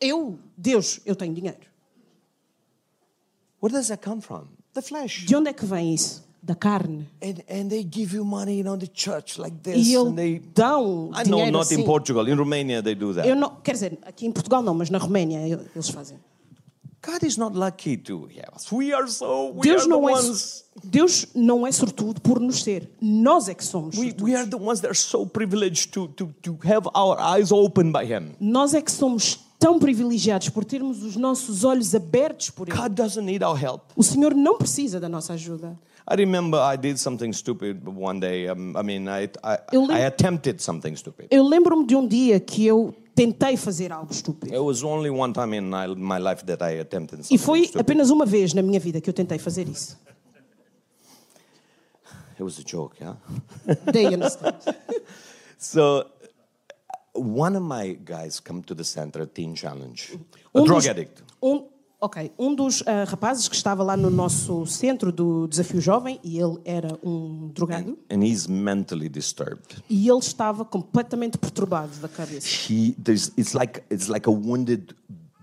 eu, 0.00 0.38
Deus, 0.56 1.00
eu 1.06 1.14
tenho 1.14 1.32
dinheiro. 1.34 1.60
Where 3.60 3.72
does 3.72 3.88
that 3.88 4.02
come 4.02 4.20
from? 4.20 4.48
The 4.74 4.82
flesh. 4.82 5.24
De 5.26 5.34
onde 5.36 5.50
é 5.50 5.52
que 5.52 5.64
vem 5.64 5.94
isso? 5.94 6.25
Da 6.46 6.54
carne. 6.54 7.08
And, 7.20 7.42
and 7.50 7.68
they 7.68 7.82
give 7.82 8.14
you 8.14 8.24
money, 8.24 8.58
you 8.58 8.62
know, 8.62 8.78
the 8.78 8.86
church 8.86 9.36
like 9.36 9.56
this, 9.64 9.88
E 9.88 9.96
and 9.96 10.14
they. 10.14 10.40
dão 10.54 11.10
I 11.12 11.28
know, 11.28 11.50
not 11.50 11.74
in 11.74 11.80
assim. 11.80 11.84
Portugal. 11.84 12.28
In 12.28 12.36
Romania, 12.36 12.80
they 12.80 12.94
do 12.94 13.12
that. 13.12 13.28
Eu 13.28 13.34
não, 13.34 13.56
quer 13.64 13.72
dizer, 13.72 13.98
aqui 14.02 14.26
em 14.26 14.30
Portugal 14.30 14.62
não, 14.62 14.72
mas 14.72 14.88
na 14.88 14.98
Roménia 14.98 15.40
eles 15.74 15.88
fazem. 15.88 16.16
God 17.04 17.24
is 17.24 17.36
not 17.36 17.56
lucky 17.56 17.96
to 17.96 18.28
have 18.36 18.56
us. 18.56 18.70
We 18.70 18.92
are 18.92 19.08
so. 19.08 19.52
We 19.54 19.62
Deus 19.62 19.82
are 19.82 19.84
the 19.84 19.88
não, 19.90 20.08
é, 20.08 20.12
ones. 20.12 20.64
Deus 20.84 21.26
não 21.34 21.66
é 21.66 21.72
sortudo 21.72 22.20
por 22.20 22.38
nos 22.38 22.62
ter. 22.62 22.90
Nós 23.00 23.48
é 23.48 23.54
que 23.54 23.64
somos. 23.64 23.96
We, 23.96 24.10
sortudos. 24.10 24.24
we 24.24 24.36
are 24.36 24.48
the 24.48 24.56
ones 24.56 24.80
that 24.80 24.88
are 24.88 24.98
so 24.98 25.26
privileged 25.26 25.90
to, 25.92 26.06
to, 26.08 26.32
to 26.42 26.58
have 26.64 26.88
our 26.94 27.18
eyes 27.20 27.50
opened 27.50 27.92
by 27.92 28.04
Him. 28.04 28.36
Nós 28.40 28.72
é 28.72 28.80
que 28.80 28.92
somos 28.92 29.38
tão 29.58 29.78
privilegiados 29.78 30.48
por 30.48 30.64
termos 30.64 31.02
os 31.02 31.16
nossos 31.16 31.64
olhos 31.64 31.94
abertos 31.94 32.50
por 32.50 32.68
Ele. 32.68 32.76
God 32.76 32.92
doesn't 32.92 33.24
need 33.24 33.44
our 33.44 33.56
help. 33.60 33.82
O 33.96 34.02
Senhor 34.02 34.34
não 34.34 34.58
precisa 34.58 34.98
da 35.00 35.08
nossa 35.08 35.32
ajuda. 35.34 35.78
I 36.08 36.14
remember 36.14 36.58
I 36.58 36.76
did 36.76 36.98
something 36.98 37.32
stupid 37.32 37.84
one 37.86 38.20
day. 38.20 38.46
Um, 38.48 38.76
I 38.76 38.82
mean, 38.82 39.08
I, 39.08 39.28
I, 39.42 39.58
I 39.90 40.00
attempted 40.06 40.60
something 40.60 40.94
stupid. 40.96 41.26
Eu 41.30 41.42
lembro-me 41.42 41.84
de 41.86 41.96
um 41.96 42.06
dia 42.06 42.38
que 42.38 42.64
eu 42.64 42.94
tentei 43.14 43.56
fazer 43.56 43.90
algo 43.92 44.12
estúpido. 44.12 44.54
It 44.54 44.60
was 44.62 44.84
only 44.84 45.10
one 45.10 45.32
time 45.32 45.52
in 45.56 45.64
my, 45.68 46.18
life 46.18 46.44
that 46.46 46.62
I 46.62 46.78
attempted 46.80 47.20
E 47.20 47.24
something 47.24 47.38
foi 47.38 47.64
stupid. 47.64 47.80
apenas 47.80 48.10
uma 48.10 48.24
vez 48.24 48.54
na 48.54 48.62
minha 48.62 48.78
vida 48.78 49.00
que 49.00 49.10
eu 49.10 49.14
tentei 49.14 49.38
fazer 49.38 49.68
isso. 49.68 49.98
It 52.38 52.42
was 52.42 52.58
a 52.58 52.62
joke, 52.62 52.96
yeah? 53.00 53.16
They 53.92 54.06
understand. 54.14 54.56
So, 55.58 56.04
one 57.14 57.56
of 57.56 57.62
my 57.62 57.94
guys 58.04 58.40
come 58.40 58.62
to 58.64 58.74
the 58.74 58.84
center, 58.84 59.24
Teen 59.24 59.54
Challenge, 59.56 60.18
a 60.54 60.60
Um 60.60 60.64
drug 60.66 60.80
dos- 60.82 60.88
addict. 60.88 61.22
Um, 61.42 61.64
ok, 62.00 62.32
um 62.38 62.54
dos 62.54 62.82
ah, 62.86 63.04
rapazes 63.04 63.48
que 63.48 63.56
estava 63.56 63.82
lá 63.82 63.96
no 63.96 64.10
nosso 64.10 64.66
centro 64.66 65.10
do 65.10 65.46
Desafio 65.48 65.80
Jovem, 65.80 66.20
e 66.22 66.38
ele 66.38 66.58
era 66.64 66.98
um 67.02 67.50
drogado, 67.54 67.98
And 68.10 68.22
he's 68.22 68.46
mentally 68.46 69.08
disturbed. 69.08 69.82
e 69.88 70.08
ele 70.08 70.18
estava 70.18 70.64
completamente 70.64 71.38
perturbado 71.38 71.96
da 71.96 72.08
cabeça. 72.08 72.46
He, 72.70 72.94
there's, 73.02 73.32
it's, 73.36 73.52
like, 73.54 73.82
it's 73.90 74.08
like 74.08 74.28
a 74.28 74.32
wounded 74.32 74.94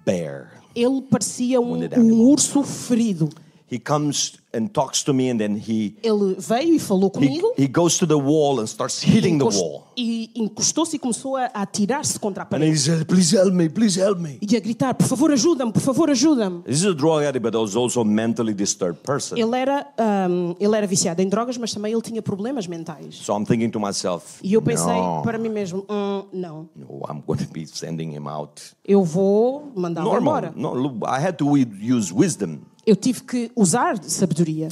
bear. 0.06 0.52
Ele 0.76 1.02
parecia 1.04 1.62
um, 1.62 1.76
um 1.98 2.22
urso 2.30 2.64
ferido. 2.64 3.30
He 3.74 3.80
comes 3.80 4.34
and 4.54 4.68
talks 4.68 5.02
to 5.06 5.14
me, 5.16 5.32
and 5.32 5.40
then 5.40 5.56
he, 5.58 5.96
Ele 6.04 6.36
veio 6.38 6.76
e 6.76 6.80
falou 6.80 7.08
he, 7.08 7.12
comigo. 7.12 7.54
he 7.58 7.68
goes 7.68 7.98
to 7.98 8.06
the 8.06 8.14
wall 8.16 8.60
and 8.60 8.68
starts 8.68 9.02
hitting 9.02 9.40
the 9.40 9.46
wall. 9.46 9.88
E 9.98 10.30
encostou-se 10.36 10.96
e 10.96 11.00
começou 11.00 11.36
a, 11.36 11.46
atirar-se 11.46 12.20
contra 12.20 12.44
a 12.44 12.46
And 12.46 12.50
parede. 12.50 12.72
he 12.72 12.78
said, 12.78 13.06
Please 13.08 13.36
help 13.36 13.52
me, 13.52 13.68
please 13.68 14.00
help 14.00 14.20
me. 14.20 14.38
E 14.40 14.56
a 14.56 14.60
gritar: 14.60 14.94
Por 14.94 15.08
favor, 15.08 15.32
ajuda-me, 15.32 15.72
por 15.72 15.82
favor, 15.82 16.08
ajuda-me. 16.12 16.62
This 16.64 16.82
is 16.82 16.86
a 16.86 16.94
drug 16.94 17.24
addict, 17.26 17.42
but 17.42 17.56
was 17.56 17.76
also 17.76 18.02
a 18.02 18.06
mentally 18.06 18.54
disturbed 18.54 19.02
person. 19.02 19.38
Ele 19.40 19.56
era, 19.58 19.88
ahm, 19.98 20.54
ele 20.60 20.78
era 20.78 20.86
viciado 20.86 21.20
em 21.24 21.28
drogas, 21.28 21.58
mas 21.58 21.74
também 21.74 21.92
ele 21.92 22.02
tinha 22.04 22.22
problemas 22.22 22.68
mentais. 22.68 23.16
So 23.16 23.34
I'm 23.36 23.46
thinking 23.46 23.72
to 23.72 23.80
myself, 23.80 24.40
E 24.44 24.54
eu 24.54 24.62
pensei 24.62 24.94
no, 24.94 25.24
para 25.24 25.40
mim 25.40 25.50
mesmo: 25.50 25.84
"Hum, 25.90 26.26
não, 26.32 26.70
no, 26.76 27.02
I'm 27.10 27.24
going 27.26 27.40
to 27.40 27.52
be 27.52 27.66
sending 27.66 28.14
him 28.16 28.28
out. 28.28 28.62
eu 28.86 29.04
vou 29.04 29.72
mandá-lo 29.76 30.16
embora. 30.16 30.54
No, 30.56 31.00
I 31.08 31.26
had 31.26 31.38
to 31.38 31.58
use 31.58 32.14
wisdom. 32.14 32.60
Eu 32.86 32.96
tive 32.96 33.24
que 33.24 33.52
usar 33.56 34.02
sabedoria. 34.04 34.70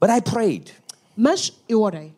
But 0.00 0.10
I 0.10 0.20
prayed. 0.20 0.72
Mas 1.16 1.52
eu 1.68 1.82
orei. 1.82 2.12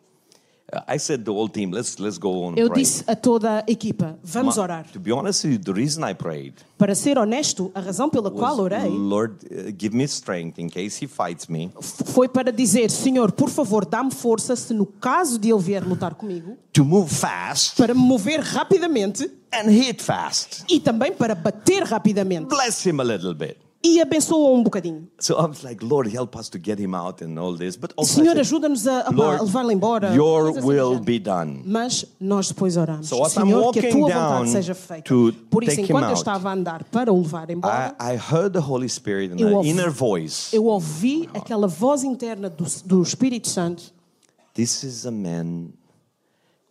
I 0.87 0.97
said 0.97 1.25
to 1.25 1.25
the 1.25 1.31
whole 1.31 1.49
team, 1.49 1.71
let's, 1.71 1.99
let's 1.99 2.17
go 2.17 2.43
on 2.43 2.53
Eu 2.55 2.69
pray. 2.69 2.81
disse 2.81 3.03
a 3.05 3.13
toda 3.15 3.59
a 3.59 3.71
equipa: 3.71 4.17
vamos 4.23 4.55
Ma- 4.55 4.63
orar. 4.63 4.87
To 4.93 4.99
be 4.99 5.11
honest 5.11 5.41
the 5.65 5.73
reason 5.73 6.07
I 6.07 6.13
prayed 6.13 6.53
Para 6.77 6.95
ser 6.95 7.17
honesto, 7.17 7.71
a 7.75 7.81
razão 7.81 8.09
pela 8.09 8.31
qual 8.31 8.57
orei 8.59 8.87
Lord, 8.87 9.45
uh, 9.47 9.73
give 9.77 9.93
me 9.95 10.05
strength 10.05 10.57
in 10.59 10.69
case 10.69 11.03
he 11.03 11.07
fights 11.07 11.47
me 11.47 11.71
foi 11.81 12.29
para 12.29 12.53
dizer: 12.53 12.89
Senhor, 12.89 13.31
por 13.33 13.49
favor, 13.49 13.85
dá-me 13.85 14.11
força 14.11 14.55
se 14.55 14.73
no 14.73 14.85
caso 14.85 15.37
de 15.37 15.49
ele 15.51 15.59
vier 15.59 15.85
lutar 15.85 16.15
comigo, 16.15 16.57
to 16.71 16.85
move 16.85 17.13
fast 17.13 17.75
para 17.75 17.93
me 17.93 17.99
mover 17.99 18.39
rapidamente 18.39 19.29
and 19.53 19.69
hit 19.69 20.01
fast. 20.01 20.63
e 20.69 20.79
também 20.79 21.11
para 21.11 21.35
bater 21.35 21.83
rapidamente. 21.83 22.47
Bless 22.47 22.87
him 22.87 23.01
a 23.01 23.03
little 23.03 23.33
bit. 23.33 23.57
E 23.83 23.99
abençoa 23.99 24.51
um 24.51 24.61
bocadinho. 24.61 25.07
So 25.19 25.33
I 25.33 25.47
was 25.47 25.63
like, 25.63 25.83
Lord, 25.83 26.07
help 26.15 26.35
us 26.35 26.49
to 26.49 26.59
get 26.59 26.79
him 26.79 26.93
out 26.93 27.23
and 27.23 27.39
all 27.39 27.57
this. 27.57 27.75
But 27.75 27.93
also, 27.97 28.21
Senhor, 28.21 28.37
ajuda-nos 28.37 28.85
a, 28.85 29.07
a, 29.07 29.41
levá-lo 29.41 29.71
embora. 29.71 30.13
your 30.13 30.49
assim 30.49 30.61
will 30.61 30.99
be 30.99 31.17
done. 31.17 31.63
Mas 31.65 32.05
nós 32.19 32.49
depois 32.49 32.77
oramos. 32.77 33.07
So 33.07 33.23
Senhor, 33.27 33.73
que 33.73 33.79
a 33.79 33.91
tua 33.91 34.07
vontade 34.07 34.49
seja 34.49 34.75
feita. 34.75 35.11
Por 35.49 35.63
isso, 35.63 35.81
enquanto 35.81 36.09
eu 36.09 36.13
estava 36.13 36.49
a 36.49 36.53
andar 36.53 36.83
para 36.83 37.11
o 37.11 37.19
levar 37.19 37.49
embora, 37.49 37.95
I, 37.99 38.13
I 38.13 38.17
heard 38.17 38.53
the 38.53 38.59
Holy 38.59 38.87
Spirit 38.87 39.33
and 39.33 39.39
Eu 39.39 39.55
ouvi- 39.55 39.69
inner 39.69 39.89
voice. 39.89 40.55
eu 40.55 40.65
ouvi 40.65 41.27
aquela 41.33 41.67
voz 41.67 42.03
interna 42.03 42.49
do, 42.49 42.65
do 42.85 43.01
Espírito 43.01 43.49
Santo 43.49 43.91
This 44.53 44.83
is 44.83 45.05
a 45.05 45.11
man 45.11 45.69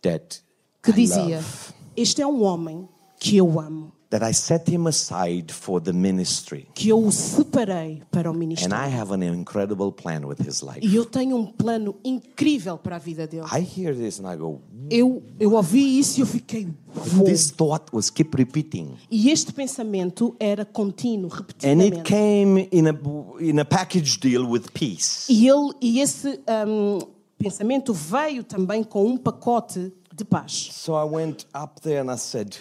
that 0.03 0.41
que 0.83 0.91
I 0.91 0.93
dizia: 0.93 1.37
love, 1.37 1.73
Este 1.97 2.21
é 2.21 2.27
um 2.27 2.43
homem 2.43 2.87
que 3.19 3.37
eu 3.37 3.59
amo, 3.59 3.91
that 4.11 4.23
I 4.23 4.33
set 4.33 4.69
him 4.69 4.85
aside 4.87 5.51
for 5.51 5.81
the 5.81 5.91
ministry. 5.93 6.67
que 6.75 6.89
eu 6.89 7.03
o 7.03 7.11
separei 7.11 8.03
para 8.11 8.29
o 8.29 8.33
And 8.33 8.37
ministério. 8.37 8.75
I 8.75 8.93
have 8.93 9.11
an 9.13 9.23
incredible 9.23 9.91
plan 9.91 10.25
with 10.25 10.37
his 10.45 10.61
life. 10.61 10.79
E 10.81 10.95
eu 10.95 11.05
tenho 11.05 11.35
um 11.37 11.45
plano 11.47 11.95
incrível 12.03 12.77
para 12.77 12.97
a 12.97 12.99
vida 12.99 13.25
dele. 13.25 13.45
I 13.51 13.59
hear 13.61 13.95
this 13.95 14.19
and 14.19 14.31
I 14.31 14.35
go, 14.37 14.61
Eu, 14.89 15.23
eu 15.39 15.53
ouvi 15.53 15.97
isso 15.97 16.19
e 16.19 16.21
eu 16.21 16.27
fiquei. 16.27 16.67
"Uou." 17.15 17.23
this 17.25 17.49
thought 17.51 17.85
was 17.93 18.09
keep 18.09 18.35
repeating. 18.37 18.95
E 19.09 19.29
este 19.29 19.51
pensamento 19.53 20.35
era 20.39 20.65
contínuo, 20.65 21.29
And 21.31 21.81
it 21.81 21.95
repetidamente. 21.95 22.03
came 22.03 22.67
in 22.71 22.87
a, 22.87 22.99
in 23.41 23.59
a 23.59 23.65
package 23.65 24.19
deal 24.19 24.45
with 24.45 24.63
peace. 24.73 25.25
E, 25.31 25.47
ele, 25.47 25.71
e 25.81 25.99
esse 26.01 26.37
hum, 26.67 26.99
pensamento 27.37 27.93
veio 27.93 28.43
também 28.43 28.83
com 28.83 29.05
um 29.05 29.15
pacote 29.17 29.91
de 30.13 30.25
paz. 30.25 30.69
So 30.73 30.93
I 30.93 31.05
went 31.09 31.45
up 31.55 31.79
there 31.81 32.01
and 32.01 32.13
I 32.13 32.17
said, 32.17 32.57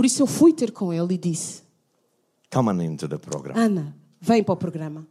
Por 0.00 0.06
isso 0.06 0.22
eu 0.22 0.26
fui 0.26 0.50
ter 0.54 0.72
com 0.72 0.90
ele 0.94 1.12
e 1.12 1.18
disse: 1.18 1.60
come 2.50 2.70
on 2.70 2.80
into 2.80 3.06
the 3.06 3.18
program. 3.18 3.54
Ana, 3.54 3.94
vem 4.18 4.42
para 4.42 4.54
o 4.54 4.56
programa. 4.56 5.06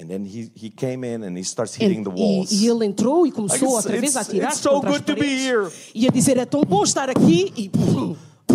And 0.00 0.06
then 0.06 0.24
he, 0.24 0.48
he 0.54 0.70
came 0.70 1.04
in 1.04 1.24
and 1.24 1.36
he 1.36 1.40
starts 1.42 1.74
E, 1.76 1.82
hitting 1.84 2.04
the 2.04 2.10
walls. 2.10 2.52
e 2.52 2.68
ele 2.68 2.86
entrou 2.86 3.26
e 3.26 3.32
começou 3.32 3.66
Like, 3.74 3.74
outra 3.88 4.00
vez 4.00 4.16
a 4.16 4.20
it's 4.20 4.58
so 4.60 4.70
contra 4.70 4.90
as 4.90 4.96
good 4.98 5.06
to 5.06 5.14
be 5.14 5.20
paredes 5.22 5.44
here. 5.44 5.72
e 5.92 6.06
a 6.06 6.10
dizer: 6.12 6.36
É 6.38 6.44
tão 6.46 6.60
bom 6.60 6.84
estar 6.84 7.10
aqui. 7.10 7.52
E, 7.56 7.68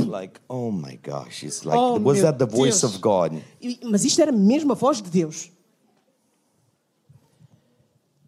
like, 0.07 0.40
oh 0.48 0.72
my 0.72 0.98
gosh, 1.06 1.44
it's 1.44 1.64
like, 1.65 1.78
Oh, 1.78 1.99
was 1.99 2.22
that 2.22 2.38
the 2.40 2.45
voice 2.45 2.80
Deus. 2.80 2.84
of 2.86 2.99
God? 3.02 3.34
e- 3.60 3.78
mas 3.84 4.06
isto 4.06 4.22
era 4.22 4.32
mesmo 4.32 4.72
a 4.72 4.76
voz 4.76 5.02
de 5.02 5.10
Deus. 5.10 5.52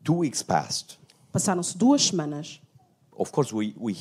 Two 0.03 0.15
weeks 0.17 0.43
passed. 0.43 0.97
Passaram-se 1.31 1.77
duas 1.77 2.01
semanas. 2.03 2.59
Of 3.15 3.31
course, 3.31 3.55
we, 3.55 3.73
we, 3.79 3.95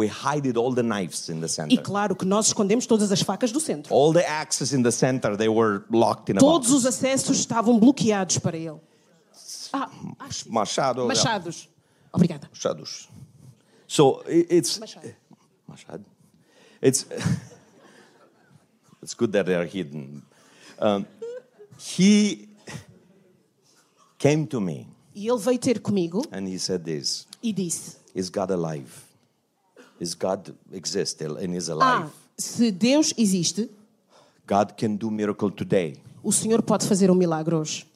we 0.00 0.08
hid 0.08 0.56
all 0.56 0.72
the 0.72 0.82
knives 0.82 1.28
in 1.28 1.40
the 1.40 1.46
E 1.46 1.48
center. 1.48 1.82
claro 1.82 2.16
que 2.16 2.24
nós 2.24 2.46
escondemos 2.48 2.86
todas 2.86 3.12
as 3.12 3.20
facas 3.20 3.52
do 3.52 3.60
centro. 3.60 3.94
All 3.94 4.12
the 4.12 4.26
axes 4.26 4.72
in 4.72 4.82
the 4.82 4.90
center, 4.90 5.36
they 5.36 5.48
were 5.48 5.84
locked 5.90 6.30
in 6.30 6.36
a 6.36 6.40
Todos 6.40 6.70
box. 6.70 6.84
os 6.84 6.86
acessos 6.86 7.38
estavam 7.38 7.78
bloqueados 7.78 8.38
para 8.38 8.56
ele. 8.56 8.80
Ah. 9.72 9.90
Machado. 10.48 11.02
yeah. 11.02 11.08
machados. 11.08 11.68
Obrigada. 12.12 12.48
Machados. 12.52 13.08
So 13.86 14.22
it's 14.26 14.78
Machado. 14.78 15.14
Machado. 15.68 16.04
It's 16.80 17.06
it's 19.02 19.14
good 19.14 19.32
that 19.32 19.46
they 19.46 19.54
are 19.54 19.66
hidden. 19.66 20.22
Um, 20.78 21.06
he 21.78 22.48
came 24.18 24.46
to 24.46 24.60
me 24.60 24.86
E 25.14 25.28
ele 25.28 25.38
veio 25.38 25.58
ter 25.58 25.80
comigo 25.80 26.22
and 26.32 26.48
he 26.48 26.58
said 26.58 26.84
this: 26.84 27.26
e 27.42 27.52
disse: 27.52 27.96
Is 28.14 28.30
God 28.30 28.50
alive? 28.50 29.09
Is 30.00 30.14
God 30.14 30.54
exist 30.72 31.20
and 31.22 31.54
is 31.54 31.68
Ah, 31.68 31.74
alive? 31.74 32.10
se 32.38 32.70
Deus 32.70 33.12
existe, 33.18 33.68
God 34.46 34.72
can 34.76 34.96
do 34.96 35.10
miracle 35.10 35.50
today. 35.50 35.96
O 36.24 36.32
Senhor 36.32 36.62
pode 36.62 36.86
fazer 36.86 37.10
um 37.10 37.14
milagre 37.14 37.54
hoje. 37.54 37.86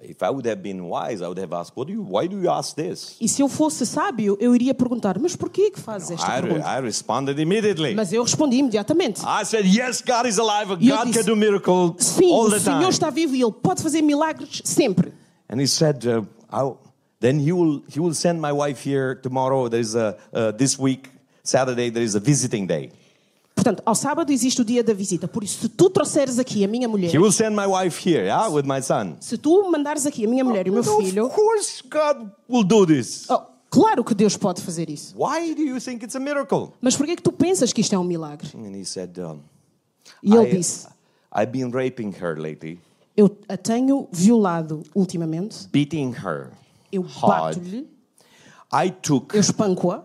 If 0.00 0.22
I 0.22 0.30
would 0.30 0.46
have 0.46 0.62
been 0.62 0.80
wise, 0.88 1.20
I 1.20 1.26
would 1.26 1.40
have 1.40 1.52
asked, 1.52 1.76
what 1.76 1.88
do 1.88 1.92
you, 1.92 2.02
why 2.02 2.28
do 2.28 2.40
you 2.40 2.48
ask 2.48 2.76
this? 2.76 3.16
E 3.20 3.28
se 3.28 3.42
eu 3.42 3.48
fosse 3.48 3.84
sábio, 3.84 4.36
eu 4.40 4.54
iria 4.54 4.72
perguntar: 4.72 5.18
Mas 5.18 5.34
por 5.34 5.50
que 5.50 5.72
que 5.72 5.80
fazes 5.80 6.12
esta 6.12 6.38
I, 6.38 6.40
pergunta? 6.40 6.64
I 6.68 6.80
responded 6.80 7.40
immediately. 7.40 7.96
Mas 7.96 8.12
eu 8.12 8.22
respondi 8.22 8.58
imediatamente: 8.58 9.20
I 9.22 9.44
said, 9.44 9.66
yes, 9.66 10.00
God 10.00 10.26
is 10.28 10.38
alive. 10.38 10.68
God 10.76 11.06
disse, 11.08 11.18
can 11.18 11.24
do 11.24 11.34
miracle 11.34 11.96
Sim, 11.98 12.30
all 12.32 12.46
o 12.46 12.50
the 12.50 12.60
Senhor 12.60 12.78
time. 12.78 12.90
está 12.92 13.10
vivo 13.10 13.34
e 13.34 13.42
Ele 13.42 13.50
pode 13.50 13.82
fazer 13.82 14.00
milagres 14.00 14.62
sempre. 14.64 15.12
And 15.48 15.60
he 15.60 15.66
said, 15.66 16.04
uh, 16.06 16.22
then 17.18 17.40
he 17.40 17.50
will, 17.52 17.82
he 17.88 17.98
will 17.98 18.14
send 18.14 18.40
my 18.40 18.52
wife 18.52 18.80
here 18.88 19.16
tomorrow. 19.16 19.68
There 19.68 19.80
is 19.80 19.96
a, 19.96 20.16
uh, 20.32 20.52
this 20.56 20.78
week, 20.78 21.08
Saturday, 21.48 21.90
there 21.90 22.04
is 22.04 22.14
a 22.14 22.20
visiting 22.20 22.66
day. 22.66 22.90
Portanto, 23.54 23.82
ao 23.84 23.94
sábado 23.94 24.30
existe 24.30 24.60
o 24.60 24.64
dia 24.64 24.84
da 24.84 24.92
visita. 24.94 25.26
Por 25.26 25.42
isso, 25.42 25.62
se 25.62 25.68
tu 25.68 25.90
trouxeres 25.90 26.38
aqui 26.38 26.62
a 26.64 26.68
minha 26.68 26.86
mulher, 26.88 27.12
He 27.12 27.18
will 27.18 27.32
send 27.32 27.56
my 27.56 27.66
wife 27.66 27.98
here, 28.08 28.24
yeah, 28.26 28.48
with 28.48 28.64
my 28.64 28.80
son. 28.82 29.16
se 29.20 29.36
tu 29.36 29.68
mandares 29.70 30.06
aqui 30.06 30.24
a 30.24 30.28
minha 30.28 30.44
mulher 30.44 30.66
e 30.66 30.70
o 30.70 30.74
meu 30.74 30.84
filho, 30.84 31.26
Of 31.26 31.34
course, 31.34 31.82
God 31.82 32.30
will 32.48 32.62
do 32.64 32.86
this. 32.86 33.28
oh, 33.30 33.42
claro 33.70 34.04
que 34.04 34.14
Deus 34.14 34.36
pode 34.36 34.62
fazer 34.62 34.88
isso. 34.88 35.14
Why 35.16 35.54
do 35.54 35.62
you 35.62 35.80
think 35.80 36.04
it's 36.04 36.14
a 36.14 36.20
miracle? 36.20 36.68
Mas 36.80 36.96
por 36.96 37.04
que 37.06 37.16
que 37.16 37.22
tu 37.22 37.32
pensas 37.32 37.72
que 37.72 37.80
isto 37.80 37.94
é 37.94 37.98
um 37.98 38.04
milagre? 38.04 38.48
And 38.54 38.76
he 38.76 38.84
said, 38.84 39.18
um, 39.18 39.40
E 40.22 40.32
ele 40.34 40.52
I, 40.52 40.56
disse: 40.58 40.86
I've 41.34 41.50
been 41.50 41.70
raping 41.72 42.14
her 42.22 42.38
lately, 42.38 42.78
Eu 43.16 43.36
a 43.48 43.56
tenho 43.56 44.06
violado 44.12 44.84
ultimamente, 44.94 45.66
beating 45.72 46.12
her 46.24 46.50
eu 46.92 47.02
hard. 47.02 47.56
bato-lhe, 47.56 47.88
I 48.72 48.90
took 49.02 49.34
eu 49.34 49.40
espanco-a, 49.40 50.04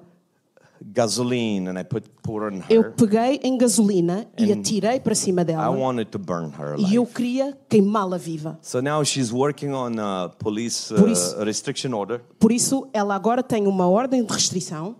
gasoline 0.91 1.69
and 1.69 1.79
I 1.79 1.83
put 1.83 2.03
pour 2.21 2.43
on 2.43 2.61
eu 2.69 2.81
her. 2.81 2.91
peguei 2.93 3.39
em 3.43 3.57
gasolina 3.57 4.27
e 4.37 4.51
atirei 4.51 4.99
para 4.99 5.15
cima 5.15 5.41
I 5.41 5.45
dela 5.45 5.69
wanted 5.69 6.05
to 6.11 6.19
burn 6.19 6.51
her 6.57 6.75
e 6.77 6.95
eu 6.95 7.03
alive. 7.03 7.13
queria 7.15 7.57
queimá-la 7.69 8.17
viva. 8.17 8.57
So 8.61 8.81
now 8.81 9.03
she's 9.03 9.31
working 9.31 9.71
on 9.73 9.97
a 9.99 10.29
police 10.39 10.93
Por 10.93 11.09
isso- 11.09 11.35
uh, 11.37 11.43
restriction 11.43 11.93
order, 11.93 12.21
Por 12.39 12.51
isso, 12.51 12.87
ela 12.93 13.15
agora 13.15 13.41
tem 13.41 13.65
uma 13.67 13.87
ordem 13.87 14.23
de 14.25 14.33
restrição 14.33 14.95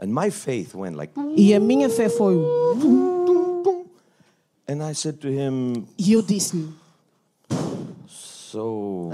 and 0.00 0.08
my 0.08 0.30
faith 0.30 0.74
went 0.74 0.96
like. 0.96 1.12
e 1.36 1.54
a 1.54 1.60
minha 1.60 1.88
fé 1.88 2.08
foi. 2.08 2.34
And 4.68 4.82
I 4.88 4.94
said 4.94 5.18
to 5.18 5.28
him, 5.28 5.86
E 5.98 6.12
eu 6.12 6.22
disse-lhe: 6.22 6.68
"So, 8.08 9.10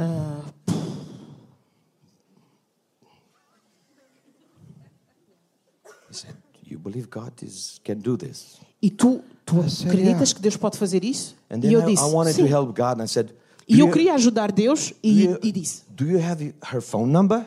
he 6.08 6.14
said, 6.14 6.36
you 6.78 6.82
believe 6.82 7.08
God 7.10 7.32
is 7.42 7.80
can 7.84 7.96
do 7.96 8.16
this?" 8.16 8.56
E 8.80 8.90
tu, 8.90 9.20
tu 9.44 9.68
said, 9.68 9.88
acreditas 9.88 10.30
yeah. 10.30 10.34
que 10.34 10.40
Deus 10.40 10.56
pode 10.56 10.78
fazer 10.78 11.04
isso? 11.04 11.34
And 11.50 11.58
E 11.58 11.60
then 11.62 11.72
eu 11.72 11.80
I, 11.82 11.84
disse: 11.94 12.02
I 12.02 12.12
wanted 12.12 12.34
sim. 12.34 12.42
to 12.46 12.48
help 12.48 12.68
God, 12.76 13.00
and 13.00 13.04
I 13.04 13.08
said, 13.08 13.30
E 13.68 13.74
"Do 13.74 13.80
eu 13.82 13.86
you- 13.86 13.92
queria 13.92 14.14
ajudar 14.14 14.52
Deus 14.52 14.92
e, 15.02 15.24
you- 15.24 15.38
e 15.42 15.50
disse: 15.52 15.82
Do 15.90 16.04
you 16.06 16.18
have 16.22 16.54
her 16.72 16.80
phone 16.80 17.10
number?" 17.12 17.46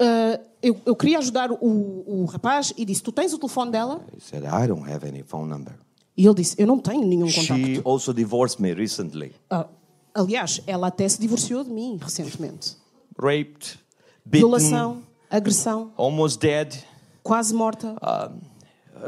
"Ah, 0.00 0.40
eu, 0.62 0.80
eu 0.86 0.96
queria 0.96 1.18
ajudar 1.18 1.50
o, 1.52 2.04
o 2.06 2.24
rapaz 2.24 2.72
e 2.76 2.84
disse: 2.84 3.02
Tu 3.02 3.12
tens 3.12 3.32
o 3.32 3.38
telefone 3.38 3.70
dela? 3.70 4.00
He 4.16 4.20
said, 4.20 4.44
"I 4.44 4.66
don't 4.66 4.90
have 4.90 5.06
any 5.06 5.22
phone 5.22 5.48
number." 5.48 5.74
E 6.16 6.24
ele 6.26 6.34
disse: 6.34 6.54
Eu 6.58 6.66
não 6.66 6.78
tenho 6.78 7.06
nenhum 7.06 7.28
She 7.28 7.46
contacto. 7.46 7.88
also 7.88 8.12
divorced 8.12 8.60
me 8.60 8.72
recently. 8.74 9.32
Ah, 9.50 9.66
aliás, 10.14 10.60
ela 10.66 10.86
até 10.88 11.08
se 11.08 11.20
divorciou 11.20 11.64
de 11.64 11.70
mim 11.70 11.98
recentemente. 12.00 12.76
Raped, 13.18 13.78
beaten, 14.24 14.40
Violação, 14.40 15.02
agressão, 15.30 15.90
almost 15.96 16.38
dead, 16.40 16.74
quase 17.22 17.52
morta, 17.54 17.96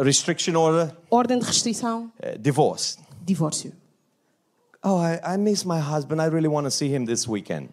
restriction 0.02 0.54
order, 0.56 0.94
ordem 1.10 1.38
de 1.38 1.44
restrição, 1.44 2.10
uh, 2.22 2.38
divorced. 2.38 2.98
divórcio. 3.24 3.72
Oh, 4.82 4.98
I, 5.00 5.18
I 5.34 5.38
miss 5.38 5.64
my 5.64 5.78
husband. 5.80 6.20
I 6.20 6.26
really 6.28 6.48
want 6.48 6.66
to 6.66 6.70
see 6.70 6.88
him 6.94 7.06
this 7.06 7.26
weekend. 7.26 7.70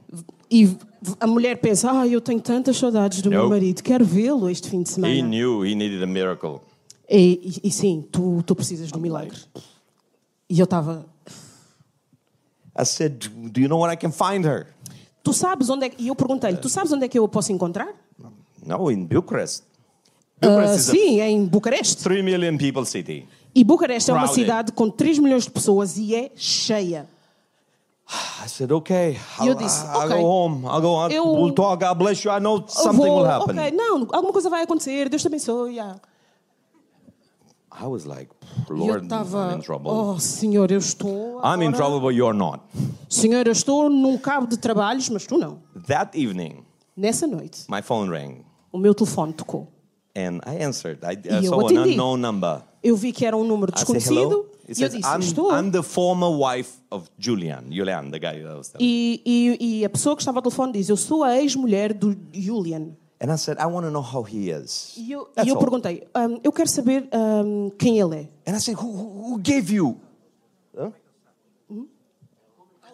E 0.50 0.78
a 1.20 1.28
mulher 1.28 1.58
pensa: 1.60 1.92
Ah, 1.92 2.08
eu 2.08 2.22
tenho 2.22 2.40
tantas 2.40 2.78
saudades 2.78 3.22
do 3.22 3.30
meu 3.30 3.44
Nope. 3.44 3.56
marido, 3.56 3.84
quero 3.84 4.06
vê-lo 4.06 4.50
este 4.50 4.70
fim 4.70 4.82
de 4.82 4.90
He 4.90 4.94
semana. 4.94 5.22
knew 5.22 5.66
he 5.66 5.76
needed 5.76 6.02
a 6.02 6.08
miracle. 6.08 6.62
E, 7.10 7.60
e- 7.64 7.68
e 7.68 7.72
sim, 7.72 8.02
tu, 8.10 8.42
tu 8.44 8.56
precisas 8.56 8.88
de 8.90 8.98
um 8.98 9.02
milagre. 9.02 9.38
E 10.50 10.58
eu 10.58 10.64
estava. 10.64 11.06
I 12.78 12.86
said, 12.86 13.28
Do 13.52 13.60
you 13.60 13.68
know 13.68 13.80
where 13.82 13.92
I 13.92 13.98
can 13.98 14.12
find 14.12 14.46
her? 14.46 14.68
Tu 15.24 15.34
sabes 15.34 15.70
onde 15.70 15.88
é. 15.88 15.92
E 15.98 16.08
eu 16.08 16.16
perguntei-lhe: 16.16 16.58
Tu 16.58 16.70
sabes 16.70 16.92
onde 16.94 17.04
é 17.06 17.08
que 17.10 17.20
eu 17.20 17.26
a 17.26 17.30
posso 17.30 17.52
encontrar? 17.52 17.90
No, 18.66 18.90
in 18.90 19.06
Bucharest. 19.06 19.64
Ah, 20.42 20.78
sim, 20.78 21.20
é 21.20 21.30
em 21.30 21.46
Bucareste. 21.46 22.04
3 22.04 22.24
million 22.24 22.58
people 22.58 22.86
city. 22.86 23.28
E 23.54 23.64
Bucareste 23.64 24.10
é 24.10 24.14
uma 24.14 24.24
Crowded. 24.24 24.42
cidade 24.44 24.72
com 24.72 24.90
3 24.90 25.20
milhões 25.20 25.44
de 25.44 25.52
pessoas 25.52 25.98
e 25.98 26.16
é 26.16 26.32
cheia. 26.36 27.08
I 28.44 28.48
said, 28.50 28.72
Okay, 28.72 29.18
I'll, 29.40 29.48
eu 29.48 29.56
disse, 29.56 29.86
I'll 29.86 30.00
"Ok." 30.06 30.18
go 30.18 30.26
home. 30.26 30.66
I'll 30.66 30.82
go 30.82 31.00
out. 31.02 31.14
Eu- 31.14 31.32
We'll 31.32 31.54
talk. 31.54 31.84
God 31.86 31.98
bless 31.98 32.26
you. 32.26 32.32
I 32.36 32.40
know 32.40 32.58
Eu 32.58 32.68
something 32.68 32.98
vou, 32.98 33.18
will 33.20 33.26
happen. 33.26 33.58
ok, 33.58 33.72
não, 33.72 34.08
alguma 34.12 34.34
coisa 34.34 34.50
vai 34.50 34.64
acontecer, 34.64 35.08
Deus 35.10 35.22
te 35.22 35.28
abençoe. 35.28 35.74
yeah. 35.76 35.98
I 37.74 37.86
was 37.88 38.04
like, 38.06 38.30
E 38.70 38.72
eu 38.72 38.76
Lord, 38.76 39.00
I'm 39.00 39.04
estava, 39.06 39.54
in 39.56 39.60
trouble. 39.62 39.92
oh 39.92 40.20
Senhor, 40.20 40.70
eu 40.72 40.80
estou. 40.80 41.40
I'm 41.40 41.62
in 41.64 41.68
agora- 41.70 41.78
trouble, 41.78 42.00
but 42.02 42.14
you're 42.16 42.38
not. 42.38 42.62
Senhor, 43.10 43.46
eu 43.48 43.54
estou 43.54 43.90
num 43.90 44.18
cabo 44.18 44.46
de 44.46 44.58
trabalhos, 44.58 45.08
mas 45.10 45.26
tu 45.26 45.38
não. 45.38 45.60
That 45.88 46.18
evening, 46.22 46.66
Nessa 46.98 47.26
noite, 47.26 47.64
my 47.70 47.82
phone 47.82 48.10
rang 48.10 48.44
o 48.74 48.78
meu 48.78 48.94
telefone 48.94 49.32
tocou. 49.34 49.68
And 50.16 50.40
I 50.46 50.64
answered. 50.64 51.00
I, 51.04 51.14
E 51.14 51.30
I 51.34 51.46
eu 51.46 51.50
saw 51.50 51.68
an 51.68 51.78
unknown 51.78 52.18
number. 52.18 52.62
Eu 52.84 52.96
vi 52.96 53.12
que 53.12 53.26
era 53.26 53.36
um 53.38 53.44
número 53.44 53.72
desconhecido. 53.72 54.50
He 54.68 54.74
e 54.74 54.84
eu 54.84 54.90
says, 54.90 54.94
disse: 54.94 55.08
I'm, 55.08 55.20
Estou. 55.20 55.52
I'm 55.52 55.72
the 55.72 55.84
former 55.84 56.30
wife 56.30 56.80
of 56.90 57.10
Julian. 57.20 57.66
Julian, 57.70 58.10
the 58.12 58.20
guy 58.20 58.42
that 58.44 58.56
was 58.58 58.70
telling. 58.70 58.86
E, 58.86 59.22
e, 59.26 59.80
e 59.82 59.86
a 59.86 59.90
pessoa 59.90 60.16
que 60.16 60.22
estava 60.22 60.40
ao 60.40 60.42
telefone 60.42 60.74
diz: 60.74 60.90
Eu 60.90 60.98
sou 60.98 61.24
a 61.24 61.36
ex-mulher 61.38 61.94
do 61.94 62.16
Julian. 62.34 62.96
And 63.24 63.32
I 63.32 63.38
said, 63.38 63.60
I 63.60 63.66
want 63.68 63.86
to 63.86 63.92
know 63.92 64.02
how 64.02 64.24
he 64.24 64.50
is. 64.50 64.96
E 64.98 65.12
eu, 65.12 65.26
That's 65.36 65.46
e 65.46 65.50
eu 65.50 65.56
all. 65.56 65.62
perguntei: 65.62 66.08
"Hum, 66.16 66.40
Eu 66.44 66.52
quero 66.52 66.68
saber 66.70 67.08
hum, 67.14 67.70
quem 67.78 68.00
ele 68.00 68.16
é. 68.16 68.50
And 68.50 68.56
I 68.58 68.60
said, 68.60 68.78
who, 68.78 68.88
who 68.90 69.38
gave 69.40 69.72
you? 69.72 69.98
Huh? 70.76 70.92
I, 71.70 72.88
I, 72.88 72.94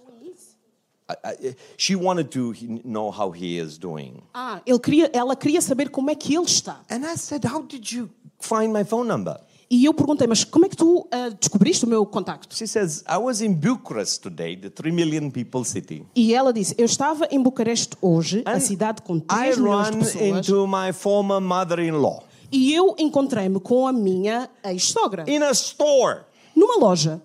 she 1.77 1.95
wanted 1.95 2.29
to 2.29 2.53
know 2.83 3.11
how 3.11 3.31
he 3.31 3.59
is 3.59 3.77
doing. 3.77 4.21
Ah, 4.33 4.61
ele 4.65 4.79
queria, 4.79 5.09
ela 5.13 5.35
queria 5.35 5.61
saber 5.61 5.89
como 5.89 6.09
é 6.09 6.15
que 6.15 6.35
ele 6.35 6.45
está. 6.45 6.81
And 6.89 7.05
I 7.05 7.17
said, 7.17 7.45
how 7.45 7.63
did 7.63 7.91
you 7.91 8.09
find 8.39 8.71
my 8.71 8.83
phone 8.83 9.07
number? 9.07 9.39
E 9.69 9.83
eu 9.83 9.93
perguntei: 9.93 10.25
Mas 10.27 10.45
como 10.45 10.65
é 10.65 10.69
que 10.69 10.77
tu 10.77 11.07
ah, 11.11 11.29
descobriste 11.29 11.83
o 11.83 11.87
meu 11.89 12.05
contacto? 12.05 12.55
She 12.55 12.67
says, 12.67 13.03
I 13.07 13.17
was 13.17 13.41
in 13.41 13.53
Bucharest 13.53 14.21
today, 14.21 14.55
the 14.55 14.69
3 14.69 14.93
million 14.93 15.29
people 15.29 15.65
city. 15.65 16.05
E 16.15 16.33
ela 16.33 16.53
disse: 16.53 16.73
Eu 16.77 16.85
estava 16.85 17.27
em 17.29 17.41
Bucareste 17.41 17.97
hoje, 18.01 18.43
a 18.45 18.53
And 18.53 18.59
cidade 18.61 19.01
com 19.01 19.17
I 19.17 19.21
3 19.21 19.57
milhões 19.57 19.91
de 19.91 19.97
pessoas, 19.97 20.47
into 20.47 20.67
my 20.67 20.93
former 20.93 21.41
mother-in-law 21.41 22.23
e 22.51 22.73
eu 22.73 22.95
encontrei-me 22.97 23.59
com 23.59 23.87
a 23.87 23.93
minha 23.93 24.49
ex-sogra 24.63 25.25
in 25.27 25.41
a 25.43 25.51
store. 25.51 26.21
numa 26.55 26.77
loja. 26.77 27.21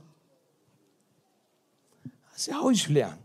I 2.06 2.10
said, 2.36 2.54
how 2.54 2.70
is 2.70 2.80
Julian? 2.80 3.18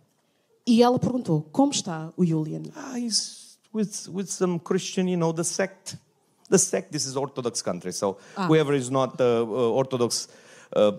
E 0.68 0.84
ela 0.84 1.00
perguntou: 1.00 1.48
Como 1.52 1.72
está 1.72 2.12
o 2.18 2.26
Julian? 2.26 2.64
Ah, 2.76 3.00
he's 3.00 3.58
with, 3.74 4.10
with 4.14 4.28
some 4.28 4.60
Christian, 4.60 5.08
you 5.08 5.18
know, 5.18 5.34
the 5.34 5.44
sect. 5.44 5.98
The 6.50 6.58
sect, 6.58 6.92
this 6.92 7.06
is 7.06 7.16
Orthodox 7.16 7.62
country. 7.62 7.92
So 7.94 8.18
whoever 8.48 8.76
is 8.76 8.90
not 8.90 9.20
uh, 9.20 9.44
uh, 9.44 9.72
Orthodox 9.74 10.30
uh, 10.76 10.92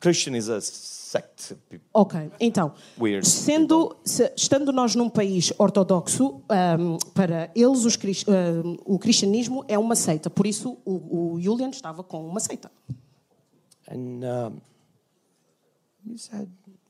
Christian 0.00 0.34
is 0.34 0.48
a 0.48 0.60
sect. 0.60 1.56
Ok, 1.92 2.30
então, 2.40 2.72
Weird 2.98 3.26
sendo, 3.26 3.96
se- 4.04 4.32
estando 4.36 4.72
nós 4.72 4.94
num 4.94 5.08
país 5.08 5.52
ortodoxo, 5.58 6.42
ahm, 6.48 6.96
para 7.14 7.50
eles 7.54 7.84
os 7.84 7.96
ahm, 7.96 8.76
o 8.84 8.98
cristianismo 8.98 9.64
é 9.68 9.78
uma 9.78 9.94
seita. 9.94 10.28
Por 10.28 10.46
isso, 10.46 10.78
o, 10.84 11.34
o 11.34 11.40
Julian 11.40 11.70
estava 11.70 12.02
com 12.02 12.26
uma 12.26 12.40
seita. 12.40 12.70
And 13.90 14.24
um, 14.24 14.60
he 16.10 16.18
said, 16.18 16.48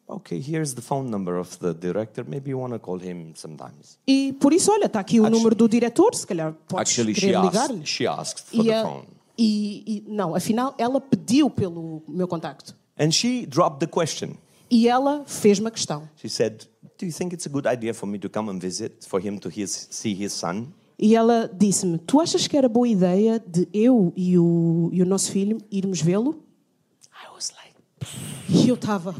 okay, 0.09 0.39
here's 0.41 0.74
the 0.74 0.83
phone 0.83 1.11
number 1.11 1.37
of 1.39 1.59
the 1.59 1.73
director. 1.74 2.24
Maybe 2.27 2.51
you 2.51 2.59
want 2.59 2.73
to 2.73 2.78
call 2.78 2.99
him 2.99 3.33
sometimes. 3.35 3.99
E 4.07 4.33
por 4.41 4.53
isso, 4.53 4.70
olha, 4.73 4.87
está 4.87 5.01
aqui 5.01 5.20
o 5.20 5.28
número 5.28 5.55
do 5.55 5.69
diretor, 5.69 6.15
se 6.15 6.27
calhar 6.27 6.53
podes 6.69 6.91
Actually, 6.91 7.15
she 7.15 7.20
querer 7.27 7.37
asked, 7.37 7.53
ligar-lhe. 7.53 7.87
she 7.87 8.07
asked 8.07 8.41
for 8.43 8.57
E, 8.61 8.65
the 8.65 8.73
a- 8.74 8.83
phone. 8.85 9.05
e- 9.39 9.83
e- 9.87 10.05
não, 10.09 10.35
afinal, 10.35 10.74
ela 10.78 11.01
pediu 11.01 11.51
pelo 11.51 12.03
meu 12.09 12.27
contacto. 12.28 12.74
And 12.99 13.11
she 13.11 13.47
dropped 13.47 13.81
the 13.81 13.87
question. 13.87 14.37
E 14.70 14.89
ela 14.89 15.24
fez-me 15.27 15.69
a 15.69 15.70
questão. 15.70 16.09
She 16.16 16.28
said, 16.28 16.65
do 16.99 17.05
you 17.07 17.12
think 17.12 17.35
it's 17.35 17.47
a 17.47 17.51
good 17.51 17.66
idea 17.69 17.93
for 17.95 18.07
me 18.09 18.19
to 18.19 18.28
come 18.28 18.51
and 18.51 18.59
visit, 18.59 19.05
for 19.07 19.20
him 19.20 19.39
to 19.39 19.49
his, 19.49 19.89
see 19.91 20.15
his 20.15 20.33
son? 20.33 20.69
E 20.99 21.15
ela 21.15 21.47
disse-me: 21.53 21.99
Tu 21.99 22.19
achas 22.19 22.47
que 22.47 22.57
era 22.57 22.70
boa 22.70 22.89
ideia 22.89 23.39
de 23.39 23.69
eu 23.74 24.15
e 24.16 24.39
o, 24.39 24.89
e 24.91 25.03
o 25.03 25.05
nosso 25.05 25.31
filho 25.31 25.59
irmos 25.70 26.01
vê-lo? 26.01 26.43
I 27.12 27.28
was 27.35 27.51
like, 27.51 27.77
E 28.49 28.66
eu 28.70 28.77
estava. 28.77 29.15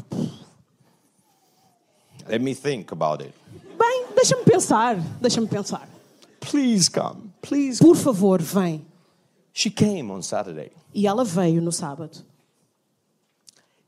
Let 2.29 2.41
me 2.41 2.53
think 2.53 2.91
about 2.91 3.21
it. 3.23 3.33
Bem, 3.77 4.05
deixa-me 4.15 4.43
pensar, 4.43 4.95
deixa-me 5.21 5.47
pensar. 5.47 5.87
Please 6.39 6.89
come, 6.89 7.31
please. 7.41 7.79
Por 7.79 7.95
favor, 7.95 8.41
vem. 8.41 8.85
She 9.53 9.69
came 9.69 10.11
on 10.11 10.21
Saturday. 10.21 10.71
E 10.93 11.05
ela 11.07 11.23
veio 11.23 11.61
no 11.61 11.71
sábado. 11.71 12.23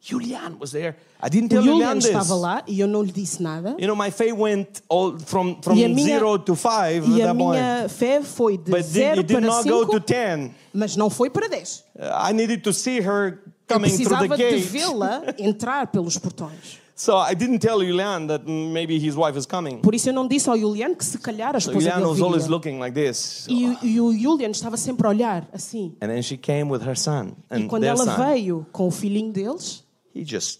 Julian 0.01 0.57
was 0.59 0.71
there. 0.71 0.95
I 1.21 1.27
didn't 1.27 1.49
tell 1.49 1.61
Julian 1.61 1.99
Julian 1.99 2.17
estava 2.17 2.33
this. 2.33 2.41
lá 2.41 2.63
e 2.65 2.79
eu 2.79 2.87
não 2.87 3.03
lhe 3.03 3.11
disse 3.11 3.43
nada. 3.43 3.75
You 3.77 3.87
know, 3.87 3.95
my 3.95 4.09
faith 4.09 4.33
went 4.33 4.81
all 4.87 5.17
from, 5.19 5.61
from 5.61 5.75
E 5.75 5.83
a 5.83 5.89
minha- 5.89 6.05
zero 6.19 6.37
to 6.39 6.55
five 6.55 7.05
E 7.05 7.21
at 7.21 7.29
a 7.29 7.33
that 7.33 7.37
point. 7.37 7.59
minha 7.59 7.89
fé 7.89 8.23
foi 8.23 8.57
de 8.57 8.71
But 8.71 8.83
did, 8.83 8.91
0 8.93 9.19
it 9.19 9.27
did 9.27 9.37
para 9.37 9.45
not 9.45 9.67
go 9.69 9.85
to 9.85 9.91
5, 9.99 10.05
10. 10.05 10.51
mas 10.73 10.95
não 10.95 11.09
foi 11.09 11.29
para 11.29 11.49
10. 11.49 11.83
Uh, 11.95 12.29
I 12.29 12.33
needed 12.33 12.63
to 12.63 12.71
see 12.71 13.01
her 13.01 13.41
Eu 13.43 13.75
coming 13.75 13.89
through 13.89 14.07
the 14.09 14.27
precisava 14.27 14.37
de 14.37 14.43
gate. 14.43 14.65
vê-la 14.69 15.21
entrar 15.37 15.87
pelos 15.87 16.17
portões. 16.17 16.79
So 17.01 17.15
I 17.17 17.33
didn't 17.33 17.59
tell 17.59 17.79
Julian 17.79 18.27
that 18.27 18.45
maybe 18.45 18.99
his 18.99 19.15
wife 19.15 19.37
is 19.39 19.45
coming. 19.45 19.79
Por 19.81 19.95
isso 19.95 20.09
eu 20.09 20.13
não 20.13 20.27
disse 20.27 20.49
ao 20.49 20.57
Julian 20.57 20.93
que 20.93 21.05
se 21.05 21.17
calhar 21.17 21.55
a 21.55 21.59
So 21.61 21.69
esposa 21.71 21.91
Julian 21.91 21.95
dele 21.99 22.09
was 22.11 22.21
always 22.21 22.43
viria. 22.43 22.55
looking 22.57 22.77
like 22.77 22.93
this. 22.93 23.45
E, 23.47 23.67
o- 23.69 23.77
e 23.85 24.01
o 24.01 24.11
Julian 24.11 24.49
estava 24.51 24.75
sempre 24.75 25.07
a 25.07 25.09
olhar 25.11 25.47
assim. 25.53 25.95
And 26.01 26.07
then 26.09 26.21
she 26.21 26.35
came 26.35 26.65
with 26.69 26.81
her 26.85 26.97
son 26.97 27.37
E 27.49 27.55
and 27.55 27.67
quando 27.69 27.83
their 27.83 27.91
ela 27.95 28.03
son. 28.03 28.17
veio 28.17 28.65
com 28.73 28.87
o 28.87 28.91
filhinho 28.91 29.31
deles, 29.31 29.85
He 30.13 30.25
just 30.25 30.59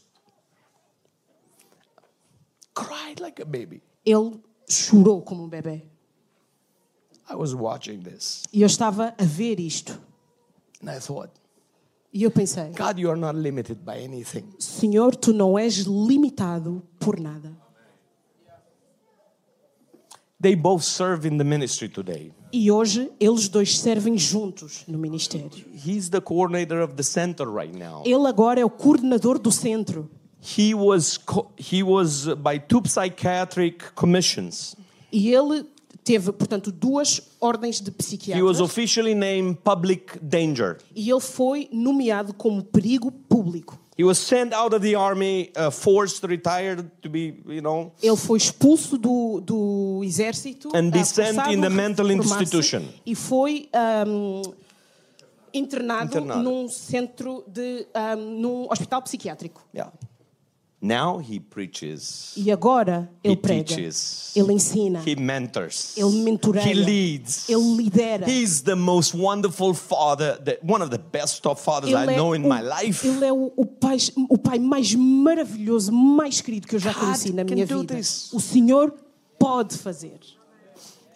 cried 2.74 3.20
like 3.20 3.41
a 3.41 3.45
baby. 3.45 3.82
ele 4.06 4.40
chorou 4.70 5.22
como 5.22 5.44
um 5.44 5.49
bebê. 5.49 5.84
I 7.30 7.36
was 7.36 7.53
watching 7.53 7.99
this 8.02 8.44
E 8.53 8.61
eu 8.61 8.66
estava 8.68 9.14
a 9.18 9.24
ver 9.26 9.60
isto. 9.60 9.99
and 10.82 10.90
I 10.90 10.99
thought, 11.02 11.32
E 12.11 12.23
eu 12.23 12.31
pensei, 12.31 12.72
God, 12.76 12.98
you 12.98 13.10
are 13.10 13.19
not 13.19 13.38
limited 13.38 13.80
by 13.86 14.03
anything. 14.03 14.44
Senhor, 14.57 15.15
tu 15.15 15.31
não 15.31 15.57
és 15.57 15.86
limitado 15.86 16.81
por 16.99 17.19
nada. 17.19 17.56
They 20.41 20.56
both 20.56 20.84
serve 20.84 21.27
in 21.27 21.38
the 21.38 21.44
ministry 21.44 21.90
today. 21.90 22.31
E 22.52 22.72
hoje 22.72 23.11
eles 23.19 23.49
dois 23.49 23.77
servem 23.77 24.18
juntos 24.18 24.86
no 24.88 24.98
ministério. 24.98 25.65
He's 25.73 26.10
the 26.10 26.22
coordinator 26.22 26.81
of 26.81 26.95
the 26.95 27.03
center 27.03 27.45
right 27.45 27.77
now. 27.77 28.03
Ele 28.06 28.26
agora 28.27 28.60
é 28.60 28.65
o 28.65 28.69
coordenador 28.69 29.38
do 29.38 29.52
centro. 29.52 30.10
He 30.41 30.73
was 30.73 31.19
he 31.57 31.84
was 31.84 32.27
by 32.36 32.57
two 32.57 32.81
psychiatric 32.81 33.94
commissions. 33.94 34.76
E 35.11 35.34
ele 35.34 35.65
teve, 36.04 36.32
portanto, 36.32 36.72
duas 36.72 37.22
ordens 37.40 37.80
de 37.82 37.90
He 37.90 37.94
was 37.94 38.06
psiquiatras. 38.06 38.60
officially 38.62 39.14
named 39.16 39.58
public 39.64 40.18
danger. 40.22 40.78
E 40.96 41.10
ele 41.10 41.20
foi 41.20 41.68
nomeado 41.72 42.34
como 42.34 42.64
perigo 42.64 43.12
público. 43.12 43.78
He 43.98 44.04
was 44.06 44.18
sent 44.18 44.54
out 44.54 44.74
of 44.74 44.82
the 44.82 44.96
army, 44.96 45.52
uh, 45.58 45.70
forced, 45.70 46.26
retired 46.26 46.90
to 47.02 47.10
be, 47.10 47.44
you 47.48 47.62
know, 47.62 47.92
Ele 48.02 48.16
foi 48.16 48.38
expulso 48.38 48.98
do, 48.98 49.42
do 49.42 50.02
exército 50.06 50.70
And 50.74 50.90
descent 50.90 51.36
forçado 51.36 51.54
in 51.54 51.60
the 51.60 51.70
mental 51.70 52.10
institution. 52.10 52.82
e 53.06 53.14
foi 53.14 53.68
ahm, 53.74 54.42
internado, 55.54 56.06
Internado. 56.18 56.44
num 56.44 56.70
centro 56.70 57.44
de 57.48 57.88
ahm, 57.94 58.40
num 58.40 58.68
hospital 58.72 59.02
psiquiátrico. 59.02 59.62
yeah. 59.76 59.92
Now 60.81 61.19
he 61.19 61.41
preaches. 61.41 62.34
E 62.38 62.49
agora 62.51 63.10
He 63.22 63.30
ele 63.31 63.35
prega, 63.35 63.64
teaches. 63.65 64.31
ele 64.34 64.53
ensina, 64.53 65.01
He 65.06 65.14
mentors. 65.15 65.97
ele 65.97 66.22
mentoreia, 66.23 66.65
He 66.72 66.73
leads. 66.73 67.49
ele 67.49 67.76
lidera. 67.76 68.26
He's 68.30 68.61
the 68.61 68.76
most 68.76 69.14
wonderful 69.14 69.73
father, 69.73 70.38
that, 70.45 70.60
one 70.64 70.81
of 70.81 70.89
the 70.89 70.97
best 70.97 71.41
top 71.43 71.60
fathers 71.60 71.93
I 71.93 72.03
Ele 72.03 72.14
é, 72.14 72.18
know 72.18 72.34
in 72.34 72.45
o, 72.45 72.47
my 72.49 72.61
life. 72.61 73.06
ele 73.06 73.26
é 73.26 73.34
o, 73.34 73.51
o 73.57 73.65
pai, 73.65 73.97
o 74.30 74.38
pai 74.38 74.57
mais 74.57 74.95
maravilhoso, 74.95 75.91
mais 75.91 76.39
querido 76.39 76.65
que 76.65 76.76
eu 76.76 76.80
já 76.80 76.93
God 76.93 77.01
conheci 77.03 77.34
na 77.34 77.43
minha 77.43 77.65
vida. 77.65 77.95
this. 77.95 78.31
O 78.31 78.39
Senhor 78.39 78.93
pode 79.38 79.77
fazer. 79.77 80.18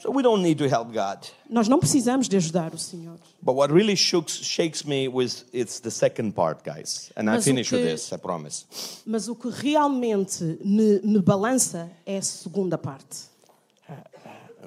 So 0.04 0.12
we 0.12 0.22
don't 0.22 0.44
need 0.44 0.58
to 0.58 0.68
help 0.68 0.92
God. 0.92 1.26
Nós 1.50 1.70
não 1.70 1.80
precisamos 1.80 2.28
de 2.28 2.36
ajudar 2.36 2.74
o 2.74 2.78
Senhor. 2.78 3.18
But 3.42 3.56
what 3.56 3.74
really 3.74 3.96
shakes, 3.96 4.34
shakes 4.34 4.84
me 4.84 5.08
was 5.08 5.46
it's 5.54 5.80
the 5.80 5.90
second 5.90 6.34
part, 6.34 6.62
guys. 6.62 7.10
And 7.16 7.22
I 7.22 7.36
Mas 7.36 7.44
o 7.44 7.46
finish 7.46 7.72
with 7.72 7.80
que- 7.80 7.92
this, 7.94 8.12
I 8.12 8.18
promise. 8.18 8.66
Mas 9.06 9.30
o 9.30 9.36
que 9.36 9.50
realmente 9.50 10.44
me, 10.62 11.00
me 11.02 11.22
balança 11.22 11.90
é 12.06 12.18
a 12.18 12.22
segunda 12.22 12.78
parte. 12.78 13.32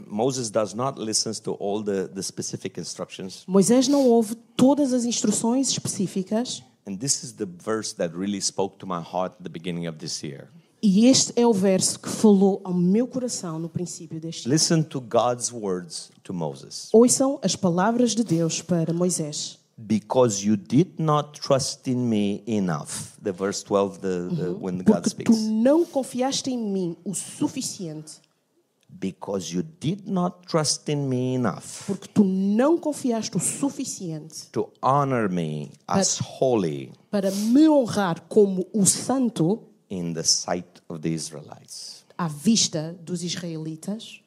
Moses 0.06 0.48
does 0.48 0.72
not 0.72 0.98
listen 0.98 1.34
to 1.42 1.52
all 1.60 1.82
the, 1.82 2.08
the 2.08 2.22
specific 2.22 2.80
instructions. 2.80 3.44
Moisés 3.46 3.88
não 3.88 4.06
ouve 4.06 4.36
todas 4.56 4.94
as 4.94 5.04
instruções 5.04 5.68
específicas 5.68 6.62
And 6.86 6.96
this 6.98 7.22
is 7.22 7.32
the 7.32 7.46
verse 7.46 7.92
that 7.96 8.16
really 8.16 8.40
spoke 8.40 8.78
to 8.78 8.86
my 8.86 9.02
heart 9.02 9.32
at 9.32 9.42
the 9.42 9.50
beginning 9.50 9.86
of 9.86 9.98
this 9.98 10.22
year. 10.22 10.48
E 10.82 11.06
este 11.06 11.32
é 11.36 11.46
o 11.46 11.52
verso 11.52 11.98
que 11.98 12.08
falou 12.08 12.60
ao 12.62 12.74
meu 12.74 13.06
coração 13.06 13.58
no 13.58 13.68
princípio 13.68 14.20
deste. 14.20 14.48
Listen 14.48 14.82
to 14.82 15.00
God's 15.00 15.52
words 15.52 16.10
to 16.22 16.32
Moses. 16.34 16.88
Ouçam 16.92 17.38
as 17.42 17.56
palavras 17.56 18.14
de 18.14 18.22
Deus 18.22 18.62
para 18.62 18.92
Moisés. 18.92 19.58
Because 19.78 20.46
you 20.46 20.56
did 20.56 20.98
not 20.98 21.38
trust 21.38 21.90
in 21.90 21.96
me 22.08 22.42
enough. 22.46 23.18
The 23.22 23.32
verse 23.32 23.62
12, 23.62 23.98
the, 24.00 24.34
the, 24.34 24.50
when 24.58 24.78
God 24.78 25.02
Porque 25.02 25.24
tu 25.24 25.34
speaks. 25.34 25.42
não 25.42 25.84
confiaste 25.84 26.50
em 26.50 26.56
mim 26.58 26.96
o 27.04 27.14
suficiente. 27.14 28.20
Because 28.88 29.54
you 29.54 29.62
did 29.62 30.08
not 30.08 30.46
trust 30.46 30.90
in 30.90 31.08
me 31.08 31.34
enough 31.34 31.84
Porque 31.86 32.08
tu 32.08 32.24
não 32.24 32.78
confiaste 32.78 33.36
o 33.36 33.40
suficiente 33.40 34.46
to 34.52 34.70
honor 34.80 35.28
me 35.28 35.70
as 35.86 36.18
holy 36.20 36.92
para 37.10 37.30
me 37.30 37.68
honrar 37.68 38.22
como 38.28 38.66
o 38.72 38.86
santo 38.86 39.60
in 39.90 40.12
the 40.14 40.22
sight 40.24 40.82
of 40.88 41.00
the 41.00 41.12
Israelites. 41.12 42.04
à 42.18 42.28
vista 42.28 42.94
dos 43.02 43.22
israelitas. 43.22 44.20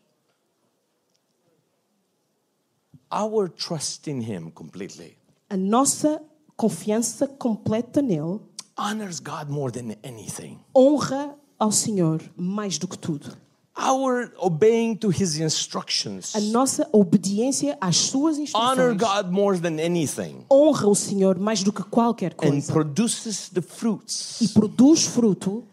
Our 3.11 3.49
trust 3.49 4.07
in 4.07 4.21
him 4.21 4.51
completely 4.51 5.17
A 5.49 5.57
nossa 5.57 6.21
confiança 6.55 7.27
completa 7.27 8.01
nele 8.01 8.39
honors 8.77 9.19
God 9.19 9.49
more 9.49 9.71
than 9.71 9.95
anything. 10.03 10.59
honra 10.75 11.35
ao 11.57 11.71
Senhor 11.71 12.21
mais 12.37 12.77
do 12.77 12.87
que 12.87 12.97
tudo. 12.97 13.35
Our 13.81 14.31
obeying 14.37 14.97
to 14.97 15.09
his 15.09 15.39
instructions. 15.39 16.35
A 16.35 16.41
nossa 16.41 16.87
obediência 16.91 17.77
às 17.79 17.95
suas 17.95 18.37
instruções. 18.37 18.77
honor 18.77 18.93
God 18.93 19.31
more 19.31 19.57
than 19.57 19.79
anything. 19.79 20.45
Honra 20.51 20.87
o 20.87 20.95
Senhor 20.95 21.39
mais 21.39 21.63
do 21.63 21.71
que 21.71 21.83
qualquer 21.83 22.33
coisa. 22.33 22.55
and 22.55 22.73
produces 22.73 23.49
the 23.49 23.61
fruits, 23.61 24.41
e 24.41 24.49
produz 24.49 25.05
fruto, 25.05 25.63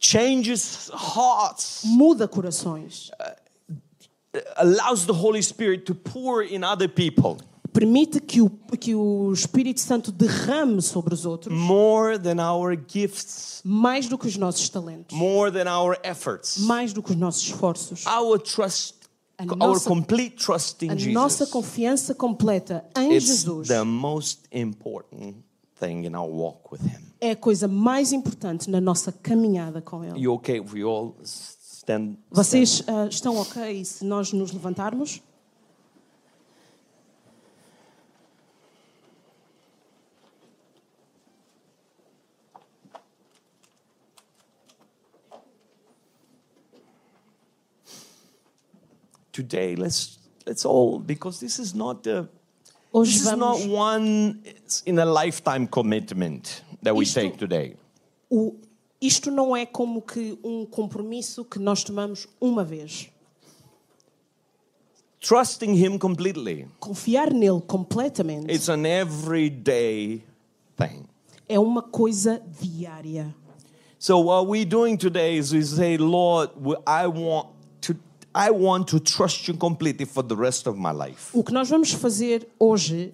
changes 0.00 0.90
hearts, 0.92 1.82
muda 1.84 2.26
corações, 2.26 3.10
uh, 3.20 4.40
allows 4.56 5.06
the 5.06 5.12
Holy 5.12 5.42
Spirit 5.42 5.84
to 5.84 5.94
pour 5.94 6.42
in 6.42 6.64
other 6.64 6.88
people 6.88 7.38
permite 7.72 8.20
que 8.20 8.40
o, 8.42 8.50
que 8.78 8.94
o 8.94 9.32
Espírito 9.32 9.80
Santo 9.80 10.12
derrame 10.12 10.82
sobre 10.82 11.14
os 11.14 11.24
outros 11.24 11.56
more 11.56 12.18
than 12.18 12.36
our 12.42 12.76
gifts, 12.88 13.60
mais 13.64 14.08
do 14.08 14.18
que 14.18 14.26
os 14.26 14.36
nossos 14.36 14.68
talentos, 14.68 15.16
more 15.16 15.50
than 15.50 15.70
our 15.74 15.96
efforts. 16.02 16.58
mais 16.58 16.92
do 16.92 17.02
que 17.02 17.10
os 17.12 17.16
nossos 17.16 17.42
esforços. 17.42 18.04
Our 18.06 18.38
trust, 18.38 18.94
A 19.38 19.44
our 19.44 19.56
nossa- 19.56 19.88
complete 19.88 20.36
trust 20.36 20.84
in 20.84 20.90
A 20.90 20.94
nossa 21.12 21.38
Jesus. 21.44 21.50
confiança 21.50 22.14
completa 22.14 22.84
em 22.96 23.14
It's 23.14 23.26
Jesus 23.26 23.68
the 23.68 23.82
most 23.84 24.40
important 24.52 25.36
thing 25.80 26.04
in 26.06 26.14
our 26.14 26.30
walk 26.30 26.60
with 26.72 26.80
Him. 26.82 27.00
é 27.20 27.30
a 27.32 27.36
coisa 27.36 27.66
mais 27.66 28.12
importante 28.12 28.70
na 28.70 28.80
nossa 28.80 29.10
caminhada 29.10 29.80
com 29.80 30.04
Ele. 30.04 30.20
You 30.20 30.34
okay 30.34 30.58
if 30.60 30.72
we 30.72 30.82
all 30.84 31.16
stand? 31.24 31.62
stand? 31.82 32.16
Vocês 32.30 32.84
ah, 32.86 33.06
estão 33.10 33.36
ok 33.38 33.84
se 33.84 34.04
nós 34.04 34.32
nos 34.32 34.52
levantarmos? 34.52 35.20
Today 49.32 49.74
let's 49.76 50.18
let's 50.46 50.64
all 50.64 50.98
because 50.98 51.40
this 51.40 51.58
is 51.58 51.74
not 51.74 52.02
the 52.02 52.28
Hoje 52.92 53.12
this 53.12 53.26
is 53.26 53.36
not 53.36 53.58
one 53.68 54.42
in 54.84 54.98
a 54.98 55.04
lifetime 55.06 55.66
commitment 55.66 56.62
that 56.82 56.94
we 56.94 57.04
Isto- 57.04 57.20
take 57.22 57.36
today 57.38 57.74
O, 58.30 58.54
isto 59.00 59.30
não 59.30 59.56
é 59.56 59.66
como 59.66 60.00
que 60.02 60.38
um 60.44 60.64
compromisso 60.66 61.44
que 61.44 61.58
nós 61.58 61.82
tomamos 61.84 62.26
uma 62.40 62.62
vez. 62.64 63.08
trusting 65.20 65.74
him 65.74 65.98
completely 65.98 66.66
Confiar 66.80 67.32
nele 67.32 67.60
completamente 67.62 68.50
it's 68.52 68.68
an 68.68 68.84
everyday 68.86 70.22
thing 70.76 71.04
é 71.48 71.58
uma 71.58 71.82
coisa 71.82 72.40
diária. 72.60 73.34
so 73.98 74.18
what 74.18 74.46
we're 74.48 74.64
doing 74.68 74.96
today 74.96 75.36
is 75.36 75.52
we 75.52 75.62
say 75.62 75.96
lord 75.96 76.50
i 76.86 77.06
want 77.06 77.48
i 78.34 78.50
want 78.50 78.84
to 78.86 78.98
trust 79.00 79.48
you 79.48 79.54
completely 79.56 80.06
for 80.06 80.22
the 80.22 80.34
rest 80.34 80.66
of 80.66 80.78
my 80.78 80.92
life 80.92 81.30
O 81.32 81.42
que 81.44 81.52
nós 81.52 81.68
vamos 81.68 81.92
fazer 81.92 82.46
hoje 82.58 83.12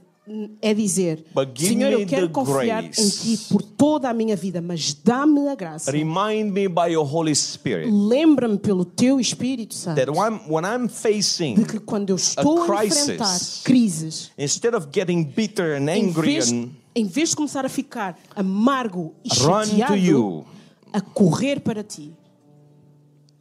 é 0.61 0.75
dizer: 0.75 1.25
Senhor, 1.57 1.91
eu 1.91 2.07
quero 2.07 2.29
confiar 2.29 2.85
em 2.85 2.89
grace. 2.91 3.37
ti 3.39 3.45
por 3.51 3.63
toda 3.63 4.11
a 4.11 4.13
minha 4.13 4.37
vida, 4.37 4.61
mas 4.61 4.93
dá-me 4.93 5.49
a 5.49 5.55
graça. 5.55 5.91
remind 5.91 6.53
me 6.53 6.69
by 6.69 6.93
your 6.93 7.07
holy 7.11 7.35
spirit 7.35 7.91
Lembra-me 7.91 8.59
pelo 8.59 8.85
teu 8.85 9.19
Espírito 9.19 9.75
Santo 9.75 9.97
that 9.97 10.11
when, 10.11 10.21
I'm- 10.35 10.41
when 10.47 10.65
i'm 10.67 10.87
de 10.87 10.93
facing 10.93 11.65
que 11.65 11.79
quando 11.81 12.11
eu 12.11 12.17
estou 12.17 12.63
a, 12.63 12.67
crisis, 12.67 12.99
enfrentar 13.09 13.39
crises, 13.65 14.31
instead 14.37 14.75
of 14.75 14.89
getting 14.93 15.25
bitter 15.25 15.81
and 15.81 15.89
em 15.89 16.11
angry 16.11 16.35
vez, 16.35 16.51
and 16.53 16.55
em 16.55 16.77
em 16.95 17.07
vez 17.07 17.31
de 17.31 17.37
começar 17.37 17.65
a 17.65 17.69
ficar 17.71 18.19
amargo 18.37 19.15
e 19.25 19.35
chateado, 19.35 19.97
you. 19.97 20.45
a 20.93 21.01
correr 21.01 21.61
para 21.61 21.83
ti 21.83 22.13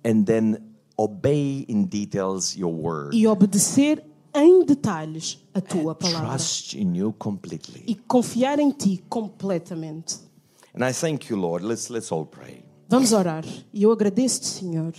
and 0.06 0.24
then 0.24 0.58
obey 0.98 1.66
in 1.68 1.86
details 1.86 2.56
your 2.56 2.74
word. 2.74 3.14
e 3.16 3.28
obedecer 3.28 4.04
em 4.34 4.64
detalhes 4.66 5.40
a 5.54 5.62
tua 5.62 5.96
palavra 5.96 6.30
Trust 6.30 6.74
in 6.78 6.96
you 6.96 7.14
completely. 7.14 7.84
e 7.88 7.96
confiar 7.96 8.60
em 8.60 8.72
ti 8.72 9.04
completamente. 9.10 10.20
And 10.74 10.84
I 10.88 10.94
thank 10.94 11.30
you, 11.32 11.38
Lord. 11.40 11.66
Let's 11.66 11.90
let's 11.90 12.12
all 12.12 12.26
pray 12.26 12.64
Vamos 12.90 13.12
orar. 13.12 13.44
E 13.74 13.84
eu 13.84 13.92
agradeço-te, 13.92 14.46
Senhor, 14.48 14.94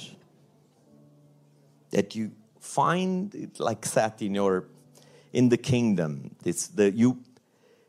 that 1.90 2.18
you 2.18 2.30
find 2.60 3.34
it 3.34 3.58
like 3.62 3.88
that 3.92 4.22
in 4.24 4.34
your 4.36 4.64
in 5.32 5.48
the 5.48 5.56
kingdom. 5.56 6.30
It's 6.44 6.68
the 6.68 6.90
you. 6.94 7.18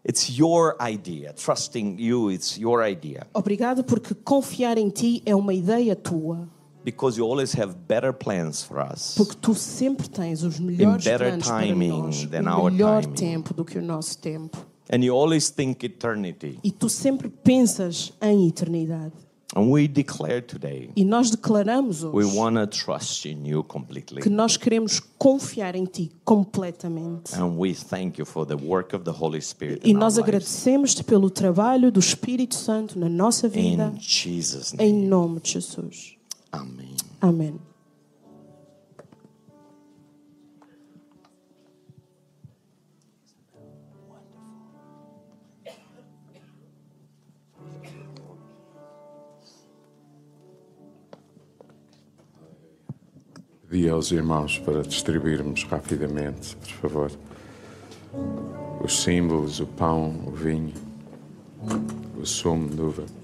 It's 0.06 0.30
your 0.30 0.78
idea. 0.82 1.34
Trusting 1.34 1.98
you, 2.00 2.32
it's 2.32 2.58
your 2.58 2.82
idea 2.82 3.28
Obrigado 3.34 3.84
porque 3.84 4.14
confiar 4.16 4.78
em 4.78 4.90
ti 4.90 5.22
é 5.26 5.36
uma 5.36 5.54
ideia 5.54 5.96
tua. 5.96 6.48
Because 6.84 7.18
you 7.20 7.26
always 7.26 7.54
have 7.54 7.74
better 7.88 8.14
plans 8.14 8.64
for 8.64 8.80
us. 8.80 9.16
Porque 9.16 9.36
tu 9.36 9.54
sempre 9.54 10.08
tens 10.10 10.44
os 10.44 10.60
melhores 10.60 11.04
better 11.04 11.28
planos 11.30 11.48
para 11.48 11.60
timing 11.68 11.90
nós. 11.90 12.26
than 12.28 12.44
o 12.44 12.58
our 12.62 12.72
melhor 12.72 13.02
timing. 13.04 13.16
tempo 13.16 13.54
do 13.54 13.66
que 13.66 13.78
o 13.78 13.82
nosso 13.82 14.18
tempo. 14.18 14.58
And 14.92 15.04
you 15.04 15.14
always 15.16 15.50
think 15.52 15.86
eternity. 15.86 16.58
E 16.64 16.72
tu 16.72 16.90
sempre 16.90 17.30
pensas 17.30 18.12
em 18.22 18.48
eternidade. 18.48 19.14
And 19.56 19.72
we 19.72 19.88
declare 19.88 20.42
today 20.44 20.92
E 20.96 21.04
nós 21.04 21.32
declaramos 21.32 22.04
we 22.04 22.24
hoje 22.24 22.38
want 22.38 22.56
to 22.56 22.68
trust 22.68 23.26
in 23.28 23.48
you 23.48 23.64
completely. 23.64 24.22
que 24.22 24.30
nós 24.30 24.56
queremos 24.58 25.00
confiar 25.18 25.76
em 25.76 25.86
ti 25.86 26.12
completamente. 26.24 27.34
And 27.36 27.58
we 27.58 27.74
thank 27.74 28.20
you 28.20 28.26
for 28.28 28.46
the 28.46 28.56
work 28.56 28.96
of 28.96 29.04
the 29.06 29.12
Holy 29.12 29.42
Spirit 29.42 29.82
E 29.84 29.90
in 29.92 29.96
our 29.96 30.02
nós 30.02 30.18
agradecemos-te 30.20 31.04
pelo 31.04 31.32
trabalho 31.32 31.92
do 31.92 32.00
Espírito 32.00 32.54
Santo 32.56 32.98
na 33.00 33.10
nossa 33.10 33.48
vida. 33.50 33.92
In 33.96 34.00
Jesus' 34.00 34.74
Em 34.78 34.94
name. 34.94 35.08
nome 35.08 35.40
de 35.42 35.52
Jesus. 35.54 36.16
Amen. 36.52 36.96
Amém. 37.22 37.60
Pedi 53.70 53.88
aos 53.88 54.12
irmãos 54.12 54.58
para 54.60 54.82
distribuirmos 54.82 55.64
rapidamente, 55.64 56.56
por 56.58 56.90
favor, 56.90 57.12
os 58.84 59.04
símbolos, 59.04 59.60
o 59.60 59.68
pão, 59.68 60.24
o 60.26 60.32
vinho, 60.32 60.74
o 62.20 62.26
sumo 62.26 62.68
de 62.68 62.82
uva. 62.82 63.19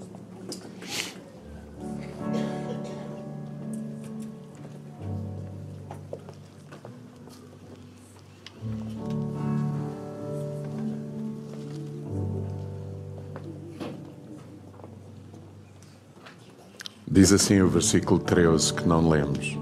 Diz 17.26 17.32
assim 17.32 17.60
o 17.60 17.68
versículo 17.68 18.20
13 18.20 18.72
que 18.72 18.86
não 18.86 19.08
lemos. 19.08 19.58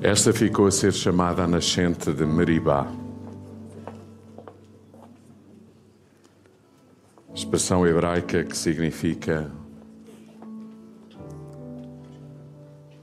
Esta 0.00 0.32
ficou 0.32 0.68
a 0.68 0.70
ser 0.70 0.94
chamada 0.94 1.44
a 1.44 1.46
nascente 1.46 2.14
de 2.14 2.24
Meribá. 2.24 2.90
Expressão 7.34 7.86
hebraica 7.86 8.42
que 8.42 8.56
significa 8.56 9.52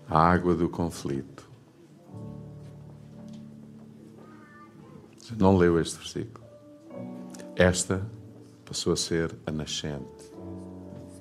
a 0.10 0.20
água 0.20 0.56
do 0.56 0.68
conflito. 0.68 1.48
Não 5.38 5.56
leu 5.56 5.80
este 5.80 6.00
versículo. 6.00 6.44
Esta 7.56 8.17
passou 8.68 8.94
a 8.94 8.98
ser 8.98 9.34
a 9.46 9.52
nascente 9.52 10.32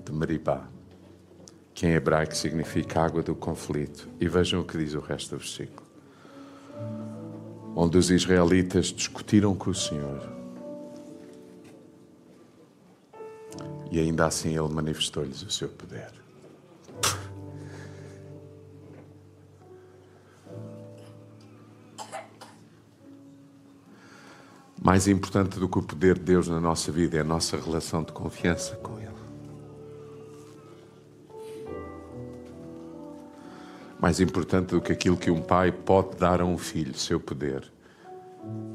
de 0.04 0.12
Meribá 0.12 0.68
que 1.76 1.86
em 1.86 1.90
hebraico 1.92 2.34
significa 2.34 3.02
água 3.02 3.22
do 3.22 3.34
conflito. 3.34 4.08
E 4.18 4.26
vejam 4.26 4.62
o 4.62 4.64
que 4.64 4.78
diz 4.78 4.94
o 4.94 4.98
resto 4.98 5.36
do 5.36 5.38
versículo. 5.38 5.86
Onde 7.76 7.98
os 7.98 8.10
israelitas 8.10 8.86
discutiram 8.86 9.54
com 9.54 9.68
o 9.68 9.74
Senhor. 9.74 10.26
E 13.92 14.00
ainda 14.00 14.24
assim 14.24 14.56
ele 14.56 14.72
manifestou-lhes 14.72 15.42
o 15.42 15.50
seu 15.50 15.68
poder. 15.68 16.25
Mais 24.86 25.08
importante 25.08 25.58
do 25.58 25.68
que 25.68 25.80
o 25.80 25.82
poder 25.82 26.16
de 26.16 26.22
Deus 26.22 26.46
na 26.46 26.60
nossa 26.60 26.92
vida 26.92 27.16
é 27.16 27.20
a 27.20 27.24
nossa 27.24 27.56
relação 27.56 28.04
de 28.04 28.12
confiança 28.12 28.76
com 28.76 28.96
Ele. 29.00 29.10
Mais 33.98 34.20
importante 34.20 34.76
do 34.76 34.80
que 34.80 34.92
aquilo 34.92 35.16
que 35.16 35.28
um 35.28 35.42
pai 35.42 35.72
pode 35.72 36.16
dar 36.16 36.40
a 36.40 36.44
um 36.44 36.56
filho, 36.56 36.96
seu 36.96 37.18
poder, 37.18 37.68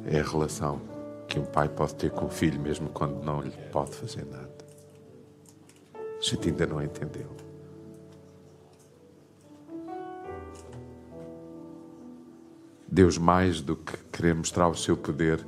é 0.06 0.20
a 0.20 0.24
relação 0.24 0.82
que 1.30 1.40
um 1.40 1.46
pai 1.46 1.70
pode 1.70 1.96
ter 1.96 2.12
com 2.12 2.26
o 2.26 2.30
filho, 2.30 2.60
mesmo 2.60 2.90
quando 2.90 3.24
não 3.24 3.40
lhe 3.40 3.52
pode 3.72 3.96
fazer 3.96 4.26
nada. 4.26 4.52
A 5.96 6.22
gente 6.22 6.50
ainda 6.50 6.68
não 6.68 6.84
entendeu. 6.84 7.30
Deus, 12.86 13.18
mais 13.18 13.62
do 13.62 13.78
que 13.78 13.96
querer 14.12 14.36
mostrar 14.36 14.68
o 14.68 14.76
seu 14.76 14.98
poder, 14.98 15.40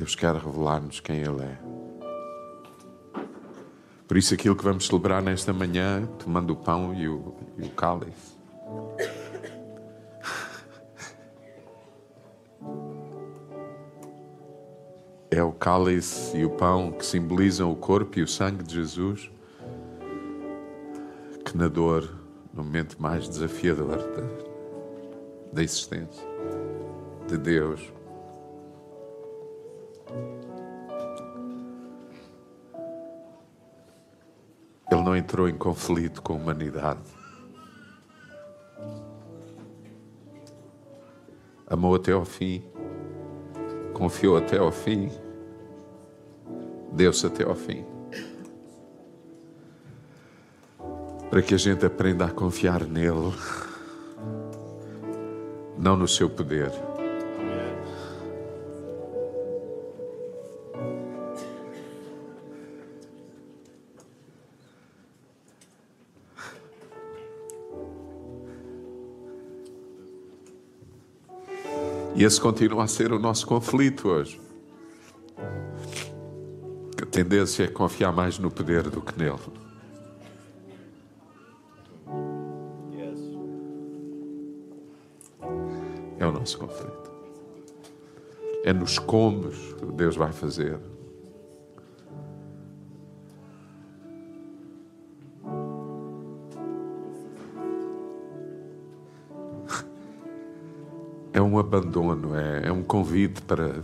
Deus 0.00 0.14
quer 0.14 0.34
revelar-nos 0.34 0.98
quem 0.98 1.18
Ele 1.18 1.42
é. 1.42 1.58
Por 4.08 4.16
isso, 4.16 4.32
aquilo 4.32 4.56
que 4.56 4.64
vamos 4.64 4.86
celebrar 4.86 5.20
nesta 5.20 5.52
manhã, 5.52 6.06
tomando 6.18 6.54
o 6.54 6.56
pão 6.56 6.94
e 6.94 7.06
o, 7.06 7.34
e 7.58 7.66
o 7.66 7.68
cálice, 7.68 8.34
é 15.30 15.42
o 15.42 15.52
cálice 15.52 16.38
e 16.38 16.46
o 16.46 16.50
pão 16.50 16.92
que 16.92 17.04
simbolizam 17.04 17.70
o 17.70 17.76
corpo 17.76 18.18
e 18.18 18.22
o 18.22 18.26
sangue 18.26 18.64
de 18.64 18.76
Jesus, 18.76 19.30
que 21.44 21.54
na 21.54 21.68
dor, 21.68 22.10
no 22.54 22.64
momento 22.64 22.96
mais 22.98 23.28
desafiador 23.28 23.98
da, 23.98 24.22
da 25.52 25.62
existência 25.62 26.26
de 27.28 27.36
Deus, 27.36 27.92
Ele 34.90 35.02
não 35.02 35.16
entrou 35.16 35.48
em 35.48 35.56
conflito 35.56 36.20
com 36.20 36.32
a 36.32 36.36
humanidade. 36.36 37.00
Amou 41.66 41.94
até 41.94 42.10
ao 42.10 42.24
fim. 42.24 42.64
Confiou 43.94 44.36
até 44.36 44.58
ao 44.58 44.72
fim. 44.72 45.08
Deu-se 46.92 47.24
até 47.24 47.44
ao 47.44 47.54
fim. 47.54 47.84
Para 51.30 51.42
que 51.42 51.54
a 51.54 51.58
gente 51.58 51.86
aprenda 51.86 52.24
a 52.24 52.30
confiar 52.30 52.84
nele, 52.84 53.32
não 55.78 55.96
no 55.96 56.08
seu 56.08 56.28
poder. 56.28 56.89
E 72.20 72.22
esse 72.22 72.38
continua 72.38 72.84
a 72.84 72.86
ser 72.86 73.14
o 73.14 73.18
nosso 73.18 73.46
conflito 73.46 74.08
hoje. 74.08 74.38
A 77.02 77.06
tendência 77.06 77.64
é 77.64 77.66
confiar 77.66 78.12
mais 78.12 78.38
no 78.38 78.50
poder 78.50 78.90
do 78.90 79.00
que 79.00 79.18
nele. 79.18 79.38
É 86.18 86.26
o 86.26 86.30
nosso 86.30 86.58
conflito. 86.58 87.10
É 88.64 88.72
nos 88.74 88.98
comos 88.98 89.56
que 89.78 89.86
Deus 89.86 90.14
vai 90.14 90.30
fazer. 90.30 90.78
É 101.32 101.40
um 101.40 101.58
abandono, 101.58 102.36
é, 102.36 102.68
é 102.68 102.72
um 102.72 102.82
convite 102.82 103.40
para 103.42 103.82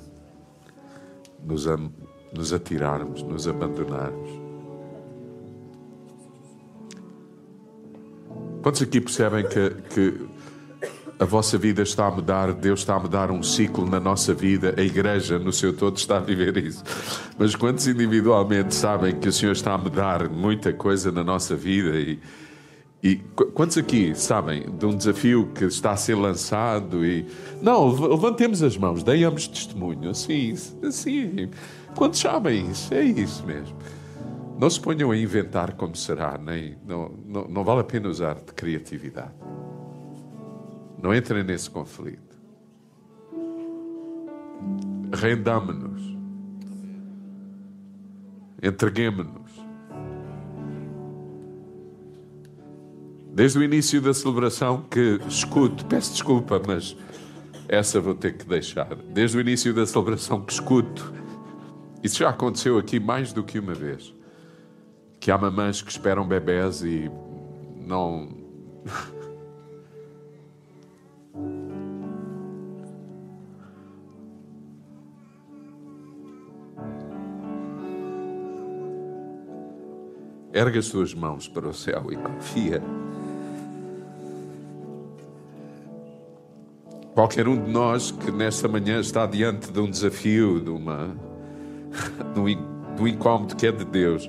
nos, 1.44 1.66
am- 1.66 1.92
nos 2.34 2.52
atirarmos, 2.52 3.22
nos 3.22 3.46
abandonarmos. 3.46 4.30
Quantos 8.62 8.82
aqui 8.82 9.00
percebem 9.00 9.46
que, 9.46 9.70
que 9.94 10.26
a 11.20 11.24
vossa 11.24 11.56
vida 11.56 11.82
está 11.82 12.08
a 12.08 12.10
mudar, 12.10 12.52
Deus 12.52 12.80
está 12.80 12.96
a 12.96 13.00
mudar 13.00 13.30
um 13.30 13.42
ciclo 13.42 13.88
na 13.88 14.00
nossa 14.00 14.34
vida, 14.34 14.74
a 14.76 14.82
igreja 14.82 15.38
no 15.38 15.52
seu 15.52 15.72
todo 15.72 15.96
está 15.96 16.16
a 16.16 16.20
viver 16.20 16.56
isso. 16.56 16.82
Mas 17.38 17.54
quantos 17.54 17.86
individualmente 17.86 18.74
sabem 18.74 19.14
que 19.18 19.28
o 19.28 19.32
Senhor 19.32 19.52
está 19.52 19.74
a 19.74 19.78
mudar 19.78 20.28
muita 20.28 20.72
coisa 20.72 21.12
na 21.12 21.22
nossa 21.22 21.54
vida 21.54 21.96
e, 21.96 22.18
e 23.06 23.16
qu- 23.36 23.46
quantos 23.52 23.78
aqui 23.78 24.14
sabem 24.14 24.64
de 24.78 24.84
um 24.86 24.96
desafio 24.96 25.46
que 25.54 25.64
está 25.64 25.92
a 25.92 25.96
ser 25.96 26.14
lançado 26.16 27.04
e 27.04 27.24
não, 27.62 27.88
lev- 27.90 28.10
levantemos 28.10 28.62
as 28.62 28.76
mãos, 28.76 29.02
demos 29.02 29.46
testemunho, 29.46 30.10
assim, 30.10 30.54
assim. 30.82 31.48
Quantos 31.94 32.18
sabem 32.20 32.68
isso? 32.70 32.92
É 32.92 33.02
isso 33.04 33.44
mesmo. 33.46 33.76
Não 34.58 34.68
se 34.70 34.80
ponham 34.80 35.10
a 35.10 35.16
inventar 35.16 35.74
como 35.74 35.94
será, 35.94 36.36
nem 36.38 36.76
não, 36.86 37.10
não, 37.26 37.46
não 37.48 37.64
vale 37.64 37.80
a 37.80 37.84
pena 37.84 38.08
usar 38.08 38.34
de 38.36 38.52
criatividade. 38.54 39.32
Não 41.02 41.14
entrem 41.14 41.44
nesse 41.44 41.70
conflito. 41.70 42.36
Rendamo-nos. 45.12 46.02
Entreguemo-nos. 48.62 49.45
Desde 53.36 53.58
o 53.58 53.62
início 53.62 54.00
da 54.00 54.14
celebração 54.14 54.80
que 54.90 55.20
escuto, 55.28 55.84
peço 55.84 56.10
desculpa, 56.12 56.58
mas 56.66 56.96
essa 57.68 58.00
vou 58.00 58.14
ter 58.14 58.32
que 58.32 58.46
deixar. 58.46 58.94
Desde 58.94 59.36
o 59.36 59.40
início 59.42 59.74
da 59.74 59.84
celebração 59.84 60.40
que 60.40 60.54
escuto, 60.54 61.12
isso 62.02 62.20
já 62.20 62.30
aconteceu 62.30 62.78
aqui 62.78 62.98
mais 62.98 63.34
do 63.34 63.44
que 63.44 63.58
uma 63.58 63.74
vez, 63.74 64.14
que 65.20 65.30
há 65.30 65.36
mamães 65.36 65.82
que 65.82 65.90
esperam 65.90 66.26
bebés 66.26 66.80
e 66.80 67.10
não 67.76 68.30
Erga 80.54 80.78
as 80.78 80.88
tuas 80.88 81.12
mãos 81.12 81.46
para 81.46 81.68
o 81.68 81.74
céu 81.74 82.06
e 82.10 82.16
confia. 82.16 82.82
Qualquer 87.16 87.48
um 87.48 87.56
de 87.56 87.70
nós 87.70 88.10
que 88.10 88.30
nesta 88.30 88.68
manhã 88.68 89.00
está 89.00 89.24
diante 89.24 89.72
de 89.72 89.80
um 89.80 89.88
desafio, 89.88 90.60
de, 90.60 90.68
uma, 90.68 91.16
de, 92.34 92.38
um, 92.38 92.44
de 92.94 93.02
um 93.02 93.08
incómodo 93.08 93.56
que 93.56 93.66
é 93.66 93.72
de 93.72 93.86
Deus, 93.86 94.28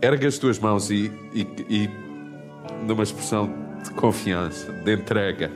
erga 0.00 0.26
as 0.26 0.38
tuas 0.38 0.58
mãos 0.58 0.90
e, 0.90 1.12
e, 1.34 1.46
e 1.68 1.90
numa 2.86 3.02
expressão 3.02 3.52
de 3.84 3.90
confiança, 3.90 4.72
de 4.72 4.94
entrega. 4.94 5.50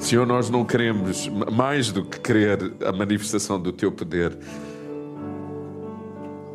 Senhor, 0.00 0.26
nós 0.26 0.50
não 0.50 0.62
queremos, 0.62 1.26
mais 1.50 1.90
do 1.90 2.04
que 2.04 2.20
querer 2.20 2.74
a 2.84 2.92
manifestação 2.92 3.58
do 3.58 3.72
teu 3.72 3.90
poder, 3.90 4.36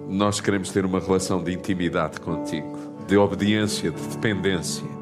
nós 0.07 0.39
queremos 0.39 0.69
ter 0.69 0.85
uma 0.85 0.99
relação 0.99 1.43
de 1.43 1.51
intimidade 1.51 2.21
contigo, 2.21 2.77
de 3.07 3.17
obediência, 3.17 3.89
de 3.89 4.01
dependência, 4.09 5.00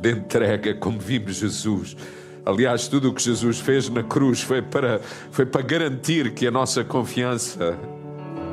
de 0.00 0.12
entrega, 0.12 0.74
como 0.74 0.98
vimos 0.98 1.36
Jesus. 1.36 1.96
Aliás, 2.44 2.88
tudo 2.88 3.10
o 3.10 3.14
que 3.14 3.22
Jesus 3.22 3.58
fez 3.60 3.88
na 3.88 4.02
cruz 4.02 4.40
foi 4.40 4.62
para, 4.62 5.00
foi 5.30 5.44
para 5.44 5.60
garantir 5.60 6.32
que 6.32 6.46
a 6.46 6.50
nossa 6.50 6.82
confiança 6.82 7.78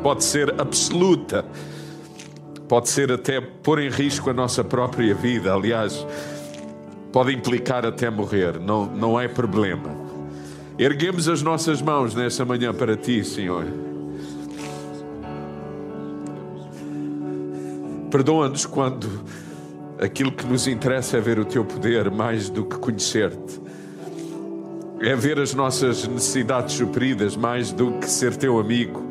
pode 0.04 0.24
ser 0.24 0.54
absoluta, 0.60 1.46
pode 2.68 2.90
ser 2.90 3.12
até 3.12 3.40
pôr 3.40 3.80
em 3.80 3.90
risco 3.90 4.30
a 4.30 4.34
nossa 4.34 4.64
própria 4.64 5.16
vida. 5.16 5.54
Aliás, 5.54 6.06
pode 7.12 7.34
implicar 7.34 7.86
até 7.86 8.10
morrer, 8.10 8.60
não, 8.60 8.86
não 8.86 9.20
é 9.20 9.28
problema. 9.28 9.90
Erguemos 10.78 11.30
as 11.30 11.42
nossas 11.42 11.82
mãos 11.82 12.14
nesta 12.14 12.44
manhã 12.44 12.74
para 12.74 12.98
ti, 12.98 13.24
Senhor. 13.24 13.66
Perdoa-nos 18.12 18.66
quando 18.66 19.24
aquilo 20.00 20.32
que 20.32 20.46
nos 20.46 20.68
interessa 20.68 21.18
é 21.18 21.22
ver 21.22 21.40
o 21.40 21.46
teu 21.46 21.64
poder 21.64 22.12
mais 22.12 22.50
do 22.50 22.66
que 22.66 22.78
conhecer-te. 22.78 23.62
É 25.02 25.16
ver 25.16 25.40
as 25.40 25.54
nossas 25.54 26.08
necessidades 26.08 26.76
supridas 26.76 27.36
mais 27.36 27.72
do 27.72 27.92
que 28.00 28.10
ser 28.10 28.36
teu 28.36 28.60
amigo. 28.60 29.04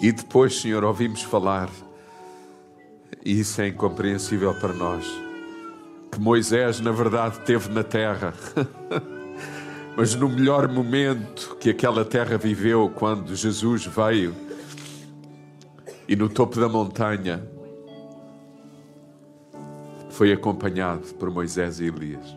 E 0.00 0.10
depois, 0.10 0.60
Senhor, 0.60 0.82
ouvimos 0.82 1.22
falar, 1.22 1.70
e 3.24 3.38
isso 3.38 3.60
é 3.60 3.68
incompreensível 3.68 4.52
para 4.54 4.72
nós, 4.72 5.06
que 6.10 6.18
Moisés, 6.18 6.80
na 6.80 6.90
verdade, 6.90 7.38
teve 7.46 7.68
na 7.68 7.84
terra. 7.84 8.34
Mas 9.96 10.14
no 10.14 10.28
melhor 10.28 10.68
momento 10.68 11.56
que 11.60 11.70
aquela 11.70 12.04
terra 12.04 12.38
viveu, 12.38 12.90
quando 12.94 13.34
Jesus 13.36 13.84
veio 13.84 14.34
e 16.08 16.16
no 16.16 16.28
topo 16.28 16.58
da 16.58 16.68
montanha 16.68 17.42
foi 20.10 20.32
acompanhado 20.32 21.06
por 21.14 21.30
Moisés 21.30 21.78
e 21.80 21.86
Elias. 21.86 22.36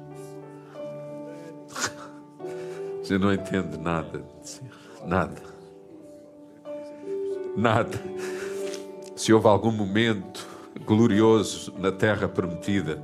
Você 3.01 3.17
não 3.17 3.33
entende 3.33 3.77
nada, 3.77 4.23
nada, 5.05 5.41
nada. 7.55 8.01
Se 9.15 9.31
houve 9.31 9.47
algum 9.47 9.71
momento 9.71 10.45
glorioso 10.85 11.73
na 11.77 11.91
terra 11.91 12.27
prometida, 12.27 13.01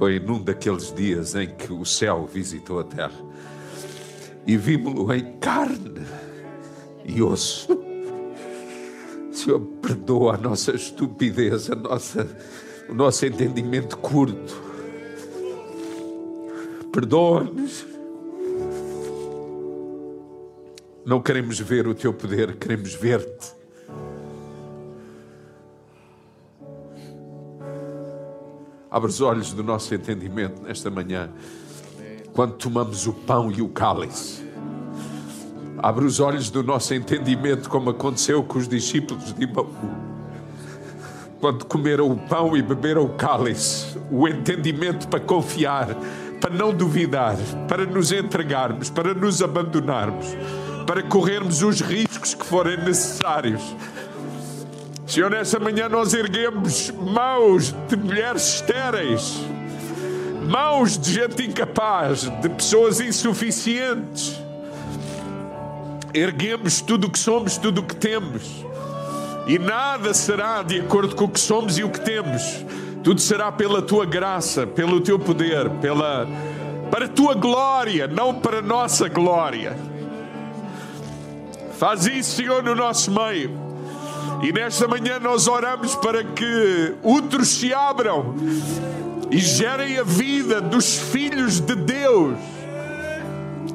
foi 0.00 0.18
num 0.18 0.42
daqueles 0.42 0.94
dias 0.94 1.34
em 1.34 1.46
que 1.46 1.70
o 1.70 1.84
céu 1.84 2.24
visitou 2.24 2.80
a 2.80 2.84
terra 2.84 3.22
e 4.46 4.56
vimos-lo 4.56 5.12
em 5.12 5.36
carne 5.38 6.06
e 7.04 7.22
osso. 7.22 7.68
Senhor, 9.30 9.60
perdoa 9.82 10.36
a 10.36 10.38
nossa 10.38 10.74
estupidez, 10.74 11.70
a 11.70 11.74
nossa, 11.74 12.26
o 12.88 12.94
nosso 12.94 13.26
entendimento 13.26 13.98
curto. 13.98 14.62
Perdoa-nos. 16.90 17.84
Não 21.04 21.20
queremos 21.20 21.60
ver 21.60 21.86
o 21.86 21.94
teu 21.94 22.14
poder, 22.14 22.56
queremos 22.56 22.94
ver-te. 22.94 23.59
Abre 28.90 29.08
os 29.08 29.20
olhos 29.20 29.52
do 29.52 29.62
nosso 29.62 29.94
entendimento 29.94 30.60
nesta 30.62 30.90
manhã, 30.90 31.30
quando 32.32 32.54
tomamos 32.54 33.06
o 33.06 33.12
pão 33.12 33.48
e 33.48 33.62
o 33.62 33.68
cálice. 33.68 34.44
Abre 35.78 36.04
os 36.04 36.18
olhos 36.18 36.50
do 36.50 36.64
nosso 36.64 36.92
entendimento, 36.92 37.70
como 37.70 37.90
aconteceu 37.90 38.42
com 38.42 38.58
os 38.58 38.66
discípulos 38.66 39.32
de 39.32 39.44
Emmaus. 39.44 39.68
Quando 41.38 41.64
comeram 41.66 42.10
o 42.10 42.18
pão 42.18 42.56
e 42.56 42.62
beberam 42.62 43.04
o 43.04 43.10
cálice, 43.10 43.96
o 44.10 44.26
entendimento 44.26 45.06
para 45.06 45.20
confiar, 45.20 45.94
para 46.40 46.52
não 46.52 46.74
duvidar, 46.74 47.36
para 47.68 47.86
nos 47.86 48.10
entregarmos, 48.10 48.90
para 48.90 49.14
nos 49.14 49.40
abandonarmos, 49.40 50.36
para 50.84 51.00
corrermos 51.04 51.62
os 51.62 51.80
riscos 51.80 52.34
que 52.34 52.44
forem 52.44 52.76
necessários. 52.78 53.62
Senhor, 55.10 55.28
nesta 55.28 55.58
manhã 55.58 55.88
nós 55.88 56.14
erguemos 56.14 56.92
mãos 56.92 57.74
de 57.88 57.96
mulheres 57.96 58.54
estéreis, 58.54 59.40
mãos 60.48 60.96
de 60.96 61.14
gente 61.14 61.42
incapaz, 61.42 62.30
de 62.40 62.48
pessoas 62.48 63.00
insuficientes. 63.00 64.40
Erguemos 66.14 66.80
tudo 66.80 67.08
o 67.08 67.10
que 67.10 67.18
somos, 67.18 67.58
tudo 67.58 67.80
o 67.80 67.82
que 67.82 67.96
temos. 67.96 68.64
E 69.48 69.58
nada 69.58 70.14
será 70.14 70.62
de 70.62 70.78
acordo 70.78 71.16
com 71.16 71.24
o 71.24 71.28
que 71.28 71.40
somos 71.40 71.76
e 71.76 71.82
o 71.82 71.90
que 71.90 72.00
temos. 72.02 72.64
Tudo 73.02 73.20
será 73.20 73.50
pela 73.50 73.82
tua 73.82 74.06
graça, 74.06 74.64
pelo 74.64 75.00
teu 75.00 75.18
poder, 75.18 75.68
pela 75.80 76.28
para 76.88 77.06
a 77.06 77.08
tua 77.08 77.34
glória, 77.34 78.06
não 78.06 78.32
para 78.32 78.60
a 78.60 78.62
nossa 78.62 79.08
glória. 79.08 79.76
Faz 81.80 82.06
isso, 82.06 82.36
Senhor, 82.36 82.62
no 82.62 82.76
nosso 82.76 83.10
meio. 83.10 83.69
E 84.42 84.52
nesta 84.52 84.88
manhã 84.88 85.18
nós 85.18 85.46
oramos 85.46 85.94
para 85.96 86.24
que 86.24 86.94
outros 87.02 87.48
se 87.48 87.74
abram 87.74 88.34
e 89.30 89.38
gerem 89.38 89.98
a 89.98 90.02
vida 90.02 90.60
dos 90.60 90.96
filhos 90.96 91.60
de 91.60 91.74
Deus, 91.74 92.38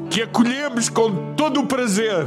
que 0.09 0.23
acolhemos 0.23 0.89
com 0.89 1.33
todo 1.35 1.61
o 1.61 1.67
prazer. 1.67 2.25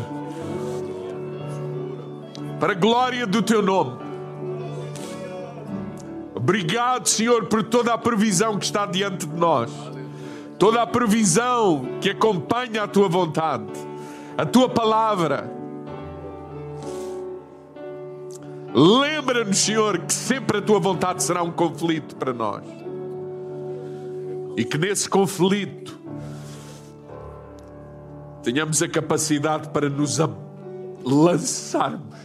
para 2.60 2.72
a 2.72 2.74
glória 2.74 3.24
do 3.24 3.40
teu 3.40 3.62
nome. 3.62 3.98
Obrigado, 6.34 7.08
Senhor, 7.08 7.46
por 7.46 7.62
toda 7.62 7.94
a 7.94 7.98
provisão 7.98 8.58
que 8.58 8.64
está 8.64 8.84
diante 8.84 9.26
de 9.26 9.36
nós, 9.36 9.70
toda 10.58 10.82
a 10.82 10.86
provisão 10.86 11.86
que 12.00 12.10
acompanha 12.10 12.82
a 12.82 12.88
tua 12.88 13.08
vontade, 13.08 13.66
a 14.36 14.44
tua 14.44 14.68
palavra. 14.68 15.57
Lembra-nos, 18.74 19.58
Senhor, 19.58 19.98
que 19.98 20.12
sempre 20.12 20.58
a 20.58 20.62
tua 20.62 20.78
vontade 20.78 21.22
será 21.22 21.42
um 21.42 21.50
conflito 21.50 22.16
para 22.16 22.32
nós. 22.32 22.64
E 24.56 24.64
que 24.64 24.76
nesse 24.76 25.08
conflito 25.08 25.98
tenhamos 28.42 28.82
a 28.82 28.88
capacidade 28.88 29.68
para 29.70 29.88
nos 29.88 30.18
lançarmos. 31.04 32.18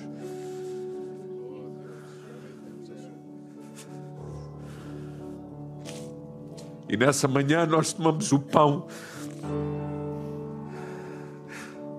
E 6.90 6.98
nessa 6.98 7.28
manhã 7.28 7.66
nós 7.66 7.92
tomamos 7.92 8.32
o 8.32 8.40
pão, 8.40 8.86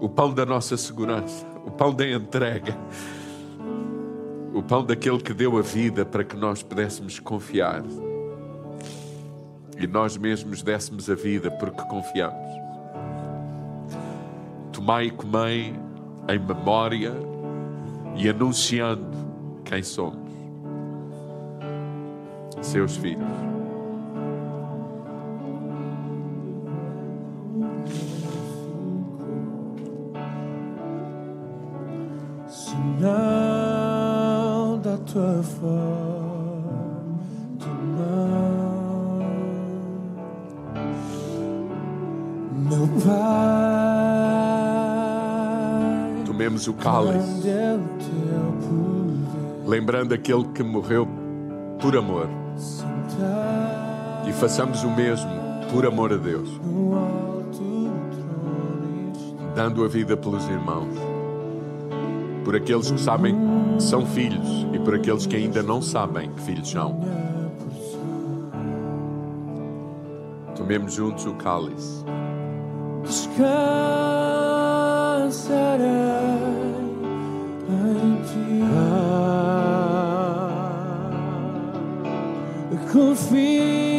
o 0.01 0.09
pão 0.09 0.33
da 0.33 0.47
nossa 0.47 0.77
segurança, 0.77 1.45
o 1.67 1.71
pão 1.71 1.93
da 1.93 2.09
entrega, 2.09 2.77
o 4.55 4.63
pão 4.63 4.85
daquele 4.85 5.19
que 5.19 5.35
deu 5.35 5.59
a 5.59 5.63
vida 5.63 6.07
para 6.07 6.23
que 6.23 6.37
nós 6.37 6.63
pudéssemos 6.63 7.19
confiar 7.19 7.83
e 9.77 9.87
nós 9.87 10.17
mesmos 10.17 10.63
dessemos 10.63 11.11
a 11.11 11.15
vida 11.17 11.51
porque 11.51 11.83
confiamos. 11.83 12.55
Tomai 14.73 15.07
e 15.07 15.11
comei 15.11 15.75
em 16.29 16.39
memória 16.39 17.13
e 18.17 18.29
anunciando 18.29 19.17
quem 19.65 19.83
somos, 19.83 20.31
seus 22.63 22.97
filhos. 22.97 23.54
Tomemos 46.27 46.69
o 46.69 46.75
cálice. 46.75 47.49
lembrando 49.67 50.15
aquele 50.15 50.45
que 50.55 50.63
morreu 50.63 51.09
por 51.81 51.97
amor. 51.97 52.29
E 54.27 54.33
façamos 54.33 54.83
o 54.83 54.91
mesmo 54.91 55.31
por 55.71 55.87
amor 55.87 56.13
a 56.13 56.17
Deus, 56.17 56.49
dando 59.55 59.85
a 59.85 59.89
vida 59.89 60.17
pelos 60.17 60.47
irmãos, 60.49 60.95
por 62.45 62.55
aqueles 62.57 62.91
que 62.91 63.01
sabem 63.01 63.35
são 63.79 64.07
filhos 64.07 64.67
e 64.73 64.79
por 64.79 64.95
aqueles 64.95 65.27
que 65.27 65.37
ainda 65.37 65.63
não 65.63 65.83
sabem 65.83 66.31
que 66.33 66.41
filhos 66.43 66.71
são. 66.71 67.01
Tomemos 70.57 70.95
juntos 70.95 71.27
o 71.27 71.35
cálice. 71.35 72.05
descansarei 73.03 73.45
em 77.69 78.17
ti. 78.23 78.65
Confiarei 82.93 83.94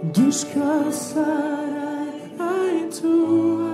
Descansarei 0.00 1.24
em 2.38 2.88
tua 2.88 3.67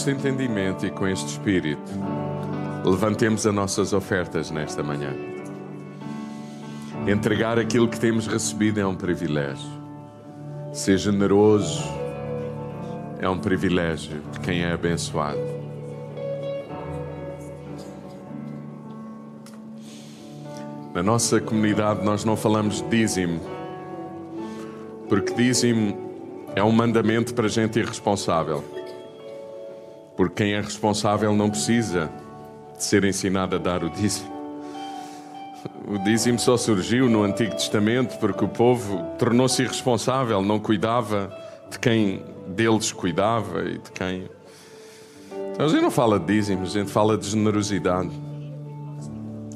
este 0.00 0.12
entendimento 0.12 0.86
e 0.86 0.90
com 0.90 1.06
este 1.06 1.26
espírito, 1.26 1.92
levantemos 2.86 3.46
as 3.46 3.52
nossas 3.52 3.92
ofertas 3.92 4.50
nesta 4.50 4.82
manhã. 4.82 5.14
Entregar 7.06 7.58
aquilo 7.58 7.86
que 7.86 8.00
temos 8.00 8.26
recebido 8.26 8.80
é 8.80 8.86
um 8.86 8.94
privilégio. 8.94 9.68
Ser 10.72 10.96
generoso 10.96 11.84
é 13.18 13.28
um 13.28 13.38
privilégio 13.38 14.22
de 14.32 14.40
quem 14.40 14.62
é 14.62 14.72
abençoado. 14.72 15.38
Na 20.94 21.02
nossa 21.02 21.42
comunidade 21.42 22.02
nós 22.02 22.24
não 22.24 22.38
falamos 22.38 22.80
de 22.80 22.88
dízimo, 22.88 23.38
porque 25.10 25.34
dízimo 25.34 26.48
é 26.56 26.64
um 26.64 26.72
mandamento 26.72 27.34
para 27.34 27.48
gente 27.48 27.78
irresponsável. 27.78 28.79
Porque 30.16 30.44
quem 30.44 30.52
é 30.54 30.60
responsável 30.60 31.34
não 31.34 31.50
precisa 31.50 32.10
de 32.76 32.84
ser 32.84 33.04
ensinado 33.04 33.56
a 33.56 33.58
dar 33.58 33.82
o 33.84 33.90
dízimo. 33.90 34.40
O 35.86 35.98
dízimo 35.98 36.38
só 36.38 36.56
surgiu 36.56 37.08
no 37.08 37.22
Antigo 37.22 37.52
Testamento 37.52 38.18
porque 38.18 38.44
o 38.44 38.48
povo 38.48 39.02
tornou-se 39.18 39.62
irresponsável, 39.62 40.40
não 40.42 40.58
cuidava 40.58 41.36
de 41.70 41.78
quem 41.78 42.22
deles 42.48 42.92
cuidava 42.92 43.62
e 43.64 43.78
de 43.78 43.90
quem. 43.92 44.28
Então 45.52 45.66
a 45.66 45.68
gente 45.68 45.82
não 45.82 45.90
fala 45.90 46.18
de 46.18 46.26
dízimo, 46.26 46.62
a 46.62 46.66
gente 46.66 46.90
fala 46.90 47.18
de 47.18 47.28
generosidade. 47.28 48.10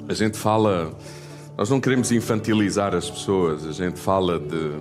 A 0.08 0.14
gente 0.14 0.36
fala. 0.36 0.92
Nós 1.56 1.70
não 1.70 1.80
queremos 1.80 2.10
infantilizar 2.10 2.94
as 2.94 3.08
pessoas, 3.08 3.64
a 3.64 3.72
gente 3.72 3.98
fala 3.98 4.40
de 4.40 4.72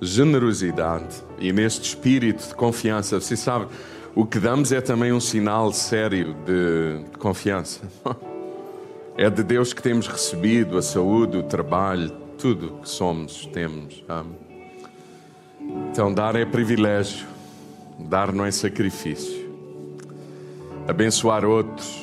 generosidade 0.00 1.16
e 1.38 1.52
neste 1.52 1.88
espírito 1.88 2.46
de 2.46 2.54
confiança. 2.54 3.18
Você 3.18 3.36
sabe, 3.36 3.66
o 4.14 4.24
que 4.24 4.38
damos 4.38 4.70
é 4.72 4.80
também 4.80 5.12
um 5.12 5.20
sinal 5.20 5.72
sério 5.72 6.34
de 6.46 7.18
confiança. 7.18 7.80
É 9.16 9.30
de 9.30 9.44
Deus 9.44 9.72
que 9.72 9.80
temos 9.80 10.08
recebido 10.08 10.76
a 10.76 10.82
saúde, 10.82 11.36
o 11.36 11.44
trabalho, 11.44 12.10
tudo 12.36 12.80
que 12.82 12.88
somos, 12.88 13.46
temos. 13.46 14.04
Então, 15.88 16.12
dar 16.12 16.34
é 16.34 16.44
privilégio, 16.44 17.24
dar 17.96 18.32
não 18.32 18.44
é 18.44 18.50
sacrifício. 18.50 19.48
Abençoar 20.88 21.44
outros, 21.44 21.96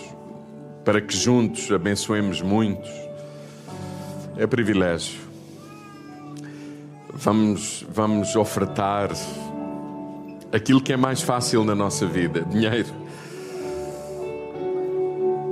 para 0.86 1.02
que 1.02 1.14
juntos 1.14 1.70
abençoemos 1.70 2.42
muitos, 2.42 2.90
é 4.38 4.48
privilégio. 4.48 5.20
Vamos, 7.14 7.86
vamos 7.90 8.38
ofertar 8.38 9.12
aquilo 10.52 10.82
que 10.82 10.94
é 10.94 10.98
mais 10.98 11.22
fácil 11.22 11.64
na 11.64 11.76
nossa 11.76 12.06
vida: 12.06 12.42
dinheiro 12.42 13.02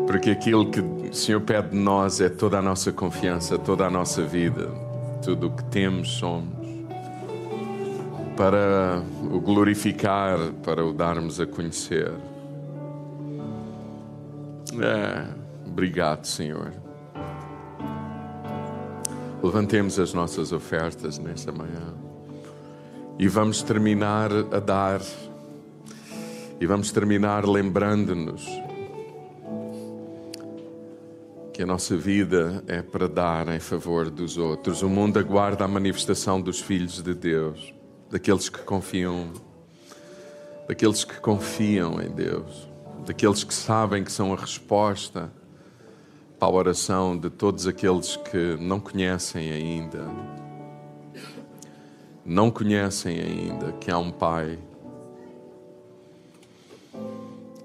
porque 0.09 0.31
aquilo 0.31 0.71
que 0.71 0.79
o 0.79 1.13
Senhor 1.13 1.39
pede 1.39 1.69
de 1.69 1.75
nós 1.75 2.19
é 2.19 2.29
toda 2.29 2.57
a 2.57 2.61
nossa 2.63 2.91
confiança, 2.91 3.59
toda 3.59 3.85
a 3.85 3.91
nossa 3.91 4.23
vida, 4.23 4.67
tudo 5.23 5.49
o 5.49 5.51
que 5.51 5.63
temos, 5.65 6.13
somos, 6.13 6.57
para 8.35 9.03
o 9.31 9.39
glorificar, 9.39 10.39
para 10.63 10.83
o 10.83 10.93
darmos 10.93 11.39
a 11.39 11.45
conhecer. 11.45 12.11
É, 14.81 15.27
obrigado, 15.67 16.25
Senhor. 16.25 16.73
Levantemos 19.43 19.99
as 19.99 20.11
nossas 20.11 20.51
ofertas 20.51 21.19
nesta 21.19 21.51
manhã 21.51 22.08
e 23.19 23.27
vamos 23.27 23.61
terminar 23.61 24.31
a 24.31 24.59
dar. 24.61 25.01
E 26.57 26.65
vamos 26.65 26.89
terminar 26.89 27.45
lembrando-nos 27.45 28.45
que 31.53 31.61
a 31.61 31.65
nossa 31.65 31.97
vida 31.97 32.63
é 32.65 32.81
para 32.81 33.09
dar 33.09 33.49
em 33.49 33.59
favor 33.59 34.09
dos 34.09 34.37
outros. 34.37 34.81
O 34.81 34.87
mundo 34.87 35.19
aguarda 35.19 35.65
a 35.65 35.67
manifestação 35.67 36.39
dos 36.39 36.61
filhos 36.61 37.03
de 37.03 37.13
Deus, 37.13 37.73
daqueles 38.09 38.47
que 38.47 38.59
confiam, 38.59 39.33
daqueles 40.65 41.03
que 41.03 41.19
confiam 41.19 42.01
em 42.01 42.09
Deus, 42.09 42.69
daqueles 43.05 43.43
que 43.43 43.53
sabem 43.53 44.01
que 44.01 44.11
são 44.13 44.33
a 44.33 44.37
resposta 44.37 45.29
para 46.39 46.47
a 46.47 46.51
oração 46.51 47.17
de 47.17 47.29
todos 47.29 47.67
aqueles 47.67 48.15
que 48.15 48.55
não 48.61 48.79
conhecem 48.79 49.51
ainda. 49.51 50.05
Não 52.29 52.51
conhecem 52.51 53.19
ainda 53.19 53.71
que 53.71 53.89
há 53.89 53.97
um 53.97 54.11
Pai 54.11 54.59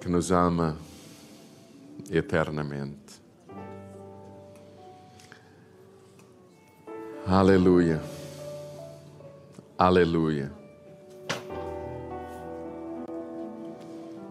que 0.00 0.08
nos 0.08 0.32
ama 0.32 0.78
eternamente. 2.10 3.20
Aleluia. 7.26 8.00
Aleluia. 9.76 10.50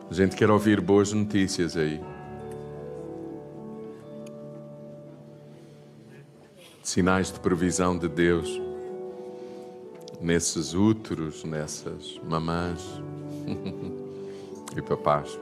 A 0.09 0.13
gente 0.15 0.35
quer 0.35 0.49
ouvir 0.49 0.81
boas 0.81 1.13
notícias 1.13 1.77
aí. 1.77 2.01
Sinais 6.81 7.31
de 7.31 7.39
provisão 7.39 7.95
de 7.95 8.07
Deus 8.07 8.72
nesses 10.23 10.73
úteros, 10.73 11.43
nessas 11.43 12.19
mamãs 12.27 12.81
e 14.75 14.81
papás. 14.81 15.37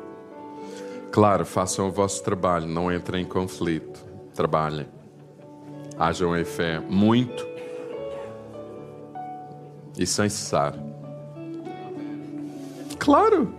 Claro, 1.11 1.45
façam 1.45 1.87
o 1.87 1.91
vosso 1.91 2.23
trabalho, 2.23 2.67
não 2.67 2.91
entrem 2.91 3.23
em 3.23 3.27
conflito. 3.27 4.03
Trabalhem 4.33 4.87
hajam 6.01 6.35
em 6.35 6.43
fé 6.43 6.79
muito 6.79 7.47
e 9.97 10.05
sem 10.07 10.27
cessar. 10.27 10.73
Claro! 12.97 13.53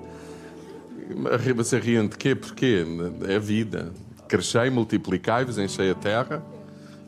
Você 1.54 1.78
rindo 1.78 2.10
de 2.10 2.16
quê? 2.16 2.34
Porquê? 2.34 2.84
É 3.28 3.38
vida. 3.38 3.92
Crescei, 4.26 4.70
multiplicai-vos, 4.70 5.58
enchei 5.58 5.90
a 5.90 5.94
terra. 5.94 6.42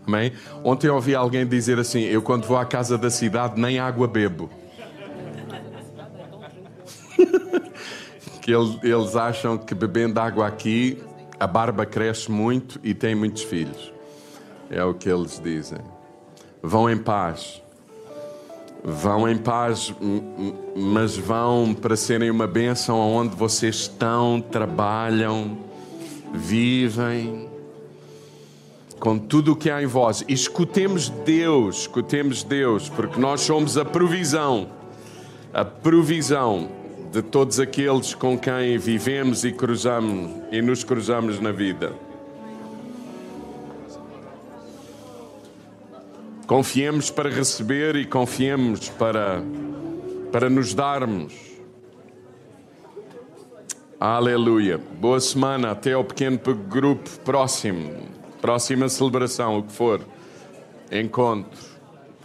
Amém? 0.07 0.33
Ontem 0.63 0.89
ouvi 0.89 1.15
alguém 1.15 1.47
dizer 1.47 1.79
assim: 1.79 2.03
Eu, 2.03 2.23
quando 2.23 2.47
vou 2.47 2.57
à 2.57 2.65
casa 2.65 2.99
da 2.99 3.11
cidade, 3.11 3.61
nem 3.61 3.79
água 3.79 4.07
bebo. 4.07 4.51
que 8.43 8.53
eles 8.53 9.17
acham 9.17 9.57
que 9.57 9.75
bebendo 9.75 10.21
água 10.21 10.47
aqui, 10.47 11.03
a 11.41 11.47
barba 11.47 11.87
cresce 11.87 12.31
muito 12.31 12.79
e 12.83 12.93
tem 12.93 13.15
muitos 13.15 13.43
filhos. 13.43 13.93
É 14.71 14.85
o 14.85 14.95
que 14.95 15.09
eles 15.09 15.41
dizem. 15.43 15.79
Vão 16.63 16.91
em 16.91 16.99
paz. 16.99 17.63
Vão 18.83 19.27
em 19.27 19.39
paz, 19.39 19.95
mas 20.77 21.17
vão 21.17 21.73
para 21.73 21.97
serem 21.97 22.31
uma 22.31 22.47
bênção 22.47 22.99
onde 22.99 23.35
vocês 23.35 23.77
estão, 23.77 24.43
trabalham, 24.43 25.57
vivem, 26.35 27.49
com 29.05 29.19
tudo 29.19 29.53
o 29.53 29.57
que 29.57 29.71
há 29.71 29.83
em 29.83 29.87
vós. 29.87 30.25
E 30.27 30.33
escutemos 30.33 31.11
Deus, 31.11 31.81
escutemos 31.81 32.43
Deus, 32.43 32.89
porque 32.89 33.21
nós 33.21 33.43
somos 33.43 33.77
a 33.77 33.85
provisão, 33.85 34.67
a 35.53 35.63
provisão 35.63 36.71
de 37.13 37.21
todos 37.21 37.61
aqueles 37.61 38.15
com 38.15 38.39
quem 38.39 38.79
vivemos 38.79 39.45
e 39.45 39.53
cruzamos 39.53 40.31
e 40.51 40.63
nos 40.63 40.83
cruzamos 40.83 41.39
na 41.39 41.53
vida. 41.53 41.93
Confiemos 46.47 47.11
para 47.11 47.29
receber 47.29 47.97
e 47.97 48.07
confiemos 48.07 48.89
para, 48.89 49.43
para 50.33 50.49
nos 50.49 50.73
darmos. 50.73 51.35
Aleluia. 54.01 54.81
Boa 54.99 55.21
semana. 55.21 55.73
Até 55.73 55.93
ao 55.93 56.05
pequeno 56.05 56.39
grupo 56.39 57.11
próximo. 57.21 58.24
Próxima 58.45 58.91
celebração, 58.91 59.59
o 59.59 59.63
que 59.63 59.73
for. 59.73 60.03
Encontro. 60.93 61.59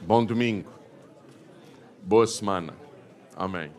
Bom 0.01 0.25
domingo. 0.25 0.69
Boa 2.03 2.27
semana. 2.27 2.73
Amém. 3.37 3.78